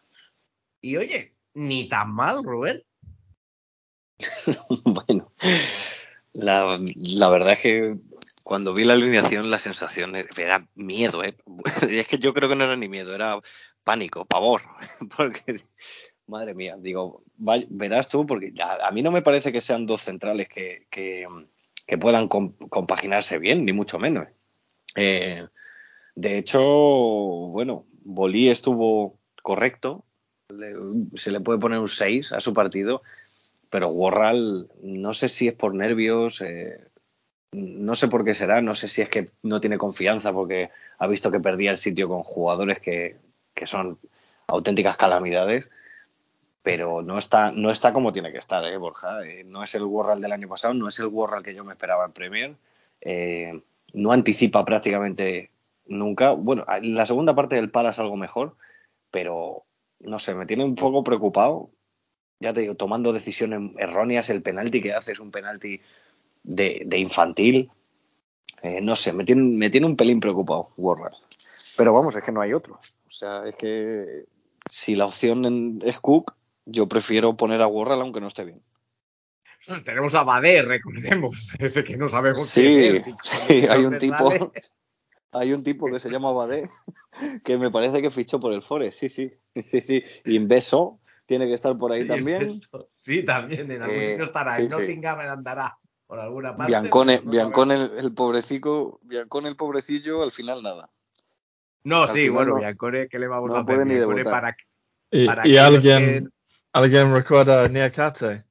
Y 0.81 0.97
oye, 0.97 1.35
ni 1.53 1.87
tan 1.87 2.13
mal, 2.13 2.43
Rubén. 2.43 2.83
bueno, 4.85 5.31
la, 6.33 6.79
la 6.95 7.29
verdad 7.29 7.53
es 7.53 7.59
que 7.59 7.97
cuando 8.43 8.73
vi 8.73 8.83
la 8.83 8.93
alineación 8.93 9.49
la 9.51 9.59
sensación 9.59 10.15
era 10.15 10.67
miedo, 10.75 11.23
¿eh? 11.23 11.35
Es 11.89 12.07
que 12.07 12.17
yo 12.19 12.33
creo 12.33 12.49
que 12.49 12.55
no 12.55 12.63
era 12.65 12.75
ni 12.75 12.89
miedo, 12.89 13.13
era 13.15 13.39
pánico, 13.83 14.25
pavor, 14.25 14.61
porque 15.17 15.61
madre 16.27 16.53
mía, 16.53 16.77
digo, 16.79 17.23
vay- 17.37 17.67
verás 17.69 18.07
tú, 18.09 18.25
porque 18.25 18.53
a, 18.61 18.87
a 18.87 18.91
mí 18.91 19.01
no 19.01 19.11
me 19.11 19.21
parece 19.21 19.51
que 19.51 19.61
sean 19.61 19.85
dos 19.85 20.01
centrales 20.01 20.47
que, 20.49 20.87
que, 20.89 21.27
puedan 21.97 22.27
com- 22.27 22.53
compaginarse 22.69 23.39
bien, 23.39 23.65
ni 23.65 23.73
mucho 23.73 23.99
menos. 23.99 24.27
Eh, 24.95 25.47
de 26.15 26.37
hecho, 26.37 26.61
bueno, 26.61 27.85
Bolí 28.03 28.49
estuvo 28.49 29.19
correcto, 29.43 30.05
se 31.15 31.31
le 31.31 31.39
puede 31.39 31.59
poner 31.59 31.79
un 31.79 31.89
6 31.89 32.31
a 32.31 32.39
su 32.39 32.53
partido, 32.53 33.01
pero 33.69 33.89
Worral, 33.89 34.69
no 34.81 35.13
sé 35.13 35.29
si 35.29 35.47
es 35.47 35.53
por 35.53 35.75
nervios, 35.75 36.41
eh, 36.41 36.79
no 37.53 37.95
sé 37.95 38.07
por 38.07 38.25
qué 38.25 38.33
será, 38.33 38.61
no 38.61 38.75
sé 38.75 38.87
si 38.87 39.01
es 39.01 39.09
que 39.09 39.31
no 39.41 39.61
tiene 39.61 39.77
confianza 39.77 40.33
porque 40.33 40.71
ha 40.97 41.07
visto 41.07 41.31
que 41.31 41.39
perdía 41.39 41.71
el 41.71 41.77
sitio 41.77 42.07
con 42.07 42.23
jugadores 42.23 42.79
que, 42.79 43.17
que 43.53 43.65
son 43.65 43.99
auténticas 44.47 44.97
calamidades, 44.97 45.69
pero 46.61 47.01
no 47.01 47.17
está, 47.17 47.51
no 47.51 47.69
está 47.69 47.93
como 47.93 48.13
tiene 48.13 48.31
que 48.31 48.37
estar, 48.37 48.63
¿eh, 48.65 48.77
Borja? 48.77 49.25
Eh, 49.25 49.43
no 49.43 49.63
es 49.63 49.75
el 49.75 49.83
Warral 49.83 50.21
del 50.21 50.31
año 50.31 50.47
pasado, 50.47 50.73
no 50.73 50.87
es 50.87 50.97
el 50.99 51.07
Warral 51.07 51.43
que 51.43 51.53
yo 51.53 51.63
me 51.63 51.73
esperaba 51.73 52.05
en 52.05 52.11
Premier. 52.13 52.55
Eh, 53.01 53.61
no 53.93 54.11
anticipa 54.11 54.63
prácticamente 54.63 55.51
nunca. 55.85 56.31
Bueno, 56.31 56.65
en 56.67 56.95
la 56.95 57.05
segunda 57.05 57.35
parte 57.35 57.55
del 57.55 57.69
Palace 57.69 58.01
algo 58.01 58.15
mejor, 58.15 58.55
pero 59.11 59.65
no 59.99 60.19
sé, 60.19 60.33
me 60.35 60.45
tiene 60.45 60.63
un 60.63 60.75
poco 60.75 61.03
preocupado. 61.03 61.69
Ya 62.39 62.53
te 62.53 62.61
digo, 62.61 62.75
tomando 62.75 63.13
decisiones 63.13 63.71
erróneas, 63.77 64.29
el 64.29 64.41
penalti 64.41 64.81
que 64.81 64.93
hace 64.93 65.11
es 65.13 65.19
un 65.19 65.31
penalti 65.31 65.81
de, 66.43 66.83
de 66.85 66.99
infantil. 66.99 67.71
Eh, 68.61 68.79
no 68.81 68.95
sé, 68.95 69.11
me 69.13 69.25
tiene, 69.25 69.41
me 69.43 69.69
tiene 69.69 69.87
un 69.87 69.95
pelín 69.97 70.19
preocupado 70.19 70.69
Warral. 70.77 71.13
Pero 71.77 71.93
vamos, 71.93 72.15
es 72.15 72.23
que 72.23 72.31
no 72.31 72.41
hay 72.41 72.53
otro. 72.53 72.75
O 72.75 73.09
sea, 73.09 73.45
es 73.47 73.55
que 73.55 74.25
si 74.69 74.95
la 74.95 75.05
opción 75.05 75.45
en- 75.45 75.79
es 75.83 75.99
Cook, 75.99 76.33
yo 76.65 76.87
prefiero 76.87 77.35
poner 77.35 77.61
a 77.61 77.67
Warral 77.67 77.99
aunque 78.01 78.21
no 78.21 78.27
esté 78.27 78.45
bien. 78.45 78.61
Tenemos 79.85 80.15
a 80.15 80.23
Badé, 80.23 80.61
recordemos, 80.61 81.55
ese 81.59 81.83
que 81.83 81.97
no 81.97 82.07
sabemos 82.07 82.47
Sí, 82.49 82.61
quién 82.61 82.95
es. 82.95 83.03
sí, 83.23 83.65
hay 83.69 83.85
un 83.85 83.97
tipo, 83.97 84.31
sale. 84.31 84.51
hay 85.31 85.53
un 85.53 85.63
tipo 85.63 85.91
que 85.91 85.99
se 85.99 86.09
llama 86.09 86.31
Badé, 86.31 86.69
que 87.43 87.57
me 87.57 87.69
parece 87.71 88.01
que 88.01 88.11
fichó 88.11 88.39
por 88.39 88.53
el 88.53 88.61
Forest, 88.63 88.99
sí, 88.99 89.09
sí, 89.09 89.31
sí, 89.67 89.81
sí. 89.81 90.03
Inveso 90.25 90.99
tiene 91.25 91.47
que 91.47 91.53
estar 91.53 91.77
por 91.77 91.91
ahí 91.91 92.03
Sí, 92.03 92.07
también. 92.07 92.47
Sí, 92.95 93.23
también, 93.25 93.69
en 93.71 93.81
algún 93.81 93.99
Eh, 93.99 94.09
sitio 94.11 94.25
estará. 94.25 94.57
en 94.57 94.69
sí. 94.69 94.75
Nottingham 94.75 95.19
andará 95.19 95.77
por 96.13 96.19
alguna 96.19 96.55
parte. 96.55 96.69
Biancone, 96.71 97.21
no 97.23 97.31
Biancone 97.31 97.73
el, 97.73 97.91
el 97.97 98.13
pobrecico, 98.13 98.99
Biancone 99.01 99.49
el 99.49 99.55
pobrecillo, 99.55 100.21
al 100.21 100.31
final 100.31 100.61
nada. 100.61 100.87
No, 101.85 102.03
al 102.03 102.09
sí, 102.09 102.29
bueno, 102.29 102.51
no- 102.51 102.57
Biancone, 102.59 103.07
¿qué 103.07 103.17
le 103.17 103.25
vamos 103.27 103.49
no 103.49 103.57
a 103.57 103.59
hacer? 103.61 103.65
puede 103.77 103.85
ni 103.87 103.95
Biancone 103.95 104.23
para 104.23 104.55
Y, 105.09 105.25
Para 105.25 105.47
y 105.47 105.57
alguien, 105.57 106.31
alguien 106.71 107.11
recuerda 107.11 107.63
a 107.63 107.67
Niakate. 107.67 108.43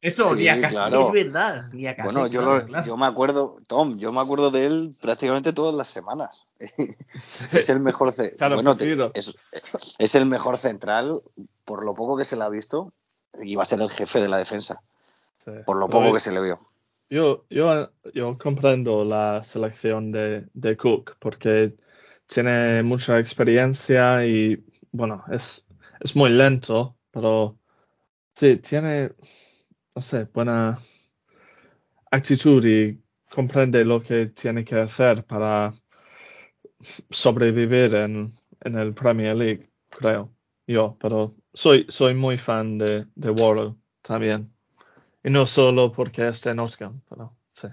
Eso, 0.00 0.30
Sí, 0.30 0.36
ni 0.36 0.48
a 0.48 0.68
claro. 0.70 1.02
es 1.02 1.12
verdad. 1.12 1.64
Ni 1.74 1.86
a 1.86 1.96
Bueno, 2.02 2.28
yo, 2.28 2.40
claro, 2.40 2.60
lo- 2.60 2.66
claro. 2.66 2.86
yo 2.86 2.96
me 2.96 3.04
acuerdo, 3.06 3.58
Tom, 3.68 3.98
yo 3.98 4.10
me 4.10 4.20
acuerdo 4.22 4.50
de 4.50 4.64
él 4.64 4.92
prácticamente 5.02 5.52
todas 5.52 5.74
las 5.74 5.88
semanas. 5.88 6.46
Es 7.52 7.68
el 7.68 7.80
mejor 7.80 8.10
bueno, 8.16 8.74
te- 8.74 8.86
partido. 8.86 9.10
es, 9.12 9.34
es 9.98 10.14
el 10.14 10.24
mejor 10.24 10.56
central 10.56 11.20
por 11.66 11.84
lo 11.84 11.94
poco 11.94 12.16
que 12.16 12.24
se 12.24 12.36
le 12.36 12.44
ha 12.44 12.48
visto 12.48 12.90
y 13.42 13.54
va 13.54 13.64
a 13.64 13.66
ser 13.66 13.82
el 13.82 13.90
jefe 13.90 14.18
de 14.22 14.28
la 14.28 14.38
defensa 14.38 14.80
Sí. 15.38 15.50
por 15.64 15.76
lo 15.76 15.88
poco 15.88 16.12
que 16.12 16.20
se 16.20 16.32
le 16.32 16.40
vio. 16.40 16.60
Yo, 17.10 17.44
yo, 17.50 17.90
yo 18.14 18.38
comprendo 18.38 19.04
la 19.04 19.44
selección 19.44 20.10
de, 20.10 20.48
de 20.54 20.76
Cook 20.76 21.16
porque 21.18 21.76
tiene 22.26 22.82
mucha 22.82 23.18
experiencia 23.18 24.26
y, 24.26 24.64
bueno, 24.90 25.22
es, 25.30 25.66
es 26.00 26.16
muy 26.16 26.30
lento, 26.30 26.96
pero 27.10 27.58
sí, 28.34 28.56
tiene, 28.56 29.12
no 29.94 30.02
sé, 30.02 30.24
buena 30.32 30.78
actitud 32.10 32.64
y 32.64 33.00
comprende 33.30 33.84
lo 33.84 34.02
que 34.02 34.26
tiene 34.26 34.64
que 34.64 34.76
hacer 34.76 35.24
para 35.24 35.72
sobrevivir 37.10 37.94
en, 37.94 38.32
en 38.60 38.78
el 38.78 38.94
Premier 38.94 39.36
League, 39.36 39.70
creo 39.90 40.34
yo, 40.66 40.96
pero 40.98 41.34
soy, 41.52 41.86
soy 41.88 42.14
muy 42.14 42.38
fan 42.38 42.78
de, 42.78 43.06
de 43.14 43.30
Warlow 43.30 43.76
también. 44.02 44.53
Y 45.24 45.30
no 45.30 45.44
solo 45.44 45.90
porque 45.90 46.28
es 46.28 46.40
de 46.42 46.54
Nottingham, 46.54 47.00
pero 47.08 47.36
sí. 47.50 47.66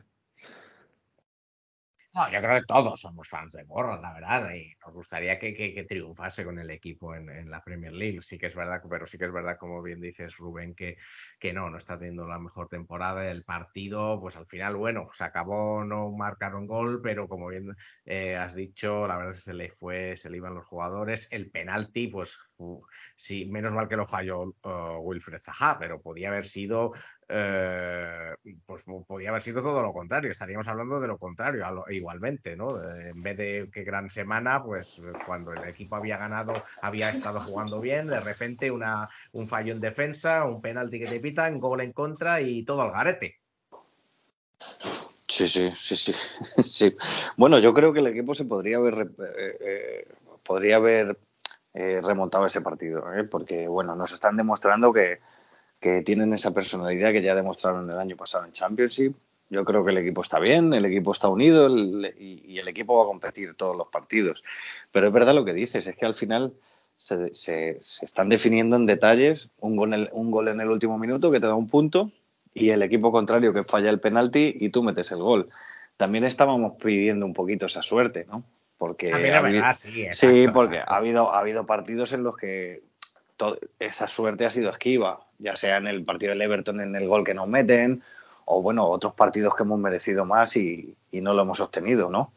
No, 2.13 2.29
yo 2.29 2.41
creo 2.41 2.59
que 2.59 2.65
todos 2.65 2.99
somos 2.99 3.29
fans 3.29 3.53
de 3.53 3.63
Borra, 3.63 3.97
la 4.01 4.11
verdad, 4.13 4.53
y 4.53 4.73
nos 4.85 4.93
gustaría 4.93 5.39
que, 5.39 5.53
que- 5.53 5.85
triunfase 5.85 6.43
con 6.43 6.59
el 6.59 6.69
equipo 6.69 7.15
en, 7.15 7.29
en 7.29 7.49
la 7.49 7.63
Premier 7.63 7.93
League. 7.93 8.21
Sí 8.21 8.37
que 8.37 8.47
es 8.47 8.55
verdad, 8.55 8.81
pero 8.89 9.05
sí 9.05 9.17
que 9.17 9.25
es 9.25 9.31
verdad, 9.31 9.55
como 9.57 9.81
bien 9.81 10.01
dices, 10.01 10.35
Rubén, 10.35 10.75
que, 10.75 10.97
que 11.39 11.53
no, 11.53 11.69
no 11.69 11.77
está 11.77 11.97
teniendo 11.97 12.27
la 12.27 12.37
mejor 12.37 12.67
temporada. 12.67 13.29
El 13.31 13.45
partido, 13.45 14.19
pues 14.19 14.35
al 14.35 14.45
final, 14.45 14.75
bueno, 14.75 15.07
se 15.13 15.23
acabó, 15.23 15.85
no 15.85 16.11
marcaron 16.11 16.67
gol, 16.67 16.99
pero 17.01 17.29
como 17.29 17.47
bien 17.47 17.73
eh, 18.03 18.35
has 18.35 18.55
dicho, 18.55 19.07
la 19.07 19.15
verdad 19.15 19.31
es 19.31 19.37
que 19.37 19.43
se 19.51 19.53
le 19.53 19.69
fue, 19.69 20.17
se 20.17 20.29
le 20.29 20.35
iban 20.37 20.53
los 20.55 20.65
jugadores. 20.65 21.29
El 21.31 21.49
penalti, 21.49 22.07
pues 22.09 22.37
sí, 23.15 23.45
menos 23.45 23.73
mal 23.73 23.87
que 23.87 23.95
lo 23.95 24.05
falló 24.05 24.41
uh, 24.43 24.97
Wilfred 25.01 25.39
Zaha, 25.39 25.77
pero 25.79 26.01
podía 26.01 26.29
haber 26.29 26.45
sido 26.45 26.93
eh, 27.33 28.35
pues 28.65 28.83
podía 29.07 29.29
haber 29.29 29.41
sido 29.41 29.61
todo 29.61 29.81
lo 29.81 29.93
contrario, 29.93 30.31
estaríamos 30.31 30.67
hablando 30.67 30.99
de 30.99 31.07
lo 31.07 31.17
contrario 31.17 31.69
lo- 31.71 31.89
igualmente, 31.89 32.57
¿no? 32.57 32.81
Eh, 32.81 33.09
en 33.09 33.21
vez 33.23 33.37
de 33.37 33.69
que 33.71 33.83
gran 33.83 34.09
semana, 34.09 34.61
pues 34.63 34.99
eh, 34.99 35.13
cuando 35.25 35.53
el 35.53 35.67
equipo 35.69 35.95
había 35.95 36.17
ganado, 36.17 36.53
había 36.81 37.09
estado 37.09 37.39
jugando 37.41 37.79
bien, 37.79 38.07
de 38.07 38.19
repente 38.19 38.69
una, 38.69 39.07
un 39.31 39.47
fallo 39.47 39.73
en 39.73 39.79
defensa, 39.79 40.43
un 40.45 40.61
penalti 40.61 40.99
que 40.99 41.07
te 41.07 41.19
pitan, 41.21 41.59
gol 41.59 41.81
en 41.81 41.93
contra 41.93 42.41
y 42.41 42.63
todo 42.63 42.81
al 42.81 42.91
garete. 42.91 43.37
Sí, 45.27 45.47
sí, 45.47 45.71
sí, 45.75 45.95
sí, 45.95 46.13
sí. 46.63 46.95
Bueno, 47.37 47.59
yo 47.59 47.73
creo 47.73 47.93
que 47.93 47.99
el 48.01 48.07
equipo 48.07 48.33
se 48.33 48.43
podría 48.45 48.77
haber, 48.77 49.09
eh, 49.37 49.57
eh, 49.61 50.07
podría 50.43 50.75
haber 50.75 51.17
eh, 51.73 52.01
remontado 52.03 52.45
ese 52.45 52.61
partido, 52.61 53.13
¿eh? 53.13 53.23
porque 53.23 53.67
bueno, 53.67 53.95
nos 53.95 54.11
están 54.11 54.35
demostrando 54.37 54.91
que, 54.91 55.19
que 55.79 56.01
tienen 56.01 56.33
esa 56.33 56.51
personalidad 56.51 57.11
que 57.11 57.21
ya 57.21 57.35
demostraron 57.35 57.89
el 57.89 57.97
año 57.97 58.15
pasado 58.17 58.45
en 58.45 58.51
Championship. 58.51 59.15
Yo 59.49 59.65
creo 59.65 59.83
que 59.83 59.91
el 59.91 59.97
equipo 59.97 60.21
está 60.21 60.39
bien, 60.39 60.73
el 60.73 60.85
equipo 60.85 61.11
está 61.11 61.27
unido 61.27 61.67
y, 61.69 62.57
el 62.57 62.67
equipo 62.69 62.97
va 62.97 63.03
a 63.03 63.07
competir 63.07 63.53
todos 63.55 63.75
los 63.75 63.87
partidos. 63.89 64.43
Pero 64.91 65.07
es 65.07 65.13
verdad 65.13 65.33
lo 65.33 65.43
que 65.43 65.53
dices, 65.53 65.87
es 65.87 65.95
que 65.95 66.05
al 66.05 66.13
final 66.13 66.53
se, 66.95 67.33
se- 67.33 67.77
se 67.81 68.05
están 68.05 68.29
definiendo 68.29 68.75
en 68.77 68.85
detalles 68.85 69.49
un 69.59 69.75
gol, 69.75 69.93
en 69.93 70.01
el, 70.01 70.09
un 70.13 70.31
gol 70.31 70.47
en 70.47 70.61
el 70.61 70.69
último 70.69 70.97
minuto 70.97 71.31
que 71.31 71.39
te 71.41 71.47
da 71.47 71.55
un 71.55 71.67
punto 71.67 72.11
y 72.53 72.69
el 72.69 72.81
equipo 72.81 73.11
contrario 73.11 73.51
que 73.53 73.63
falla 73.63 73.89
el 73.89 73.99
penalti 73.99 74.55
y 74.59 74.69
tú 74.69 74.83
metes 74.83 75.11
el 75.11 75.19
gol. 75.19 75.49
También 75.97 76.23
estábamos 76.23 76.73
pidiendo 76.81 77.25
un 77.25 77.33
poquito 77.33 77.65
esa 77.65 77.81
suerte, 77.81 78.25
¿no? 78.29 78.43
Porque 78.81 79.09
es 79.09 79.13
habido- 79.13 79.43
verdad, 79.43 79.73
sí. 79.73 79.91
Sí, 79.91 80.01
exacto, 80.05 80.53
porque 80.53 80.75
exacto. 80.77 80.91
ha 80.93 80.97
habido, 80.97 81.31
ha 81.35 81.39
habido 81.39 81.67
partidos 81.67 82.13
en 82.13 82.23
los 82.23 82.35
que 82.35 82.81
to- 83.37 83.59
esa 83.77 84.07
suerte 84.07 84.43
ha 84.43 84.49
sido 84.49 84.71
esquiva, 84.71 85.19
ya 85.37 85.55
sea 85.55 85.77
en 85.77 85.85
el 85.85 86.03
partido 86.03 86.31
del 86.31 86.41
Everton 86.41 86.81
en 86.81 86.95
el 86.95 87.07
gol 87.07 87.23
que 87.23 87.35
nos 87.35 87.47
meten, 87.47 88.01
o 88.45 88.63
bueno, 88.63 88.87
otros 88.87 89.13
partidos 89.13 89.55
que 89.55 89.61
hemos 89.61 89.77
merecido 89.77 90.25
más 90.25 90.55
y, 90.57 90.95
y 91.11 91.21
no 91.21 91.35
lo 91.35 91.43
hemos 91.43 91.59
obtenido, 91.59 92.09
¿no? 92.09 92.33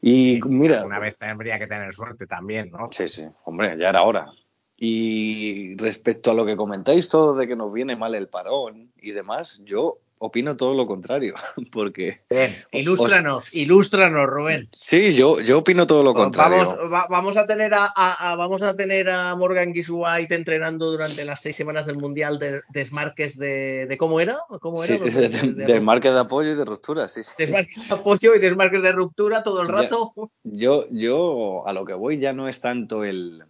Y 0.00 0.40
Sí, 0.40 0.48
mira, 0.48 0.86
Una 0.86 0.98
vez 0.98 1.18
tendría 1.18 1.58
que 1.58 1.66
tener 1.66 1.92
suerte 1.92 2.26
también, 2.26 2.70
¿no? 2.70 2.88
sí, 2.90 3.06
sí, 3.06 3.26
hombre, 3.44 3.76
ya 3.76 3.90
era 3.90 4.04
hora. 4.04 4.32
Y 4.78 5.76
respecto 5.76 6.30
a 6.30 6.34
lo 6.34 6.46
que 6.46 6.56
comentáis 6.56 7.10
todo 7.10 7.34
de 7.34 7.46
que 7.46 7.56
nos 7.56 7.70
viene 7.70 7.94
mal 7.94 8.14
el 8.14 8.28
parón 8.28 8.90
y 9.02 9.10
demás, 9.10 9.60
yo 9.66 9.98
opino 10.24 10.56
todo 10.56 10.74
lo 10.74 10.86
contrario, 10.86 11.34
porque 11.72 12.20
Bien, 12.30 12.54
ilústranos, 12.70 13.52
ilústranos, 13.54 14.26
Rubén. 14.28 14.68
sí, 14.72 15.14
yo, 15.14 15.40
yo 15.40 15.58
opino 15.58 15.86
todo 15.86 16.04
lo 16.04 16.14
contrario. 16.14 16.58
Vamos, 16.64 16.92
va- 16.92 17.06
vamos 17.10 17.36
a 17.36 17.44
tener 17.46 17.74
a, 17.74 17.86
a- 17.94 18.30
a- 18.32 18.36
vamos 18.36 18.62
a 18.62 18.76
tener 18.76 19.10
a 19.10 19.34
Morgan 19.34 19.72
White 19.72 20.34
entrenando 20.34 20.90
durante 20.92 21.24
las 21.24 21.42
seis 21.42 21.56
semanas 21.56 21.86
del 21.86 21.96
mundial 21.96 22.38
de 22.38 22.60
desmarques 22.70 23.36
de, 23.36 23.86
de 23.86 23.96
cómo 23.96 24.20
era, 24.20 24.38
cómo 24.60 24.82
Sí, 24.82 24.92
era, 24.92 25.04
de, 25.10 25.28
de- 25.28 25.64
de 25.66 25.80
marque 25.80 26.10
de 26.12 26.20
apoyo 26.20 26.52
y 26.52 26.54
de 26.54 26.64
ruptura, 26.64 27.08
sí, 27.08 27.22
sí. 27.24 27.32
desmarques 27.36 27.88
de 27.88 27.94
apoyo 27.94 28.34
y 28.34 28.38
desmarques 28.38 28.82
de 28.82 28.92
ruptura 28.92 29.42
todo 29.42 29.60
el 29.62 29.68
Ya. 29.68 29.72
rato. 29.74 30.12
Yo, 30.44 30.86
yo 30.90 31.66
a 31.66 31.72
lo 31.72 31.84
que 31.84 31.94
voy 31.94 32.18
ya 32.20 32.32
no 32.32 32.48
es 32.48 32.60
tanto 32.60 33.02
el. 33.04 33.42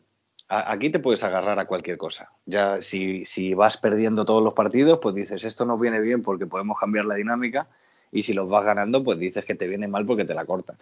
Aquí 0.55 0.91
te 0.91 0.99
puedes 0.99 1.25
agarrar 1.25 1.59
a 1.59 1.65
cualquier 1.65 1.97
cosa. 1.97 2.31
Ya 2.45 2.83
si, 2.83 3.25
si 3.25 3.55
vas 3.55 3.79
perdiendo 3.79 4.27
todos 4.27 4.43
los 4.45 4.53
partidos, 4.53 4.99
pues 5.01 5.15
dices 5.15 5.45
esto 5.45 5.65
nos 5.65 5.81
viene 5.81 5.99
bien 6.01 6.23
porque 6.23 6.45
podemos 6.47 6.79
cambiar 6.79 7.07
la 7.07 7.15
dinámica. 7.15 7.69
Y 8.11 8.23
si 8.23 8.35
los 8.35 8.49
vas 8.51 8.63
ganando, 8.65 9.03
pues 9.03 9.19
dices 9.19 9.47
que 9.47 9.55
te 9.55 9.67
viene 9.67 9.89
mal 9.89 10.05
porque 10.05 10.27
te 10.27 10.35
la 10.35 10.45
cortan. 10.45 10.77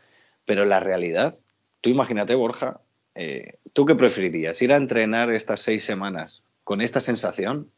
Pero 0.45 0.65
la 0.65 0.81
realidad, 0.81 1.37
tú 1.81 1.89
imagínate, 1.91 2.35
Borja, 2.35 2.81
eh, 3.15 3.59
¿tú 3.73 3.87
qué 3.87 3.95
preferirías? 3.95 4.61
¿Ir 4.61 4.73
a 4.73 4.77
entrenar 4.77 5.31
estas 5.31 5.61
seis 5.61 5.85
semanas 5.85 6.43
con 6.65 6.81
esta 6.81 7.01
sensación? 7.01 7.71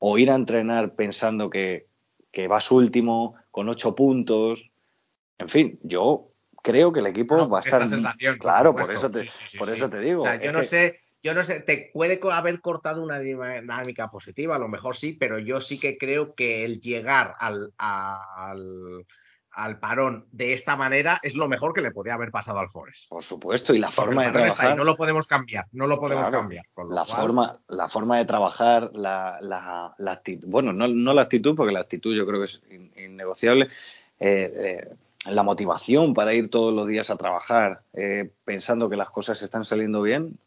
¿O 0.00 0.18
ir 0.18 0.28
a 0.32 0.34
entrenar 0.34 0.94
pensando 0.96 1.48
que, 1.50 1.86
que 2.32 2.48
vas 2.48 2.72
último, 2.72 3.36
con 3.52 3.68
ocho 3.68 3.94
puntos? 3.94 4.68
En 5.38 5.48
fin, 5.48 5.78
yo 5.84 6.30
creo 6.64 6.92
que 6.92 6.98
el 6.98 7.06
equipo 7.06 7.36
No, 7.36 7.48
va 7.48 7.58
a 7.58 7.60
esta 7.60 7.76
estar. 7.76 7.86
sensación, 7.88 8.34
por 8.38 8.42
claro, 8.42 8.74
por, 8.74 8.90
eso 8.90 9.08
te, 9.08 9.20
Sí, 9.20 9.28
sí, 9.28 9.44
sí, 9.46 9.58
por 9.58 9.68
eso 9.68 9.88
te 9.88 10.00
digo. 10.00 10.20
O 10.20 10.22
sea, 10.24 10.40
yo 10.40 10.50
no 10.50 10.58
que- 10.58 10.64
sé, 10.66 10.94
yo 11.22 11.34
no 11.34 11.42
sé, 11.42 11.60
te 11.60 11.90
puede 11.94 12.18
haber 12.32 12.60
cortado 12.60 13.02
una 13.02 13.18
dinámica 13.20 14.08
positiva, 14.10 14.56
a 14.56 14.58
lo 14.58 14.68
mejor 14.68 14.96
sí, 14.96 15.12
pero 15.12 15.38
yo 15.38 15.60
sí 15.60 15.78
que 15.78 15.96
creo 15.96 16.34
que 16.34 16.64
el 16.64 16.80
llegar 16.80 17.34
al, 17.38 17.72
al, 17.78 19.06
al 19.52 19.78
parón 19.78 20.26
de 20.32 20.52
esta 20.52 20.76
manera 20.76 21.20
es 21.22 21.34
lo 21.36 21.46
mejor 21.48 21.72
que 21.74 21.80
le 21.82 21.90
podía 21.90 22.14
haber 22.14 22.30
pasado 22.30 22.58
al 22.58 22.70
Forest. 22.70 23.08
Por 23.08 23.22
supuesto, 23.22 23.74
y 23.74 23.78
la 23.78 23.88
Porque 23.88 23.96
forma 23.96 24.24
de 24.24 24.30
trabajar. 24.32 24.76
no 24.76 24.84
lo 24.84 24.96
podemos 24.96 25.26
cambiar, 25.26 25.66
no 25.72 25.86
lo 25.86 26.00
podemos 26.00 26.26
Claro, 26.28 26.40
cambiar. 26.42 26.64
con 26.74 26.88
la 26.94 27.04
cual- 27.04 27.20
forma, 27.20 27.60
la 27.68 27.88
forma 27.88 28.18
de 28.18 28.24
trabajar, 28.24 28.90
la, 28.94 29.38
la, 29.42 29.94
la 29.98 30.12
actitud, 30.12 30.48
bueno, 30.48 30.72
no, 30.72 30.88
no 30.88 31.14
la 31.14 31.22
actitud, 31.22 31.54
porque 31.54 31.72
la 31.72 31.80
actitud 31.80 32.14
yo 32.16 32.26
creo 32.26 32.40
que 32.40 32.46
es 32.46 32.62
in- 32.70 32.92
innegociable, 32.96 33.68
eh, 34.18 34.88
eh, 34.88 34.94
la 35.30 35.42
motivación 35.44 36.14
para 36.14 36.34
ir 36.34 36.50
todos 36.50 36.74
los 36.74 36.86
días 36.88 37.10
a 37.10 37.16
trabajar, 37.16 37.82
eh, 37.92 38.30
pensando 38.44 38.88
que 38.90 38.96
las 38.96 39.10
cosas 39.10 39.40
están 39.42 39.64
saliendo 39.64 40.02
bien, 40.02 40.38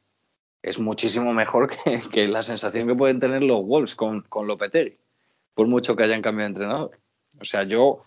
es 0.65 0.79
muchísimo 0.79 1.31
mejor 1.33 1.69
que, 2.11 2.27
la 2.27 2.41
sensación 2.41 2.87
que 2.87 2.95
pueden 2.95 3.19
tener 3.19 3.43
los 3.43 3.63
Wolves 3.63 3.93
con, 3.93 4.21
con 4.21 4.47
Lopetegui, 4.47 4.97
por 5.53 5.67
mucho 5.67 5.95
que 5.95 6.03
hayan 6.03 6.23
cambiado 6.23 6.49
de 6.49 6.53
entrenador. 6.53 6.99
O 7.39 7.45
sea, 7.45 7.63
yo, 7.65 8.01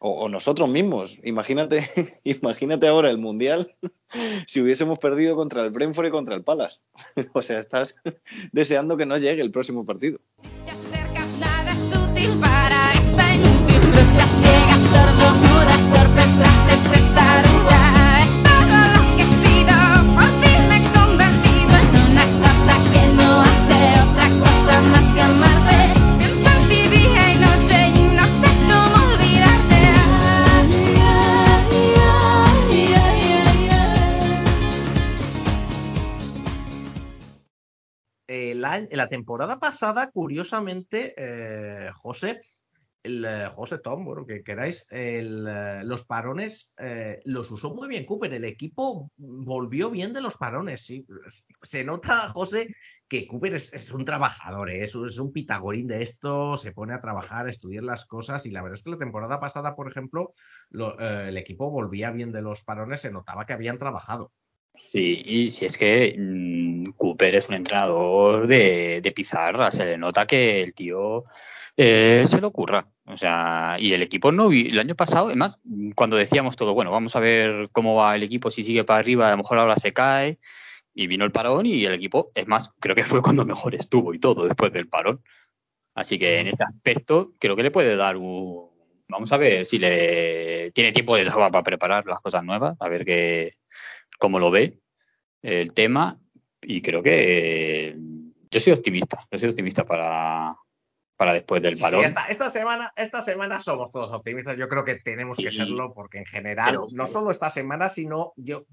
o, 0.00 0.10
o 0.24 0.28
nosotros 0.30 0.70
mismos, 0.70 1.18
imagínate, 1.22 1.86
imagínate 2.24 2.88
ahora 2.88 3.10
el 3.10 3.18
Mundial 3.18 3.76
si 4.46 4.62
hubiésemos 4.62 4.98
perdido 4.98 5.36
contra 5.36 5.62
el 5.62 5.70
Brentford 5.70 6.06
y 6.06 6.10
contra 6.10 6.34
el 6.34 6.42
Palace. 6.42 6.80
O 7.34 7.42
sea, 7.42 7.58
estás 7.58 7.96
deseando 8.52 8.96
que 8.96 9.04
no 9.04 9.18
llegue 9.18 9.42
el 9.42 9.52
próximo 9.52 9.84
partido. 9.84 10.18
Año- 38.72 38.88
la 38.92 39.06
temporada 39.06 39.58
pasada, 39.58 40.10
curiosamente, 40.10 41.14
eh, 41.18 41.90
José, 41.92 42.38
el, 43.02 43.22
eh, 43.24 43.48
José 43.52 43.78
Tom, 43.78 44.04
bueno, 44.04 44.24
que 44.24 44.42
queráis, 44.42 44.86
el, 44.90 45.46
eh, 45.46 45.82
los 45.84 46.04
parones 46.04 46.72
los 47.24 47.50
usó 47.50 47.74
muy 47.74 47.88
bien 47.88 48.06
Cooper. 48.06 48.32
El 48.32 48.46
equipo 48.46 49.10
volvió 49.18 49.90
bien 49.90 50.12
de 50.14 50.22
los 50.22 50.38
parones. 50.38 50.86
Sí. 50.86 51.04
Se 51.60 51.84
nota, 51.84 52.28
José, 52.28 52.68
que 53.08 53.26
Cooper 53.26 53.54
es, 53.56 53.92
un 53.92 54.06
trabajador, 54.06 54.70
es, 54.70 54.94
un- 54.94 55.32
pitagorín 55.32 55.86
de 55.88 56.00
esto, 56.00 56.56
se 56.56 56.72
pone 56.72 56.94
a 56.94 57.00
trabajar, 57.00 57.46
a 57.46 57.50
estudiar 57.50 57.84
las 57.84 58.06
cosas. 58.06 58.46
Y 58.46 58.50
la 58.52 58.62
verdad 58.62 58.78
es 58.78 58.82
que 58.84 58.90
la 58.92 58.98
temporada 58.98 59.38
pasada, 59.38 59.74
por 59.74 59.86
ejemplo, 59.90 60.30
lo- 60.70 60.98
el 60.98 61.36
equipo 61.36 61.70
volvía 61.70 62.10
bien 62.10 62.32
de 62.32 62.40
los 62.40 62.64
parones, 62.64 63.02
se 63.02 63.10
notaba 63.12 63.44
que 63.44 63.52
habían 63.52 63.76
trabajado. 63.76 64.32
Sí, 64.74 65.22
y 65.24 65.50
si 65.50 65.66
es 65.66 65.76
que 65.76 66.16
mm, 66.18 66.92
Cooper 66.96 67.34
es 67.34 67.48
un 67.48 67.54
entrenador 67.56 68.46
de, 68.46 69.00
de 69.02 69.12
pizarra, 69.12 69.70
se 69.70 69.84
le 69.84 69.98
nota 69.98 70.26
que 70.26 70.62
el 70.62 70.74
tío 70.74 71.24
eh, 71.76 72.24
se 72.28 72.40
lo 72.40 72.48
ocurra. 72.48 72.88
O 73.06 73.16
sea, 73.16 73.76
y 73.78 73.92
el 73.92 74.02
equipo 74.02 74.32
no 74.32 74.50
el 74.50 74.78
año 74.78 74.94
pasado, 74.94 75.26
además, 75.26 75.60
cuando 75.94 76.16
decíamos 76.16 76.56
todo, 76.56 76.74
bueno, 76.74 76.90
vamos 76.90 77.16
a 77.16 77.20
ver 77.20 77.68
cómo 77.72 77.96
va 77.96 78.14
el 78.14 78.22
equipo, 78.22 78.50
si 78.50 78.62
sigue 78.62 78.84
para 78.84 79.00
arriba, 79.00 79.28
a 79.28 79.30
lo 79.32 79.38
mejor 79.38 79.58
ahora 79.58 79.76
se 79.76 79.92
cae, 79.92 80.38
y 80.94 81.06
vino 81.06 81.24
el 81.24 81.32
parón 81.32 81.66
y 81.66 81.84
el 81.84 81.94
equipo, 81.94 82.30
es 82.34 82.46
más, 82.46 82.72
creo 82.80 82.94
que 82.94 83.04
fue 83.04 83.22
cuando 83.22 83.44
mejor 83.44 83.74
estuvo 83.74 84.14
y 84.14 84.20
todo 84.20 84.46
después 84.46 84.72
del 84.72 84.88
parón. 84.88 85.22
Así 85.94 86.18
que 86.18 86.38
en 86.40 86.48
este 86.48 86.64
aspecto 86.64 87.32
creo 87.38 87.56
que 87.56 87.62
le 87.64 87.70
puede 87.70 87.96
dar 87.96 88.16
un... 88.16 88.70
Vamos 89.08 89.32
a 89.32 89.36
ver 89.36 89.66
si 89.66 89.78
le 89.78 90.70
tiene 90.72 90.92
tiempo 90.92 91.16
de 91.16 91.24
sobra 91.26 91.50
para 91.50 91.64
preparar 91.64 92.06
las 92.06 92.20
cosas 92.20 92.44
nuevas, 92.44 92.76
a 92.80 92.88
ver 92.88 93.04
qué, 93.04 93.56
cómo 94.22 94.38
lo 94.38 94.52
ve 94.52 94.78
el 95.42 95.74
tema 95.74 96.20
y 96.62 96.80
creo 96.80 97.02
que 97.02 97.88
eh, 97.88 97.96
yo 98.52 98.60
soy 98.60 98.72
optimista, 98.72 99.26
yo 99.32 99.38
soy 99.40 99.48
optimista 99.48 99.84
para, 99.84 100.54
para 101.16 101.34
después 101.34 101.60
del 101.60 101.72
Sí, 101.72 101.78
sí, 101.78 101.82
parón. 101.82 102.04
esta, 102.04 102.26
esta 102.28 102.48
semana, 102.50 102.92
esta 102.94 103.20
semana 103.20 103.58
somos 103.58 103.90
todos 103.90 104.12
optimistas. 104.12 104.56
Yo 104.56 104.68
creo 104.68 104.84
que 104.84 104.94
tenemos 104.94 105.38
que 105.38 105.50
Sí. 105.50 105.56
serlo 105.56 105.92
porque 105.92 106.18
en 106.18 106.26
general, 106.26 106.70
Pero- 106.70 106.86
no 106.92 107.04
solo 107.06 107.32
esta 107.32 107.50
semana, 107.50 107.88
sino 107.88 108.32
yo, 108.36 108.64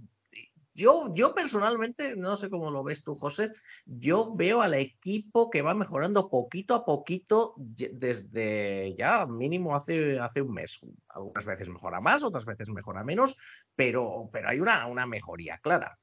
yo, 0.79 1.13
yo 1.13 1.35
personalmente, 1.35 2.15
no 2.15 2.37
sé 2.37 2.49
cómo 2.49 2.71
lo 2.71 2.83
ves 2.83 3.03
tú, 3.03 3.13
José, 3.15 3.51
yo 3.85 4.33
veo 4.35 4.61
al 4.61 4.73
equipo 4.73 5.49
que 5.49 5.61
va 5.61 5.73
mejorando 5.73 6.29
poquito 6.29 6.73
a 6.73 6.85
poquito 6.85 7.53
desde 7.57 8.95
ya 8.97 9.25
mínimo 9.25 9.75
hace, 9.75 10.19
hace 10.19 10.41
un 10.41 10.53
mes. 10.53 10.79
Algunas 11.09 11.45
veces 11.45 11.69
mejora 11.69 12.01
más, 12.01 12.23
otras 12.23 12.45
veces 12.45 12.69
mejora 12.69 13.03
menos, 13.03 13.37
pero, 13.75 14.29
pero 14.31 14.49
hay 14.49 14.59
una, 14.59 14.87
una 14.87 15.05
mejoría 15.05 15.57
clara. 15.57 15.99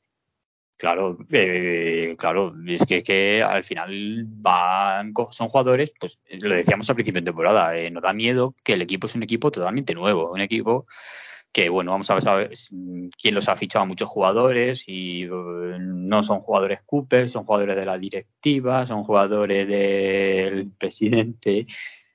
Claro, 0.79 1.17
eh, 1.31 2.15
claro, 2.19 2.55
es 2.67 2.85
que, 2.85 3.43
al 3.43 3.65
final 3.65 4.25
van, 4.27 5.15
son 5.31 5.49
jugadores, 5.49 5.91
pues 5.99 6.19
lo 6.29 6.55
decíamos 6.55 6.91
al 6.91 6.97
principio 6.97 7.23
de 7.23 7.25
temporada, 7.25 7.79
eh, 7.79 7.91
nos 7.91 8.03
da 8.03 8.13
miedo 8.13 8.55
que 8.63 8.75
el 8.75 8.83
equipo 8.83 9.07
es 9.07 9.15
un 9.15 9.23
equipo 9.23 9.51
totalmente 9.51 9.95
nuevo, 9.95 10.31
un 10.31 10.41
equipo 10.43 10.87
que, 11.57 11.71
bueno, 11.71 11.93
vamos 11.93 12.11
a 12.11 12.35
ver 12.35 12.53
mm, 12.71 13.09
quién 13.19 13.35
los 13.35 13.49
ha 13.49 13.57
fichado 13.57 13.85
a 13.85 13.87
muchos 13.87 14.11
jugadores 14.11 14.85
y 14.87 15.23
eh, 15.23 15.29
no 15.81 16.23
son 16.23 16.41
jugadores 16.41 16.83
Cooper, 16.85 17.31
son 17.31 17.47
jugadores 17.47 17.77
de 17.77 17.87
la 17.87 17.97
directiva, 17.97 18.87
son 18.87 19.05
jugadores 19.05 19.67
del 19.67 20.71
presidente, 20.79 21.67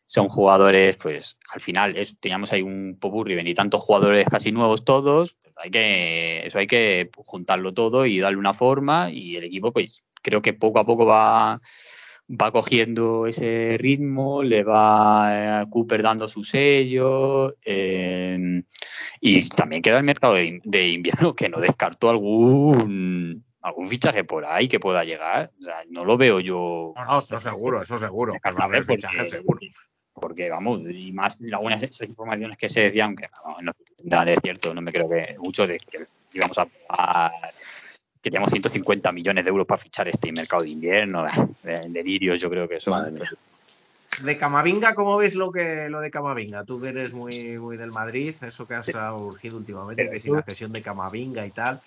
son 0.06 0.30
jugadores, 0.30 0.96
pues 0.98 1.40
al 1.52 1.60
final 1.60 1.98
es- 1.98 2.20
teníamos 2.20 2.54
ahí 2.54 2.62
un 2.62 3.00
popurrí 3.02 3.34
y 3.40 3.54
tantos 3.56 3.82
jugadores 3.82 4.28
casi 4.30 4.52
nuevos 4.52 4.86
todos, 4.86 5.36
hay 5.56 5.72
que, 5.72 6.46
eso 6.46 6.60
hay 6.60 6.68
que 6.68 7.10
juntarlo 7.26 7.74
todo 7.74 8.06
y 8.06 8.20
darle 8.20 8.38
una 8.38 8.54
forma 8.54 9.10
y 9.10 9.38
el 9.38 9.46
equipo 9.46 9.72
pues 9.74 10.04
creo 10.22 10.44
que 10.44 10.54
poco 10.54 10.78
a 10.78 10.86
poco 10.86 11.08
va 11.08 11.60
va 12.30 12.52
cogiendo 12.52 13.28
ese 13.28 13.78
ritmo, 13.80 14.44
le 14.44 14.64
va 14.64 15.62
eh, 15.62 15.66
Cooper 15.70 16.02
dando 16.02 16.28
su 16.28 16.44
sello 16.44 17.56
eh, 17.64 18.64
y 19.20 19.50
también 19.50 19.82
queda 19.82 19.98
el 19.98 20.04
mercado 20.04 20.36
de, 20.36 20.62
de 20.64 20.90
invierno 20.90 21.34
que 21.36 21.50
no 21.50 21.60
descartó 21.60 22.10
algún 22.10 23.44
algún 23.62 23.88
fichaje 23.88 24.24
por 24.24 24.46
ahí 24.46 24.68
que 24.68 24.80
pueda 24.80 25.04
llegar, 25.04 25.52
o 25.60 25.64
sea, 25.64 25.84
no 25.90 26.04
lo 26.04 26.18
veo 26.18 26.40
yo 26.40 26.94
No, 26.96 27.06
no, 27.06 27.20
eso 27.20 27.38
seguro, 27.38 27.82
eso 27.82 27.98
seguro. 27.98 28.34
Va 28.44 28.64
a 28.64 28.66
haber 28.66 28.86
fichajes 28.86 29.30
seguro. 29.30 29.60
porque 30.14 30.50
vamos, 30.50 30.82
y 30.90 31.12
más 31.12 31.38
algunas 31.54 31.84
informaciones 32.02 32.58
que 32.58 32.70
se 32.70 32.82
decían, 32.82 33.16
que 33.16 33.28
no, 33.46 33.56
no 33.62 33.72
nada 34.04 34.26
de 34.26 34.38
cierto, 34.42 34.74
no 34.74 34.82
me 34.82 34.92
creo 34.92 35.08
que 35.08 35.36
mucho 35.38 35.68
de 35.68 35.78
que 35.78 36.06
íbamos 36.34 36.58
a 36.58 37.32
que 38.22 38.30
teníamos 38.30 38.52
150 38.52 39.12
millones 39.12 39.46
de 39.46 39.50
euros 39.50 39.66
para 39.66 39.82
fichar 39.82 40.08
este 40.08 40.32
mercado 40.32 40.64
de 40.64 40.70
invierno, 40.70 41.24
de, 41.64 41.90
delirios, 41.90 42.40
yo 42.40 42.50
creo 42.50 42.68
que 42.68 42.76
eso. 42.76 42.92
Madre 42.92 43.12
mía. 43.12 43.32
De 44.24 44.38
Camavinga, 44.38 44.94
¿cómo 44.94 45.18
ves 45.18 45.36
lo 45.36 45.52
que 45.52 45.90
lo 45.90 46.00
de 46.00 46.12
Camavinga? 46.12 46.64
Tú 46.64 46.80
que 46.80 46.90
eres 46.90 47.14
muy, 47.14 47.58
muy 47.58 47.78
del 47.78 47.92
Madrid, 47.92 48.36
eso 48.42 48.68
que 48.68 48.76
has 48.76 48.94
urgido 48.94 49.58
últimamente, 49.58 50.10
que 50.10 50.20
si 50.20 50.30
la 50.30 50.44
cesión 50.44 50.72
de 50.72 50.82
Camavinga 50.82 51.46
y 51.46 51.52
tal. 51.52 51.80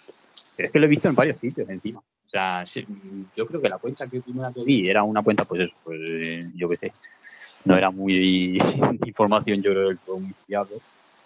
Pero 0.56 0.66
es 0.66 0.72
que 0.72 0.78
lo 0.78 0.86
he 0.86 0.88
visto 0.88 1.08
en 1.08 1.14
varios 1.14 1.38
sitios 1.38 1.68
encima. 1.68 2.00
O 2.00 2.30
sea, 2.30 2.66
sí, 2.66 2.84
yo 3.36 3.46
creo 3.46 3.60
que 3.60 3.68
la 3.68 3.78
cuenta 3.78 4.08
que 4.08 4.20
primera 4.20 4.52
que 4.52 4.64
vi 4.64 4.88
era 4.88 5.04
una 5.04 5.22
cuenta, 5.22 5.44
pues 5.44 5.62
eso, 5.62 5.74
pues 5.84 6.00
eh, 6.02 6.50
yo 6.56 6.68
qué 6.70 6.76
sé, 6.78 6.92
no 7.64 7.76
era 7.76 7.90
muy 7.90 8.58
información, 9.06 9.62
yo 9.62 9.70
creo, 9.70 9.88
del 9.88 9.98
todo 9.98 10.18
muy 10.18 10.34
fiable. 10.46 10.76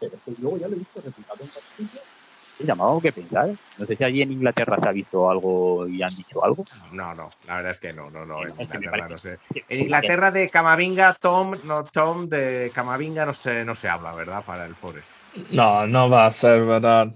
Pero 0.01 0.15
es 0.15 0.21
que 0.23 0.43
luego 0.43 0.59
ya 0.59 0.69
lo 0.69 0.75
he 0.75 0.79
visto 0.79 1.01
replicado 1.01 1.45
en 1.45 1.49
varios 1.49 1.65
sitios. 1.77 2.18
Algo 2.61 3.01
que 3.01 3.13
pensar. 3.13 3.49
No 3.79 3.87
sé 3.87 3.97
si 3.97 4.05
allí 4.05 4.23
en 4.23 4.33
Inglaterra 4.33 4.79
se 4.83 4.89
ha 4.89 4.93
visto 4.93 5.31
algo 5.31 5.87
y 5.87 6.03
han 6.03 6.15
dicho 6.15 6.45
algo. 6.45 6.65
No, 6.93 7.15
no, 7.15 7.27
la 7.47 7.57
verdad 7.57 7.71
es 7.71 7.79
que 7.79 7.93
no, 7.93 8.11
no, 8.11 8.27
no. 8.27 8.43
En 8.43 8.61
Inglaterra 8.61 9.09
no 9.09 9.17
sé. 9.19 9.39
En 9.69 9.81
Inglaterra 9.81 10.31
de 10.33 10.49
Camavinga, 10.49 11.15
Tom, 11.15 11.55
no, 11.65 11.85
Tom 11.85 12.29
de 12.29 12.71
Camavinga 12.75 13.27
no 13.27 13.35
se, 13.35 13.65
no 13.65 13.75
se 13.75 13.89
habla, 13.89 14.13
¿verdad? 14.13 14.43
Para 14.45 14.67
el 14.67 14.75
Forest. 14.75 15.13
No, 15.53 15.87
no 15.87 16.11
va 16.11 16.27
a 16.27 16.33
ser 16.33 16.65
verdad. 16.65 17.13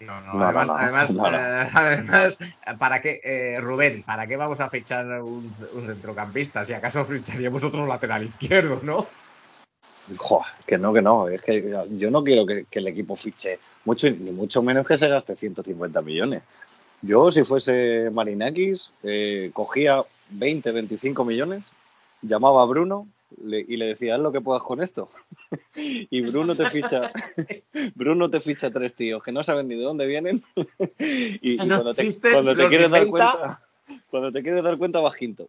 No, 0.00 0.20
no, 0.20 0.34
No, 0.34 0.44
además, 0.44 0.68
no, 0.68 0.74
no, 0.74 0.80
además, 0.80 1.14
no, 1.14 1.30
no. 1.30 1.38
eh, 1.38 1.68
además, 1.72 2.38
¿para 2.78 3.00
qué, 3.00 3.20
eh, 3.24 3.60
Rubén, 3.60 4.02
¿para 4.02 4.26
qué 4.26 4.36
vamos 4.36 4.60
a 4.60 4.68
fichar 4.68 5.06
un, 5.22 5.56
un 5.72 5.86
centrocampista? 5.86 6.64
Si 6.64 6.74
acaso 6.74 7.02
ficharíamos 7.06 7.64
otro 7.64 7.86
lateral 7.86 8.24
izquierdo, 8.24 8.80
¿no? 8.82 9.06
Jo, 10.16 10.42
que 10.66 10.78
no, 10.78 10.92
que 10.92 11.02
no. 11.02 11.28
Es 11.28 11.42
que 11.42 11.68
yo 11.96 12.10
no 12.10 12.22
quiero 12.22 12.46
que, 12.46 12.64
que 12.70 12.78
el 12.78 12.86
equipo 12.88 13.16
fiche 13.16 13.58
mucho, 13.84 14.08
ni 14.10 14.30
mucho 14.30 14.62
menos 14.62 14.86
que 14.86 14.96
se 14.96 15.08
gaste 15.08 15.34
150 15.36 16.00
millones. 16.02 16.42
Yo, 17.02 17.30
si 17.30 17.42
fuese 17.44 18.10
Marinakis, 18.12 18.92
eh, 19.02 19.50
cogía 19.52 20.04
20, 20.30 20.72
25 20.72 21.24
millones, 21.24 21.72
llamaba 22.22 22.62
a 22.62 22.66
Bruno 22.66 23.08
le- 23.42 23.64
y 23.66 23.76
le 23.76 23.86
decía, 23.86 24.14
haz 24.14 24.20
lo 24.20 24.32
que 24.32 24.40
puedas 24.40 24.62
con 24.62 24.82
esto. 24.82 25.10
y 25.74 26.20
Bruno 26.22 26.56
te 26.56 26.66
ficha, 26.68 27.10
Bruno 27.94 28.30
te 28.30 28.40
ficha 28.40 28.70
tres 28.70 28.94
tíos 28.94 29.22
que 29.22 29.32
no 29.32 29.42
saben 29.44 29.68
ni 29.68 29.74
de 29.76 29.82
dónde 29.82 30.06
vienen. 30.06 30.42
y, 30.98 31.54
y 31.62 31.66
No 31.66 31.76
cuando 31.76 31.94
te, 31.94 32.02
cuando 32.30 32.56
te 32.56 32.68
quieres 32.68 32.90
dar 32.90 33.06
cuenta, 33.08 33.60
cuando 34.10 34.32
te 34.32 34.42
quieres 34.42 34.62
dar 34.62 34.78
cuenta, 34.78 35.00
vas 35.00 35.16
quinto. 35.16 35.48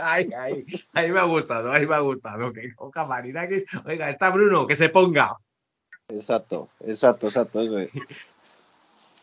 Ay, 0.00 0.28
ay, 0.36 0.66
ahí 0.92 1.10
me 1.12 1.20
ha 1.20 1.24
gustado, 1.24 1.72
ahí 1.72 1.86
me 1.86 1.94
ha 1.94 2.00
gustado. 2.00 2.52
Que 2.52 2.74
coja 2.74 3.06
Marinakis. 3.06 3.64
Oiga, 3.84 4.10
está 4.10 4.30
Bruno, 4.30 4.66
que 4.66 4.76
se 4.76 4.88
ponga. 4.88 5.36
Exacto, 6.08 6.68
exacto, 6.80 7.26
exacto. 7.28 7.60
Eso 7.60 7.78
es. 7.78 7.92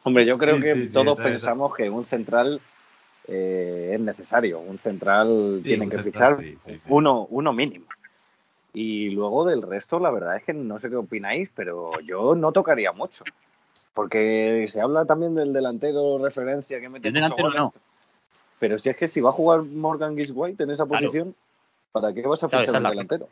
Hombre, 0.04 0.26
yo 0.26 0.38
creo 0.38 0.56
Sí, 0.56 0.62
que 0.62 0.86
sí, 0.86 0.94
todos 0.94 1.20
pensamos 1.20 1.76
que 1.76 1.90
un 1.90 2.06
central 2.06 2.60
eh, 3.28 3.92
es 3.94 4.00
necesario. 4.00 4.60
Un 4.60 4.78
central 4.78 5.60
Sí, 5.64 5.70
tiene 5.70 5.84
un 5.86 5.90
que 5.92 6.02
central, 6.02 6.36
fichar 6.36 6.44
sí, 6.44 6.56
sí, 6.60 6.80
sí. 6.80 6.86
uno, 6.90 7.28
uno 7.30 7.54
mínimo. 7.54 7.86
Y 8.74 9.10
luego 9.10 9.46
del 9.46 9.62
resto, 9.62 10.00
la 10.00 10.12
verdad 10.12 10.38
es 10.38 10.44
que 10.44 10.54
no 10.54 10.80
sé 10.80 10.90
qué 10.90 10.96
opináis, 10.96 11.50
pero 11.54 12.00
yo 12.02 12.36
no 12.36 12.52
tocaría 12.52 12.92
mucho. 12.94 13.24
Porque 13.94 14.66
se 14.70 14.82
habla 14.82 15.06
también 15.06 15.36
del 15.36 15.52
delantero 15.52 16.18
referencia 16.18 16.80
que 16.80 16.88
mete 16.90 17.10
El 17.10 17.14
delantero 17.14 17.52
no. 17.52 17.74
Pero 18.62 18.78
si 18.78 18.90
es 18.90 18.96
que 18.96 19.08
si 19.08 19.22
va 19.22 19.32
a 19.32 19.34
jugar 19.34 19.64
Morgan 19.64 20.16
Giswhite 20.16 20.64
en 20.64 20.70
esa 20.70 20.86
Claro. 20.86 21.02
posición, 21.02 21.36
¿para 21.92 22.14
qué 22.14 22.22
vas 22.22 22.44
a 22.44 22.48
Claro, 22.48 22.62
fichar 22.64 22.70
esa 22.70 22.78
un 22.78 22.84
la- 22.84 22.90
delantero? 22.92 23.28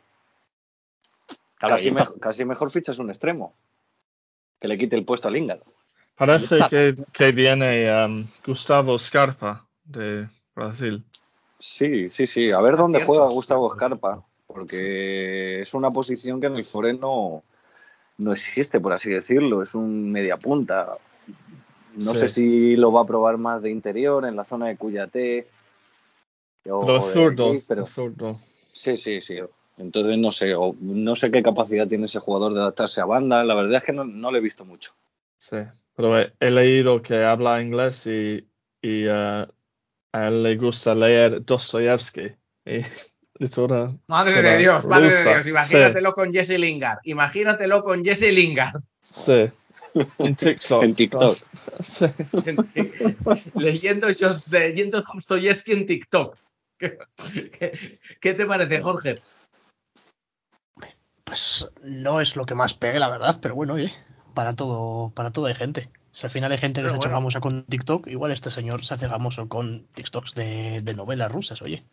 Claro, 1.54 1.76
casi, 1.76 2.18
casi 2.18 2.44
mejor 2.44 2.68
fichas 2.72 2.98
un 2.98 3.10
extremo. 3.10 3.54
Que 4.58 4.66
le 4.66 4.76
quite 4.76 4.96
el 4.96 5.04
puesto 5.04 5.28
a 5.28 5.30
Lingard. 5.30 5.60
Parece 6.16 6.58
que, 6.68 6.96
que 7.12 7.30
viene 7.30 7.88
um, 8.06 8.26
Gustavo 8.44 8.98
Scarpa 8.98 9.64
de 9.84 10.28
Brasil. 10.52 11.04
Sí, 11.60 12.10
sí, 12.10 12.26
sí. 12.26 12.50
A 12.50 12.60
ver 12.60 12.76
dónde 12.76 12.98
cierto, 12.98 13.12
juega 13.12 13.28
Gustavo 13.28 13.70
Scarpa. 13.70 14.24
Porque 14.48 15.60
es 15.60 15.74
una 15.74 15.92
posición 15.92 16.40
que 16.40 16.48
en 16.48 16.56
el 16.56 16.64
Forest 16.64 17.00
no, 17.00 17.44
no 18.18 18.32
existe, 18.32 18.80
por 18.80 18.92
así 18.92 19.10
decirlo. 19.10 19.62
Es 19.62 19.76
un 19.76 20.10
media 20.10 20.36
punta. 20.38 20.98
No 21.96 22.14
Sí. 22.14 22.20
sé 22.20 22.28
si 22.28 22.76
lo 22.76 22.92
va 22.92 23.02
a 23.02 23.06
probar 23.06 23.36
más 23.38 23.62
de 23.62 23.70
interior, 23.70 24.24
en 24.26 24.36
la 24.36 24.44
zona 24.44 24.66
de 24.68 24.76
Cuyate. 24.76 25.46
o 26.68 26.80
Pero 26.86 26.98
es 26.98 27.04
zurdo. 27.12 27.50
pero 27.66 27.86
zurdo. 27.86 28.38
sí, 28.72 28.96
sí, 28.96 29.20
sí. 29.20 29.36
Entonces 29.78 30.18
no 30.18 30.30
sé, 30.30 30.54
o 30.54 30.76
no 30.80 31.16
sé 31.16 31.30
qué 31.30 31.42
capacidad 31.42 31.88
tiene 31.88 32.04
ese 32.06 32.18
jugador 32.20 32.52
de 32.52 32.60
adaptarse 32.60 33.00
a 33.00 33.06
banda. 33.06 33.42
La 33.44 33.54
verdad 33.54 33.78
es 33.78 33.84
que 33.84 33.92
no, 33.92 34.04
no 34.04 34.30
le 34.30 34.38
he 34.38 34.42
visto 34.42 34.64
mucho. 34.64 34.92
Sí, 35.38 35.56
pero 35.96 36.18
he, 36.18 36.32
he 36.38 36.50
leído 36.50 37.00
que 37.02 37.24
habla 37.24 37.62
inglés 37.62 38.06
y, 38.06 38.46
y 38.82 39.04
eh, 39.06 39.46
a 40.12 40.26
él 40.28 40.42
le 40.42 40.56
gusta 40.56 40.94
leer 40.94 41.42
Dostoyevsky. 41.46 42.30
Y 42.66 42.80
literatura 43.38 43.90
Madre 44.06 44.42
de 44.42 44.58
Dios, 44.58 44.86
madre 44.86 45.14
de. 45.16 45.22
Dios, 45.30 45.46
imagínatelo 45.46 46.12
con 46.12 46.30
Jesse 46.30 46.58
Lingard. 46.58 46.98
Imagínatelo 47.04 47.82
con 47.82 48.04
Jesse 48.04 48.30
Lingard. 48.32 48.78
Sí. 49.00 49.48
En 50.18 50.36
TikTok. 50.36 50.82
En 50.82 50.94
TikTok. 50.94 51.38
Leyendo, 53.54 54.10
yo- 54.10 54.36
leyendo 54.50 55.02
Dostoyevsky 55.02 55.72
en 55.72 55.86
TikTok. 55.86 56.36
¿Qué, 56.78 56.98
qué- 57.58 58.00
qué 58.20 58.34
te 58.34 58.46
parece, 58.46 58.80
Jorge? 58.80 59.16
Pues 61.24 61.70
no 61.82 62.20
es 62.20 62.36
lo 62.36 62.46
que 62.46 62.54
más 62.54 62.74
pegue, 62.74 62.98
la 62.98 63.08
verdad, 63.10 63.38
pero 63.40 63.54
bueno, 63.54 63.74
oye, 63.74 63.92
para 64.34 64.54
todo, 64.54 65.10
para 65.10 65.30
todo 65.30 65.46
hay 65.46 65.54
gente. 65.54 65.88
Si 66.10 66.26
al 66.26 66.30
final 66.30 66.50
hay 66.50 66.58
gente 66.58 66.80
que 66.80 66.88
Pero 66.88 66.90
se 66.90 66.94
ha 66.96 67.08
hecho 67.08 67.14
famosa 67.14 67.40
con 67.40 67.64
TikTok, 67.64 68.08
igual 68.08 68.32
este 68.32 68.50
señor 68.50 68.84
se 68.84 68.94
hace 68.94 69.08
famoso 69.08 69.48
con 69.48 69.86
TikToks 69.88 70.34
de, 70.34 70.80
de 70.82 70.94
novelas 70.94 71.30
rusas, 71.30 71.62
oye. 71.62 71.84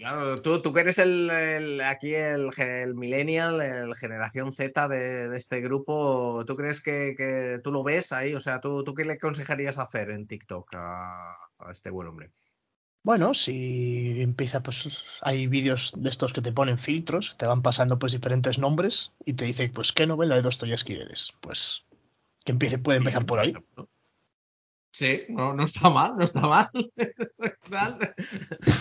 Claro, 0.00 0.40
tú, 0.40 0.62
tú 0.62 0.72
que 0.72 0.80
eres 0.80 0.98
el, 0.98 1.28
el- 1.28 1.80
aquí 1.82 2.14
el, 2.14 2.48
el 2.56 2.94
millennial, 2.94 3.60
el 3.60 3.94
generación 3.94 4.50
Z 4.50 4.88
de, 4.88 5.28
de 5.28 5.36
este 5.36 5.60
grupo, 5.60 6.42
¿tú 6.46 6.56
crees 6.56 6.80
que, 6.80 7.14
que 7.14 7.60
tú 7.62 7.70
lo 7.70 7.82
ves 7.82 8.10
ahí? 8.10 8.34
O 8.34 8.40
sea, 8.40 8.62
¿tú, 8.62 8.82
tú 8.82 8.94
qué 8.94 9.04
le 9.04 9.12
aconsejarías 9.12 9.76
hacer 9.76 10.10
en 10.10 10.26
TikTok 10.26 10.72
a, 10.72 11.32
a 11.58 11.70
este 11.70 11.90
buen 11.90 12.08
hombre? 12.08 12.32
Bueno, 13.02 13.34
si 13.34 14.22
empieza, 14.22 14.62
pues 14.62 15.18
hay 15.20 15.46
vídeos 15.48 15.92
de 15.94 16.08
estos 16.08 16.32
que 16.32 16.40
te 16.40 16.52
ponen 16.52 16.78
filtros, 16.78 17.36
te 17.36 17.44
van 17.44 17.60
pasando 17.60 17.98
pues 17.98 18.12
diferentes 18.12 18.58
nombres 18.58 19.12
y 19.26 19.34
te 19.34 19.44
dice, 19.44 19.68
pues, 19.68 19.92
¿qué 19.92 20.06
novela 20.06 20.34
de 20.34 20.42
Dostoyevsky 20.42 20.94
eres? 20.94 21.34
Pues 21.42 21.84
que 22.42 22.52
empiece, 22.52 22.78
puede 22.78 22.98
empezar 22.98 23.26
por 23.26 23.38
ahí. 23.38 23.54
Sí, 24.92 25.18
no, 25.28 25.52
no 25.54 25.64
está 25.64 25.90
mal, 25.90 26.16
no 26.16 26.24
está 26.24 26.40
mal. 26.40 26.70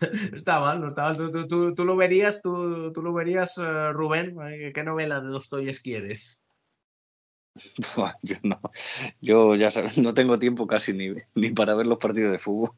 Está 0.34 0.60
mal, 0.60 0.80
no 0.80 0.88
está 0.88 1.02
mal. 1.04 1.16
Tú, 1.16 1.30
tú- 1.30 1.46
tú- 1.48 1.74
tú 1.74 1.84
lo 1.84 1.96
verías, 1.96 2.42
tú, 2.42 2.92
tú 2.92 3.02
lo 3.02 3.12
verías, 3.12 3.56
eh, 3.58 3.92
Rubén, 3.92 4.36
¿qué 4.74 4.82
novela 4.84 5.20
de 5.20 5.28
Dostoyevsky 5.28 5.94
eres? 5.94 6.48
Buah, 7.96 8.14
Yo 8.22 8.36
no, 8.42 8.60
yo 9.20 9.54
ya 9.56 9.70
sabes, 9.70 9.98
no 9.98 10.14
tengo 10.14 10.38
tiempo 10.38 10.66
casi 10.66 10.92
ni, 10.92 11.10
ni 11.34 11.50
para 11.50 11.74
ver 11.74 11.86
los 11.86 11.98
partidos 11.98 12.32
de 12.32 12.38
fútbol. 12.38 12.70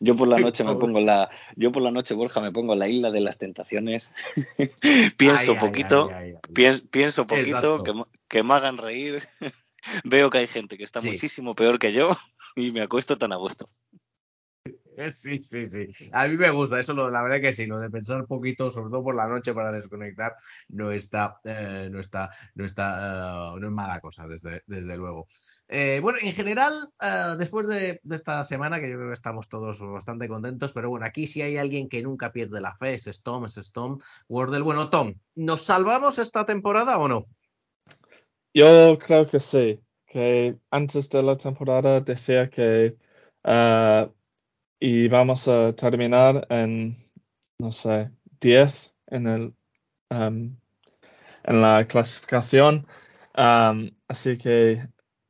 Yo 0.00 0.16
por 0.16 0.26
la 0.26 0.38
noche 0.38 0.64
me 0.64 0.74
pongo 0.74 1.00
la, 1.00 1.30
yo 1.54 1.70
por 1.70 1.82
la 1.82 1.90
noche, 1.90 2.14
Borja, 2.14 2.40
me 2.40 2.50
pongo 2.50 2.74
la 2.76 2.88
isla 2.88 3.10
de 3.10 3.20
las 3.20 3.36
tentaciones. 3.36 4.10
pienso 5.18 5.52
Ay, 5.52 5.58
poquito, 5.58 6.10
ay, 6.14 6.34
ay, 6.56 6.80
pienso 6.90 7.26
poquito, 7.26 7.82
que, 7.82 7.92
me- 7.92 8.04
que 8.26 8.42
me 8.42 8.54
hagan 8.54 8.78
reír. 8.78 9.22
Veo 10.04 10.30
que 10.30 10.38
hay 10.38 10.46
gente 10.46 10.78
que 10.78 10.84
está 10.84 11.00
Sí. 11.00 11.10
muchísimo 11.10 11.54
peor 11.54 11.78
que 11.78 11.92
yo 11.92 12.16
y 12.56 12.72
me 12.72 12.80
acuesto 12.80 13.18
tan 13.18 13.32
a 13.32 13.36
gusto. 13.36 13.68
Sí, 15.12 15.40
sí, 15.42 15.66
sí. 15.66 15.88
A 16.12 16.28
mí 16.28 16.36
me 16.36 16.50
gusta 16.50 16.78
eso, 16.78 16.94
lo, 16.94 17.10
la 17.10 17.22
verdad 17.22 17.40
que 17.40 17.52
sí, 17.52 17.66
lo 17.66 17.78
de 17.78 17.90
pensar 17.90 18.26
poquito, 18.26 18.70
sobre 18.70 18.90
todo 18.90 19.02
por 19.02 19.14
la 19.14 19.26
noche 19.26 19.54
para 19.54 19.72
desconectar, 19.72 20.34
no 20.68 20.90
está, 20.92 21.40
eh, 21.44 21.88
no 21.90 22.00
está, 22.00 22.28
no 22.54 22.64
está, 22.64 23.54
eh, 23.54 23.60
no 23.60 23.66
es 23.66 23.72
mala 23.72 24.00
cosa, 24.00 24.26
desde, 24.26 24.62
desde 24.66 24.96
luego. 24.96 25.26
Eh, 25.68 26.00
bueno, 26.02 26.18
en 26.22 26.32
general, 26.32 26.72
después 27.38 27.66
de, 27.66 28.00
esta 28.10 28.44
semana, 28.44 28.80
que 28.80 28.90
yo 28.90 28.96
creo 28.96 29.08
que 29.08 29.14
estamos 29.14 29.48
todos 29.48 29.80
bastante 29.80 30.28
contentos, 30.28 30.72
pero 30.72 30.90
bueno, 30.90 31.06
aquí 31.06 31.26
si 31.26 31.42
hay 31.42 31.56
alguien 31.56 31.88
que 31.88 32.02
nunca 32.02 32.32
pierde 32.32 32.60
la 32.60 32.74
fe, 32.74 32.94
es 32.94 33.06
Storm, 33.06 33.46
es 33.46 33.56
Storm, 33.58 33.98
Wordle. 34.28 34.62
Bueno, 34.62 34.90
Tom, 34.90 35.14
¿nos 35.34 35.62
salvamos 35.62 36.18
esta 36.18 36.44
temporada 36.44 36.98
o 36.98 37.08
no? 37.08 37.26
Yo 38.52 38.98
creo 38.98 39.26
que 39.26 39.40
sí, 39.40 39.80
que 40.06 40.56
antes 40.70 41.08
de 41.08 41.22
la 41.22 41.36
temporada 41.36 42.00
decía 42.00 42.48
que 42.48 42.96
ah, 44.84 45.04
íbamos 45.06 45.48
a 45.48 45.72
terminar 45.74 46.46
en, 46.50 46.96
no 47.58 47.70
sé, 47.72 48.10
10 48.40 48.92
en 49.08 49.26
el, 49.26 49.54
am, 50.10 50.56
en 51.44 51.62
la 51.62 51.86
clasificación. 51.86 52.86
Am, 53.34 53.90
así 54.08 54.36
que 54.38 54.88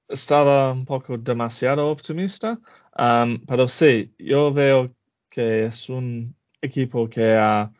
estaba 0.09 0.73
un 0.73 0.85
poco 0.85 1.19
demasiado 1.19 1.89
optimista. 1.91 2.59
Am, 2.93 3.45
pero 3.47 3.69
sí, 3.69 4.15
yo 4.19 4.53
veo 4.53 4.95
que 5.31 5.67
es 5.67 5.89
un 5.89 6.37
equipo 6.61 7.09
que 7.09 7.35
ha 7.35 7.73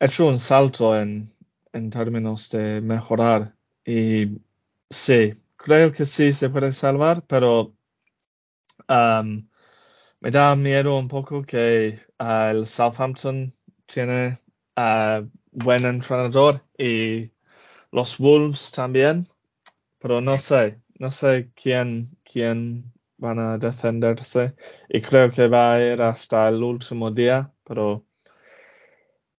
hecho 0.00 0.26
un 0.26 0.38
salto 0.38 0.96
en, 0.98 1.32
en 1.72 1.90
términos 1.90 2.50
de 2.50 2.80
mejorar. 2.80 3.54
Y 3.84 4.40
sí, 4.90 5.34
creo 5.56 5.92
que 5.92 6.06
sí 6.06 6.32
se 6.32 6.50
puede 6.50 6.72
salvar, 6.72 7.24
pero 7.26 7.74
am, 8.88 9.48
me 10.20 10.30
da 10.30 10.56
miedo 10.56 10.98
un 10.98 11.08
poco 11.08 11.42
que 11.42 12.00
ah, 12.18 12.50
el 12.50 12.66
Southampton 12.66 13.54
tiene 13.86 14.38
ah, 14.76 15.22
buen 15.50 15.84
entrenador 15.84 16.62
y 16.76 17.30
los 17.92 18.18
Wolves 18.18 18.72
también, 18.72 19.26
pero 19.98 20.20
no 20.20 20.36
sé, 20.38 20.80
no 20.98 21.10
sé 21.10 21.50
quién, 21.54 22.16
quién 22.24 22.92
van 23.16 23.38
a 23.38 23.58
defenderse 23.58 24.54
y 24.88 25.00
creo 25.02 25.30
que 25.30 25.48
va 25.48 25.74
a 25.74 25.80
ir 25.82 26.02
hasta 26.02 26.48
el 26.48 26.62
último 26.62 27.10
día, 27.10 27.52
pero 27.64 28.04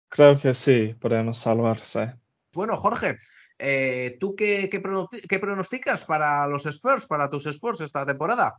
creo 0.07 0.39
que 0.39 0.53
sí, 0.53 0.95
podemos 0.99 1.37
salvarse. 1.37 2.15
Bueno, 2.53 2.75
Jorge, 2.77 3.17
eh, 3.59 4.17
¿tú 4.19 4.35
qué, 4.35 4.69
qué 4.69 5.39
pronosticas 5.39 6.05
para 6.05 6.47
los 6.47 6.65
Spurs, 6.65 7.05
para 7.05 7.29
tus 7.29 7.45
Spurs 7.45 7.81
esta 7.81 8.05
temporada? 8.05 8.55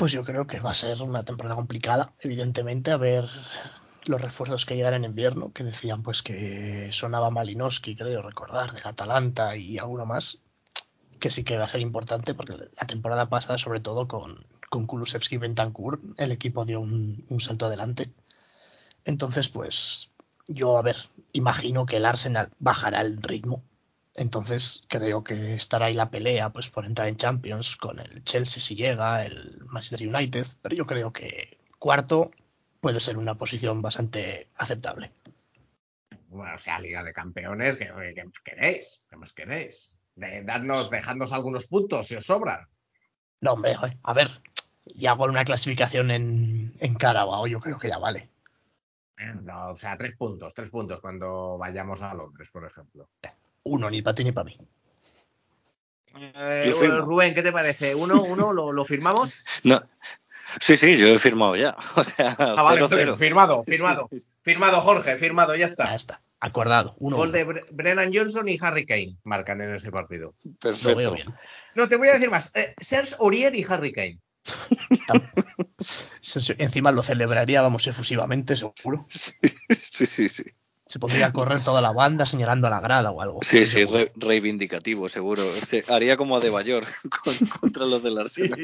Pues 0.00 0.12
yo 0.12 0.24
creo 0.24 0.46
que 0.46 0.60
va 0.60 0.70
a 0.70 0.74
ser 0.74 1.02
una 1.02 1.24
temporada 1.24 1.56
complicada, 1.56 2.14
evidentemente, 2.20 2.90
a 2.90 2.96
ver 2.96 3.28
los 4.06 4.18
refuerzos 4.18 4.64
que 4.64 4.74
llegan 4.74 4.94
en 4.94 5.04
invierno, 5.04 5.52
que 5.52 5.62
decían 5.62 6.02
pues 6.02 6.22
que 6.22 6.88
sonaba 6.90 7.30
Malinowski, 7.30 7.94
creo 7.94 8.22
recordar, 8.22 8.72
del 8.72 8.86
Atalanta 8.86 9.58
y 9.58 9.76
alguno 9.76 10.06
más, 10.06 10.38
que 11.18 11.28
sí 11.28 11.44
que 11.44 11.58
va 11.58 11.64
a 11.64 11.68
ser 11.68 11.82
importante 11.82 12.32
porque 12.32 12.54
la 12.54 12.86
temporada 12.86 13.28
pasada, 13.28 13.58
sobre 13.58 13.80
todo 13.80 14.08
con, 14.08 14.34
con 14.70 14.86
Kulusevski 14.86 15.34
y 15.34 15.38
Bentancur, 15.38 16.00
el 16.16 16.32
equipo 16.32 16.64
dio 16.64 16.80
un, 16.80 17.22
un 17.28 17.40
salto 17.40 17.66
adelante. 17.66 18.10
Entonces, 19.04 19.50
pues 19.50 20.12
yo, 20.48 20.78
a 20.78 20.82
ver, 20.82 20.96
imagino 21.34 21.84
que 21.84 21.98
el 21.98 22.06
Arsenal 22.06 22.48
bajará 22.58 23.02
el 23.02 23.22
ritmo. 23.22 23.64
Entonces 24.14 24.82
creo 24.88 25.22
que 25.22 25.54
estará 25.54 25.86
ahí 25.86 25.94
la 25.94 26.10
pelea 26.10 26.50
pues 26.50 26.68
por 26.68 26.84
entrar 26.84 27.08
en 27.08 27.16
Champions 27.16 27.76
con 27.76 27.98
el 28.00 28.24
Chelsea 28.24 28.60
si 28.60 28.74
llega, 28.74 29.24
el 29.24 29.62
Manchester 29.66 30.08
United, 30.08 30.46
pero 30.62 30.74
yo 30.74 30.86
creo 30.86 31.12
que 31.12 31.58
cuarto 31.78 32.30
puede 32.80 33.00
ser 33.00 33.18
una 33.18 33.36
posición 33.36 33.82
bastante 33.82 34.48
aceptable. 34.56 35.12
Bueno, 36.28 36.54
o 36.54 36.58
sea, 36.58 36.80
Liga 36.80 37.02
de 37.02 37.12
Campeones, 37.12 37.76
¿qué, 37.76 37.90
qué 38.14 38.24
más 38.24 38.40
queréis? 38.44 39.04
¿Qué 39.08 39.16
más 39.16 39.32
queréis? 39.32 39.92
De, 40.14 40.42
dadnos, 40.44 40.90
dejadnos 40.90 41.32
algunos 41.32 41.66
puntos 41.66 42.06
si 42.06 42.16
os 42.16 42.24
sobran. 42.24 42.68
No, 43.40 43.52
hombre, 43.52 43.76
a 44.02 44.12
ver, 44.12 44.28
ya 44.84 45.16
con 45.16 45.30
una 45.30 45.44
clasificación 45.44 46.10
en, 46.10 46.74
en 46.78 46.94
Carabao 46.94 47.46
yo 47.46 47.60
creo 47.60 47.78
que 47.78 47.88
ya 47.88 47.98
vale. 47.98 48.30
Eh, 49.18 49.34
No, 49.42 49.70
o 49.70 49.76
sea, 49.76 49.96
tres 49.96 50.16
puntos, 50.16 50.54
tres 50.54 50.70
puntos 50.70 51.00
cuando 51.00 51.58
vayamos 51.58 52.02
a 52.02 52.14
Londres, 52.14 52.50
por 52.50 52.64
ejemplo. 52.64 53.08
Uno, 53.64 53.90
ni 53.90 54.02
para 54.02 54.14
ti 54.14 54.24
ni 54.24 54.32
para 54.32 54.44
mí. 54.46 54.56
Eh. 56.16 56.72
Rubén, 57.02 57.34
¿qué 57.34 57.42
te 57.42 57.52
parece? 57.52 57.94
¿Uno, 57.94 58.22
uno, 58.22 58.52
lo, 58.52 58.72
lo 58.72 58.84
firmamos? 58.84 59.30
No, 59.64 59.82
sí, 60.60 60.76
sí, 60.76 60.96
yo 60.96 61.08
he 61.08 61.18
firmado 61.18 61.56
ya. 61.56 61.76
O 61.96 62.04
sea, 62.04 62.36
Ah, 62.38 62.62
vale, 62.62 62.82
0-0. 62.82 63.16
firmado, 63.16 63.62
firmado. 63.64 64.08
Firmado, 64.42 64.80
Jorge, 64.80 65.16
firmado, 65.18 65.54
ya 65.54 65.66
Ya 65.66 65.72
está. 65.72 65.94
está. 65.94 66.22
Acordado. 66.40 66.94
Uno, 66.98 67.18
Gol 67.18 67.28
uno. 67.28 67.36
de 67.36 67.46
Bre- 67.46 67.66
Brennan 67.70 68.10
Johnson 68.14 68.48
y 68.48 68.56
Harry 68.62 68.86
Kane 68.86 69.18
marcan 69.24 69.60
en 69.60 69.74
ese 69.74 69.90
partido. 69.92 70.34
Lo 70.42 70.52
veo 70.52 70.60
Perfecto. 70.80 71.12
bien. 71.12 71.34
No, 71.74 71.86
te 71.86 71.96
voy 71.96 72.08
a 72.08 72.14
decir 72.14 72.30
más. 72.30 72.50
Eh, 72.54 72.74
Serge 72.80 73.14
Aurier 73.20 73.54
y 73.54 73.66
Harry 73.68 73.92
Kane. 73.92 74.18
Encima 76.58 76.92
lo 76.92 77.02
celebraría, 77.02 77.60
vamos, 77.60 77.86
efusivamente, 77.86 78.56
seguro. 78.56 79.06
Sí, 79.10 80.06
sí, 80.06 80.28
sí. 80.30 80.44
Se 80.90 80.98
pondría 80.98 81.26
a 81.26 81.32
correr 81.32 81.62
toda 81.62 81.80
la 81.80 81.92
banda 81.92 82.26
señalando 82.26 82.66
a 82.66 82.70
la 82.70 82.80
grada 82.80 83.12
o 83.12 83.20
algo. 83.20 83.38
Sí, 83.42 83.64
sí, 83.64 83.84
re- 83.84 84.10
reivindicativo, 84.16 85.08
seguro. 85.08 85.44
Se- 85.44 85.84
haría 85.88 86.16
como 86.16 86.36
a 86.36 86.40
De 86.40 86.50
Bayor 86.50 86.84
con- 87.22 87.46
contra 87.60 87.86
los 87.86 88.02
del 88.02 88.18
Arsenal. 88.18 88.58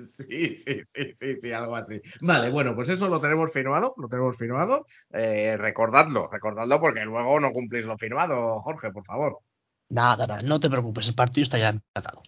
Sí, 0.00 0.54
sí, 0.54 0.82
sí, 0.84 1.12
sí, 1.12 1.34
sí, 1.40 1.52
algo 1.52 1.74
así. 1.74 2.00
Vale, 2.20 2.50
bueno, 2.50 2.76
pues 2.76 2.88
eso 2.90 3.08
lo 3.08 3.20
tenemos 3.20 3.52
firmado, 3.52 3.94
lo 3.96 4.06
tenemos 4.06 4.36
firmado. 4.38 4.86
Eh, 5.12 5.56
recordadlo, 5.58 6.28
recordadlo 6.30 6.78
porque 6.78 7.00
luego 7.00 7.40
no 7.40 7.50
cumplís 7.50 7.84
lo 7.84 7.98
firmado, 7.98 8.60
Jorge, 8.60 8.92
por 8.92 9.04
favor. 9.04 9.40
Nada, 9.88 10.28
nada, 10.28 10.42
no 10.42 10.60
te 10.60 10.70
preocupes, 10.70 11.08
el 11.08 11.16
partido 11.16 11.42
está 11.42 11.58
ya 11.58 11.70
empezado. 11.70 12.22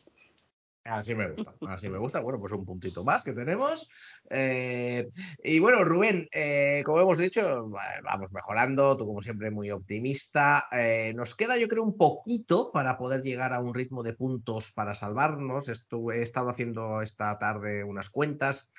Así 0.84 1.14
me 1.14 1.30
gusta, 1.30 1.54
así 1.68 1.88
me 1.88 1.98
gusta. 1.98 2.18
Bueno, 2.20 2.40
pues 2.40 2.50
un 2.52 2.64
puntito 2.64 3.04
más 3.04 3.22
que 3.22 3.32
tenemos. 3.32 3.88
Eh, 4.30 5.06
y 5.44 5.60
bueno, 5.60 5.84
Rubén, 5.84 6.26
eh, 6.32 6.82
como 6.84 7.00
hemos 7.00 7.18
dicho, 7.18 7.70
va- 7.70 8.00
vamos 8.02 8.32
mejorando, 8.32 8.96
tú 8.96 9.06
como 9.06 9.22
siempre 9.22 9.52
muy 9.52 9.70
optimista. 9.70 10.66
Eh, 10.72 11.12
nos 11.14 11.36
queda 11.36 11.56
yo 11.56 11.68
creo 11.68 11.84
un 11.84 11.96
poquito 11.96 12.72
para 12.72 12.98
poder 12.98 13.22
llegar 13.22 13.52
a 13.52 13.60
un 13.60 13.74
ritmo 13.74 14.02
de 14.02 14.14
puntos 14.14 14.72
para 14.72 14.92
salvarnos. 14.92 15.68
Estuve, 15.68 16.18
he 16.18 16.22
estado 16.22 16.48
haciendo 16.50 17.00
esta 17.00 17.38
tarde 17.38 17.84
unas 17.84 18.10
cuentas. 18.10 18.72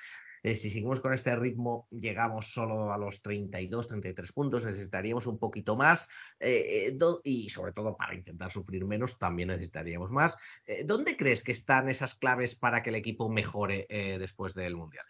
Eh, 0.44 0.56
si 0.56 0.68
seguimos 0.68 1.00
con 1.00 1.14
este 1.14 1.34
ritmo, 1.36 1.88
llegamos 1.90 2.52
solo 2.52 2.92
a 2.92 2.98
los 2.98 3.22
32, 3.22 3.88
33 3.88 4.32
puntos, 4.32 4.66
necesitaríamos 4.66 5.26
un 5.26 5.38
poquito 5.38 5.74
más 5.74 6.10
eh, 6.38 6.90
eh, 6.92 6.98
y 7.24 7.48
sobre 7.48 7.72
todo 7.72 7.96
para 7.96 8.14
intentar 8.14 8.50
sufrir 8.50 8.84
menos 8.84 9.18
también 9.18 9.48
necesitaríamos 9.48 10.12
más. 10.12 10.36
¿Dónde 10.84 11.16
crees 11.16 11.42
que 11.42 11.52
están 11.52 11.88
esas 11.88 12.14
claves 12.14 12.54
para 12.54 12.82
que 12.82 12.90
el 12.90 12.96
equipo 12.96 13.30
mejore 13.30 13.86
después 13.88 14.52
del 14.54 14.76
Mundial? 14.76 15.06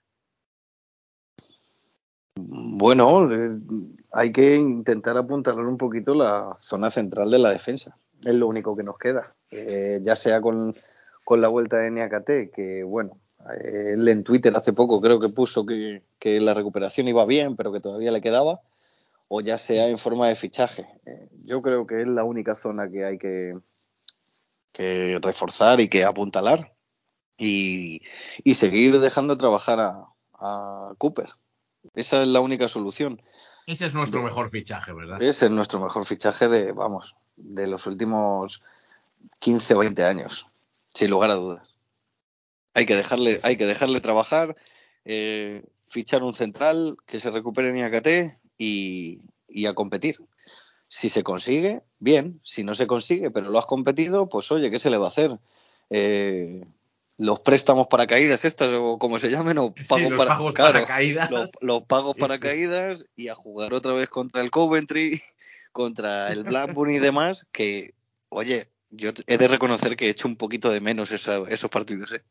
Bueno, 2.37 3.29
hay 4.13 4.31
que 4.31 4.55
intentar 4.55 5.17
apuntalar 5.17 5.67
un 5.67 5.79
poquito 5.79 6.15
la 6.15 6.57
zona 6.61 6.93
central 6.93 7.33
de 7.33 7.41
la 7.41 7.51
defensa. 7.51 7.99
Es 8.25 8.37
lo 8.37 8.47
único 8.47 8.77
que 8.77 8.85
nos 8.85 8.99
queda. 8.99 9.35
Ya 9.51 10.15
sea 10.15 10.41
con, 10.41 10.77
con 11.25 11.41
la 11.41 11.49
vuelta 11.49 11.79
de 11.79 11.91
Niakate, 11.91 12.51
que 12.51 12.85
bueno, 12.85 13.19
él 13.53 14.09
en 14.09 14.25
Twitter 14.25 14.55
hace 14.57 14.73
poco 14.73 15.01
creo 15.01 15.21
que 15.21 15.29
puso 15.29 15.67
que, 15.67 16.03
que 16.19 16.41
la 16.41 16.55
recuperación 16.55 17.09
iba 17.09 17.25
bien, 17.25 17.57
pero 17.57 17.73
que 17.73 17.81
todavía 17.81 18.11
le 18.11 18.21
quedaba, 18.21 18.61
o 19.29 19.41
ya 19.41 19.59
sea 19.59 19.89
en 19.89 19.99
forma 19.99 20.29
de 20.29 20.35
fichaje. 20.35 20.87
Eh, 21.07 21.29
yo 21.45 21.63
creo 21.63 21.87
que 21.87 22.03
es 22.03 22.07
la 22.07 22.25
única 22.25 22.57
zona 22.57 22.91
que 22.91 23.05
hay 23.05 23.19
que, 23.19 23.59
que 24.73 25.19
reforzar 25.21 25.81
y 25.81 25.89
que 25.89 26.05
apuntalar 26.05 26.73
y, 27.37 28.03
y 28.43 28.55
seguir 28.55 28.99
dejando 29.01 29.37
trabajar 29.37 29.81
a, 29.81 30.07
a 30.35 30.95
Cooper. 30.99 31.31
Esa 31.95 32.23
es 32.23 32.29
la 32.29 32.41
única 32.41 32.69
solución. 32.69 33.21
Ese 33.67 33.87
es 33.87 33.95
nuestro 33.95 34.23
mejor 34.23 34.51
fichaje, 34.51 34.93
¿verdad? 34.93 35.23
Ese 35.23 35.47
es 35.47 35.51
nuestro 35.51 35.81
mejor 35.81 36.05
fichaje 36.05 36.49
de, 36.49 36.73
vamos, 36.73 37.17
de 37.37 37.67
los 37.67 37.87
últimos 37.87 38.63
15 39.41 39.75
o 39.75 39.79
20 39.79 40.05
años, 40.05 40.47
sin 40.93 41.11
lugar 41.11 41.31
a 41.31 41.35
dudas. 41.35 41.74
Hay 42.75 42.87
que 42.87 42.97
dejarle, 42.97 43.39
hay 43.45 43.57
que 43.57 43.67
dejarle 43.67 44.01
trabajar, 44.01 44.57
eh, 45.05 45.63
fichar 45.87 46.23
un 46.23 46.35
central 46.35 46.97
que 47.07 47.21
se 47.21 47.31
recupere 47.31 47.69
en 47.71 47.77
IACT 47.77 48.37
y, 48.59 49.21
y 49.49 49.67
a 49.67 49.75
competir. 49.75 50.17
Si 50.89 51.09
se 51.09 51.23
consigue, 51.23 51.83
bien. 51.99 52.41
Si 52.45 52.63
no 52.65 52.75
se 52.75 52.87
consigue, 52.87 53.31
pero 53.31 53.49
lo 53.51 53.59
has 53.59 53.67
competido, 53.67 54.29
pues 54.29 54.51
oye, 54.53 54.71
¿qué 54.71 54.79
se 54.79 54.91
le 54.91 54.99
va 54.99 55.07
a 55.07 55.09
hacer? 55.09 55.39
Eh, 55.91 56.65
los 57.17 57.41
préstamos 57.41 57.87
para 57.87 58.07
caídas 58.09 58.45
estas 58.45 58.73
o 58.73 58.99
como 58.99 59.19
se 59.21 59.31
llamen 59.31 59.57
o 59.59 59.73
Sí, 59.77 59.89
pagos 59.89 60.11
los 60.11 60.19
para, 60.19 60.31
pagos 60.37 60.55
claro, 60.55 60.73
para 60.75 60.87
caídas. 60.87 61.31
los, 61.31 61.51
los 61.63 61.83
pagos 61.85 62.15
Sí, 62.15 62.21
para 62.21 62.37
sí. 62.37 62.43
caídas 62.43 63.07
y 63.15 63.29
a 63.29 63.35
jugar 63.37 63.73
otra 63.73 63.93
vez 63.93 64.09
contra 64.09 64.43
el 64.43 64.51
Coventry, 64.51 65.21
contra 65.73 66.33
el 66.33 66.43
Blackburn 66.43 66.91
y 66.91 66.99
demás, 66.99 67.47
que, 67.53 67.95
oye, 68.31 68.69
yo 68.91 69.11
he 69.29 69.39
de 69.39 69.49
reconocer 69.49 69.97
que 69.97 70.07
he 70.07 70.11
hecho 70.11 70.27
un 70.29 70.37
poquito 70.37 70.71
de 70.71 70.81
menos 70.81 71.13
esa- 71.13 71.43
esos 71.49 71.71
partidos. 71.71 72.11
¿eh? 72.13 72.23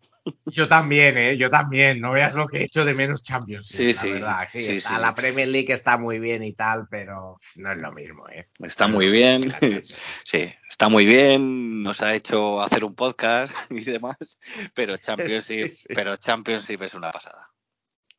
Yo 0.46 0.68
también, 0.68 1.18
¿eh? 1.18 1.38
Yo 1.38 1.50
también. 1.50 2.00
No 2.00 2.12
veas 2.12 2.36
lo 2.36 2.48
que 2.48 2.60
he 2.60 2.64
hecho 2.64 2.86
de 2.86 2.94
menos 2.94 3.22
Champions. 3.22 3.68
Sí, 3.68 3.88
la 3.88 3.94
sí, 3.94 4.12
verdad. 4.12 4.48
Sí, 4.48 4.64
sí, 4.64 4.72
está, 4.74 4.90
sí. 4.90 5.02
La 5.02 5.16
Premier 5.16 5.48
League 5.48 5.74
está 5.74 5.98
muy 5.98 6.20
bien 6.20 6.44
y 6.44 6.54
tal, 6.54 6.88
pero 6.90 7.38
no 7.58 7.72
es 7.72 7.82
lo 7.82 7.92
mismo, 7.92 8.28
¿eh? 8.30 8.48
Está 8.60 8.88
muy 8.88 9.10
bien, 9.10 9.44
sí, 10.24 10.54
está 10.70 10.88
muy 10.88 11.06
bien, 11.06 11.84
nos 11.84 12.02
ha 12.02 12.16
hecho 12.16 12.62
hacer 12.62 12.86
un 12.86 12.96
podcast 12.96 13.54
y 13.70 13.84
demás, 13.84 14.38
pero 14.74 14.96
Championship, 14.98 15.68
Sí, 15.68 15.86
pero 15.94 16.16
Championship 16.16 16.82
es 16.84 16.94
una 16.94 17.12
pasada. 17.12 17.50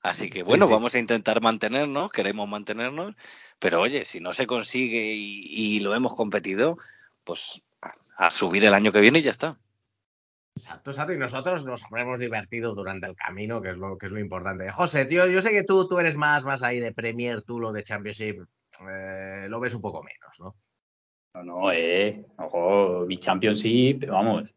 Así 0.03 0.29
que 0.29 0.43
bueno, 0.43 0.69
vamos 0.69 0.95
a 0.95 0.99
intentar 0.99 1.41
mantenernos, 1.41 2.13
queremos 2.13 2.47
mantenernos, 2.47 3.15
pero 3.59 3.81
oye, 3.81 4.05
si 4.05 4.21
no 4.21 4.35
se 4.35 4.47
consigue 4.47 5.15
y, 5.15 5.47
y 5.49 5.81
lo 5.81 5.95
hemos 5.95 6.15
competido, 6.15 6.77
pues 7.25 7.63
a, 7.81 7.93
a 8.27 8.31
subir 8.31 8.67
el 8.67 8.75
año 8.75 8.93
que 8.93 9.01
viene 9.01 9.21
y 9.21 9.23
ya 9.23 9.31
está. 9.31 9.59
Exacto, 10.57 10.93
exacto. 10.93 11.13
Y 11.13 11.19
nosotros 11.19 11.65
nos 11.67 11.83
habremos 11.85 12.21
divertido 12.21 12.75
durante 12.75 13.09
el 13.09 13.17
camino, 13.17 13.61
que 13.61 13.71
es 13.71 13.77
lo, 13.77 13.99
que 13.99 14.07
es 14.07 14.13
lo 14.13 14.21
importante. 14.21 14.71
José, 14.71 15.05
tío, 15.05 15.27
yo 15.27 15.43
sé 15.43 15.51
que 15.51 15.65
tú, 15.65 15.89
tú 15.89 15.99
eres 15.99 16.17
más, 16.17 16.45
más 16.45 16.63
ahí 16.63 16.79
de 16.79 16.93
Premier, 16.93 17.43
tú 17.43 17.59
lo 17.59 17.73
de 17.73 17.83
Championship 17.83 18.37
eh, 18.89 19.47
lo 19.49 19.59
ves 19.59 19.75
un 19.75 19.81
poco 19.81 20.03
menos, 20.03 20.39
¿no? 20.41 20.55
No, 21.35 21.43
no, 21.63 21.73
eh. 21.73 22.25
Ojo, 22.39 23.05
mi 23.07 23.19
Championship, 23.19 24.07
vamos. 24.09 24.55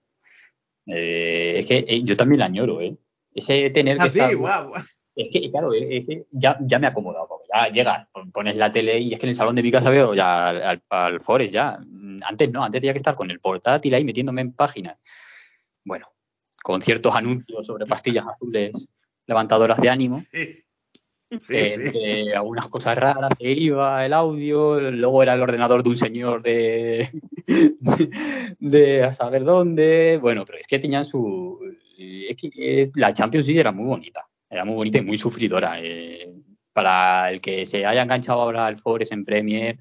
Eh, 0.85 1.55
es 1.59 1.65
que 1.65 1.77
eh, 1.87 2.03
yo 2.03 2.15
también 2.15 2.39
la 2.39 2.45
añoro, 2.45 2.79
¿eh? 2.79 2.95
Ese 3.33 3.69
tener 3.71 3.97
que 3.97 4.03
Ah, 4.03 4.07
sí, 4.09 4.19
estar- 4.19 4.35
guau. 4.35 4.71
Es 5.15 5.29
que, 5.33 5.49
claro, 5.49 5.73
es 5.73 6.05
que 6.07 6.25
ya, 6.31 6.59
ya 6.61 6.77
me 6.77 6.85
he 6.85 6.89
acomodado. 6.91 7.27
porque 7.27 7.45
Ya 7.51 7.69
llegas, 7.69 8.07
pon- 8.13 8.31
pones 8.31 8.55
la 8.55 8.71
tele 8.71 8.99
y 8.99 9.13
es 9.15 9.19
que 9.19 9.25
en 9.25 9.31
el 9.31 9.35
salón 9.35 9.55
de 9.55 9.63
mi 9.63 9.71
casa 9.71 9.89
veo 9.89 10.13
ya 10.13 10.49
al, 10.49 10.61
al, 10.61 10.83
al 10.89 11.21
Forest 11.21 11.55
ya. 11.55 11.79
Mm, 11.83 12.19
Antes 12.23 12.51
no, 12.51 12.63
antes 12.63 12.81
tenía 12.81 12.93
que 12.93 12.97
estar 12.97 13.15
con 13.15 13.31
el 13.31 13.39
portátil 13.39 13.95
ahí 13.95 14.03
metiéndome 14.05 14.41
en 14.41 14.53
páginas. 14.53 14.97
Bueno, 15.87 16.07
con 16.61 16.81
ciertos 16.81 17.15
anuncios 17.15 17.65
sobre 17.65 17.85
pastillas 17.85 18.25
azules 18.27 18.89
levantadoras 19.25 19.79
de 19.79 19.89
ánimo. 19.89 20.15
Sí, 20.15 20.51
sí, 20.51 21.37
que 21.47 21.69
sí. 21.69 21.81
entre 21.81 22.35
algunas 22.35 22.67
cosas 22.67 22.97
raras 22.97 23.31
que 23.39 23.49
iba 23.53 24.05
el 24.05 24.11
audio, 24.11 24.81
luego 24.91 25.23
era 25.23 25.33
el 25.33 25.41
ordenador 25.41 25.81
de 25.81 25.89
un 25.89 25.95
señor 25.95 26.41
de, 26.43 27.09
de 28.59 29.03
a 29.03 29.13
saber 29.13 29.45
dónde. 29.45 30.19
Bueno, 30.21 30.45
pero 30.45 30.57
es 30.57 30.67
que 30.67 30.79
tenían 30.79 31.05
su. 31.05 31.57
Es 31.97 32.35
que 32.35 32.49
eh, 32.57 32.91
la 32.95 33.13
Champions 33.13 33.47
League 33.47 33.61
era 33.61 33.71
muy 33.71 33.85
bonita, 33.85 34.27
era 34.49 34.65
muy 34.65 34.75
bonita 34.75 34.97
y 34.97 35.03
muy 35.03 35.17
sufridora. 35.17 35.79
eh. 35.81 36.33
para 36.73 37.31
el 37.31 37.39
que 37.39 37.65
se 37.65 37.85
haya 37.85 38.03
enganchado 38.03 38.41
ahora 38.41 38.67
al 38.67 38.77
Forest 38.77 39.13
en 39.13 39.25
Premier, 39.25 39.79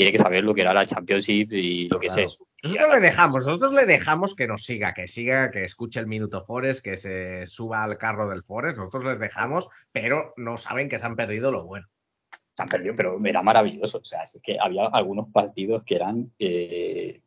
tiene 0.00 0.12
que 0.12 0.18
saber 0.18 0.44
lo 0.44 0.54
que 0.54 0.62
era 0.62 0.72
la 0.72 0.86
Championship 0.86 1.52
y 1.52 1.86
lo 1.86 1.98
que 1.98 2.06
Claro. 2.06 2.22
es 2.22 2.32
eso. 2.32 2.46
Nosotros 2.62 2.90
le 2.94 3.00
dejamos, 3.00 3.46
nosotros 3.46 3.74
le 3.74 3.84
dejamos 3.84 4.34
que 4.34 4.46
nos 4.46 4.62
siga, 4.64 4.94
que 4.94 5.06
siga, 5.06 5.50
que 5.50 5.62
escuche 5.62 6.00
el 6.00 6.06
Minuto 6.06 6.42
Forest, 6.42 6.82
que 6.82 6.96
se 6.96 7.46
suba 7.46 7.84
al 7.84 7.98
carro 7.98 8.26
del 8.30 8.42
Forest. 8.42 8.78
Nosotros 8.78 9.04
les 9.04 9.18
dejamos, 9.18 9.68
pero 9.92 10.32
no 10.38 10.56
saben 10.56 10.88
que 10.88 10.98
se 10.98 11.04
han 11.04 11.16
perdido 11.16 11.52
lo 11.52 11.66
bueno. 11.66 11.86
se 12.56 12.62
han 12.62 12.70
perdido, 12.70 12.94
pero 12.96 13.20
era 13.22 13.42
maravilloso. 13.42 13.98
O 13.98 14.04
sea, 14.04 14.22
es 14.22 14.40
que 14.42 14.56
había 14.58 14.86
algunos 14.86 15.28
partidos 15.30 15.82
que 15.84 15.96
eran, 15.96 16.32
eh, 16.38 17.20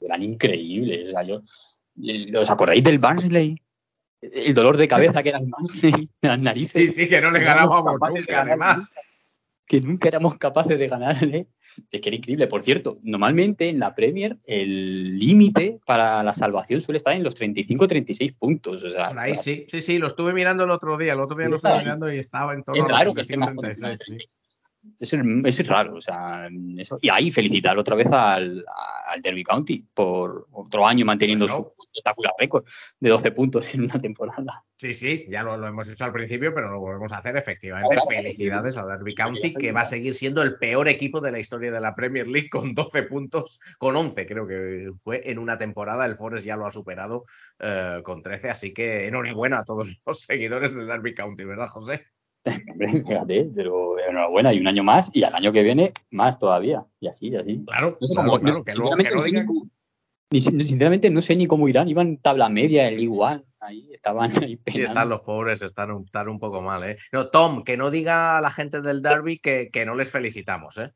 eran 0.00 0.22
increíbles. 0.24 1.10
O 1.10 1.10
sea, 1.12 1.22
yo, 1.22 1.42
¿Os 2.40 2.50
acordáis 2.50 2.82
del 2.82 2.98
Barnsley? 2.98 3.54
El 4.20 4.52
dolor 4.52 4.76
de 4.78 4.88
cabeza 4.88 5.22
que 5.22 5.28
era 5.28 5.38
el 5.38 5.46
Barnsley 5.46 6.10
las 6.22 6.40
narices. 6.40 6.70
Sí, 6.72 6.88
sí, 7.04 7.08
que 7.08 7.20
no 7.20 7.30
le 7.30 7.38
ganábamos 7.38 8.00
nunca, 8.00 8.40
además. 8.40 8.92
Que 9.64 9.80
nunca 9.80 10.08
éramos 10.08 10.38
capaces 10.38 10.76
de 10.76 10.88
ganarle. 10.88 11.46
Es 11.90 12.00
que 12.00 12.08
era 12.08 12.16
increíble. 12.16 12.46
Por 12.46 12.62
cierto, 12.62 12.98
normalmente 13.02 13.68
en 13.68 13.78
la 13.78 13.94
Premier 13.94 14.38
el 14.44 15.18
límite 15.18 15.80
para 15.86 16.22
la 16.22 16.34
salvación 16.34 16.80
suele 16.80 16.98
estar 16.98 17.14
en 17.14 17.22
los 17.22 17.36
35-36 17.36 18.36
puntos. 18.36 18.82
O 18.82 18.90
sea, 18.90 19.08
Por 19.08 19.18
ahí 19.18 19.36
sí, 19.36 19.66
sí, 19.68 19.80
sí, 19.80 19.98
lo 19.98 20.06
estuve 20.06 20.32
mirando 20.32 20.64
el 20.64 20.70
otro 20.70 20.96
día, 20.96 21.12
el 21.14 21.20
otro 21.20 21.36
día 21.36 21.48
lo 21.48 21.56
estuve 21.56 21.72
ahí. 21.72 21.78
mirando 21.80 22.12
y 22.12 22.18
estaba 22.18 22.54
en 22.54 22.64
torno 22.64 22.82
es 22.82 22.86
a 22.86 22.88
los 22.88 22.98
raro 22.98 23.14
que 23.14 23.20
esté 23.22 23.36
más 23.36 23.54
35, 23.54 23.62
36, 23.62 24.18
sí. 24.20 24.26
Es, 25.00 25.12
es 25.12 25.66
raro, 25.66 25.96
o 25.96 26.00
sea, 26.00 26.48
eso. 26.78 26.98
Y 27.02 27.08
ahí 27.10 27.30
felicitar 27.30 27.78
otra 27.78 27.96
vez 27.96 28.06
al, 28.10 28.64
al 29.06 29.22
Derby 29.22 29.44
County 29.44 29.84
por 29.92 30.46
otro 30.52 30.86
año 30.86 31.04
manteniendo 31.04 31.46
su 31.46 31.72
espectacular 31.92 32.32
récord 32.38 32.64
de 33.00 33.08
12 33.10 33.30
puntos 33.32 33.74
en 33.74 33.82
una 33.84 34.00
temporada. 34.00 34.64
Sí, 34.76 34.94
sí, 34.94 35.26
ya 35.28 35.42
lo, 35.42 35.56
lo 35.56 35.66
hemos 35.66 35.88
hecho 35.90 36.04
al 36.04 36.12
principio, 36.12 36.54
pero 36.54 36.70
lo 36.70 36.80
volvemos 36.80 37.12
a 37.12 37.18
hacer 37.18 37.36
efectivamente. 37.36 37.96
Felicidades 38.08 38.76
a 38.76 38.86
Derby 38.86 39.14
County, 39.14 39.54
que 39.54 39.72
va 39.72 39.80
a 39.82 39.84
seguir 39.84 40.14
siendo 40.14 40.42
el 40.42 40.56
peor 40.56 40.88
equipo 40.88 41.20
de 41.20 41.32
la 41.32 41.38
historia 41.38 41.72
de 41.72 41.80
la 41.80 41.94
Premier 41.94 42.26
League 42.26 42.48
con 42.48 42.74
12 42.74 43.02
puntos, 43.04 43.60
con 43.78 43.96
11 43.96 44.26
creo 44.26 44.46
que 44.46 44.90
fue 45.02 45.28
en 45.30 45.38
una 45.38 45.56
temporada. 45.58 46.06
El 46.06 46.16
Forest 46.16 46.46
ya 46.46 46.56
lo 46.56 46.66
ha 46.66 46.70
superado 46.70 47.24
eh, 47.58 48.00
con 48.04 48.22
13, 48.22 48.50
así 48.50 48.72
que 48.72 49.06
enhorabuena 49.08 49.58
a 49.60 49.64
todos 49.64 50.00
los 50.06 50.20
seguidores 50.20 50.74
del 50.74 50.86
Derby 50.86 51.14
County, 51.14 51.44
¿verdad, 51.44 51.66
José? 51.68 52.04
Hombre, 52.70 52.88
fíjate, 53.04 53.50
pero 53.54 53.98
enhorabuena, 53.98 54.54
y 54.54 54.60
un 54.60 54.68
año 54.68 54.84
más, 54.84 55.10
y 55.12 55.24
al 55.24 55.34
año 55.34 55.52
que 55.52 55.62
viene 55.62 55.92
más 56.10 56.38
todavía, 56.38 56.84
y 57.00 57.08
así, 57.08 57.28
y 57.28 57.36
así. 57.36 57.64
Claro, 57.66 57.98
claro, 57.98 58.64
que 58.64 58.72
sinceramente 58.72 59.10
que 59.10 59.18
sé 59.18 59.24
digan- 59.26 59.70
ni 60.30 60.40
sinceramente 60.40 61.10
no 61.10 61.20
sé 61.20 61.34
ni 61.36 61.46
cómo 61.46 61.68
irán, 61.68 61.88
iban 61.88 62.18
tabla 62.18 62.48
media, 62.48 62.88
el 62.88 63.00
igual, 63.00 63.44
ahí 63.60 63.88
estaban 63.92 64.30
ahí 64.42 64.56
Sí, 64.56 64.56
penando. 64.64 64.88
están 64.88 65.08
los 65.08 65.20
pobres, 65.22 65.62
están 65.62 65.90
un, 65.90 66.04
están 66.04 66.28
un 66.28 66.38
poco 66.38 66.60
mal, 66.60 66.84
¿eh? 66.84 66.96
No, 67.12 67.28
Tom, 67.28 67.64
que 67.64 67.76
no 67.76 67.90
diga 67.90 68.36
a 68.38 68.40
la 68.40 68.50
gente 68.50 68.80
del 68.80 69.00
Derby 69.02 69.38
que, 69.38 69.70
que 69.72 69.86
no 69.86 69.94
les 69.94 70.10
felicitamos, 70.10 70.76
¿eh? 70.78 70.92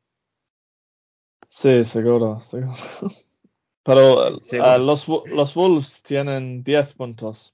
Sí, 1.49 1.83
seguro, 1.83 2.39
seguro. 2.41 2.73
Pero 3.83 4.39
Seguro. 4.41 4.69
ah, 4.69 4.77
los, 4.77 5.07
los 5.07 5.53
Wolves 5.55 6.01
tienen 6.03 6.63
10 6.63 6.93
puntos. 6.93 7.53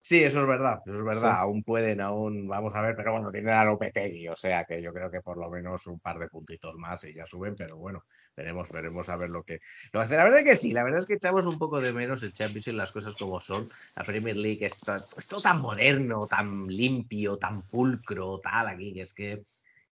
Sí, 0.00 0.22
eso 0.24 0.40
es 0.40 0.46
verdad, 0.46 0.80
eso 0.86 0.96
es 0.96 1.04
verdad. 1.04 1.32
Sí. 1.32 1.36
Aún 1.38 1.62
pueden, 1.62 2.00
aún 2.00 2.48
vamos 2.48 2.74
a 2.74 2.80
ver, 2.80 2.96
pero 2.96 3.12
bueno, 3.12 3.30
tienen 3.30 3.52
a 3.52 3.64
Lopetegui, 3.64 4.28
o 4.28 4.36
sea 4.36 4.64
que 4.64 4.80
yo 4.80 4.92
creo 4.92 5.10
que 5.10 5.20
por 5.20 5.36
lo 5.36 5.50
menos 5.50 5.86
un 5.86 5.98
par 6.00 6.18
de 6.18 6.28
puntitos 6.28 6.76
más 6.78 7.04
y 7.04 7.12
ya 7.14 7.26
suben, 7.26 7.54
pero 7.56 7.76
bueno, 7.76 8.04
veremos, 8.36 8.70
veremos 8.70 9.08
a 9.10 9.16
ver 9.16 9.28
lo 9.28 9.42
que 9.42 9.58
lo 9.92 10.00
hace. 10.00 10.16
La 10.16 10.24
verdad 10.24 10.44
que 10.44 10.56
sí, 10.56 10.72
la 10.72 10.82
verdad 10.84 11.00
es 11.00 11.06
que 11.06 11.14
echamos 11.14 11.44
un 11.46 11.58
poco 11.58 11.80
de 11.80 11.92
menos 11.92 12.22
el 12.22 12.32
Championship, 12.32 12.72
las 12.74 12.92
cosas 12.92 13.16
como 13.16 13.40
son. 13.40 13.68
La 13.96 14.04
Premier 14.04 14.36
League 14.36 14.64
es, 14.64 14.80
to- 14.80 14.94
es 15.16 15.26
todo 15.26 15.40
tan 15.42 15.60
moderno, 15.60 16.26
tan 16.26 16.66
limpio, 16.68 17.36
tan 17.36 17.62
pulcro, 17.62 18.38
tal 18.40 18.68
aquí, 18.68 18.94
que 18.94 19.00
es 19.02 19.12
que 19.12 19.42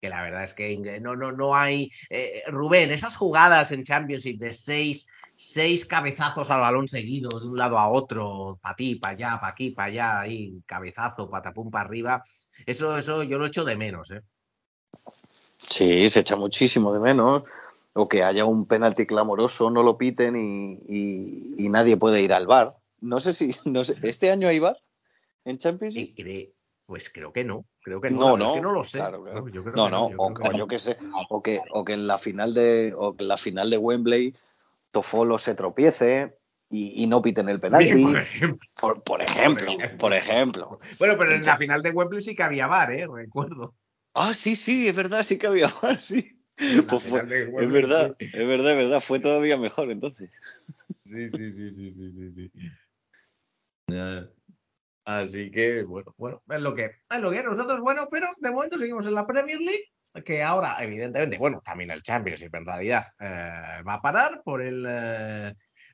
que 0.05 0.11
la 0.11 0.21
verdad 0.23 0.43
es 0.43 0.53
que 0.53 0.77
no, 1.01 1.17
no, 1.17 1.33
no 1.33 1.57
hay. 1.57 1.91
eh, 2.11 2.43
Rubén, 2.49 2.91
esas 2.91 3.17
jugadas 3.17 3.73
en 3.73 3.85
Championship 3.85 4.39
de 4.39 4.53
seis, 4.53 5.09
seis 5.35 5.87
cabezazos 5.87 6.51
al 6.51 6.61
balón 6.61 6.87
seguido, 6.87 7.41
de 7.41 7.47
un 7.47 7.57
lado 7.57 7.79
a 7.79 7.89
otro, 7.89 8.59
para 8.61 8.77
ti, 8.77 8.97
para 8.97 9.15
allá, 9.15 9.41
para 9.41 9.53
aquí, 9.53 9.71
para 9.71 9.87
allá, 9.87 10.21
ahí, 10.21 10.61
cabezazo, 10.67 11.31
patapum 11.31 11.71
para 11.71 11.87
arriba, 11.87 12.21
eso, 12.67 12.99
eso 12.99 13.23
yo 13.23 13.39
lo 13.39 13.47
echo 13.47 13.65
de 13.65 13.77
menos, 13.77 14.11
¿eh? 14.11 14.21
Sí, 15.59 16.07
se 16.09 16.21
echa 16.21 16.37
muchísimo 16.37 16.93
de 16.93 17.01
menos. 17.01 17.45
O 17.95 18.07
que 18.07 18.23
haya 18.23 18.45
un 18.45 18.67
penalti 18.67 19.07
clamoroso, 19.07 19.71
no 19.71 19.83
lo 19.83 19.97
piten 19.97 20.37
y, 20.37 20.75
y- 20.87 21.55
y 21.65 21.69
nadie 21.71 21.97
puede 21.97 22.21
ir 22.21 22.35
al 22.35 22.47
bar. 22.47 22.77
No 23.01 23.21
sé 23.21 23.33
si, 23.33 23.57
no 23.65 23.85
sé, 23.85 23.97
¿este 24.03 24.31
año 24.31 24.49
hay 24.49 24.59
bar 24.59 24.77
en 25.47 25.57
Championship? 25.57 26.15
Cre- 26.15 26.53
pues 26.87 27.11
creo 27.11 27.33
que 27.33 27.45
no, 27.45 27.65
creo 27.83 28.01
que 28.01 28.11
no, 28.11 28.21
No, 28.21 28.37
no, 28.37 28.45
es 28.47 28.53
que 28.53 28.61
no 28.61 28.73
lo 28.73 28.85
sé. 28.85 28.99
claro, 28.99 29.23
claro. 29.23 29.41
No, 29.43 29.49
yo 29.49 29.63
creo 29.63 29.75
No, 29.75 29.85
que 29.87 29.91
no, 29.91 30.11
yo 30.11 30.17
o, 30.19 30.35
creo 30.35 30.51
que 30.51 30.57
o 30.57 30.59
yo 30.59 30.69
qué 30.69 30.79
sé, 30.79 30.97
o 31.31 31.43
que, 31.43 31.61
o 31.71 31.85
que 31.85 31.93
en 31.95 32.07
la 32.07 32.19
final 32.19 32.55
de, 32.55 32.95
o 32.97 33.17
que 33.17 33.25
en 33.25 33.29
la 33.29 33.37
final 33.39 33.71
de 33.71 33.79
Wembley 33.79 34.35
Tofolo 34.91 35.39
se 35.39 35.55
tropiece 35.55 36.37
y, 36.71 37.03
y 37.03 37.07
no 37.07 37.23
piten 37.23 37.49
el 37.49 37.61
penalti. 37.61 37.95
Bien, 37.95 38.03
por 38.03 38.21
ejemplo. 38.21 38.69
Por, 38.81 39.03
por 39.03 39.23
ejemplo, 39.23 39.77
por 39.99 40.13
ejemplo. 40.13 40.79
Bueno, 40.99 41.17
pero 41.19 41.35
en 41.35 41.45
la 41.45 41.57
final 41.57 41.83
de 41.83 41.91
Wembley 41.91 42.21
sí 42.21 42.35
que 42.37 42.43
había 42.43 42.67
bar, 42.67 42.93
¿eh? 42.93 43.07
Recuerdo. 43.13 43.75
Ah, 44.15 44.33
sí, 44.33 44.55
sí, 44.55 44.87
es 44.87 44.95
verdad, 44.95 45.25
sí 45.25 45.39
que 45.39 45.47
había 45.47 45.69
bar, 45.83 46.01
sí. 46.01 46.39
Pues 46.89 47.03
fue- 47.03 47.21
es 47.21 47.73
verdad, 47.73 48.17
es 48.21 48.47
verdad, 48.47 48.71
es 48.73 48.77
verdad, 48.79 49.01
fue 49.01 49.19
todavía 49.19 49.57
mejor 49.57 49.91
entonces. 49.91 50.31
Sí, 51.05 51.29
sí, 51.29 51.53
sí, 51.53 51.71
sí, 51.71 51.91
sí, 51.91 52.13
sí, 52.13 52.31
sí. 52.33 52.53
Así 55.05 55.51
que, 55.51 55.83
bueno, 55.83 56.15
bueno, 56.17 56.43
es 56.49 56.61
lo 56.61 56.75
que 56.75 56.85
es 56.85 57.21
lo 57.21 57.31
que. 57.31 57.43
Nosotros, 57.43 57.81
bueno, 57.81 58.09
pero 58.11 58.29
de 58.39 58.51
momento 58.51 58.79
seguimos 58.79 59.07
en 59.07 59.15
la 59.15 59.27
Premier 59.27 59.59
League, 59.59 59.85
que 60.25 60.43
ahora, 60.43 60.77
evidentemente, 60.81 61.37
bueno, 61.37 61.61
también 61.63 61.91
el 61.91 62.03
Championship 62.03 62.55
en 62.55 62.65
realidad 62.65 63.05
eh, 63.21 63.83
va 63.87 63.95
a 63.95 64.01
parar 64.01 64.43
por 64.43 64.63
el 64.63 64.87
eh, 64.89 65.53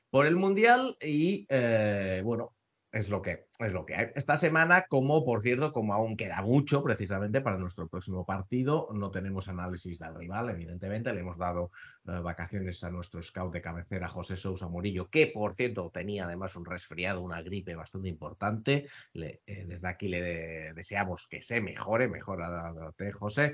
por 0.09 0.25
el 0.25 0.37
Mundial 0.37 0.95
y 1.01 1.45
eh, 1.49 2.21
bueno, 2.23 2.55
es 2.91 3.09
lo 3.09 3.21
que 3.21 3.47
es 3.65 3.71
lo 3.73 3.85
que 3.85 3.95
hay. 3.95 4.07
Esta 4.15 4.37
semana, 4.37 4.85
como 4.89 5.23
por 5.23 5.41
cierto, 5.41 5.71
como 5.71 5.93
aún 5.93 6.17
queda 6.17 6.41
mucho 6.41 6.83
precisamente 6.83 7.41
para 7.41 7.57
nuestro 7.57 7.87
próximo 7.87 8.25
partido, 8.25 8.87
no 8.93 9.11
tenemos 9.11 9.47
análisis 9.47 9.99
del 9.99 10.15
rival, 10.15 10.49
evidentemente, 10.49 11.13
le 11.13 11.21
hemos 11.21 11.37
dado 11.37 11.71
eh, 12.07 12.19
vacaciones 12.23 12.83
a 12.83 12.89
nuestro 12.89 13.21
scout 13.21 13.53
de 13.53 13.61
cabecera, 13.61 14.07
José 14.07 14.35
Sousa 14.35 14.67
Morillo, 14.67 15.09
que 15.09 15.27
por 15.27 15.53
cierto 15.53 15.91
tenía 15.93 16.25
además 16.25 16.55
un 16.55 16.65
resfriado, 16.65 17.21
una 17.21 17.41
gripe 17.41 17.75
bastante 17.75 18.09
importante. 18.09 18.85
Eh, 19.13 19.41
desde 19.67 19.87
aquí 19.87 20.07
le 20.07 20.21
de- 20.21 20.73
deseamos 20.73 21.27
que 21.27 21.41
se 21.41 21.61
mejore, 21.61 22.07
mejorate, 22.07 23.11
José. 23.11 23.53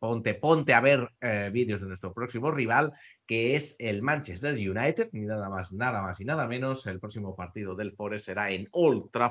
Ponte, 0.00 0.34
ponte 0.34 0.74
a 0.74 0.80
ver 0.80 1.08
eh, 1.20 1.50
vídeos 1.52 1.80
de 1.80 1.86
nuestro 1.86 2.12
próximo 2.12 2.50
rival, 2.50 2.92
que 3.26 3.54
es 3.54 3.76
el 3.78 4.02
Manchester 4.02 4.54
United, 4.54 5.10
ni 5.12 5.22
nada 5.22 5.48
más, 5.48 5.72
nada 5.72 6.02
más 6.02 6.20
y 6.20 6.24
nada 6.24 6.46
menos. 6.46 6.86
El 6.86 7.00
próximo 7.00 7.34
partido 7.34 7.74
del 7.74 7.92
Forest 7.92 8.26
será 8.26 8.50
en 8.50 8.68
Old 8.72 9.10
Trafford 9.10 9.29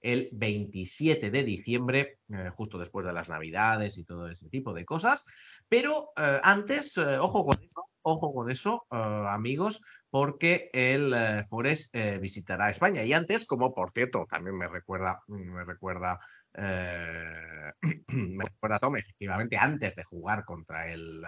el 0.00 0.28
27 0.32 1.30
de 1.30 1.44
diciembre, 1.44 2.20
eh, 2.28 2.50
justo 2.54 2.78
después 2.78 3.04
de 3.06 3.12
las 3.12 3.28
Navidades 3.28 3.98
y 3.98 4.04
todo 4.04 4.28
ese 4.28 4.48
tipo 4.48 4.72
de 4.72 4.84
cosas. 4.84 5.26
Pero 5.68 6.12
eh, 6.16 6.40
antes, 6.42 6.96
eh, 6.96 7.18
ojo 7.18 7.44
con 7.44 7.56
eso, 7.62 7.84
ojo 8.02 8.32
con 8.32 8.50
eso, 8.50 8.86
amigos, 8.90 9.80
porque 10.18 10.70
el 10.72 11.12
eh, 11.12 11.44
Forest 11.44 11.94
eh, 11.94 12.16
visitará 12.18 12.70
España. 12.70 13.04
Y 13.04 13.12
antes, 13.12 13.44
como 13.44 13.74
por 13.74 13.90
cierto, 13.90 14.26
también 14.26 14.56
me 14.56 14.66
recuerda, 14.66 15.20
me 15.26 15.62
recuerda, 15.62 16.18
eh, 16.54 17.70
me 18.14 18.44
recuerda 18.44 18.78
Tom, 18.78 18.96
efectivamente, 18.96 19.58
antes 19.58 19.94
de 19.94 20.04
jugar 20.04 20.46
contra 20.46 20.90
el, 20.90 21.22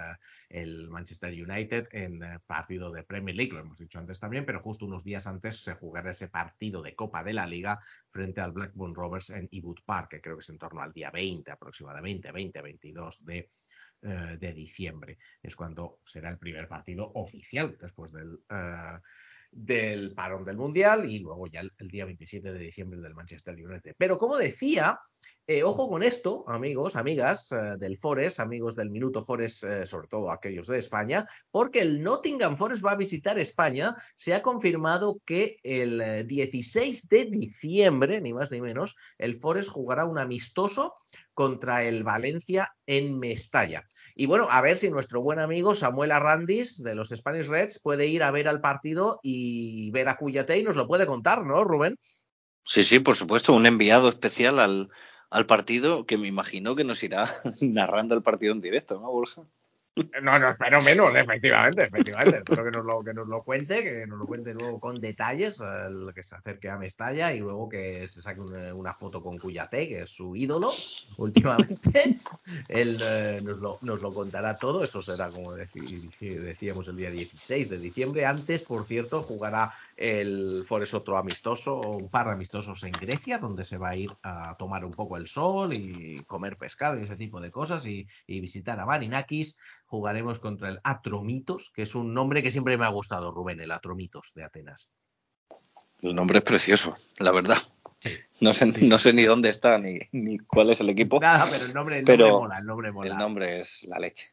eh, 0.49 0.87
Manchester 0.89 1.35
United 1.35 1.89
en 1.93 2.21
partido 2.47 2.91
de 2.91 3.03
Premier 3.03 3.37
League, 3.37 3.53
lo 3.53 3.61
hemos 3.61 3.79
dicho 3.79 3.99
antes 3.99 4.19
también, 4.19 4.47
pero 4.47 4.63
justo 4.63 4.87
unos 4.87 5.05
días 5.05 5.27
antes 5.27 5.63
se 5.63 5.75
jugará 5.75 6.13
ese 6.13 6.29
partido 6.29 6.81
de 6.81 6.95
Copa 6.95 7.23
de 7.23 7.35
la 7.35 7.47
Liga 7.47 7.79
frente 8.11 8.41
al 8.41 8.53
Blackburn 8.53 8.95
Rovers 8.95 9.29
en 9.29 9.51
Ewood 9.53 9.81
Park, 9.85 10.13
que 10.13 10.23
creo 10.23 10.37
que 10.37 10.41
es 10.41 10.49
en 10.49 10.57
torno 10.57 10.81
al 10.81 10.95
día 10.95 11.11
20 11.11 11.51
aproximadamente, 11.51 12.33
20-22 12.33 13.21
de, 13.21 13.47
eh, 14.01 14.39
de 14.39 14.53
diciembre. 14.53 15.19
Es 15.43 15.57
cuando 15.57 15.99
será 16.05 16.31
el 16.31 16.39
primer 16.39 16.69
partido 16.69 17.11
oficial 17.15 17.77
después 17.81 18.13
del, 18.13 18.39
del 19.51 20.15
parón 20.15 20.45
del 20.45 20.57
Mundial 20.57 21.11
y 21.11 21.19
luego 21.19 21.47
ya 21.47 21.61
el, 21.61 21.73
el 21.79 21.89
día 21.89 22.05
27 22.05 22.53
de 22.53 22.59
diciembre 22.59 23.01
del 23.01 23.15
Manchester 23.15 23.55
United. 23.55 23.95
Pero 23.97 24.19
como 24.19 24.37
decía, 24.37 24.99
eh, 25.51 25.63
ojo 25.63 25.89
con 25.89 26.03
esto, 26.03 26.45
amigos, 26.47 26.95
amigas 26.95 27.53
eh, 27.53 27.79
del 27.79 27.97
Forest, 27.97 28.39
amigos 28.39 28.77
del 28.77 28.91
Minuto 28.91 29.25
Forest, 29.25 29.65
eh, 29.65 29.87
sobre 29.87 30.07
todo 30.07 30.31
aquellos 30.31 30.67
de 30.67 30.77
España, 30.77 31.25
porque 31.51 31.81
el 31.81 32.03
Nottingham 32.03 32.59
Forest 32.59 32.85
va 32.85 32.93
a 32.93 32.97
visitar 32.97 33.39
España. 33.39 33.95
Se 34.15 34.35
ha 34.35 34.43
confirmado 34.43 35.23
que 35.25 35.57
el 35.63 36.03
eh, 36.03 36.25
16 36.25 37.09
de 37.09 37.25
diciembre, 37.25 38.21
ni 38.21 38.35
más 38.35 38.51
ni 38.51 38.61
menos, 38.61 38.95
el 39.17 39.37
Forest 39.37 39.71
jugará 39.71 40.05
un 40.05 40.19
amistoso 40.19 40.93
contra 41.33 41.83
el 41.83 42.05
Valencia 42.05 42.77
en 42.85 43.19
Mestalla. 43.19 43.87
Y 44.15 44.27
bueno, 44.27 44.49
a 44.51 44.61
ver 44.61 44.77
si 44.77 44.91
nuestro 44.91 45.23
buen 45.23 45.39
amigo 45.39 45.75
Samuel 45.75 46.13
Arrandis 46.13 46.83
de 46.83 46.95
los 46.95 47.09
Spanish 47.09 47.47
Reds 47.47 47.81
puede 47.81 48.07
ir 48.07 48.23
a 48.23 48.31
ver 48.31 48.49
al 48.49 48.61
partido 48.61 49.19
y 49.23 49.91
ver 49.93 50.11
a 50.11 50.19
Cuyate 50.19 50.59
y 50.59 50.63
nos 50.63 50.77
lo 50.77 50.87
puede 50.87 51.07
contar, 51.07 51.47
¿no, 51.47 51.65
Rubén? 51.65 51.97
Sí, 52.65 52.85
sí, 52.85 52.99
por 52.99 53.17
supuesto, 53.17 53.55
un 53.55 53.65
enviado 53.65 54.11
especial 54.11 54.59
al, 54.59 54.91
al 55.31 55.47
partido 55.47 56.07
que 56.07 56.19
me 56.19 56.29
imagino 56.29 56.75
que 56.75 56.85
nos 56.85 57.03
irá 57.03 57.29
narrando 57.61 58.15
el 58.15 58.23
partido 58.23 58.53
en 58.53 58.61
directo, 58.61 59.01
¿no, 59.01 59.11
Borja? 59.11 59.47
No, 60.23 60.39
no 60.39 60.49
espero 60.49 60.81
menos, 60.83 61.15
efectivamente, 61.15 61.85
efectivamente. 61.85 62.39
Espero 62.39 62.65
que 62.65 62.71
nos 62.71 62.85
lo, 62.85 63.03
que 63.03 63.15
nos 63.15 63.27
lo 63.29 63.43
cuente, 63.43 63.83
que 63.83 64.07
nos 64.07 64.19
lo 64.19 64.27
cuente 64.27 64.55
luego 64.55 64.79
con 64.81 65.01
detalles, 65.01 65.61
el 65.61 66.13
que 66.15 66.23
se 66.23 66.35
acerque 66.37 66.69
a 66.71 66.77
Mestalla 66.79 67.33
y 67.33 67.41
luego 67.41 67.69
que 67.69 68.07
se 68.09 68.21
saque 68.23 68.41
una, 68.41 68.75
una 68.75 68.95
foto 68.95 69.23
con 69.23 69.39
Cuyate, 69.39 69.89
que 69.89 70.03
es 70.03 70.11
su 70.11 70.35
ídolo 70.37 70.71
últimamente. 71.17 72.17
Él 72.69 72.99
eh, 73.03 73.41
nos, 73.43 73.59
lo, 73.59 73.79
nos 73.83 74.03
lo 74.03 74.13
contará 74.13 74.57
todo, 74.57 74.83
eso 74.83 75.03
será 75.03 75.31
como 75.31 75.55
decí- 75.57 76.09
decíamos 76.39 76.89
el 76.89 76.97
día 76.97 77.11
16 77.11 77.69
de 77.69 77.79
diciembre. 77.79 78.27
Antes, 78.27 78.65
por 78.65 78.87
cierto, 78.87 79.23
jugará 79.23 79.73
el 79.97 80.65
Forest 80.67 80.95
otro 80.95 81.17
amistoso, 81.19 81.81
un 81.81 82.09
par 82.09 82.27
de 82.27 82.33
amistosos 82.33 82.83
en 82.85 82.93
Grecia, 82.93 83.39
donde 83.39 83.65
se 83.65 83.79
va 83.79 83.91
a 83.91 83.97
ir 83.97 84.11
a 84.23 84.55
tomar 84.55 84.85
un 84.85 84.93
poco 84.93 85.17
el 85.17 85.27
sol 85.27 85.73
y 85.75 86.17
comer 86.27 86.57
pescado 86.57 86.99
y 86.99 87.03
ese 87.03 87.17
tipo 87.17 87.41
de 87.41 87.51
cosas 87.51 87.87
y, 87.87 88.07
y 88.27 88.41
visitar 88.41 88.79
a 88.81 88.87
Marinakis 88.87 89.59
jugaremos 89.89 90.39
contra 90.39 90.69
el 90.69 90.81
Atromitos, 90.85 91.71
que 91.75 91.83
es 91.83 91.95
un 91.95 92.13
nombre 92.15 92.43
que 92.43 92.51
siempre 92.51 92.77
me 92.77 92.85
ha 92.85 92.89
gustado, 92.89 93.33
Rubén, 93.33 93.61
el 93.61 93.73
Atromitos 93.73 94.33
de 94.35 94.45
Atenas. 94.45 94.91
El 96.01 96.15
nombre 96.15 96.39
es 96.39 96.45
precioso, 96.45 96.97
la 97.19 97.33
verdad. 97.33 97.57
Sí. 98.01 98.13
No 98.41 98.53
sé, 98.53 98.71
Sí, 98.71 98.83
sí. 98.83 98.89
no 98.89 98.99
sé 98.99 99.13
ni 99.13 99.25
dónde 99.25 99.49
está 99.49 99.79
ni, 99.79 99.99
ni 100.13 100.39
cuál 100.39 100.71
es 100.71 100.81
el 100.81 100.91
equipo. 100.91 101.19
Nada, 101.19 101.45
pero 101.51 101.65
el 101.65 101.75
nombre, 101.75 101.99
el 101.99 102.05
Pero 102.05 102.29
nombre 102.29 102.41
mola, 102.41 102.59
el 102.59 102.67
nombre 102.67 102.93
mola. 102.93 103.11
El 103.11 103.19
nombre 103.19 103.61
es 103.61 103.83
la 103.89 103.99
leche. 103.99 104.33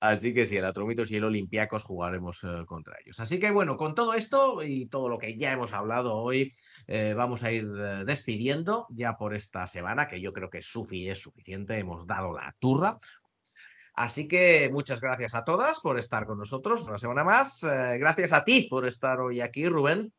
Así 0.00 0.32
que 0.32 0.46
sí, 0.46 0.56
el 0.56 0.64
Atromitos 0.64 1.10
y 1.10 1.16
el 1.16 1.24
Olympiacos 1.24 1.82
jugaremos 1.84 2.42
eh, 2.44 2.64
contra 2.66 2.96
ellos. 3.04 3.20
Así 3.20 3.38
que 3.38 3.50
bueno, 3.50 3.76
con 3.76 3.94
todo 3.94 4.14
esto 4.14 4.62
y 4.62 4.86
todo 4.86 5.10
lo 5.10 5.18
que 5.18 5.36
ya 5.36 5.52
hemos 5.52 5.74
hablado 5.74 6.16
hoy, 6.16 6.50
eh, 6.86 7.12
vamos 7.14 7.44
a 7.44 7.52
ir 7.52 7.66
eh, 7.78 8.04
despidiendo 8.06 8.86
ya 8.88 9.18
por 9.18 9.34
esta 9.34 9.66
semana, 9.66 10.08
que 10.08 10.18
yo 10.18 10.32
creo 10.32 10.48
que 10.48 10.58
es 10.58 10.66
suficiente, 10.66 11.76
hemos 11.76 12.06
dado 12.06 12.32
la 12.32 12.56
turra. 12.58 12.96
Así 14.00 14.26
que 14.26 14.70
muchas 14.72 15.02
gracias 15.02 15.34
a 15.34 15.44
todas 15.44 15.80
por 15.80 15.98
estar 15.98 16.24
con 16.24 16.38
nosotros 16.38 16.88
una 16.88 16.96
semana 16.96 17.22
más. 17.22 17.62
Eh, 17.64 17.98
gracias 17.98 18.32
a 18.32 18.44
ti 18.44 18.62
por 18.70 18.86
estar 18.86 19.20
hoy 19.20 19.42
aquí, 19.42 19.68
Rubén. 19.68 20.10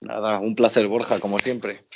Nada, 0.00 0.38
un 0.38 0.54
placer, 0.54 0.88
Borja, 0.88 1.20
como 1.20 1.38
siempre. 1.38 1.86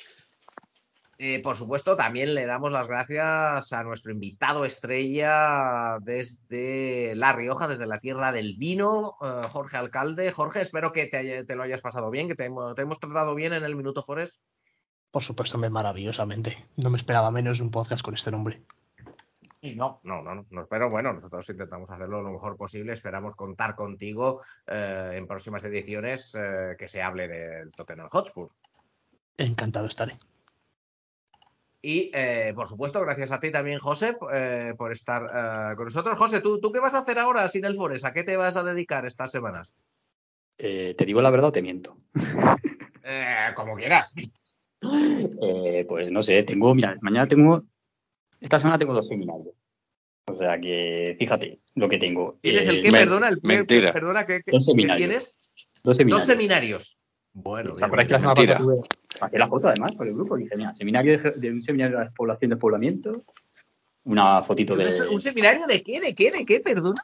Eh, 1.18 1.40
por 1.42 1.56
supuesto, 1.56 1.96
también 1.96 2.34
le 2.34 2.44
damos 2.44 2.70
las 2.70 2.86
gracias 2.88 3.72
a 3.72 3.82
nuestro 3.82 4.12
invitado 4.12 4.66
estrella 4.66 5.96
desde 6.02 7.14
La 7.16 7.32
Rioja, 7.32 7.66
desde 7.66 7.86
la 7.86 7.96
tierra 7.96 8.32
del 8.32 8.54
vino, 8.58 9.16
eh, 9.22 9.46
Jorge 9.48 9.78
Alcalde. 9.78 10.30
Jorge, 10.32 10.60
espero 10.60 10.92
que 10.92 11.06
te, 11.06 11.16
haya- 11.16 11.46
te 11.46 11.56
lo 11.56 11.62
hayas 11.62 11.80
pasado 11.80 12.10
bien, 12.10 12.28
que 12.28 12.34
te, 12.34 12.44
hemos- 12.44 12.74
te 12.74 12.82
hemos 12.82 13.00
tratado 13.00 13.34
bien 13.34 13.54
en 13.54 13.64
el 13.64 13.74
Minuto 13.74 14.02
Forest. 14.02 14.42
Por 15.10 15.22
supuesto, 15.22 15.56
me 15.56 15.70
maravillosamente. 15.70 16.68
No 16.76 16.90
me 16.90 16.98
esperaba 16.98 17.30
menos 17.30 17.56
de 17.56 17.64
un 17.64 17.70
podcast 17.70 18.02
con 18.04 18.12
este 18.12 18.30
nombre. 18.30 18.60
Y 19.66 19.74
no, 19.74 20.00
no, 20.04 20.22
no, 20.22 20.34
no, 20.34 20.46
no, 20.50 20.66
pero 20.66 20.88
bueno, 20.88 21.12
nosotros 21.12 21.48
intentamos 21.50 21.90
hacerlo 21.90 22.22
lo 22.22 22.30
mejor 22.30 22.56
posible. 22.56 22.92
Esperamos 22.92 23.34
contar 23.34 23.74
contigo 23.74 24.40
eh, 24.66 25.14
en 25.14 25.26
próximas 25.26 25.64
ediciones 25.64 26.36
eh, 26.38 26.76
que 26.78 26.86
se 26.86 27.02
hable 27.02 27.26
del 27.28 27.74
Tottenham 27.74 28.08
Hotspur. 28.10 28.50
Encantado 29.36 29.86
estaré. 29.86 30.16
Y 31.82 32.10
eh, 32.14 32.52
por 32.54 32.66
supuesto, 32.66 33.00
gracias 33.00 33.32
a 33.32 33.38
ti 33.38 33.50
también, 33.50 33.78
José, 33.78 34.16
eh, 34.32 34.74
por 34.76 34.92
estar 34.92 35.22
eh, 35.22 35.76
con 35.76 35.84
nosotros. 35.84 36.18
José, 36.18 36.40
¿tú, 36.40 36.60
¿tú 36.60 36.72
qué 36.72 36.80
vas 36.80 36.94
a 36.94 36.98
hacer 36.98 37.18
ahora 37.18 37.46
sin 37.48 37.64
el 37.64 37.76
Forest? 37.76 38.04
¿A 38.04 38.12
qué 38.12 38.24
te 38.24 38.36
vas 38.36 38.56
a 38.56 38.64
dedicar 38.64 39.06
estas 39.06 39.30
semanas? 39.30 39.74
Eh, 40.58 40.94
¿Te 40.96 41.04
digo 41.04 41.20
la 41.20 41.30
verdad 41.30 41.48
o 41.48 41.52
te 41.52 41.62
miento? 41.62 41.96
Eh, 43.04 43.52
como 43.54 43.76
quieras. 43.76 44.14
Eh, 45.42 45.84
pues 45.88 46.10
no 46.10 46.22
sé, 46.22 46.42
tengo, 46.42 46.72
mira, 46.74 46.96
mañana 47.00 47.26
tengo, 47.26 47.64
esta 48.40 48.58
semana 48.58 48.78
tengo 48.78 48.92
dos 48.94 49.08
seminarios. 49.08 49.54
O 50.28 50.32
sea 50.32 50.58
que, 50.60 51.14
fíjate 51.18 51.60
lo 51.74 51.88
que 51.88 51.98
tengo. 51.98 52.38
¿Tienes 52.40 52.66
el 52.66 52.76
Eh, 52.78 52.80
qué? 52.82 52.90
men- 52.90 53.02
Perdona, 53.04 53.28
el 53.28 53.38
mentira. 53.42 53.92
Perdona, 53.92 54.26
¿qué, 54.26 54.40
qué- 54.44 54.50
Dos 54.52 54.62
qué 54.64 54.70
seminarios. 54.72 54.96
tienes? 54.98 55.54
Dos 55.84 55.96
seminarios. 55.96 56.18
Dos 56.18 56.26
seminarios. 56.26 56.98
Bueno, 57.32 57.76
¿Te 57.76 57.84
que 57.90 58.12
la 58.12 58.18
semana 58.18 58.34
pasada 58.34 58.58
tuve- 58.58 58.82
Hacía 59.20 59.38
la 59.38 59.46
foto 59.48 59.68
además 59.68 59.92
por 59.92 60.06
el 60.08 60.14
grupo. 60.14 60.36
Dije, 60.36 60.56
mira, 60.56 60.74
seminario 60.74 61.18
de, 61.18 61.30
de 61.32 61.50
un 61.50 61.62
seminario 61.62 61.98
de 61.98 62.04
despoblación, 62.04 62.50
despoblamiento, 62.50 63.24
una 64.04 64.42
fotito 64.42 64.74
de, 64.76 64.86
¿Un, 64.86 65.14
un 65.14 65.20
seminario 65.20 65.66
de 65.66 65.82
qué? 65.82 66.00
¿De 66.00 66.14
qué? 66.14 66.30
¿De 66.30 66.44
qué? 66.44 66.60
Perdona. 66.60 67.00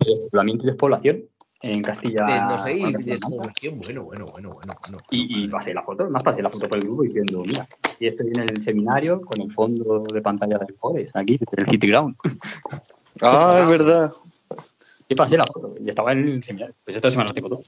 de 0.00 0.14
despoblamiento 0.14 0.64
y 0.64 0.68
despoblación 0.68 1.24
en 1.60 1.82
Castilla. 1.82 2.24
De, 2.24 2.40
no 2.40 2.58
sé, 2.58 2.72
y 2.76 2.92
de. 2.92 3.18
Bueno, 3.70 4.04
bueno, 4.04 4.26
bueno, 4.26 4.26
bueno. 4.26 4.54
bueno. 4.54 4.98
Y, 5.10 5.44
y 5.44 5.48
pasé 5.48 5.74
la 5.74 5.82
foto, 5.82 6.08
más 6.10 6.22
pasé 6.22 6.42
la 6.42 6.50
foto 6.50 6.68
por 6.68 6.78
el 6.78 6.84
grupo 6.84 7.02
diciendo, 7.02 7.42
mira, 7.44 7.68
y 7.98 8.06
estoy 8.06 8.28
en 8.28 8.40
el 8.40 8.62
seminario 8.62 9.20
con 9.20 9.40
el 9.40 9.50
fondo 9.52 10.04
de 10.12 10.22
pantalla 10.22 10.58
del 10.58 10.74
Forest, 10.74 11.16
aquí, 11.16 11.34
en 11.34 11.64
el 11.64 11.70
City 11.70 11.86
Ground. 11.88 12.16
Ah, 13.20 13.58
es 13.64 13.68
verdad. 13.68 14.12
Y 15.08 15.14
pasé 15.16 15.36
la 15.36 15.44
foto, 15.44 15.74
y 15.84 15.88
estaba 15.88 16.12
en 16.12 16.28
el 16.28 16.42
seminario. 16.42 16.76
Pues 16.84 16.94
esta 16.94 17.10
semana 17.10 17.30
lo 17.30 17.34
tengo 17.34 17.48
todo. 17.48 17.64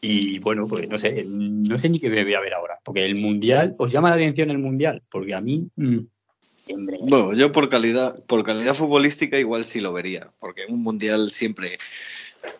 Y 0.00 0.38
bueno, 0.40 0.66
pues 0.66 0.88
no 0.88 0.98
sé, 0.98 1.24
no 1.26 1.78
sé 1.78 1.88
ni 1.88 1.98
qué 1.98 2.10
me 2.10 2.22
voy 2.22 2.34
a 2.34 2.40
ver 2.40 2.54
ahora, 2.54 2.78
porque 2.84 3.04
el 3.04 3.14
Mundial, 3.14 3.74
¿os 3.78 3.90
llama 3.90 4.10
la 4.10 4.16
atención 4.16 4.50
el 4.50 4.58
Mundial? 4.58 5.02
Porque 5.10 5.34
a 5.34 5.40
mí, 5.40 5.68
mm, 5.76 5.98
hombre, 6.74 6.98
Bueno, 7.00 7.32
yo 7.32 7.50
por 7.52 7.68
calidad, 7.68 8.22
por 8.24 8.44
calidad 8.44 8.74
futbolística 8.74 9.38
igual 9.38 9.64
sí 9.64 9.80
lo 9.80 9.92
vería, 9.92 10.30
porque 10.38 10.66
un 10.68 10.82
mundial 10.82 11.30
siempre, 11.30 11.78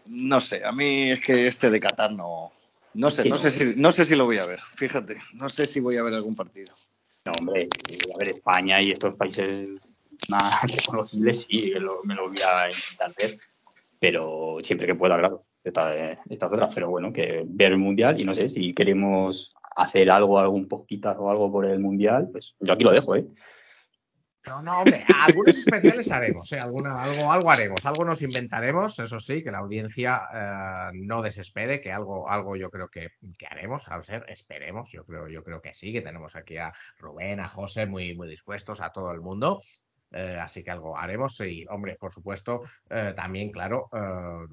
no 0.08 0.40
sé, 0.40 0.64
a 0.64 0.72
mí 0.72 1.10
es 1.10 1.20
que 1.24 1.46
este 1.46 1.70
de 1.70 1.80
Qatar 1.80 2.12
no, 2.12 2.52
no 2.94 3.10
sé, 3.10 3.28
no 3.28 3.36
sé 3.36 3.50
si, 3.50 3.74
no 3.76 3.92
sé 3.92 4.04
si 4.04 4.14
lo 4.16 4.24
voy 4.24 4.38
a 4.38 4.46
ver, 4.46 4.60
fíjate, 4.60 5.16
no 5.34 5.48
sé 5.48 5.66
si 5.66 5.80
voy 5.80 5.96
a 5.96 6.02
ver 6.02 6.14
algún 6.14 6.34
partido. 6.34 6.74
no, 7.24 7.32
hombre, 7.40 7.68
a 8.14 8.18
ver, 8.18 8.28
España 8.28 8.80
y 8.82 8.90
estos 8.90 9.14
países 9.16 9.68
más 10.28 10.62
reconocibles, 10.86 11.44
sí, 11.48 11.72
me 12.04 12.14
lo 12.14 12.28
voy 12.28 12.38
a 12.46 12.68
intentar 12.70 13.14
ver, 13.18 13.38
pero 14.00 14.58
siempre 14.62 14.86
que 14.86 14.94
pueda, 14.94 15.18
claro, 15.18 15.44
esta- 15.62 15.94
estas 16.28 16.50
otras, 16.50 16.74
pero 16.74 16.88
bueno, 16.88 17.12
que 17.12 17.42
ver 17.46 17.72
el 17.72 17.78
Mundial 17.78 18.20
y 18.20 18.24
no 18.24 18.32
sé, 18.34 18.48
si 18.48 18.72
queremos 18.72 19.52
hacer 19.76 20.10
algo, 20.10 20.38
algún 20.38 20.66
poquito 20.66 21.10
o 21.10 21.30
algo 21.30 21.52
por 21.52 21.66
el 21.66 21.78
Mundial, 21.78 22.28
pues 22.32 22.54
yo 22.60 22.72
aquí 22.72 22.84
lo 22.84 22.92
dejo, 22.92 23.14
¿eh? 23.16 23.26
No, 24.48 24.62
no, 24.62 24.78
hombre, 24.80 25.04
algunos 25.26 25.58
especiales 25.58 26.10
haremos, 26.10 26.50
¿eh? 26.52 26.58
Alguna, 26.60 27.02
algo, 27.02 27.30
algo 27.30 27.50
haremos, 27.50 27.84
algo 27.84 28.04
nos 28.04 28.22
inventaremos, 28.22 28.98
eso 28.98 29.20
sí, 29.20 29.42
que 29.42 29.50
la 29.50 29.58
audiencia 29.58 30.22
eh, 30.32 30.90
no 30.94 31.20
desespere, 31.20 31.80
que 31.80 31.92
algo, 31.92 32.30
algo 32.30 32.56
yo 32.56 32.70
creo 32.70 32.88
que, 32.88 33.10
haremos, 33.50 33.88
a 33.88 34.00
ser, 34.00 34.24
esperemos, 34.28 34.90
yo 34.90 35.04
creo, 35.04 35.28
yo 35.28 35.44
creo 35.44 35.60
que 35.60 35.72
sí, 35.74 35.92
que 35.92 36.00
tenemos 36.00 36.34
aquí 36.34 36.56
a 36.56 36.72
Rubén, 36.98 37.40
a 37.40 37.48
José 37.48 37.86
muy, 37.86 38.16
muy 38.16 38.28
dispuestos, 38.28 38.80
a 38.80 38.90
todo 38.90 39.12
el 39.12 39.20
mundo. 39.20 39.58
eh, 40.12 40.38
así 40.40 40.64
que 40.64 40.70
algo 40.70 40.96
haremos 40.96 41.38
y, 41.40 41.66
hombre, 41.68 41.96
por 41.96 42.10
supuesto, 42.10 42.62
también, 43.14 43.50
claro, 43.50 43.90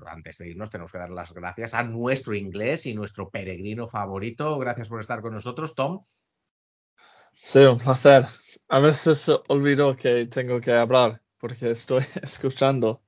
antes 0.05 0.39
de 0.39 0.49
irnos 0.49 0.69
tenemos 0.69 0.91
que 0.91 0.97
dar 0.97 1.09
las 1.09 1.33
gracias 1.33 1.73
a 1.73 1.83
nuestro 1.83 2.35
inglés 2.35 2.85
y 2.85 2.93
nuestro 2.93 3.29
peregrino 3.29 3.87
favorito. 3.87 4.59
Gracias 4.59 4.89
por 4.89 4.99
estar 4.99 5.21
con 5.21 5.33
nosotros, 5.33 5.73
Tom. 5.73 6.01
Sí, 7.35 7.59
un 7.59 7.79
placer. 7.79 8.25
A 8.67 8.79
veces 8.79 9.29
olvido 9.47 9.95
que 9.95 10.25
tengo 10.25 10.59
que 10.59 10.73
hablar 10.73 11.21
porque 11.37 11.71
estoy 11.71 12.03
escuchando. 12.21 13.01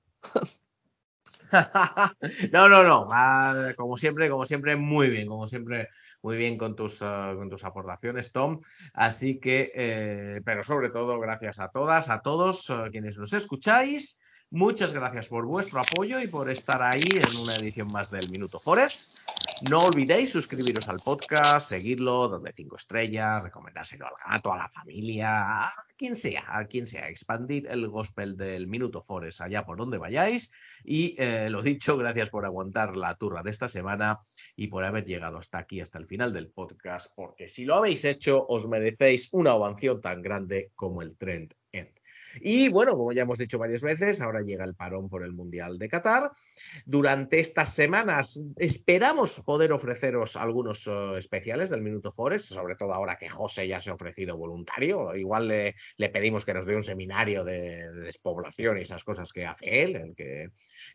No, 2.52 2.68
no, 2.68 2.84
no. 2.84 3.08
ah, 3.12 3.72
como 3.78 3.96
siempre, 3.96 4.30
como 4.30 4.46
siempre, 4.46 4.76
muy 4.76 5.10
bien, 5.10 5.28
como 5.28 5.48
siempre, 5.48 5.88
muy 6.22 6.36
bien 6.36 6.58
con 6.58 6.76
tus, 6.76 7.02
ah, 7.02 7.34
con 7.38 7.50
tus 7.50 7.64
aportaciones, 7.64 8.32
Tom. 8.32 8.60
Así 8.94 9.40
que, 9.40 9.72
eh, 9.74 10.42
pero 10.44 10.64
sobre 10.64 10.90
todo, 10.90 11.20
gracias 11.20 11.60
a 11.60 11.70
todas, 11.70 12.10
a 12.10 12.22
todos 12.22 12.70
ah, 12.70 12.90
quienes 12.92 13.18
nos 13.18 13.32
escucháis. 13.34 14.20
Muchas 14.50 14.94
gracias 14.94 15.28
por 15.28 15.46
vuestro 15.46 15.80
apoyo 15.82 16.20
y 16.20 16.28
por 16.28 16.50
estar 16.50 16.82
ahí 16.82 17.08
en 17.12 17.38
una 17.42 17.56
edición 17.56 17.88
más 17.92 18.12
del 18.12 18.30
Minuto 18.30 18.60
Forest. 18.60 19.20
No 19.62 19.86
olvidéis 19.86 20.32
suscribiros 20.32 20.88
al 20.88 21.00
podcast, 21.00 21.70
seguirlo, 21.70 22.30
darle 22.30 22.54
cinco 22.54 22.76
estrellas, 22.76 23.42
recomendárselo 23.42 24.06
al 24.06 24.14
gato, 24.24 24.54
a 24.54 24.58
la 24.58 24.70
familia, 24.70 25.64
a 25.64 25.74
quien 25.98 26.16
sea, 26.16 26.44
a 26.48 26.66
quien 26.66 26.86
sea. 26.86 27.08
Expandid 27.08 27.66
el 27.66 27.88
gospel 27.88 28.38
del 28.38 28.68
Minuto 28.68 29.02
Forest 29.02 29.42
allá 29.42 29.66
por 29.66 29.78
donde 29.78 29.98
vayáis. 29.98 30.52
Y 30.84 31.16
eh, 31.18 31.50
lo 31.50 31.64
dicho, 31.64 31.98
gracias 31.98 32.30
por 32.30 32.46
aguantar 32.46 32.96
la 32.96 33.16
turra 33.16 33.42
de 33.42 33.50
esta 33.50 33.68
semana 33.68 34.20
y 34.56 34.68
por 34.68 34.84
haber 34.84 35.06
llegado 35.06 35.38
hasta 35.38 35.58
aquí, 35.58 35.82
hasta 35.82 35.98
el 35.98 36.06
final 36.06 36.32
del 36.32 36.52
podcast, 36.52 37.12
porque 37.16 37.48
si 37.48 37.66
lo 37.66 37.78
habéis 37.78 38.06
hecho, 38.06 38.46
os 38.48 38.68
merecéis 38.68 39.30
una 39.32 39.56
ovación 39.56 40.02
tan 40.02 40.22
grande 40.22 40.72
como 40.76 41.02
el 41.02 41.18
Trend 41.18 41.56
End. 41.72 41.97
Y 42.42 42.70
bueno, 42.70 42.96
como 42.98 43.12
ya 43.12 43.24
hemos 43.24 43.40
dicho 43.40 43.58
varias 43.58 43.82
veces, 43.82 44.22
ahora 44.22 44.42
llega 44.42 44.66
el 44.66 44.76
parón 44.76 45.10
por 45.10 45.24
el 45.24 45.34
Mundial 45.34 45.78
de 45.78 45.90
Qatar. 45.90 46.32
Durante 46.86 47.40
estas 47.40 47.74
semanas 47.74 48.42
esperamos 48.58 49.42
poder 49.42 49.72
ofreceros 49.72 50.36
algunos 50.36 50.88
eh, 50.88 51.18
especiales 51.18 51.70
del 51.70 51.82
Minuto 51.82 52.12
Forest, 52.12 52.54
sobre 52.54 52.76
todo 52.76 52.94
ahora 52.94 53.18
que 53.18 53.30
José 53.30 53.68
ya 53.68 53.80
se 53.80 53.90
ha 53.90 53.94
ofrecido 53.94 54.38
voluntario. 54.38 55.16
Igual 55.16 55.48
le, 55.48 55.76
pedimos 56.10 56.46
que 56.46 56.54
nos 56.54 56.66
dé 56.66 56.76
un 56.76 56.84
seminario 56.84 57.44
de, 57.44 57.92
de 57.92 58.02
despoblación 58.02 58.78
y 58.78 58.82
esas 58.82 59.04
cosas 59.04 59.32
que 59.32 59.46
hace 59.46 59.84
él, 59.84 59.96
el 59.96 60.16
que, 60.16 60.50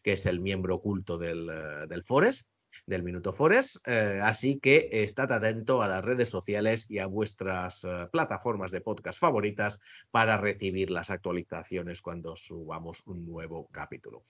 es 0.05 0.27
el 0.27 0.41
miembro 0.41 0.77
oculto 0.77 1.19
del, 1.19 1.49
eh, 1.49 1.87
del 1.89 2.05
Forest 2.05 2.47
del 2.87 3.03
Minuto 3.03 3.33
Forest, 3.33 3.87
eh, 3.87 4.21
así 4.23 4.59
que 4.59 4.89
estad 4.91 5.31
atento 5.33 5.83
a 5.83 5.89
las 5.89 6.05
redes 6.05 6.29
sociales 6.29 6.87
y 6.89 6.99
a 6.99 7.07
vuestras 7.07 7.85
eh, 7.85 8.09
plataformas 8.11 8.71
de 8.71 8.81
podcast 8.81 9.19
favoritas 9.19 9.81
para 10.11 10.37
recibir 10.37 10.91
las 10.91 11.11
actualizaciones 11.11 12.03
cuando 12.03 12.37
subamos 12.37 13.03
un 13.07 13.27
nuevo 13.27 13.69
capítulo. 13.71 14.23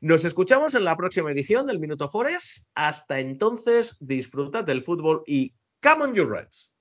Nos 0.00 0.24
escuchamos 0.24 0.74
en 0.74 0.84
la 0.84 0.96
próxima 0.96 1.30
edición 1.30 1.66
del 1.66 1.78
Minuto 1.78 2.08
Forest. 2.08 2.70
Hasta 2.74 3.20
entonces, 3.20 3.96
disfrutad 4.00 4.64
del 4.64 4.82
fútbol 4.82 5.22
y 5.26 5.54
come 5.82 6.04
on 6.04 6.14
you 6.14 6.24
Reds. 6.24 6.74